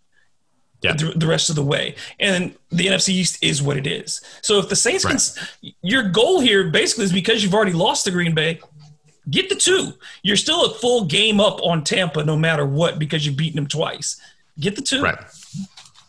yeah. 0.83 0.95
the, 0.95 1.13
the, 1.17 1.27
rest 1.27 1.51
of 1.51 1.57
the 1.57 1.63
way. 1.63 1.95
And 2.21 2.55
the 2.71 2.87
NFC 2.87 3.11
East 3.11 3.43
is 3.43 3.63
what 3.63 3.77
it 3.77 3.87
is. 3.87 4.21
So 4.43 4.59
if 4.59 4.69
the 4.69 4.77
Saints 4.77 5.05
right. 5.05 5.19
can, 5.63 5.73
your 5.83 6.09
goal 6.09 6.41
here 6.41 6.71
basically 6.71 7.05
is 7.05 7.13
because 7.13 7.43
you've 7.43 7.55
already 7.55 7.73
lost 7.73 8.05
to 8.05 8.11
Green 8.11 8.35
Bay, 8.35 8.61
Get 9.31 9.49
the 9.49 9.55
two. 9.55 9.93
You're 10.23 10.37
still 10.37 10.65
a 10.65 10.71
full 10.75 11.05
game 11.05 11.41
up 11.41 11.61
on 11.63 11.85
Tampa 11.85 12.25
no 12.25 12.37
matter 12.37 12.65
what 12.65 12.99
because 12.99 13.27
you've 13.27 13.37
beaten 13.37 13.57
them 13.57 13.67
twice. 13.67 14.21
Get 14.59 14.77
the 14.77 14.83
two. 14.83 15.03
Right. 15.03 15.19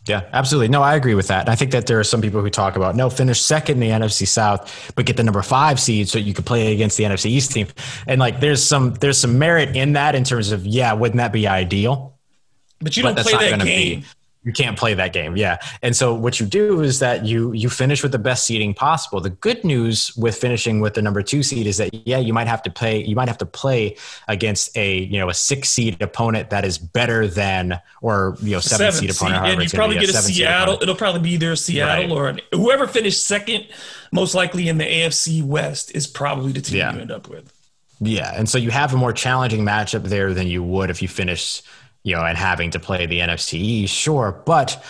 Yeah, 0.07 0.28
absolutely. 0.34 0.70
No, 0.70 0.82
I 0.82 0.95
agree 0.95 1.13
with 1.13 1.28
that. 1.28 1.41
And 1.41 1.49
I 1.49 1.55
think 1.55 1.72
that 1.72 1.86
there 1.86 1.99
are 1.99 2.03
some 2.03 2.22
people 2.22 2.41
who 2.41 2.49
talk 2.49 2.76
about 2.76 2.95
no, 2.95 3.09
finish 3.09 3.41
second 3.41 3.82
in 3.84 3.89
the 3.89 4.05
NFC 4.05 4.28
South, 4.28 4.91
but 4.95 5.05
get 5.05 5.17
the 5.17 5.24
number 5.24 5.41
five 5.41 5.80
seed 5.80 6.09
so 6.09 6.17
you 6.17 6.34
could 6.34 6.45
play 6.45 6.74
against 6.74 6.97
the 6.97 7.03
NFC 7.03 7.26
East 7.26 7.51
team. 7.51 7.67
And 8.07 8.20
like, 8.20 8.39
there's 8.39 8.63
some 8.63 8.93
there's 8.95 9.20
some 9.20 9.38
merit 9.38 9.76
in 9.76 9.93
that 9.93 10.15
in 10.15 10.24
terms 10.24 10.51
of 10.51 10.65
yeah, 10.65 10.93
wouldn't 10.93 11.17
that 11.17 11.34
be 11.34 11.47
ideal? 11.47 12.17
But 12.80 12.95
you 12.95 13.03
don't 13.03 13.15
but 13.15 13.26
play 13.26 13.51
that 13.51 13.59
game. 13.59 13.99
Be, 13.99 14.05
you 14.44 14.54
can't 14.54 14.78
play 14.78 14.94
that 14.94 15.12
game 15.12 15.36
yeah 15.36 15.58
and 15.82 15.96
so 15.96 16.14
what 16.14 16.40
you 16.40 16.46
do 16.46 16.82
is 16.82 17.00
that 17.00 17.26
you 17.26 17.52
you 17.52 17.70
finish 17.70 18.02
with 18.02 18.12
the 18.12 18.20
best 18.20 18.46
seeding 18.46 18.74
possible 18.74 19.20
the 19.20 19.30
good 19.30 19.64
news 19.66 20.16
with 20.16 20.36
finishing 20.36 20.80
with 20.80 20.94
the 20.94 21.02
number 21.02 21.22
two 21.22 21.44
seed 21.44 21.68
is 21.68 21.78
that 21.78 21.94
yeah 22.08 22.18
you 22.18 22.34
might 22.34 22.48
have 22.48 22.64
to 22.64 22.72
play 22.72 23.04
you 23.04 23.16
might 23.16 23.28
have 23.28 23.38
to 23.38 23.46
play 23.46 23.96
against 24.28 24.76
a 24.78 25.00
you 25.00 25.20
know 25.20 25.30
a 25.30 25.34
six 25.34 25.70
seed 25.70 26.02
opponent 26.02 26.50
that 26.50 26.64
is 26.64 26.78
better 26.78 27.28
than 27.28 27.80
or 28.02 28.38
you 28.42 28.52
know 28.52 28.60
seven, 28.60 28.92
seed 28.92 29.10
opponent 29.10 29.46
and 29.46 29.62
you 29.62 29.70
probably 29.70 30.00
get 30.00 30.10
a 30.10 30.14
seattle 30.14 30.80
it'll 30.82 30.96
probably 30.96 31.22
be 31.22 31.32
either 31.32 31.56
seattle 31.56 32.18
right. 32.18 32.42
or 32.52 32.58
whoever 32.58 32.88
finished 32.88 33.26
second 33.26 33.68
most 34.12 34.34
likely 34.34 34.70
in 34.70 34.78
the 34.78 34.86
afc 34.86 35.44
west 35.44 35.94
is 35.96 36.08
probably 36.08 36.54
the 36.54 36.62
team 36.62 36.78
yeah. 36.78 36.94
you 36.94 37.02
end 37.02 37.12
up 37.12 37.28
with 37.28 37.54
yeah 38.00 38.34
and 38.38 38.48
so 38.48 38.58
you 38.58 38.70
have 38.70 38.94
a 38.94 38.98
more 38.98 39.12
challenging 39.12 39.66
matchup 39.66 40.04
there 40.04 40.34
than 40.34 40.48
you 40.48 40.64
would 40.64 40.90
if 40.90 41.02
you 41.02 41.10
finish 41.10 41.62
you 42.04 42.16
know, 42.16 42.24
and 42.24 42.38
having 42.38 42.72
to 42.72 42.80
play 42.80 43.06
the 43.06 43.20
NFC 43.20 43.88
sure, 43.88 44.41
but 44.45 44.84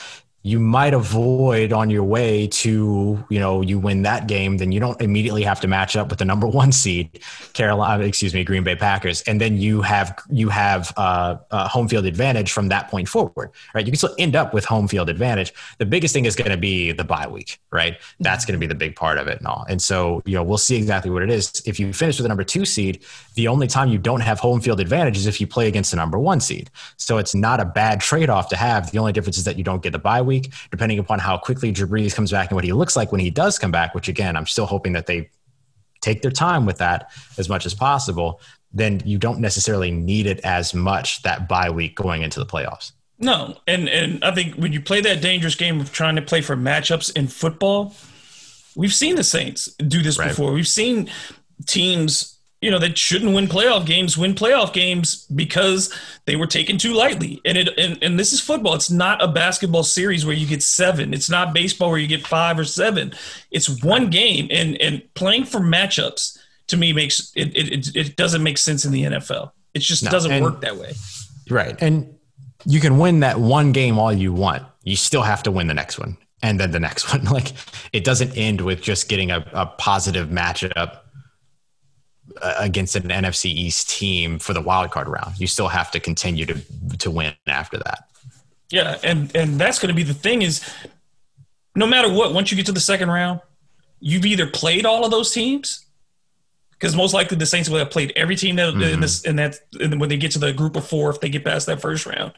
you 0.43 0.59
might 0.59 0.93
avoid 0.93 1.73
on 1.73 1.89
your 1.89 2.03
way 2.03 2.47
to, 2.47 3.23
you 3.29 3.39
know, 3.39 3.61
you 3.61 3.77
win 3.77 4.03
that 4.03 4.27
game, 4.27 4.57
then 4.57 4.71
you 4.71 4.79
don't 4.79 4.99
immediately 5.01 5.43
have 5.43 5.59
to 5.59 5.67
match 5.67 5.97
up 5.97 6.09
with 6.09 6.19
the 6.19 6.25
number 6.25 6.47
one 6.59 6.71
seed, 6.71 7.19
Carolina, 7.53 8.03
excuse 8.05 8.33
me, 8.33 8.43
Green 8.43 8.63
Bay 8.63 8.75
Packers, 8.75 9.21
and 9.23 9.41
then 9.41 9.57
you 9.57 9.81
have 9.81 10.17
you 10.29 10.49
have 10.49 10.93
uh, 10.95 11.35
uh, 11.51 11.67
home 11.67 11.87
field 11.87 12.05
advantage 12.05 12.51
from 12.51 12.69
that 12.69 12.89
point 12.89 13.09
forward, 13.09 13.51
right? 13.73 13.85
You 13.85 13.91
can 13.91 13.97
still 13.97 14.15
end 14.17 14.35
up 14.35 14.53
with 14.53 14.63
home 14.63 14.87
field 14.87 15.09
advantage. 15.09 15.53
The 15.77 15.85
biggest 15.85 16.13
thing 16.13 16.25
is 16.25 16.35
going 16.35 16.51
to 16.51 16.57
be 16.57 16.93
the 16.93 17.03
bye 17.03 17.27
week, 17.27 17.59
right? 17.71 17.97
That's 18.19 18.45
going 18.45 18.53
to 18.53 18.59
be 18.59 18.67
the 18.67 18.75
big 18.75 18.95
part 18.95 19.17
of 19.17 19.27
it 19.27 19.39
and 19.39 19.47
all. 19.47 19.65
And 19.67 19.81
so, 19.81 20.21
you 20.25 20.35
know, 20.35 20.43
we'll 20.43 20.57
see 20.57 20.77
exactly 20.77 21.11
what 21.11 21.21
it 21.21 21.29
is. 21.29 21.61
If 21.65 21.79
you 21.79 21.91
finish 21.91 22.17
with 22.17 22.23
the 22.23 22.29
number 22.29 22.43
two 22.45 22.65
seed, 22.65 23.03
the 23.35 23.47
only 23.47 23.67
time 23.67 23.89
you 23.89 23.97
don't 23.97 24.21
have 24.21 24.39
home 24.39 24.61
field 24.61 24.79
advantage 24.79 25.17
is 25.17 25.27
if 25.27 25.41
you 25.41 25.47
play 25.47 25.67
against 25.67 25.91
the 25.91 25.97
number 25.97 26.17
one 26.17 26.39
seed. 26.39 26.69
So 26.97 27.17
it's 27.17 27.35
not 27.35 27.59
a 27.59 27.65
bad 27.65 27.99
trade 27.99 28.29
off 28.29 28.47
to 28.49 28.55
have. 28.55 28.91
The 28.91 28.99
only 28.99 29.11
difference 29.11 29.37
is 29.37 29.43
that 29.43 29.57
you 29.57 29.63
don't 29.63 29.83
get 29.83 29.91
the 29.91 29.99
bye 29.99 30.21
week, 30.21 30.28
depending 30.71 30.99
upon 30.99 31.19
how 31.19 31.37
quickly 31.37 31.71
Drew 31.71 31.87
Brees 31.87 32.15
comes 32.15 32.31
back 32.31 32.49
and 32.49 32.55
what 32.55 32.63
he 32.63 32.73
looks 32.73 32.95
like 32.95 33.11
when 33.11 33.21
he 33.21 33.29
does 33.29 33.59
come 33.59 33.71
back, 33.71 33.93
which 33.95 34.07
again, 34.07 34.35
I'm 34.35 34.45
still 34.45 34.65
hoping 34.65 34.93
that 34.93 35.05
they 35.05 35.29
take 36.01 36.21
their 36.21 36.31
time 36.31 36.65
with 36.65 36.77
that 36.77 37.11
as 37.37 37.49
much 37.49 37.65
as 37.65 37.73
possible, 37.73 38.41
then 38.71 39.01
you 39.05 39.17
don't 39.17 39.39
necessarily 39.39 39.91
need 39.91 40.25
it 40.25 40.39
as 40.41 40.73
much 40.73 41.21
that 41.23 41.47
bye 41.49 41.69
week 41.69 41.95
going 41.95 42.21
into 42.21 42.39
the 42.39 42.45
playoffs. 42.45 42.91
No, 43.17 43.57
and 43.67 43.89
and 43.89 44.23
I 44.23 44.33
think 44.33 44.55
when 44.55 44.71
you 44.71 44.79
play 44.79 45.01
that 45.01 45.21
dangerous 45.21 45.55
game 45.55 45.81
of 45.81 45.91
trying 45.91 46.15
to 46.15 46.21
play 46.21 46.41
for 46.41 46.55
matchups 46.55 47.15
in 47.17 47.27
football, 47.27 47.93
we've 48.75 48.93
seen 48.93 49.15
the 49.15 49.23
Saints 49.23 49.73
do 49.75 50.01
this 50.01 50.17
right. 50.17 50.29
before. 50.29 50.53
We've 50.53 50.67
seen 50.67 51.09
teams 51.67 52.38
you 52.61 52.69
know 52.69 52.79
that 52.79 52.97
shouldn't 52.97 53.33
win 53.33 53.47
playoff 53.47 53.85
games 53.85 54.17
win 54.17 54.33
playoff 54.33 54.73
games 54.73 55.25
because 55.33 55.93
they 56.25 56.35
were 56.35 56.47
taken 56.47 56.77
too 56.77 56.93
lightly. 56.93 57.41
And 57.45 57.57
it 57.57 57.69
and, 57.77 57.97
and 58.01 58.19
this 58.19 58.33
is 58.33 58.41
football. 58.41 58.73
It's 58.75 58.91
not 58.91 59.23
a 59.23 59.27
basketball 59.27 59.83
series 59.83 60.25
where 60.25 60.35
you 60.35 60.45
get 60.45 60.61
seven. 60.61 61.13
It's 61.13 61.29
not 61.29 61.53
baseball 61.53 61.89
where 61.89 61.99
you 61.99 62.07
get 62.07 62.27
five 62.27 62.59
or 62.59 62.65
seven. 62.65 63.13
It's 63.51 63.83
one 63.83 64.09
game. 64.09 64.47
And 64.51 64.79
and 64.81 65.01
playing 65.13 65.45
for 65.45 65.59
matchups 65.59 66.37
to 66.67 66.77
me 66.77 66.93
makes 66.93 67.31
it 67.35 67.55
it, 67.55 67.95
it 67.95 68.15
doesn't 68.15 68.43
make 68.43 68.57
sense 68.57 68.85
in 68.85 68.91
the 68.91 69.03
nfl 69.03 69.51
it 69.73 69.79
just 69.79 70.03
no, 70.03 70.11
doesn't 70.11 70.31
and, 70.31 70.43
work 70.43 70.61
that 70.61 70.77
way. 70.77 70.93
Right. 71.49 71.75
And 71.81 72.15
you 72.65 72.79
can 72.79 72.97
win 72.97 73.21
that 73.21 73.39
one 73.39 73.71
game 73.71 73.97
all 73.97 74.11
you 74.11 74.33
want. 74.33 74.63
You 74.83 74.95
still 74.95 75.21
have 75.21 75.43
to 75.43 75.51
win 75.51 75.67
the 75.67 75.73
next 75.73 75.99
one 75.99 76.17
and 76.41 76.59
then 76.59 76.71
the 76.71 76.79
next 76.79 77.11
one. 77.13 77.25
Like 77.25 77.53
it 77.93 78.03
doesn't 78.03 78.37
end 78.37 78.61
with 78.61 78.81
just 78.81 79.09
getting 79.09 79.31
a, 79.31 79.45
a 79.53 79.65
positive 79.65 80.29
matchup 80.29 80.99
against 82.41 82.95
an 82.95 83.03
NFC 83.03 83.45
East 83.45 83.89
team 83.89 84.39
for 84.39 84.53
the 84.53 84.61
wild 84.61 84.91
card 84.91 85.07
round. 85.07 85.39
You 85.39 85.47
still 85.47 85.67
have 85.67 85.91
to 85.91 85.99
continue 85.99 86.45
to 86.45 86.59
to 86.97 87.11
win 87.11 87.33
after 87.47 87.77
that. 87.77 88.09
Yeah, 88.69 88.97
and 89.03 89.35
and 89.35 89.59
that's 89.59 89.79
going 89.79 89.89
to 89.89 89.95
be 89.95 90.03
the 90.03 90.13
thing 90.13 90.41
is, 90.41 90.67
no 91.75 91.87
matter 91.87 92.11
what, 92.11 92.33
once 92.33 92.51
you 92.51 92.57
get 92.57 92.65
to 92.67 92.71
the 92.71 92.79
second 92.79 93.09
round, 93.09 93.41
you've 93.99 94.25
either 94.25 94.47
played 94.47 94.85
all 94.85 95.05
of 95.05 95.11
those 95.11 95.31
teams, 95.31 95.85
because 96.71 96.95
most 96.95 97.13
likely 97.13 97.37
the 97.37 97.45
Saints 97.45 97.69
will 97.69 97.79
have 97.79 97.89
played 97.89 98.13
every 98.15 98.35
team 98.35 98.55
that 98.55 98.73
mm-hmm. 98.73 98.81
in 98.81 98.99
this 98.99 99.23
in 99.25 99.35
that 99.37 99.59
and 99.79 99.99
when 99.99 100.09
they 100.09 100.17
get 100.17 100.31
to 100.31 100.39
the 100.39 100.53
group 100.53 100.75
of 100.75 100.87
four, 100.87 101.09
if 101.09 101.19
they 101.19 101.29
get 101.29 101.43
past 101.43 101.65
that 101.65 101.81
first 101.81 102.05
round. 102.05 102.33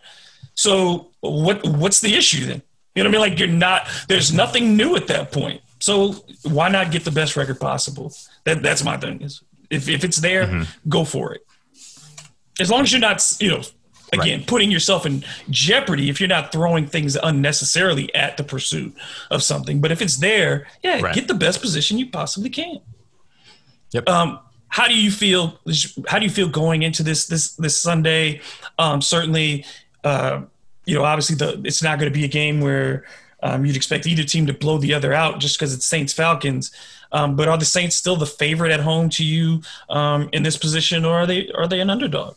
So 0.56 1.12
what 1.22 1.66
what's 1.68 2.02
the 2.02 2.16
issue 2.16 2.46
then? 2.46 2.62
You 2.96 3.04
know 3.04 3.10
what 3.10 3.18
I 3.18 3.20
mean? 3.22 3.30
Like 3.32 3.40
you're 3.40 3.48
not. 3.48 3.88
There's 4.08 4.34
nothing 4.34 4.76
new 4.76 4.96
at 4.96 5.08
that 5.08 5.32
point. 5.32 5.62
So 5.80 6.14
why 6.44 6.70
not 6.70 6.92
get 6.92 7.04
the 7.04 7.12
best 7.12 7.36
record 7.36 7.60
possible? 7.60 8.14
That 8.44 8.62
that's 8.62 8.84
my 8.84 8.98
thing. 8.98 9.22
Is 9.22 9.42
if, 9.72 9.90
if 9.90 10.04
it's 10.04 10.18
there, 10.18 10.46
mm-hmm. 10.46 10.90
go 10.90 11.06
for 11.06 11.34
it. 11.34 11.46
As 12.60 12.70
long 12.70 12.82
as 12.82 12.92
you're 12.92 13.02
not, 13.02 13.24
you 13.40 13.50
know, 13.50 13.62
again, 14.14 14.40
right. 14.40 14.48
putting 14.48 14.70
yourself 14.70 15.06
in 15.06 15.24
jeopardy 15.50 16.10
if 16.10 16.20
you're 16.20 16.30
not 16.30 16.52
throwing 16.52 16.86
things 16.86 17.16
unnecessarily 17.16 18.14
at 18.14 18.38
the 18.38 18.44
pursuit 18.44 18.94
of 19.32 19.42
something. 19.42 19.82
But 19.82 19.92
if 19.92 20.02
it's 20.02 20.18
there, 20.18 20.68
yeah, 20.84 21.02
right. 21.02 21.16
get 21.16 21.28
the 21.28 21.34
best 21.34 21.62
position 21.62 21.98
you 21.98 22.10
possibly 22.10 22.50
can. 22.50 22.80
Yep. 23.92 24.08
Um, 24.08 24.40
how 24.68 24.88
do 24.88 24.96
you 24.96 25.12
feel? 25.12 25.60
How 26.08 26.20
do 26.20 26.26
you 26.26 26.32
feel 26.32 26.48
going 26.48 26.84
into 26.84 27.04
this 27.04 27.28
this 27.28 27.56
this 27.56 27.78
Sunday? 27.78 28.42
Um, 28.78 29.02
certainly, 29.02 29.66
uh, 30.04 30.44
you 30.86 30.96
know, 30.96 31.04
obviously 31.04 31.36
the 31.36 31.62
it's 31.66 31.84
not 31.84 32.00
going 32.00 32.12
to 32.12 32.18
be 32.18 32.24
a 32.24 32.30
game 32.30 32.62
where 32.62 33.06
um, 33.44 33.66
you'd 33.66 33.76
expect 33.76 34.08
either 34.08 34.24
team 34.24 34.46
to 34.48 34.54
blow 34.54 34.78
the 34.78 34.94
other 34.94 35.14
out 35.14 35.40
just 35.40 35.58
because 35.58 35.74
it's 35.74 35.86
Saints 35.86 36.14
Falcons. 36.14 36.72
Um, 37.12 37.36
but 37.36 37.48
are 37.48 37.58
the 37.58 37.66
Saints 37.66 37.96
still 37.96 38.16
the 38.16 38.26
favorite 38.26 38.72
at 38.72 38.80
home 38.80 39.10
to 39.10 39.26
you 39.26 39.62
um, 39.90 40.30
in 40.32 40.44
this 40.44 40.58
position, 40.58 41.06
or 41.06 41.14
are 41.14 41.28
they 41.28 41.50
are 41.50 41.68
they 41.68 41.80
an 41.80 41.90
underdog? 41.90 42.36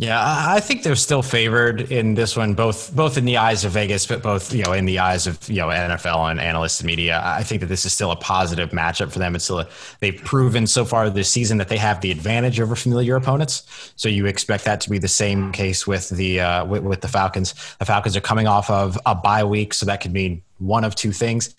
Yeah, 0.00 0.18
I 0.18 0.60
think 0.60 0.82
they're 0.82 0.96
still 0.96 1.20
favored 1.20 1.92
in 1.92 2.14
this 2.14 2.34
one, 2.34 2.54
both 2.54 2.96
both 2.96 3.18
in 3.18 3.26
the 3.26 3.36
eyes 3.36 3.66
of 3.66 3.72
Vegas, 3.72 4.06
but 4.06 4.22
both 4.22 4.50
you 4.50 4.64
know 4.64 4.72
in 4.72 4.86
the 4.86 4.98
eyes 4.98 5.26
of 5.26 5.46
you 5.46 5.56
know 5.56 5.66
NFL 5.66 6.30
and 6.30 6.40
analysts 6.40 6.80
and 6.80 6.86
media. 6.86 7.20
I 7.22 7.42
think 7.42 7.60
that 7.60 7.66
this 7.66 7.84
is 7.84 7.92
still 7.92 8.10
a 8.10 8.16
positive 8.16 8.70
matchup 8.70 9.12
for 9.12 9.18
them. 9.18 9.34
It's 9.34 9.44
still 9.44 9.58
a, 9.58 9.68
they've 10.00 10.16
proven 10.16 10.66
so 10.66 10.86
far 10.86 11.10
this 11.10 11.30
season 11.30 11.58
that 11.58 11.68
they 11.68 11.76
have 11.76 12.00
the 12.00 12.10
advantage 12.10 12.58
over 12.60 12.74
familiar 12.74 13.14
opponents. 13.14 13.92
So 13.96 14.08
you 14.08 14.24
expect 14.24 14.64
that 14.64 14.80
to 14.80 14.88
be 14.88 14.96
the 14.96 15.06
same 15.06 15.52
case 15.52 15.86
with 15.86 16.08
the 16.08 16.40
uh, 16.40 16.64
with, 16.64 16.82
with 16.82 17.00
the 17.02 17.08
Falcons. 17.08 17.52
The 17.78 17.84
Falcons 17.84 18.16
are 18.16 18.22
coming 18.22 18.46
off 18.46 18.70
of 18.70 18.98
a 19.04 19.14
bye 19.14 19.44
week, 19.44 19.74
so 19.74 19.84
that 19.84 20.00
could 20.00 20.14
mean 20.14 20.42
one 20.56 20.84
of 20.84 20.94
two 20.94 21.12
things. 21.12 21.54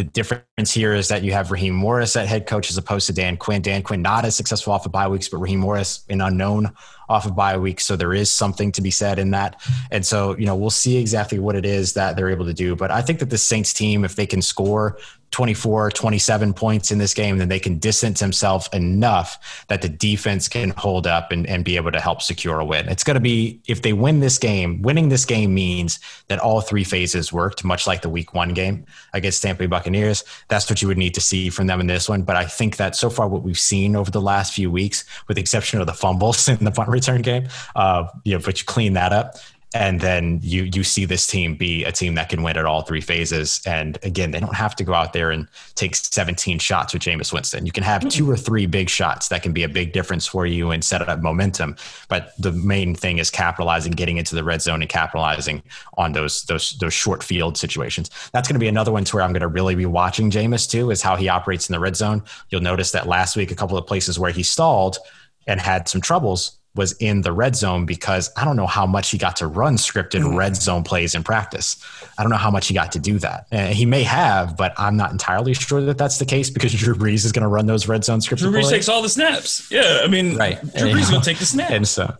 The 0.00 0.04
difference 0.04 0.72
here 0.72 0.94
is 0.94 1.08
that 1.08 1.22
you 1.24 1.32
have 1.32 1.50
Raheem 1.50 1.74
Morris 1.74 2.16
at 2.16 2.26
head 2.26 2.46
coach 2.46 2.70
as 2.70 2.78
opposed 2.78 3.06
to 3.08 3.12
Dan 3.12 3.36
Quinn. 3.36 3.60
Dan 3.60 3.82
Quinn 3.82 4.00
not 4.00 4.24
as 4.24 4.34
successful 4.34 4.72
off 4.72 4.86
of 4.86 4.92
bye 4.92 5.06
weeks, 5.06 5.28
but 5.28 5.36
Raheem 5.36 5.60
Morris 5.60 6.06
an 6.08 6.22
unknown 6.22 6.72
off 7.10 7.26
of 7.26 7.36
bye 7.36 7.58
weeks. 7.58 7.84
So 7.84 7.96
there 7.96 8.14
is 8.14 8.32
something 8.32 8.72
to 8.72 8.80
be 8.80 8.90
said 8.90 9.18
in 9.18 9.32
that. 9.32 9.60
And 9.90 10.06
so, 10.06 10.38
you 10.38 10.46
know, 10.46 10.56
we'll 10.56 10.70
see 10.70 10.96
exactly 10.96 11.38
what 11.38 11.54
it 11.54 11.66
is 11.66 11.92
that 11.92 12.16
they're 12.16 12.30
able 12.30 12.46
to 12.46 12.54
do. 12.54 12.74
But 12.74 12.90
I 12.90 13.02
think 13.02 13.18
that 13.18 13.28
the 13.28 13.36
Saints 13.36 13.74
team, 13.74 14.06
if 14.06 14.16
they 14.16 14.24
can 14.24 14.40
score 14.40 14.96
24, 15.30 15.90
27 15.92 16.52
points 16.52 16.90
in 16.90 16.98
this 16.98 17.14
game, 17.14 17.38
then 17.38 17.48
they 17.48 17.60
can 17.60 17.78
distance 17.78 18.20
themselves 18.20 18.68
enough 18.72 19.64
that 19.68 19.80
the 19.80 19.88
defense 19.88 20.48
can 20.48 20.70
hold 20.70 21.06
up 21.06 21.30
and, 21.30 21.46
and 21.46 21.64
be 21.64 21.76
able 21.76 21.92
to 21.92 22.00
help 22.00 22.20
secure 22.20 22.58
a 22.58 22.64
win. 22.64 22.88
It's 22.88 23.04
going 23.04 23.14
to 23.14 23.20
be, 23.20 23.60
if 23.68 23.82
they 23.82 23.92
win 23.92 24.20
this 24.20 24.38
game, 24.38 24.82
winning 24.82 25.08
this 25.08 25.24
game 25.24 25.54
means 25.54 26.00
that 26.28 26.40
all 26.40 26.60
three 26.60 26.84
phases 26.84 27.32
worked, 27.32 27.64
much 27.64 27.86
like 27.86 28.02
the 28.02 28.08
week 28.08 28.34
one 28.34 28.54
game 28.54 28.84
against 29.12 29.42
Tampa 29.42 29.60
Bay 29.60 29.66
Buccaneers. 29.66 30.24
That's 30.48 30.68
what 30.68 30.82
you 30.82 30.88
would 30.88 30.98
need 30.98 31.14
to 31.14 31.20
see 31.20 31.48
from 31.48 31.68
them 31.68 31.80
in 31.80 31.86
this 31.86 32.08
one. 32.08 32.22
But 32.22 32.36
I 32.36 32.44
think 32.44 32.76
that 32.76 32.96
so 32.96 33.08
far, 33.08 33.28
what 33.28 33.42
we've 33.42 33.58
seen 33.58 33.94
over 33.94 34.10
the 34.10 34.20
last 34.20 34.52
few 34.52 34.70
weeks, 34.70 35.04
with 35.28 35.36
the 35.36 35.40
exception 35.40 35.80
of 35.80 35.86
the 35.86 35.94
fumbles 35.94 36.48
in 36.48 36.64
the 36.64 36.72
punt 36.72 36.88
return 36.88 37.22
game, 37.22 37.48
uh, 37.76 38.08
you 38.24 38.36
know, 38.36 38.42
but 38.44 38.60
you 38.60 38.66
clean 38.66 38.94
that 38.94 39.12
up 39.12 39.36
and 39.72 40.00
then 40.00 40.40
you 40.42 40.64
you 40.74 40.82
see 40.82 41.04
this 41.04 41.26
team 41.26 41.54
be 41.54 41.84
a 41.84 41.92
team 41.92 42.16
that 42.16 42.28
can 42.28 42.42
win 42.42 42.56
at 42.56 42.64
all 42.64 42.82
three 42.82 43.00
phases. 43.00 43.60
And 43.64 43.98
again, 44.02 44.32
they 44.32 44.40
don't 44.40 44.54
have 44.54 44.74
to 44.76 44.84
go 44.84 44.94
out 44.94 45.12
there 45.12 45.30
and 45.30 45.46
take 45.76 45.94
17 45.94 46.58
shots 46.58 46.92
with 46.92 47.02
Jameis 47.02 47.32
Winston. 47.32 47.66
You 47.66 47.72
can 47.72 47.84
have 47.84 48.08
two 48.08 48.28
or 48.28 48.36
three 48.36 48.66
big 48.66 48.88
shots 48.88 49.28
that 49.28 49.44
can 49.44 49.52
be 49.52 49.62
a 49.62 49.68
big 49.68 49.92
difference 49.92 50.26
for 50.26 50.44
you 50.44 50.72
and 50.72 50.84
set 50.84 51.08
up 51.08 51.20
momentum. 51.20 51.76
But 52.08 52.32
the 52.38 52.50
main 52.50 52.96
thing 52.96 53.18
is 53.18 53.30
capitalizing, 53.30 53.92
getting 53.92 54.16
into 54.16 54.34
the 54.34 54.42
red 54.42 54.60
zone 54.60 54.82
and 54.82 54.90
capitalizing 54.90 55.62
on 55.96 56.12
those 56.12 56.42
those 56.44 56.72
those 56.78 56.94
short 56.94 57.22
field 57.22 57.56
situations. 57.56 58.10
That's 58.32 58.48
going 58.48 58.56
to 58.56 58.60
be 58.60 58.68
another 58.68 58.90
one 58.90 59.04
to 59.04 59.16
where 59.16 59.24
I'm 59.24 59.32
going 59.32 59.40
to 59.40 59.48
really 59.48 59.76
be 59.76 59.86
watching 59.86 60.32
Jameis 60.32 60.68
too, 60.68 60.90
is 60.90 61.00
how 61.00 61.14
he 61.14 61.28
operates 61.28 61.68
in 61.68 61.72
the 61.72 61.80
red 61.80 61.94
zone. 61.94 62.24
You'll 62.48 62.60
notice 62.60 62.90
that 62.90 63.06
last 63.06 63.36
week, 63.36 63.52
a 63.52 63.56
couple 63.56 63.78
of 63.78 63.86
places 63.86 64.18
where 64.18 64.32
he 64.32 64.42
stalled 64.42 64.98
and 65.46 65.60
had 65.60 65.88
some 65.88 66.00
troubles 66.00 66.59
was 66.74 66.92
in 67.00 67.22
the 67.22 67.32
red 67.32 67.56
zone 67.56 67.84
because 67.84 68.30
I 68.36 68.44
don't 68.44 68.56
know 68.56 68.66
how 68.66 68.86
much 68.86 69.10
he 69.10 69.18
got 69.18 69.36
to 69.36 69.46
run 69.46 69.76
scripted 69.76 70.20
mm-hmm. 70.20 70.36
red 70.36 70.56
zone 70.56 70.84
plays 70.84 71.14
in 71.14 71.24
practice. 71.24 71.76
I 72.16 72.22
don't 72.22 72.30
know 72.30 72.36
how 72.36 72.50
much 72.50 72.68
he 72.68 72.74
got 72.74 72.92
to 72.92 72.98
do 72.98 73.18
that. 73.18 73.46
And 73.50 73.74
he 73.74 73.86
may 73.86 74.04
have, 74.04 74.56
but 74.56 74.72
I'm 74.78 74.96
not 74.96 75.10
entirely 75.10 75.54
sure 75.54 75.80
that 75.82 75.98
that's 75.98 76.18
the 76.18 76.24
case 76.24 76.48
because 76.48 76.72
Drew 76.74 76.94
Brees 76.94 77.24
is 77.24 77.32
going 77.32 77.42
to 77.42 77.48
run 77.48 77.66
those 77.66 77.88
red 77.88 78.04
zone 78.04 78.20
scripted 78.20 78.38
Drew 78.38 78.52
Brees 78.52 78.62
plays. 78.62 78.70
takes 78.70 78.88
all 78.88 79.02
the 79.02 79.08
snaps. 79.08 79.70
Yeah, 79.70 80.00
I 80.04 80.06
mean, 80.06 80.36
right. 80.36 80.60
Drew 80.60 80.92
Brees 80.92 81.10
going 81.10 81.20
to 81.22 81.28
take 81.28 81.38
the 81.38 81.46
snaps. 81.46 81.72
And 81.72 81.88
so 81.88 82.16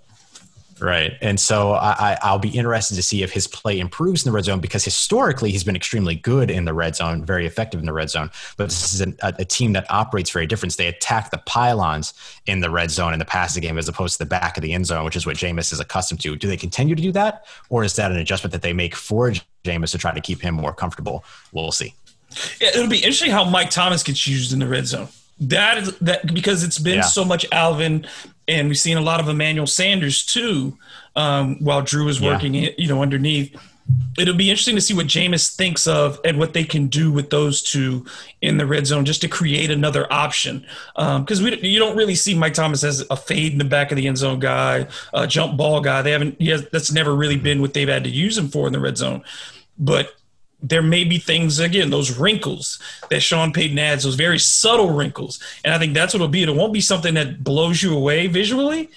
Right. 0.80 1.12
And 1.20 1.38
so 1.38 1.72
I, 1.72 2.16
I'll 2.22 2.38
be 2.38 2.48
interested 2.48 2.94
to 2.94 3.02
see 3.02 3.22
if 3.22 3.32
his 3.32 3.46
play 3.46 3.78
improves 3.78 4.24
in 4.24 4.30
the 4.30 4.34
red 4.34 4.44
zone 4.44 4.60
because 4.60 4.84
historically 4.84 5.50
he's 5.50 5.64
been 5.64 5.76
extremely 5.76 6.14
good 6.14 6.50
in 6.50 6.64
the 6.64 6.72
red 6.72 6.96
zone, 6.96 7.24
very 7.24 7.46
effective 7.46 7.80
in 7.80 7.86
the 7.86 7.92
red 7.92 8.08
zone. 8.08 8.30
But 8.56 8.70
this 8.70 8.94
is 8.94 9.00
a, 9.02 9.14
a 9.22 9.44
team 9.44 9.74
that 9.74 9.86
operates 9.90 10.30
very 10.30 10.46
different. 10.46 10.76
They 10.76 10.86
attack 10.86 11.30
the 11.30 11.38
pylons 11.38 12.14
in 12.46 12.60
the 12.60 12.70
red 12.70 12.90
zone 12.90 13.12
in 13.12 13.18
the 13.18 13.24
passing 13.24 13.62
game 13.62 13.76
as 13.76 13.88
opposed 13.88 14.14
to 14.14 14.18
the 14.20 14.28
back 14.28 14.56
of 14.56 14.62
the 14.62 14.72
end 14.72 14.86
zone, 14.86 15.04
which 15.04 15.16
is 15.16 15.26
what 15.26 15.36
Jameis 15.36 15.72
is 15.72 15.80
accustomed 15.80 16.20
to. 16.22 16.36
Do 16.36 16.48
they 16.48 16.56
continue 16.56 16.94
to 16.94 17.02
do 17.02 17.12
that? 17.12 17.46
Or 17.68 17.84
is 17.84 17.96
that 17.96 18.10
an 18.10 18.16
adjustment 18.16 18.52
that 18.52 18.62
they 18.62 18.72
make 18.72 18.94
for 18.94 19.32
Jameis 19.64 19.90
to 19.92 19.98
try 19.98 20.14
to 20.14 20.20
keep 20.20 20.40
him 20.40 20.54
more 20.54 20.72
comfortable? 20.72 21.24
We'll 21.52 21.72
see. 21.72 21.94
Yeah, 22.60 22.68
it'll 22.68 22.88
be 22.88 22.98
interesting 22.98 23.30
how 23.30 23.44
Mike 23.44 23.70
Thomas 23.70 24.02
gets 24.02 24.26
used 24.26 24.52
in 24.52 24.60
the 24.60 24.68
red 24.68 24.86
zone. 24.86 25.08
That 25.40 25.78
is 25.78 25.96
that 25.98 26.32
because 26.34 26.62
it's 26.62 26.78
been 26.78 26.96
yeah. 26.96 27.00
so 27.00 27.24
much 27.24 27.46
Alvin 27.50 28.06
and 28.50 28.68
we've 28.68 28.78
seen 28.78 28.96
a 28.96 29.00
lot 29.00 29.20
of 29.20 29.28
Emmanuel 29.28 29.66
Sanders 29.66 30.24
too, 30.24 30.76
um, 31.14 31.56
while 31.62 31.82
Drew 31.82 32.08
is 32.08 32.20
working, 32.20 32.54
yeah. 32.54 32.70
you 32.76 32.88
know, 32.88 33.00
underneath. 33.00 33.56
It'll 34.18 34.36
be 34.36 34.50
interesting 34.50 34.76
to 34.76 34.80
see 34.80 34.94
what 34.94 35.06
Jameis 35.06 35.54
thinks 35.54 35.86
of 35.86 36.20
and 36.24 36.38
what 36.38 36.52
they 36.52 36.62
can 36.64 36.88
do 36.88 37.10
with 37.10 37.30
those 37.30 37.62
two 37.62 38.06
in 38.40 38.56
the 38.56 38.66
red 38.66 38.86
zone, 38.86 39.04
just 39.04 39.20
to 39.22 39.28
create 39.28 39.70
another 39.70 40.12
option. 40.12 40.66
Because 40.94 41.38
um, 41.38 41.44
we 41.44 41.58
you 41.60 41.78
don't 41.78 41.96
really 41.96 42.14
see 42.14 42.36
Mike 42.36 42.54
Thomas 42.54 42.84
as 42.84 43.04
a 43.10 43.16
fade 43.16 43.52
in 43.52 43.58
the 43.58 43.64
back 43.64 43.90
of 43.90 43.96
the 43.96 44.06
end 44.06 44.18
zone 44.18 44.38
guy, 44.38 44.86
a 45.14 45.26
jump 45.26 45.56
ball 45.56 45.80
guy. 45.80 46.02
They 46.02 46.12
haven't. 46.12 46.40
Has, 46.42 46.68
that's 46.70 46.92
never 46.92 47.14
really 47.14 47.36
been 47.36 47.60
what 47.60 47.72
they've 47.72 47.88
had 47.88 48.04
to 48.04 48.10
use 48.10 48.36
him 48.36 48.48
for 48.48 48.66
in 48.66 48.72
the 48.72 48.80
red 48.80 48.98
zone. 48.98 49.22
But 49.78 50.14
there 50.62 50.82
may 50.82 51.04
be 51.04 51.18
things 51.18 51.58
again, 51.58 51.90
those 51.90 52.18
wrinkles 52.18 52.78
that 53.08 53.20
Sean 53.20 53.52
Payton 53.52 53.78
adds, 53.78 54.04
those 54.04 54.14
very 54.14 54.38
subtle 54.38 54.90
wrinkles, 54.90 55.40
and 55.64 55.72
I 55.72 55.78
think 55.78 55.94
that's 55.94 56.12
what 56.12 56.18
it'll 56.18 56.28
be. 56.28 56.42
It 56.42 56.54
won't 56.54 56.72
be 56.72 56.80
something 56.80 57.14
that 57.14 57.42
blows 57.42 57.82
you 57.82 57.96
away 57.96 58.26
visually, 58.26 58.90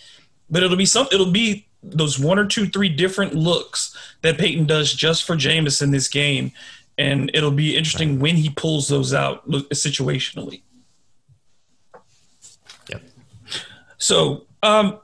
but 0.49 0.63
it'll 0.63 0.77
be 0.77 0.85
something. 0.85 1.19
It'll 1.19 1.31
be 1.31 1.67
those 1.81 2.19
one 2.19 2.39
or 2.39 2.45
two, 2.45 2.67
three 2.67 2.89
different 2.89 3.33
looks 3.33 3.95
that 4.21 4.37
Payton 4.37 4.65
does 4.65 4.93
just 4.93 5.25
for 5.25 5.35
Jameis 5.35 5.81
in 5.81 5.91
this 5.91 6.07
game, 6.07 6.51
and 6.97 7.31
it'll 7.33 7.51
be 7.51 7.75
interesting 7.75 8.13
right. 8.13 8.21
when 8.21 8.35
he 8.35 8.49
pulls 8.49 8.87
those 8.87 9.13
out 9.13 9.47
situationally. 9.49 10.61
Yep. 12.89 13.01
So 13.97 14.45
um, 14.61 14.99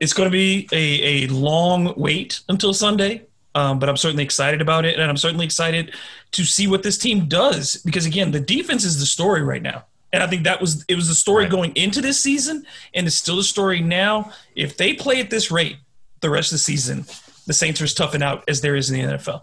it's 0.00 0.12
going 0.12 0.28
to 0.28 0.32
be 0.32 0.68
a, 0.72 1.24
a 1.24 1.26
long 1.28 1.94
wait 1.96 2.40
until 2.48 2.74
Sunday. 2.74 3.26
Um, 3.54 3.78
but 3.78 3.88
I'm 3.88 3.96
certainly 3.98 4.24
excited 4.24 4.62
about 4.62 4.84
it, 4.84 4.98
and 4.98 5.10
I'm 5.10 5.16
certainly 5.16 5.44
excited 5.44 5.94
to 6.32 6.44
see 6.44 6.66
what 6.66 6.82
this 6.82 6.96
team 6.96 7.26
does 7.26 7.76
because 7.84 8.06
again, 8.06 8.30
the 8.30 8.40
defense 8.40 8.84
is 8.84 8.98
the 8.98 9.06
story 9.06 9.42
right 9.42 9.60
now, 9.60 9.84
and 10.12 10.22
I 10.22 10.26
think 10.26 10.44
that 10.44 10.60
was 10.60 10.84
it 10.88 10.94
was 10.94 11.08
the 11.08 11.14
story 11.14 11.44
right. 11.44 11.50
going 11.50 11.72
into 11.76 12.00
this 12.00 12.20
season, 12.20 12.64
and 12.94 13.06
it's 13.06 13.16
still 13.16 13.36
the 13.36 13.42
story 13.42 13.80
now. 13.80 14.32
If 14.56 14.76
they 14.76 14.94
play 14.94 15.20
at 15.20 15.28
this 15.28 15.50
rate 15.50 15.76
the 16.20 16.30
rest 16.30 16.50
of 16.50 16.54
the 16.54 16.60
season, 16.60 17.04
the 17.46 17.52
Saints 17.52 17.80
are 17.80 17.84
as 17.84 17.94
toughing 17.94 18.22
out 18.22 18.44
as 18.48 18.60
there 18.62 18.74
is 18.74 18.90
in 18.90 19.00
the 19.00 19.16
NFL. 19.16 19.42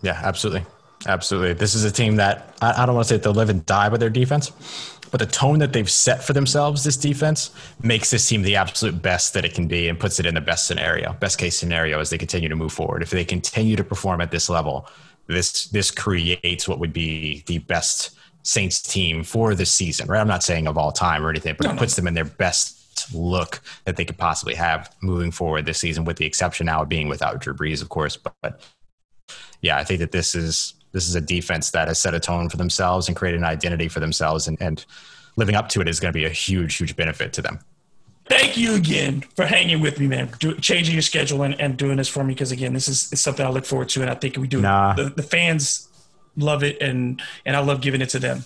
Yeah, 0.00 0.18
absolutely, 0.22 0.64
absolutely. 1.06 1.52
This 1.52 1.74
is 1.74 1.84
a 1.84 1.90
team 1.90 2.16
that 2.16 2.54
I, 2.62 2.82
I 2.82 2.86
don't 2.86 2.94
want 2.94 3.08
to 3.08 3.14
say 3.14 3.20
they'll 3.20 3.32
live 3.32 3.50
and 3.50 3.66
die 3.66 3.88
by 3.90 3.98
their 3.98 4.10
defense, 4.10 4.52
but 5.10 5.20
the 5.20 5.26
tone 5.26 5.58
that 5.58 5.72
they've 5.72 5.90
set 5.90 6.22
for 6.22 6.32
themselves, 6.32 6.84
this 6.84 6.96
defense, 6.96 7.50
makes 7.82 8.10
this 8.10 8.28
team 8.28 8.42
the 8.42 8.56
absolute 8.56 9.00
best 9.00 9.34
that 9.34 9.44
it 9.44 9.54
can 9.54 9.66
be 9.66 9.88
and 9.88 9.98
puts 9.98 10.20
it 10.20 10.26
in 10.26 10.34
the 10.34 10.40
best 10.40 10.66
scenario, 10.66 11.12
best 11.14 11.38
case 11.38 11.58
scenario 11.58 12.00
as 12.00 12.10
they 12.10 12.18
continue 12.18 12.48
to 12.48 12.56
move 12.56 12.72
forward. 12.72 13.02
If 13.02 13.10
they 13.10 13.24
continue 13.24 13.76
to 13.76 13.84
perform 13.84 14.20
at 14.20 14.30
this 14.30 14.48
level, 14.48 14.88
this 15.26 15.66
this 15.68 15.90
creates 15.90 16.66
what 16.66 16.78
would 16.78 16.92
be 16.92 17.42
the 17.46 17.58
best 17.58 18.18
Saints 18.42 18.80
team 18.80 19.24
for 19.24 19.54
the 19.54 19.66
season, 19.66 20.08
right? 20.08 20.20
I'm 20.20 20.28
not 20.28 20.42
saying 20.42 20.66
of 20.68 20.78
all 20.78 20.90
time 20.90 21.24
or 21.24 21.28
anything, 21.28 21.54
but 21.58 21.66
no, 21.66 21.74
it 21.74 21.78
puts 21.78 21.96
no. 21.96 22.02
them 22.02 22.08
in 22.08 22.14
their 22.14 22.24
best 22.24 23.14
look 23.14 23.60
that 23.84 23.96
they 23.96 24.04
could 24.04 24.16
possibly 24.16 24.54
have 24.54 24.94
moving 25.02 25.30
forward 25.30 25.66
this 25.66 25.78
season, 25.78 26.04
with 26.04 26.16
the 26.16 26.24
exception 26.24 26.66
now 26.66 26.82
of 26.82 26.88
being 26.88 27.08
without 27.08 27.40
Drew 27.40 27.54
Brees, 27.54 27.82
of 27.82 27.90
course. 27.90 28.16
But, 28.16 28.34
but 28.40 28.60
yeah, 29.60 29.76
I 29.76 29.84
think 29.84 30.00
that 30.00 30.12
this 30.12 30.34
is 30.34 30.74
this 30.98 31.08
is 31.08 31.14
a 31.14 31.20
defense 31.20 31.70
that 31.70 31.86
has 31.86 32.00
set 32.00 32.12
a 32.12 32.18
tone 32.18 32.48
for 32.48 32.56
themselves 32.56 33.06
and 33.06 33.16
created 33.16 33.38
an 33.38 33.44
identity 33.44 33.86
for 33.86 34.00
themselves, 34.00 34.48
and, 34.48 34.60
and 34.60 34.84
living 35.36 35.54
up 35.54 35.68
to 35.68 35.80
it 35.80 35.86
is 35.86 36.00
going 36.00 36.12
to 36.12 36.18
be 36.18 36.24
a 36.24 36.28
huge, 36.28 36.76
huge 36.76 36.96
benefit 36.96 37.32
to 37.34 37.42
them. 37.42 37.60
Thank 38.26 38.56
you 38.56 38.74
again 38.74 39.20
for 39.36 39.46
hanging 39.46 39.80
with 39.80 40.00
me, 40.00 40.08
man. 40.08 40.28
Do, 40.40 40.56
changing 40.56 40.94
your 40.94 41.02
schedule 41.02 41.42
and, 41.42 41.58
and 41.60 41.76
doing 41.76 41.96
this 41.96 42.08
for 42.08 42.24
me 42.24 42.34
because 42.34 42.50
again, 42.50 42.74
this 42.74 42.88
is, 42.88 43.12
is, 43.12 43.20
something 43.20 43.46
I 43.46 43.48
look 43.48 43.64
forward 43.64 43.88
to, 43.90 44.02
and 44.02 44.10
I 44.10 44.14
think 44.14 44.36
we 44.36 44.48
do. 44.48 44.60
Nah. 44.60 44.94
The, 44.94 45.04
the 45.04 45.22
fans 45.22 45.88
love 46.36 46.64
it, 46.64 46.82
and 46.82 47.22
and 47.46 47.56
I 47.56 47.60
love 47.60 47.80
giving 47.80 48.02
it 48.02 48.08
to 48.10 48.18
them. 48.18 48.44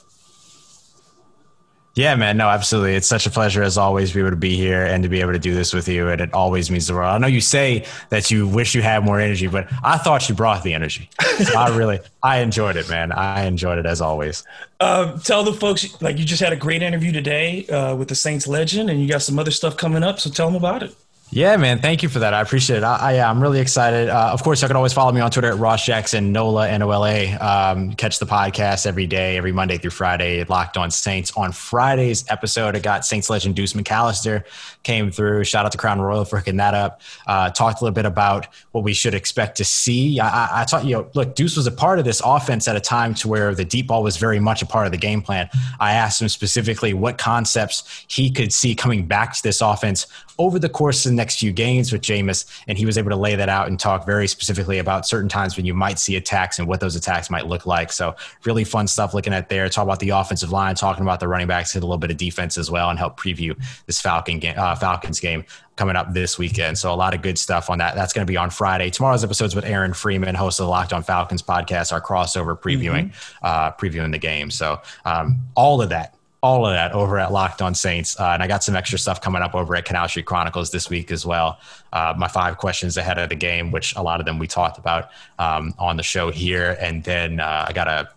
Yeah, 1.94 2.14
man. 2.14 2.38
No, 2.38 2.48
absolutely. 2.48 2.94
It's 2.94 3.06
such 3.06 3.26
a 3.26 3.30
pleasure 3.30 3.62
as 3.62 3.76
always 3.76 4.10
to 4.10 4.14
be 4.14 4.20
able 4.20 4.30
to 4.30 4.36
be 4.36 4.56
here 4.56 4.84
and 4.84 5.02
to 5.02 5.10
be 5.10 5.20
able 5.20 5.32
to 5.32 5.38
do 5.38 5.54
this 5.54 5.74
with 5.74 5.86
you. 5.88 6.08
And 6.08 6.22
it 6.22 6.32
always 6.32 6.70
means 6.70 6.86
the 6.86 6.94
world. 6.94 7.14
I 7.14 7.18
know 7.18 7.26
you 7.26 7.42
say 7.42 7.84
that 8.08 8.30
you 8.30 8.48
wish 8.48 8.74
you 8.74 8.80
had 8.80 9.04
more 9.04 9.20
energy, 9.20 9.46
but 9.46 9.68
I 9.84 9.98
thought 9.98 10.26
you 10.26 10.34
brought 10.34 10.62
the 10.62 10.72
energy. 10.72 11.10
So 11.44 11.58
I 11.58 11.76
really, 11.76 12.00
I 12.22 12.38
enjoyed 12.38 12.76
it, 12.76 12.88
man. 12.88 13.12
I 13.12 13.44
enjoyed 13.44 13.78
it 13.78 13.84
as 13.84 14.00
always. 14.00 14.42
Uh, 14.80 15.18
tell 15.18 15.44
the 15.44 15.52
folks, 15.52 16.00
like 16.00 16.16
you 16.16 16.24
just 16.24 16.42
had 16.42 16.52
a 16.54 16.56
great 16.56 16.82
interview 16.82 17.12
today 17.12 17.66
uh, 17.66 17.94
with 17.94 18.08
the 18.08 18.14
Saints 18.14 18.48
legend 18.48 18.88
and 18.88 19.00
you 19.00 19.06
got 19.06 19.20
some 19.20 19.38
other 19.38 19.50
stuff 19.50 19.76
coming 19.76 20.02
up. 20.02 20.18
So 20.18 20.30
tell 20.30 20.46
them 20.46 20.56
about 20.56 20.82
it. 20.82 20.94
Yeah, 21.34 21.56
man. 21.56 21.78
Thank 21.78 22.02
you 22.02 22.10
for 22.10 22.18
that. 22.18 22.34
I 22.34 22.42
appreciate 22.42 22.76
it. 22.76 22.82
I, 22.84 23.14
I 23.16 23.30
I'm 23.30 23.42
really 23.42 23.58
excited. 23.58 24.10
Uh, 24.10 24.28
of 24.34 24.42
course, 24.42 24.60
you 24.60 24.68
can 24.68 24.76
always 24.76 24.92
follow 24.92 25.12
me 25.12 25.22
on 25.22 25.30
Twitter 25.30 25.48
at 25.48 25.56
Ross 25.56 25.82
Jackson, 25.82 26.30
NOLA, 26.30 26.68
N-O-L-A. 26.68 27.32
Um, 27.36 27.94
catch 27.94 28.18
the 28.18 28.26
podcast 28.26 28.84
every 28.84 29.06
day, 29.06 29.38
every 29.38 29.50
Monday 29.50 29.78
through 29.78 29.92
Friday, 29.92 30.44
Locked 30.44 30.76
on 30.76 30.90
Saints. 30.90 31.32
On 31.34 31.50
Friday's 31.50 32.26
episode, 32.28 32.76
I 32.76 32.80
got 32.80 33.06
Saints 33.06 33.30
legend 33.30 33.56
Deuce 33.56 33.72
McAllister 33.72 34.44
came 34.82 35.10
through. 35.10 35.44
Shout 35.44 35.64
out 35.64 35.72
to 35.72 35.78
Crown 35.78 36.02
Royal 36.02 36.26
for 36.26 36.36
hooking 36.36 36.58
that 36.58 36.74
up. 36.74 37.00
Uh, 37.26 37.48
talked 37.48 37.80
a 37.80 37.84
little 37.84 37.94
bit 37.94 38.04
about 38.04 38.48
what 38.72 38.84
we 38.84 38.92
should 38.92 39.14
expect 39.14 39.56
to 39.56 39.64
see. 39.64 40.20
I, 40.20 40.28
I, 40.28 40.48
I 40.60 40.64
thought, 40.66 40.84
you 40.84 40.96
know, 40.96 41.08
look, 41.14 41.34
Deuce 41.34 41.56
was 41.56 41.66
a 41.66 41.72
part 41.72 41.98
of 41.98 42.04
this 42.04 42.20
offense 42.22 42.68
at 42.68 42.76
a 42.76 42.80
time 42.80 43.14
to 43.14 43.28
where 43.28 43.54
the 43.54 43.64
deep 43.64 43.86
ball 43.86 44.02
was 44.02 44.18
very 44.18 44.38
much 44.38 44.60
a 44.60 44.66
part 44.66 44.84
of 44.84 44.92
the 44.92 44.98
game 44.98 45.22
plan. 45.22 45.48
I 45.80 45.94
asked 45.94 46.20
him 46.20 46.28
specifically 46.28 46.92
what 46.92 47.16
concepts 47.16 48.04
he 48.06 48.30
could 48.30 48.52
see 48.52 48.74
coming 48.74 49.06
back 49.06 49.34
to 49.34 49.42
this 49.42 49.62
offense 49.62 50.06
over 50.42 50.58
the 50.58 50.68
course 50.68 51.06
of 51.06 51.12
the 51.12 51.16
next 51.16 51.38
few 51.38 51.52
games 51.52 51.92
with 51.92 52.02
Jameis, 52.02 52.44
and 52.66 52.76
he 52.76 52.84
was 52.84 52.98
able 52.98 53.10
to 53.10 53.16
lay 53.16 53.36
that 53.36 53.48
out 53.48 53.68
and 53.68 53.78
talk 53.78 54.04
very 54.04 54.26
specifically 54.26 54.78
about 54.78 55.06
certain 55.06 55.28
times 55.28 55.56
when 55.56 55.64
you 55.64 55.72
might 55.72 56.00
see 56.00 56.16
attacks 56.16 56.58
and 56.58 56.66
what 56.66 56.80
those 56.80 56.96
attacks 56.96 57.30
might 57.30 57.46
look 57.46 57.64
like. 57.64 57.92
So 57.92 58.16
really 58.44 58.64
fun 58.64 58.88
stuff 58.88 59.14
looking 59.14 59.32
at 59.32 59.48
there. 59.48 59.68
Talk 59.68 59.84
about 59.84 60.00
the 60.00 60.10
offensive 60.10 60.50
line, 60.50 60.74
talking 60.74 61.02
about 61.02 61.20
the 61.20 61.28
running 61.28 61.46
backs, 61.46 61.72
hit 61.72 61.82
a 61.82 61.86
little 61.86 61.98
bit 61.98 62.10
of 62.10 62.16
defense 62.16 62.58
as 62.58 62.70
well, 62.70 62.90
and 62.90 62.98
help 62.98 63.18
preview 63.18 63.56
this 63.86 64.00
Falcon 64.00 64.40
game, 64.40 64.54
uh, 64.58 64.74
Falcons 64.74 65.20
game 65.20 65.44
coming 65.76 65.96
up 65.96 66.12
this 66.12 66.38
weekend. 66.38 66.76
So 66.76 66.92
a 66.92 66.96
lot 66.96 67.14
of 67.14 67.22
good 67.22 67.38
stuff 67.38 67.70
on 67.70 67.78
that. 67.78 67.94
That's 67.94 68.12
going 68.12 68.26
to 68.26 68.30
be 68.30 68.36
on 68.36 68.50
Friday. 68.50 68.90
Tomorrow's 68.90 69.24
episodes 69.24 69.54
with 69.54 69.64
Aaron 69.64 69.92
Freeman, 69.94 70.34
host 70.34 70.60
of 70.60 70.66
the 70.66 70.70
Locked 70.70 70.92
On 70.92 71.02
Falcons 71.02 71.42
podcast, 71.42 71.92
our 71.92 72.00
crossover 72.00 72.58
previewing 72.58 73.10
mm-hmm. 73.10 73.46
uh, 73.46 73.72
previewing 73.72 74.12
the 74.12 74.18
game. 74.18 74.50
So 74.50 74.80
um, 75.04 75.38
all 75.54 75.80
of 75.80 75.88
that 75.90 76.16
all 76.42 76.66
of 76.66 76.72
that 76.72 76.90
over 76.90 77.20
at 77.20 77.30
Locked 77.30 77.62
On 77.62 77.72
Saints. 77.72 78.18
Uh, 78.18 78.30
and 78.30 78.42
I 78.42 78.48
got 78.48 78.64
some 78.64 78.74
extra 78.74 78.98
stuff 78.98 79.20
coming 79.20 79.42
up 79.42 79.54
over 79.54 79.76
at 79.76 79.84
Canal 79.84 80.08
Street 80.08 80.26
Chronicles 80.26 80.72
this 80.72 80.90
week 80.90 81.12
as 81.12 81.24
well. 81.24 81.60
Uh, 81.92 82.14
my 82.18 82.26
five 82.26 82.58
questions 82.58 82.96
ahead 82.96 83.16
of 83.16 83.28
the 83.28 83.36
game, 83.36 83.70
which 83.70 83.94
a 83.94 84.02
lot 84.02 84.18
of 84.18 84.26
them 84.26 84.40
we 84.40 84.48
talked 84.48 84.76
about 84.76 85.10
um, 85.38 85.72
on 85.78 85.96
the 85.96 86.02
show 86.02 86.32
here. 86.32 86.76
And 86.80 87.04
then 87.04 87.38
uh, 87.38 87.66
I 87.68 87.72
got 87.72 87.88
a, 87.88 88.08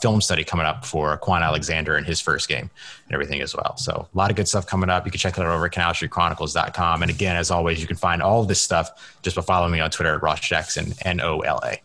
film 0.00 0.20
study 0.20 0.42
coming 0.42 0.66
up 0.66 0.84
for 0.84 1.16
Kwon 1.18 1.42
Alexander 1.42 1.96
in 1.96 2.04
his 2.04 2.20
first 2.20 2.48
game 2.48 2.68
and 3.06 3.14
everything 3.14 3.40
as 3.40 3.54
well. 3.54 3.76
So 3.76 4.08
a 4.12 4.18
lot 4.18 4.30
of 4.30 4.36
good 4.36 4.48
stuff 4.48 4.66
coming 4.66 4.90
up. 4.90 5.04
You 5.04 5.12
can 5.12 5.18
check 5.18 5.34
that 5.34 5.42
out 5.42 5.48
over 5.48 5.66
at 5.66 5.72
canalstreetchronicles.com. 5.72 7.02
And 7.02 7.10
again, 7.10 7.36
as 7.36 7.50
always, 7.50 7.80
you 7.80 7.86
can 7.86 7.96
find 7.96 8.22
all 8.22 8.44
this 8.44 8.60
stuff 8.60 9.16
just 9.22 9.36
by 9.36 9.42
following 9.42 9.72
me 9.72 9.80
on 9.80 9.90
Twitter 9.90 10.14
at 10.14 10.22
Ross 10.22 10.40
Jackson, 10.40 10.94
N 11.02 11.20
O 11.20 11.40
L 11.40 11.60
A. 11.64 11.80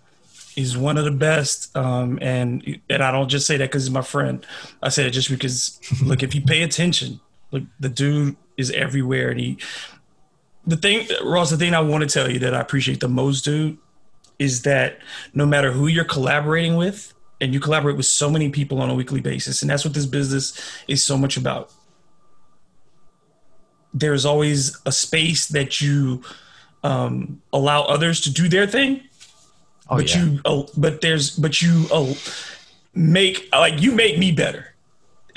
He's 0.57 0.75
one 0.75 0.97
of 0.97 1.05
the 1.05 1.11
best, 1.11 1.77
um, 1.77 2.17
and 2.19 2.81
and 2.89 3.03
I 3.03 3.11
don't 3.11 3.29
just 3.29 3.45
say 3.45 3.57
that 3.57 3.65
because 3.65 3.83
he's 3.83 3.93
my 3.93 4.01
friend. 4.01 4.43
I 4.81 4.89
say 4.89 5.05
it 5.05 5.11
just 5.11 5.29
because, 5.29 5.79
look, 6.03 6.23
if 6.23 6.33
you 6.33 6.41
pay 6.41 6.63
attention, 6.63 7.19
look, 7.51 7.61
the 7.79 7.89
dude 7.89 8.35
is 8.57 8.71
everywhere, 8.71 9.29
and 9.29 9.39
he. 9.39 9.57
The 10.65 10.75
thing, 10.75 11.07
Ross, 11.23 11.51
the 11.51 11.57
thing 11.57 11.75
I 11.75 11.79
want 11.79 12.09
to 12.09 12.09
tell 12.09 12.29
you 12.29 12.39
that 12.39 12.55
I 12.55 12.59
appreciate 12.59 13.01
the 13.01 13.07
most, 13.07 13.45
dude, 13.45 13.77
is 14.39 14.63
that 14.63 14.97
no 15.35 15.45
matter 15.45 15.71
who 15.71 15.85
you're 15.85 16.03
collaborating 16.03 16.75
with, 16.75 17.13
and 17.39 17.53
you 17.53 17.59
collaborate 17.59 17.95
with 17.95 18.07
so 18.07 18.27
many 18.27 18.49
people 18.49 18.81
on 18.81 18.89
a 18.89 18.95
weekly 18.95 19.21
basis, 19.21 19.61
and 19.61 19.69
that's 19.69 19.85
what 19.85 19.93
this 19.93 20.07
business 20.07 20.59
is 20.87 21.03
so 21.03 21.19
much 21.19 21.37
about. 21.37 21.71
There's 23.93 24.25
always 24.25 24.75
a 24.87 24.91
space 24.91 25.49
that 25.49 25.81
you 25.81 26.23
um, 26.83 27.43
allow 27.53 27.83
others 27.83 28.21
to 28.21 28.33
do 28.33 28.49
their 28.49 28.65
thing, 28.65 29.03
Oh, 29.89 29.97
but 29.97 30.13
yeah. 30.13 30.23
you, 30.23 30.41
uh, 30.45 30.63
but 30.75 31.01
there's, 31.01 31.35
but 31.37 31.61
you 31.61 31.85
uh, 31.91 32.13
make 32.93 33.47
like 33.51 33.81
you 33.81 33.91
make 33.91 34.17
me 34.17 34.31
better, 34.31 34.73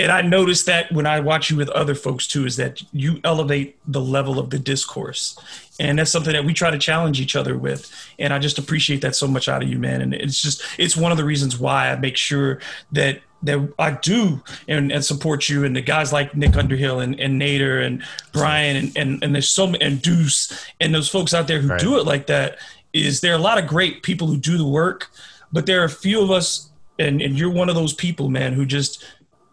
and 0.01 0.11
I 0.11 0.23
noticed 0.23 0.65
that 0.65 0.91
when 0.93 1.05
I 1.05 1.21
watch 1.21 1.51
you 1.51 1.57
with 1.57 1.69
other 1.71 1.95
folks 1.95 2.27
too, 2.27 2.47
is 2.47 2.57
that 2.57 2.83
you 2.91 3.21
elevate 3.23 3.77
the 3.87 4.01
level 4.01 4.39
of 4.39 4.49
the 4.49 4.59
discourse. 4.59 5.39
And 5.79 5.99
that's 5.99 6.11
something 6.11 6.33
that 6.33 6.45
we 6.45 6.55
try 6.55 6.71
to 6.71 6.79
challenge 6.79 7.21
each 7.21 7.37
other 7.37 7.57
with. 7.57 7.91
And 8.19 8.33
I 8.33 8.39
just 8.39 8.59
appreciate 8.59 9.03
that 9.03 9.15
so 9.15 9.27
much 9.27 9.49
out 9.49 9.63
of 9.63 9.69
you, 9.69 9.79
man. 9.79 10.01
And 10.01 10.15
it's 10.15 10.41
just, 10.41 10.63
it's 10.79 10.97
one 10.97 11.13
of 11.13 11.19
the 11.19 11.25
reasons 11.25 11.59
why 11.59 11.91
I 11.91 11.97
make 11.97 12.17
sure 12.17 12.61
that 12.93 13.21
that 13.43 13.73
I 13.79 13.93
do 13.93 14.43
and, 14.69 14.93
and 14.93 15.03
support 15.03 15.49
you 15.49 15.65
and 15.65 15.75
the 15.75 15.81
guys 15.81 16.13
like 16.13 16.37
Nick 16.37 16.57
Underhill 16.57 17.01
and, 17.01 17.19
and 17.19 17.41
Nader 17.41 17.83
and 17.83 18.03
Brian 18.33 18.77
and, 18.77 18.97
and, 18.99 19.25
and 19.25 19.35
there's 19.35 19.51
so 19.51 19.67
many 19.67 19.83
and 19.83 20.03
Deuce 20.03 20.67
and 20.79 20.95
those 20.95 21.09
folks 21.09 21.33
out 21.33 21.49
there 21.49 21.59
who 21.61 21.69
right. 21.69 21.81
do 21.81 21.99
it 21.99 22.05
like 22.05 22.27
that 22.27 22.59
is 22.93 23.21
there 23.21 23.33
are 23.33 23.39
a 23.39 23.43
lot 23.43 23.59
of 23.59 23.67
great 23.67 24.03
people 24.03 24.27
who 24.27 24.37
do 24.37 24.59
the 24.59 24.67
work, 24.67 25.11
but 25.53 25.67
there 25.67 25.81
are 25.81 25.85
a 25.85 25.91
few 25.91 26.23
of 26.23 26.31
us 26.31 26.71
and, 26.99 27.23
and 27.23 27.39
you're 27.39 27.51
one 27.51 27.69
of 27.69 27.75
those 27.75 27.95
people, 27.95 28.29
man, 28.29 28.53
who 28.53 28.67
just 28.67 29.05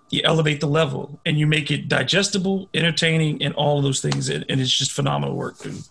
you 0.09 0.21
elevate 0.23 0.59
the 0.59 0.67
level 0.67 1.19
and 1.25 1.37
you 1.37 1.47
make 1.47 1.71
it 1.71 1.87
digestible, 1.87 2.69
entertaining, 2.73 3.41
and 3.41 3.53
all 3.55 3.77
of 3.77 3.83
those 3.83 4.01
things. 4.01 4.29
And, 4.29 4.45
and 4.49 4.61
it's 4.61 4.71
just 4.71 4.91
phenomenal 4.91 5.35
work, 5.35 5.57
dude. 5.59 5.81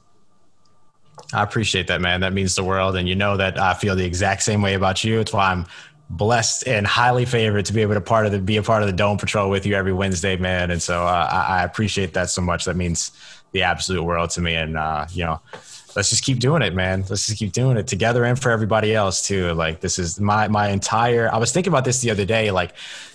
I 1.32 1.42
appreciate 1.42 1.86
that, 1.88 2.00
man. 2.00 2.20
That 2.20 2.32
means 2.32 2.54
the 2.54 2.64
world. 2.64 2.96
And 2.96 3.08
you 3.08 3.14
know 3.14 3.36
that 3.36 3.58
I 3.58 3.74
feel 3.74 3.96
the 3.96 4.04
exact 4.04 4.42
same 4.42 4.62
way 4.62 4.74
about 4.74 5.02
you. 5.02 5.20
It's 5.20 5.32
why 5.32 5.50
I'm 5.50 5.66
blessed 6.10 6.68
and 6.68 6.86
highly 6.86 7.24
favored 7.24 7.66
to 7.66 7.72
be 7.72 7.82
able 7.82 7.94
to 7.94 8.00
part 8.00 8.26
of 8.26 8.32
the 8.32 8.38
be 8.38 8.56
a 8.58 8.62
part 8.62 8.82
of 8.82 8.86
the 8.86 8.92
Dome 8.92 9.18
Patrol 9.18 9.50
with 9.50 9.66
you 9.66 9.74
every 9.74 9.92
Wednesday, 9.92 10.36
man. 10.36 10.70
And 10.70 10.80
so 10.80 11.04
uh, 11.04 11.28
I, 11.48 11.64
appreciate 11.64 12.14
that 12.14 12.30
so 12.30 12.40
much. 12.42 12.64
That 12.66 12.76
means 12.76 13.10
the 13.52 13.62
absolute 13.62 14.04
world 14.04 14.30
to 14.30 14.40
me. 14.40 14.54
And 14.54 14.76
uh, 14.76 15.06
you 15.10 15.24
know, 15.24 15.40
let's 15.96 16.10
just 16.10 16.22
keep 16.22 16.38
doing 16.38 16.62
it, 16.62 16.74
man. 16.74 17.00
Let's 17.08 17.26
just 17.26 17.38
keep 17.38 17.52
doing 17.52 17.78
it 17.78 17.86
together 17.86 18.24
and 18.24 18.40
for 18.40 18.50
everybody 18.50 18.94
else 18.94 19.26
too. 19.26 19.52
Like 19.54 19.80
this 19.80 19.98
is 19.98 20.20
my 20.20 20.46
my 20.46 20.68
entire. 20.68 21.32
I 21.32 21.38
was 21.38 21.52
thinking 21.52 21.72
about 21.72 21.84
this 21.84 22.00
the 22.00 22.10
other 22.10 22.26
day, 22.26 22.50
like, 22.50 22.74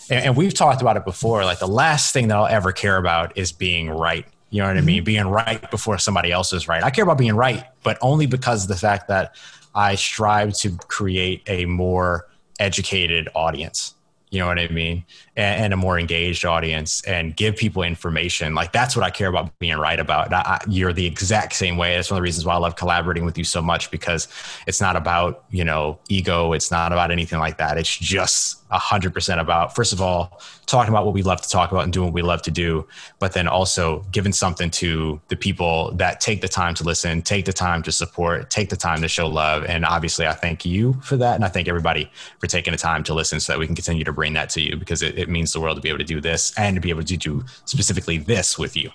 and, 0.09 0.25
and 0.25 0.35
we've 0.35 0.53
talked 0.53 0.81
about 0.81 0.97
it 0.97 1.05
before. 1.05 1.45
Like 1.45 1.59
the 1.59 1.67
last 1.67 2.11
thing 2.11 2.27
that 2.29 2.37
I'll 2.37 2.47
ever 2.47 2.71
care 2.71 2.97
about 2.97 3.37
is 3.37 3.51
being 3.51 3.89
right. 3.89 4.25
You 4.49 4.61
know 4.61 4.67
what 4.67 4.75
mm-hmm. 4.75 4.83
I 4.83 4.85
mean? 4.85 5.03
Being 5.03 5.27
right 5.27 5.71
before 5.71 5.97
somebody 5.99 6.31
else 6.31 6.51
is 6.51 6.67
right. 6.67 6.83
I 6.83 6.89
care 6.89 7.03
about 7.03 7.19
being 7.19 7.35
right, 7.35 7.63
but 7.83 7.97
only 8.01 8.25
because 8.25 8.63
of 8.63 8.67
the 8.67 8.75
fact 8.75 9.07
that 9.07 9.35
I 9.73 9.95
strive 9.95 10.53
to 10.55 10.75
create 10.87 11.43
a 11.47 11.65
more 11.65 12.27
educated 12.59 13.29
audience 13.33 13.93
you 14.31 14.39
know 14.39 14.47
what 14.47 14.59
I 14.59 14.69
mean? 14.69 15.03
And, 15.41 15.71
a 15.71 15.77
more 15.77 15.97
engaged 15.97 16.45
audience 16.45 17.01
and 17.03 17.35
give 17.35 17.55
people 17.55 17.81
information. 17.81 18.53
Like 18.53 18.71
that's 18.73 18.95
what 18.95 19.05
I 19.05 19.09
care 19.09 19.29
about 19.29 19.57
being 19.57 19.77
right 19.77 19.99
about. 19.99 20.31
I, 20.33 20.59
you're 20.67 20.93
the 20.93 21.05
exact 21.05 21.53
same 21.53 21.77
way. 21.77 21.95
That's 21.95 22.11
one 22.11 22.17
of 22.17 22.19
the 22.19 22.23
reasons 22.23 22.45
why 22.45 22.55
I 22.55 22.57
love 22.57 22.75
collaborating 22.75 23.25
with 23.25 23.37
you 23.37 23.43
so 23.43 23.61
much 23.61 23.89
because 23.89 24.27
it's 24.67 24.81
not 24.81 24.95
about, 24.95 25.45
you 25.49 25.63
know, 25.63 25.97
ego. 26.09 26.53
It's 26.53 26.69
not 26.69 26.91
about 26.91 27.09
anything 27.09 27.39
like 27.39 27.57
that. 27.57 27.77
It's 27.77 27.97
just 27.97 28.61
a 28.69 28.77
hundred 28.77 29.13
percent 29.13 29.41
about, 29.41 29.75
first 29.75 29.91
of 29.93 30.01
all, 30.01 30.41
talking 30.65 30.93
about 30.93 31.05
what 31.05 31.13
we 31.13 31.23
love 31.23 31.41
to 31.41 31.49
talk 31.49 31.71
about 31.71 31.83
and 31.83 31.91
doing 31.91 32.05
what 32.05 32.13
we 32.13 32.21
love 32.21 32.41
to 32.41 32.51
do, 32.51 32.87
but 33.19 33.33
then 33.33 33.47
also 33.47 34.05
giving 34.11 34.31
something 34.31 34.69
to 34.69 35.19
the 35.27 35.35
people 35.35 35.91
that 35.95 36.21
take 36.21 36.39
the 36.39 36.47
time 36.47 36.73
to 36.73 36.83
listen, 36.83 37.21
take 37.21 37.43
the 37.43 37.51
time 37.51 37.83
to 37.83 37.91
support, 37.91 38.49
take 38.49 38.69
the 38.69 38.77
time 38.77 39.01
to 39.01 39.09
show 39.09 39.27
love. 39.27 39.65
And 39.65 39.85
obviously 39.85 40.25
I 40.25 40.33
thank 40.33 40.65
you 40.65 40.93
for 41.03 41.17
that. 41.17 41.35
And 41.35 41.43
I 41.43 41.49
thank 41.49 41.67
everybody 41.67 42.09
for 42.39 42.47
taking 42.47 42.71
the 42.71 42.77
time 42.77 43.03
to 43.03 43.13
listen 43.13 43.41
so 43.41 43.51
that 43.51 43.59
we 43.59 43.65
can 43.65 43.75
continue 43.75 44.05
to 44.05 44.13
bring 44.13 44.33
that 44.33 44.49
to 44.51 44.61
you 44.61 44.77
because 44.77 45.01
it, 45.01 45.17
it 45.17 45.27
means 45.31 45.53
the 45.53 45.59
world 45.59 45.77
to 45.77 45.81
be 45.81 45.89
able 45.89 45.99
to 45.99 46.05
do 46.05 46.21
this 46.21 46.53
and 46.57 46.75
to 46.75 46.81
be 46.81 46.89
able 46.89 47.03
to 47.03 47.17
do 47.17 47.43
specifically 47.65 48.17
this 48.17 48.57
with 48.57 48.75
you. 48.75 48.91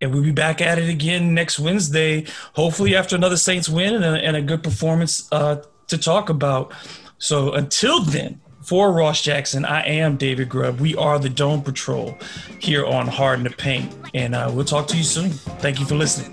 And 0.00 0.12
we'll 0.12 0.22
be 0.22 0.32
back 0.32 0.60
at 0.60 0.78
it 0.78 0.88
again 0.88 1.34
next 1.34 1.58
Wednesday, 1.58 2.26
hopefully 2.54 2.96
after 2.96 3.16
another 3.16 3.36
Saints 3.36 3.68
win 3.68 3.94
and 3.94 4.04
a, 4.04 4.18
and 4.18 4.36
a 4.36 4.42
good 4.42 4.62
performance 4.62 5.28
uh, 5.32 5.62
to 5.88 5.98
talk 5.98 6.30
about. 6.30 6.72
So 7.18 7.52
until 7.52 8.02
then, 8.02 8.40
for 8.62 8.92
Ross 8.92 9.22
Jackson, 9.22 9.64
I 9.64 9.82
am 9.82 10.16
David 10.16 10.48
Grubb. 10.48 10.80
We 10.80 10.94
are 10.96 11.18
the 11.18 11.28
Dome 11.28 11.62
Patrol 11.62 12.16
here 12.58 12.84
on 12.84 13.06
Hard 13.06 13.38
in 13.38 13.44
the 13.44 13.50
Paint. 13.50 13.94
And 14.14 14.34
uh, 14.34 14.50
we'll 14.52 14.64
talk 14.64 14.86
to 14.88 14.96
you 14.96 15.04
soon. 15.04 15.30
Thank 15.30 15.80
you 15.80 15.86
for 15.86 15.96
listening. 15.96 16.32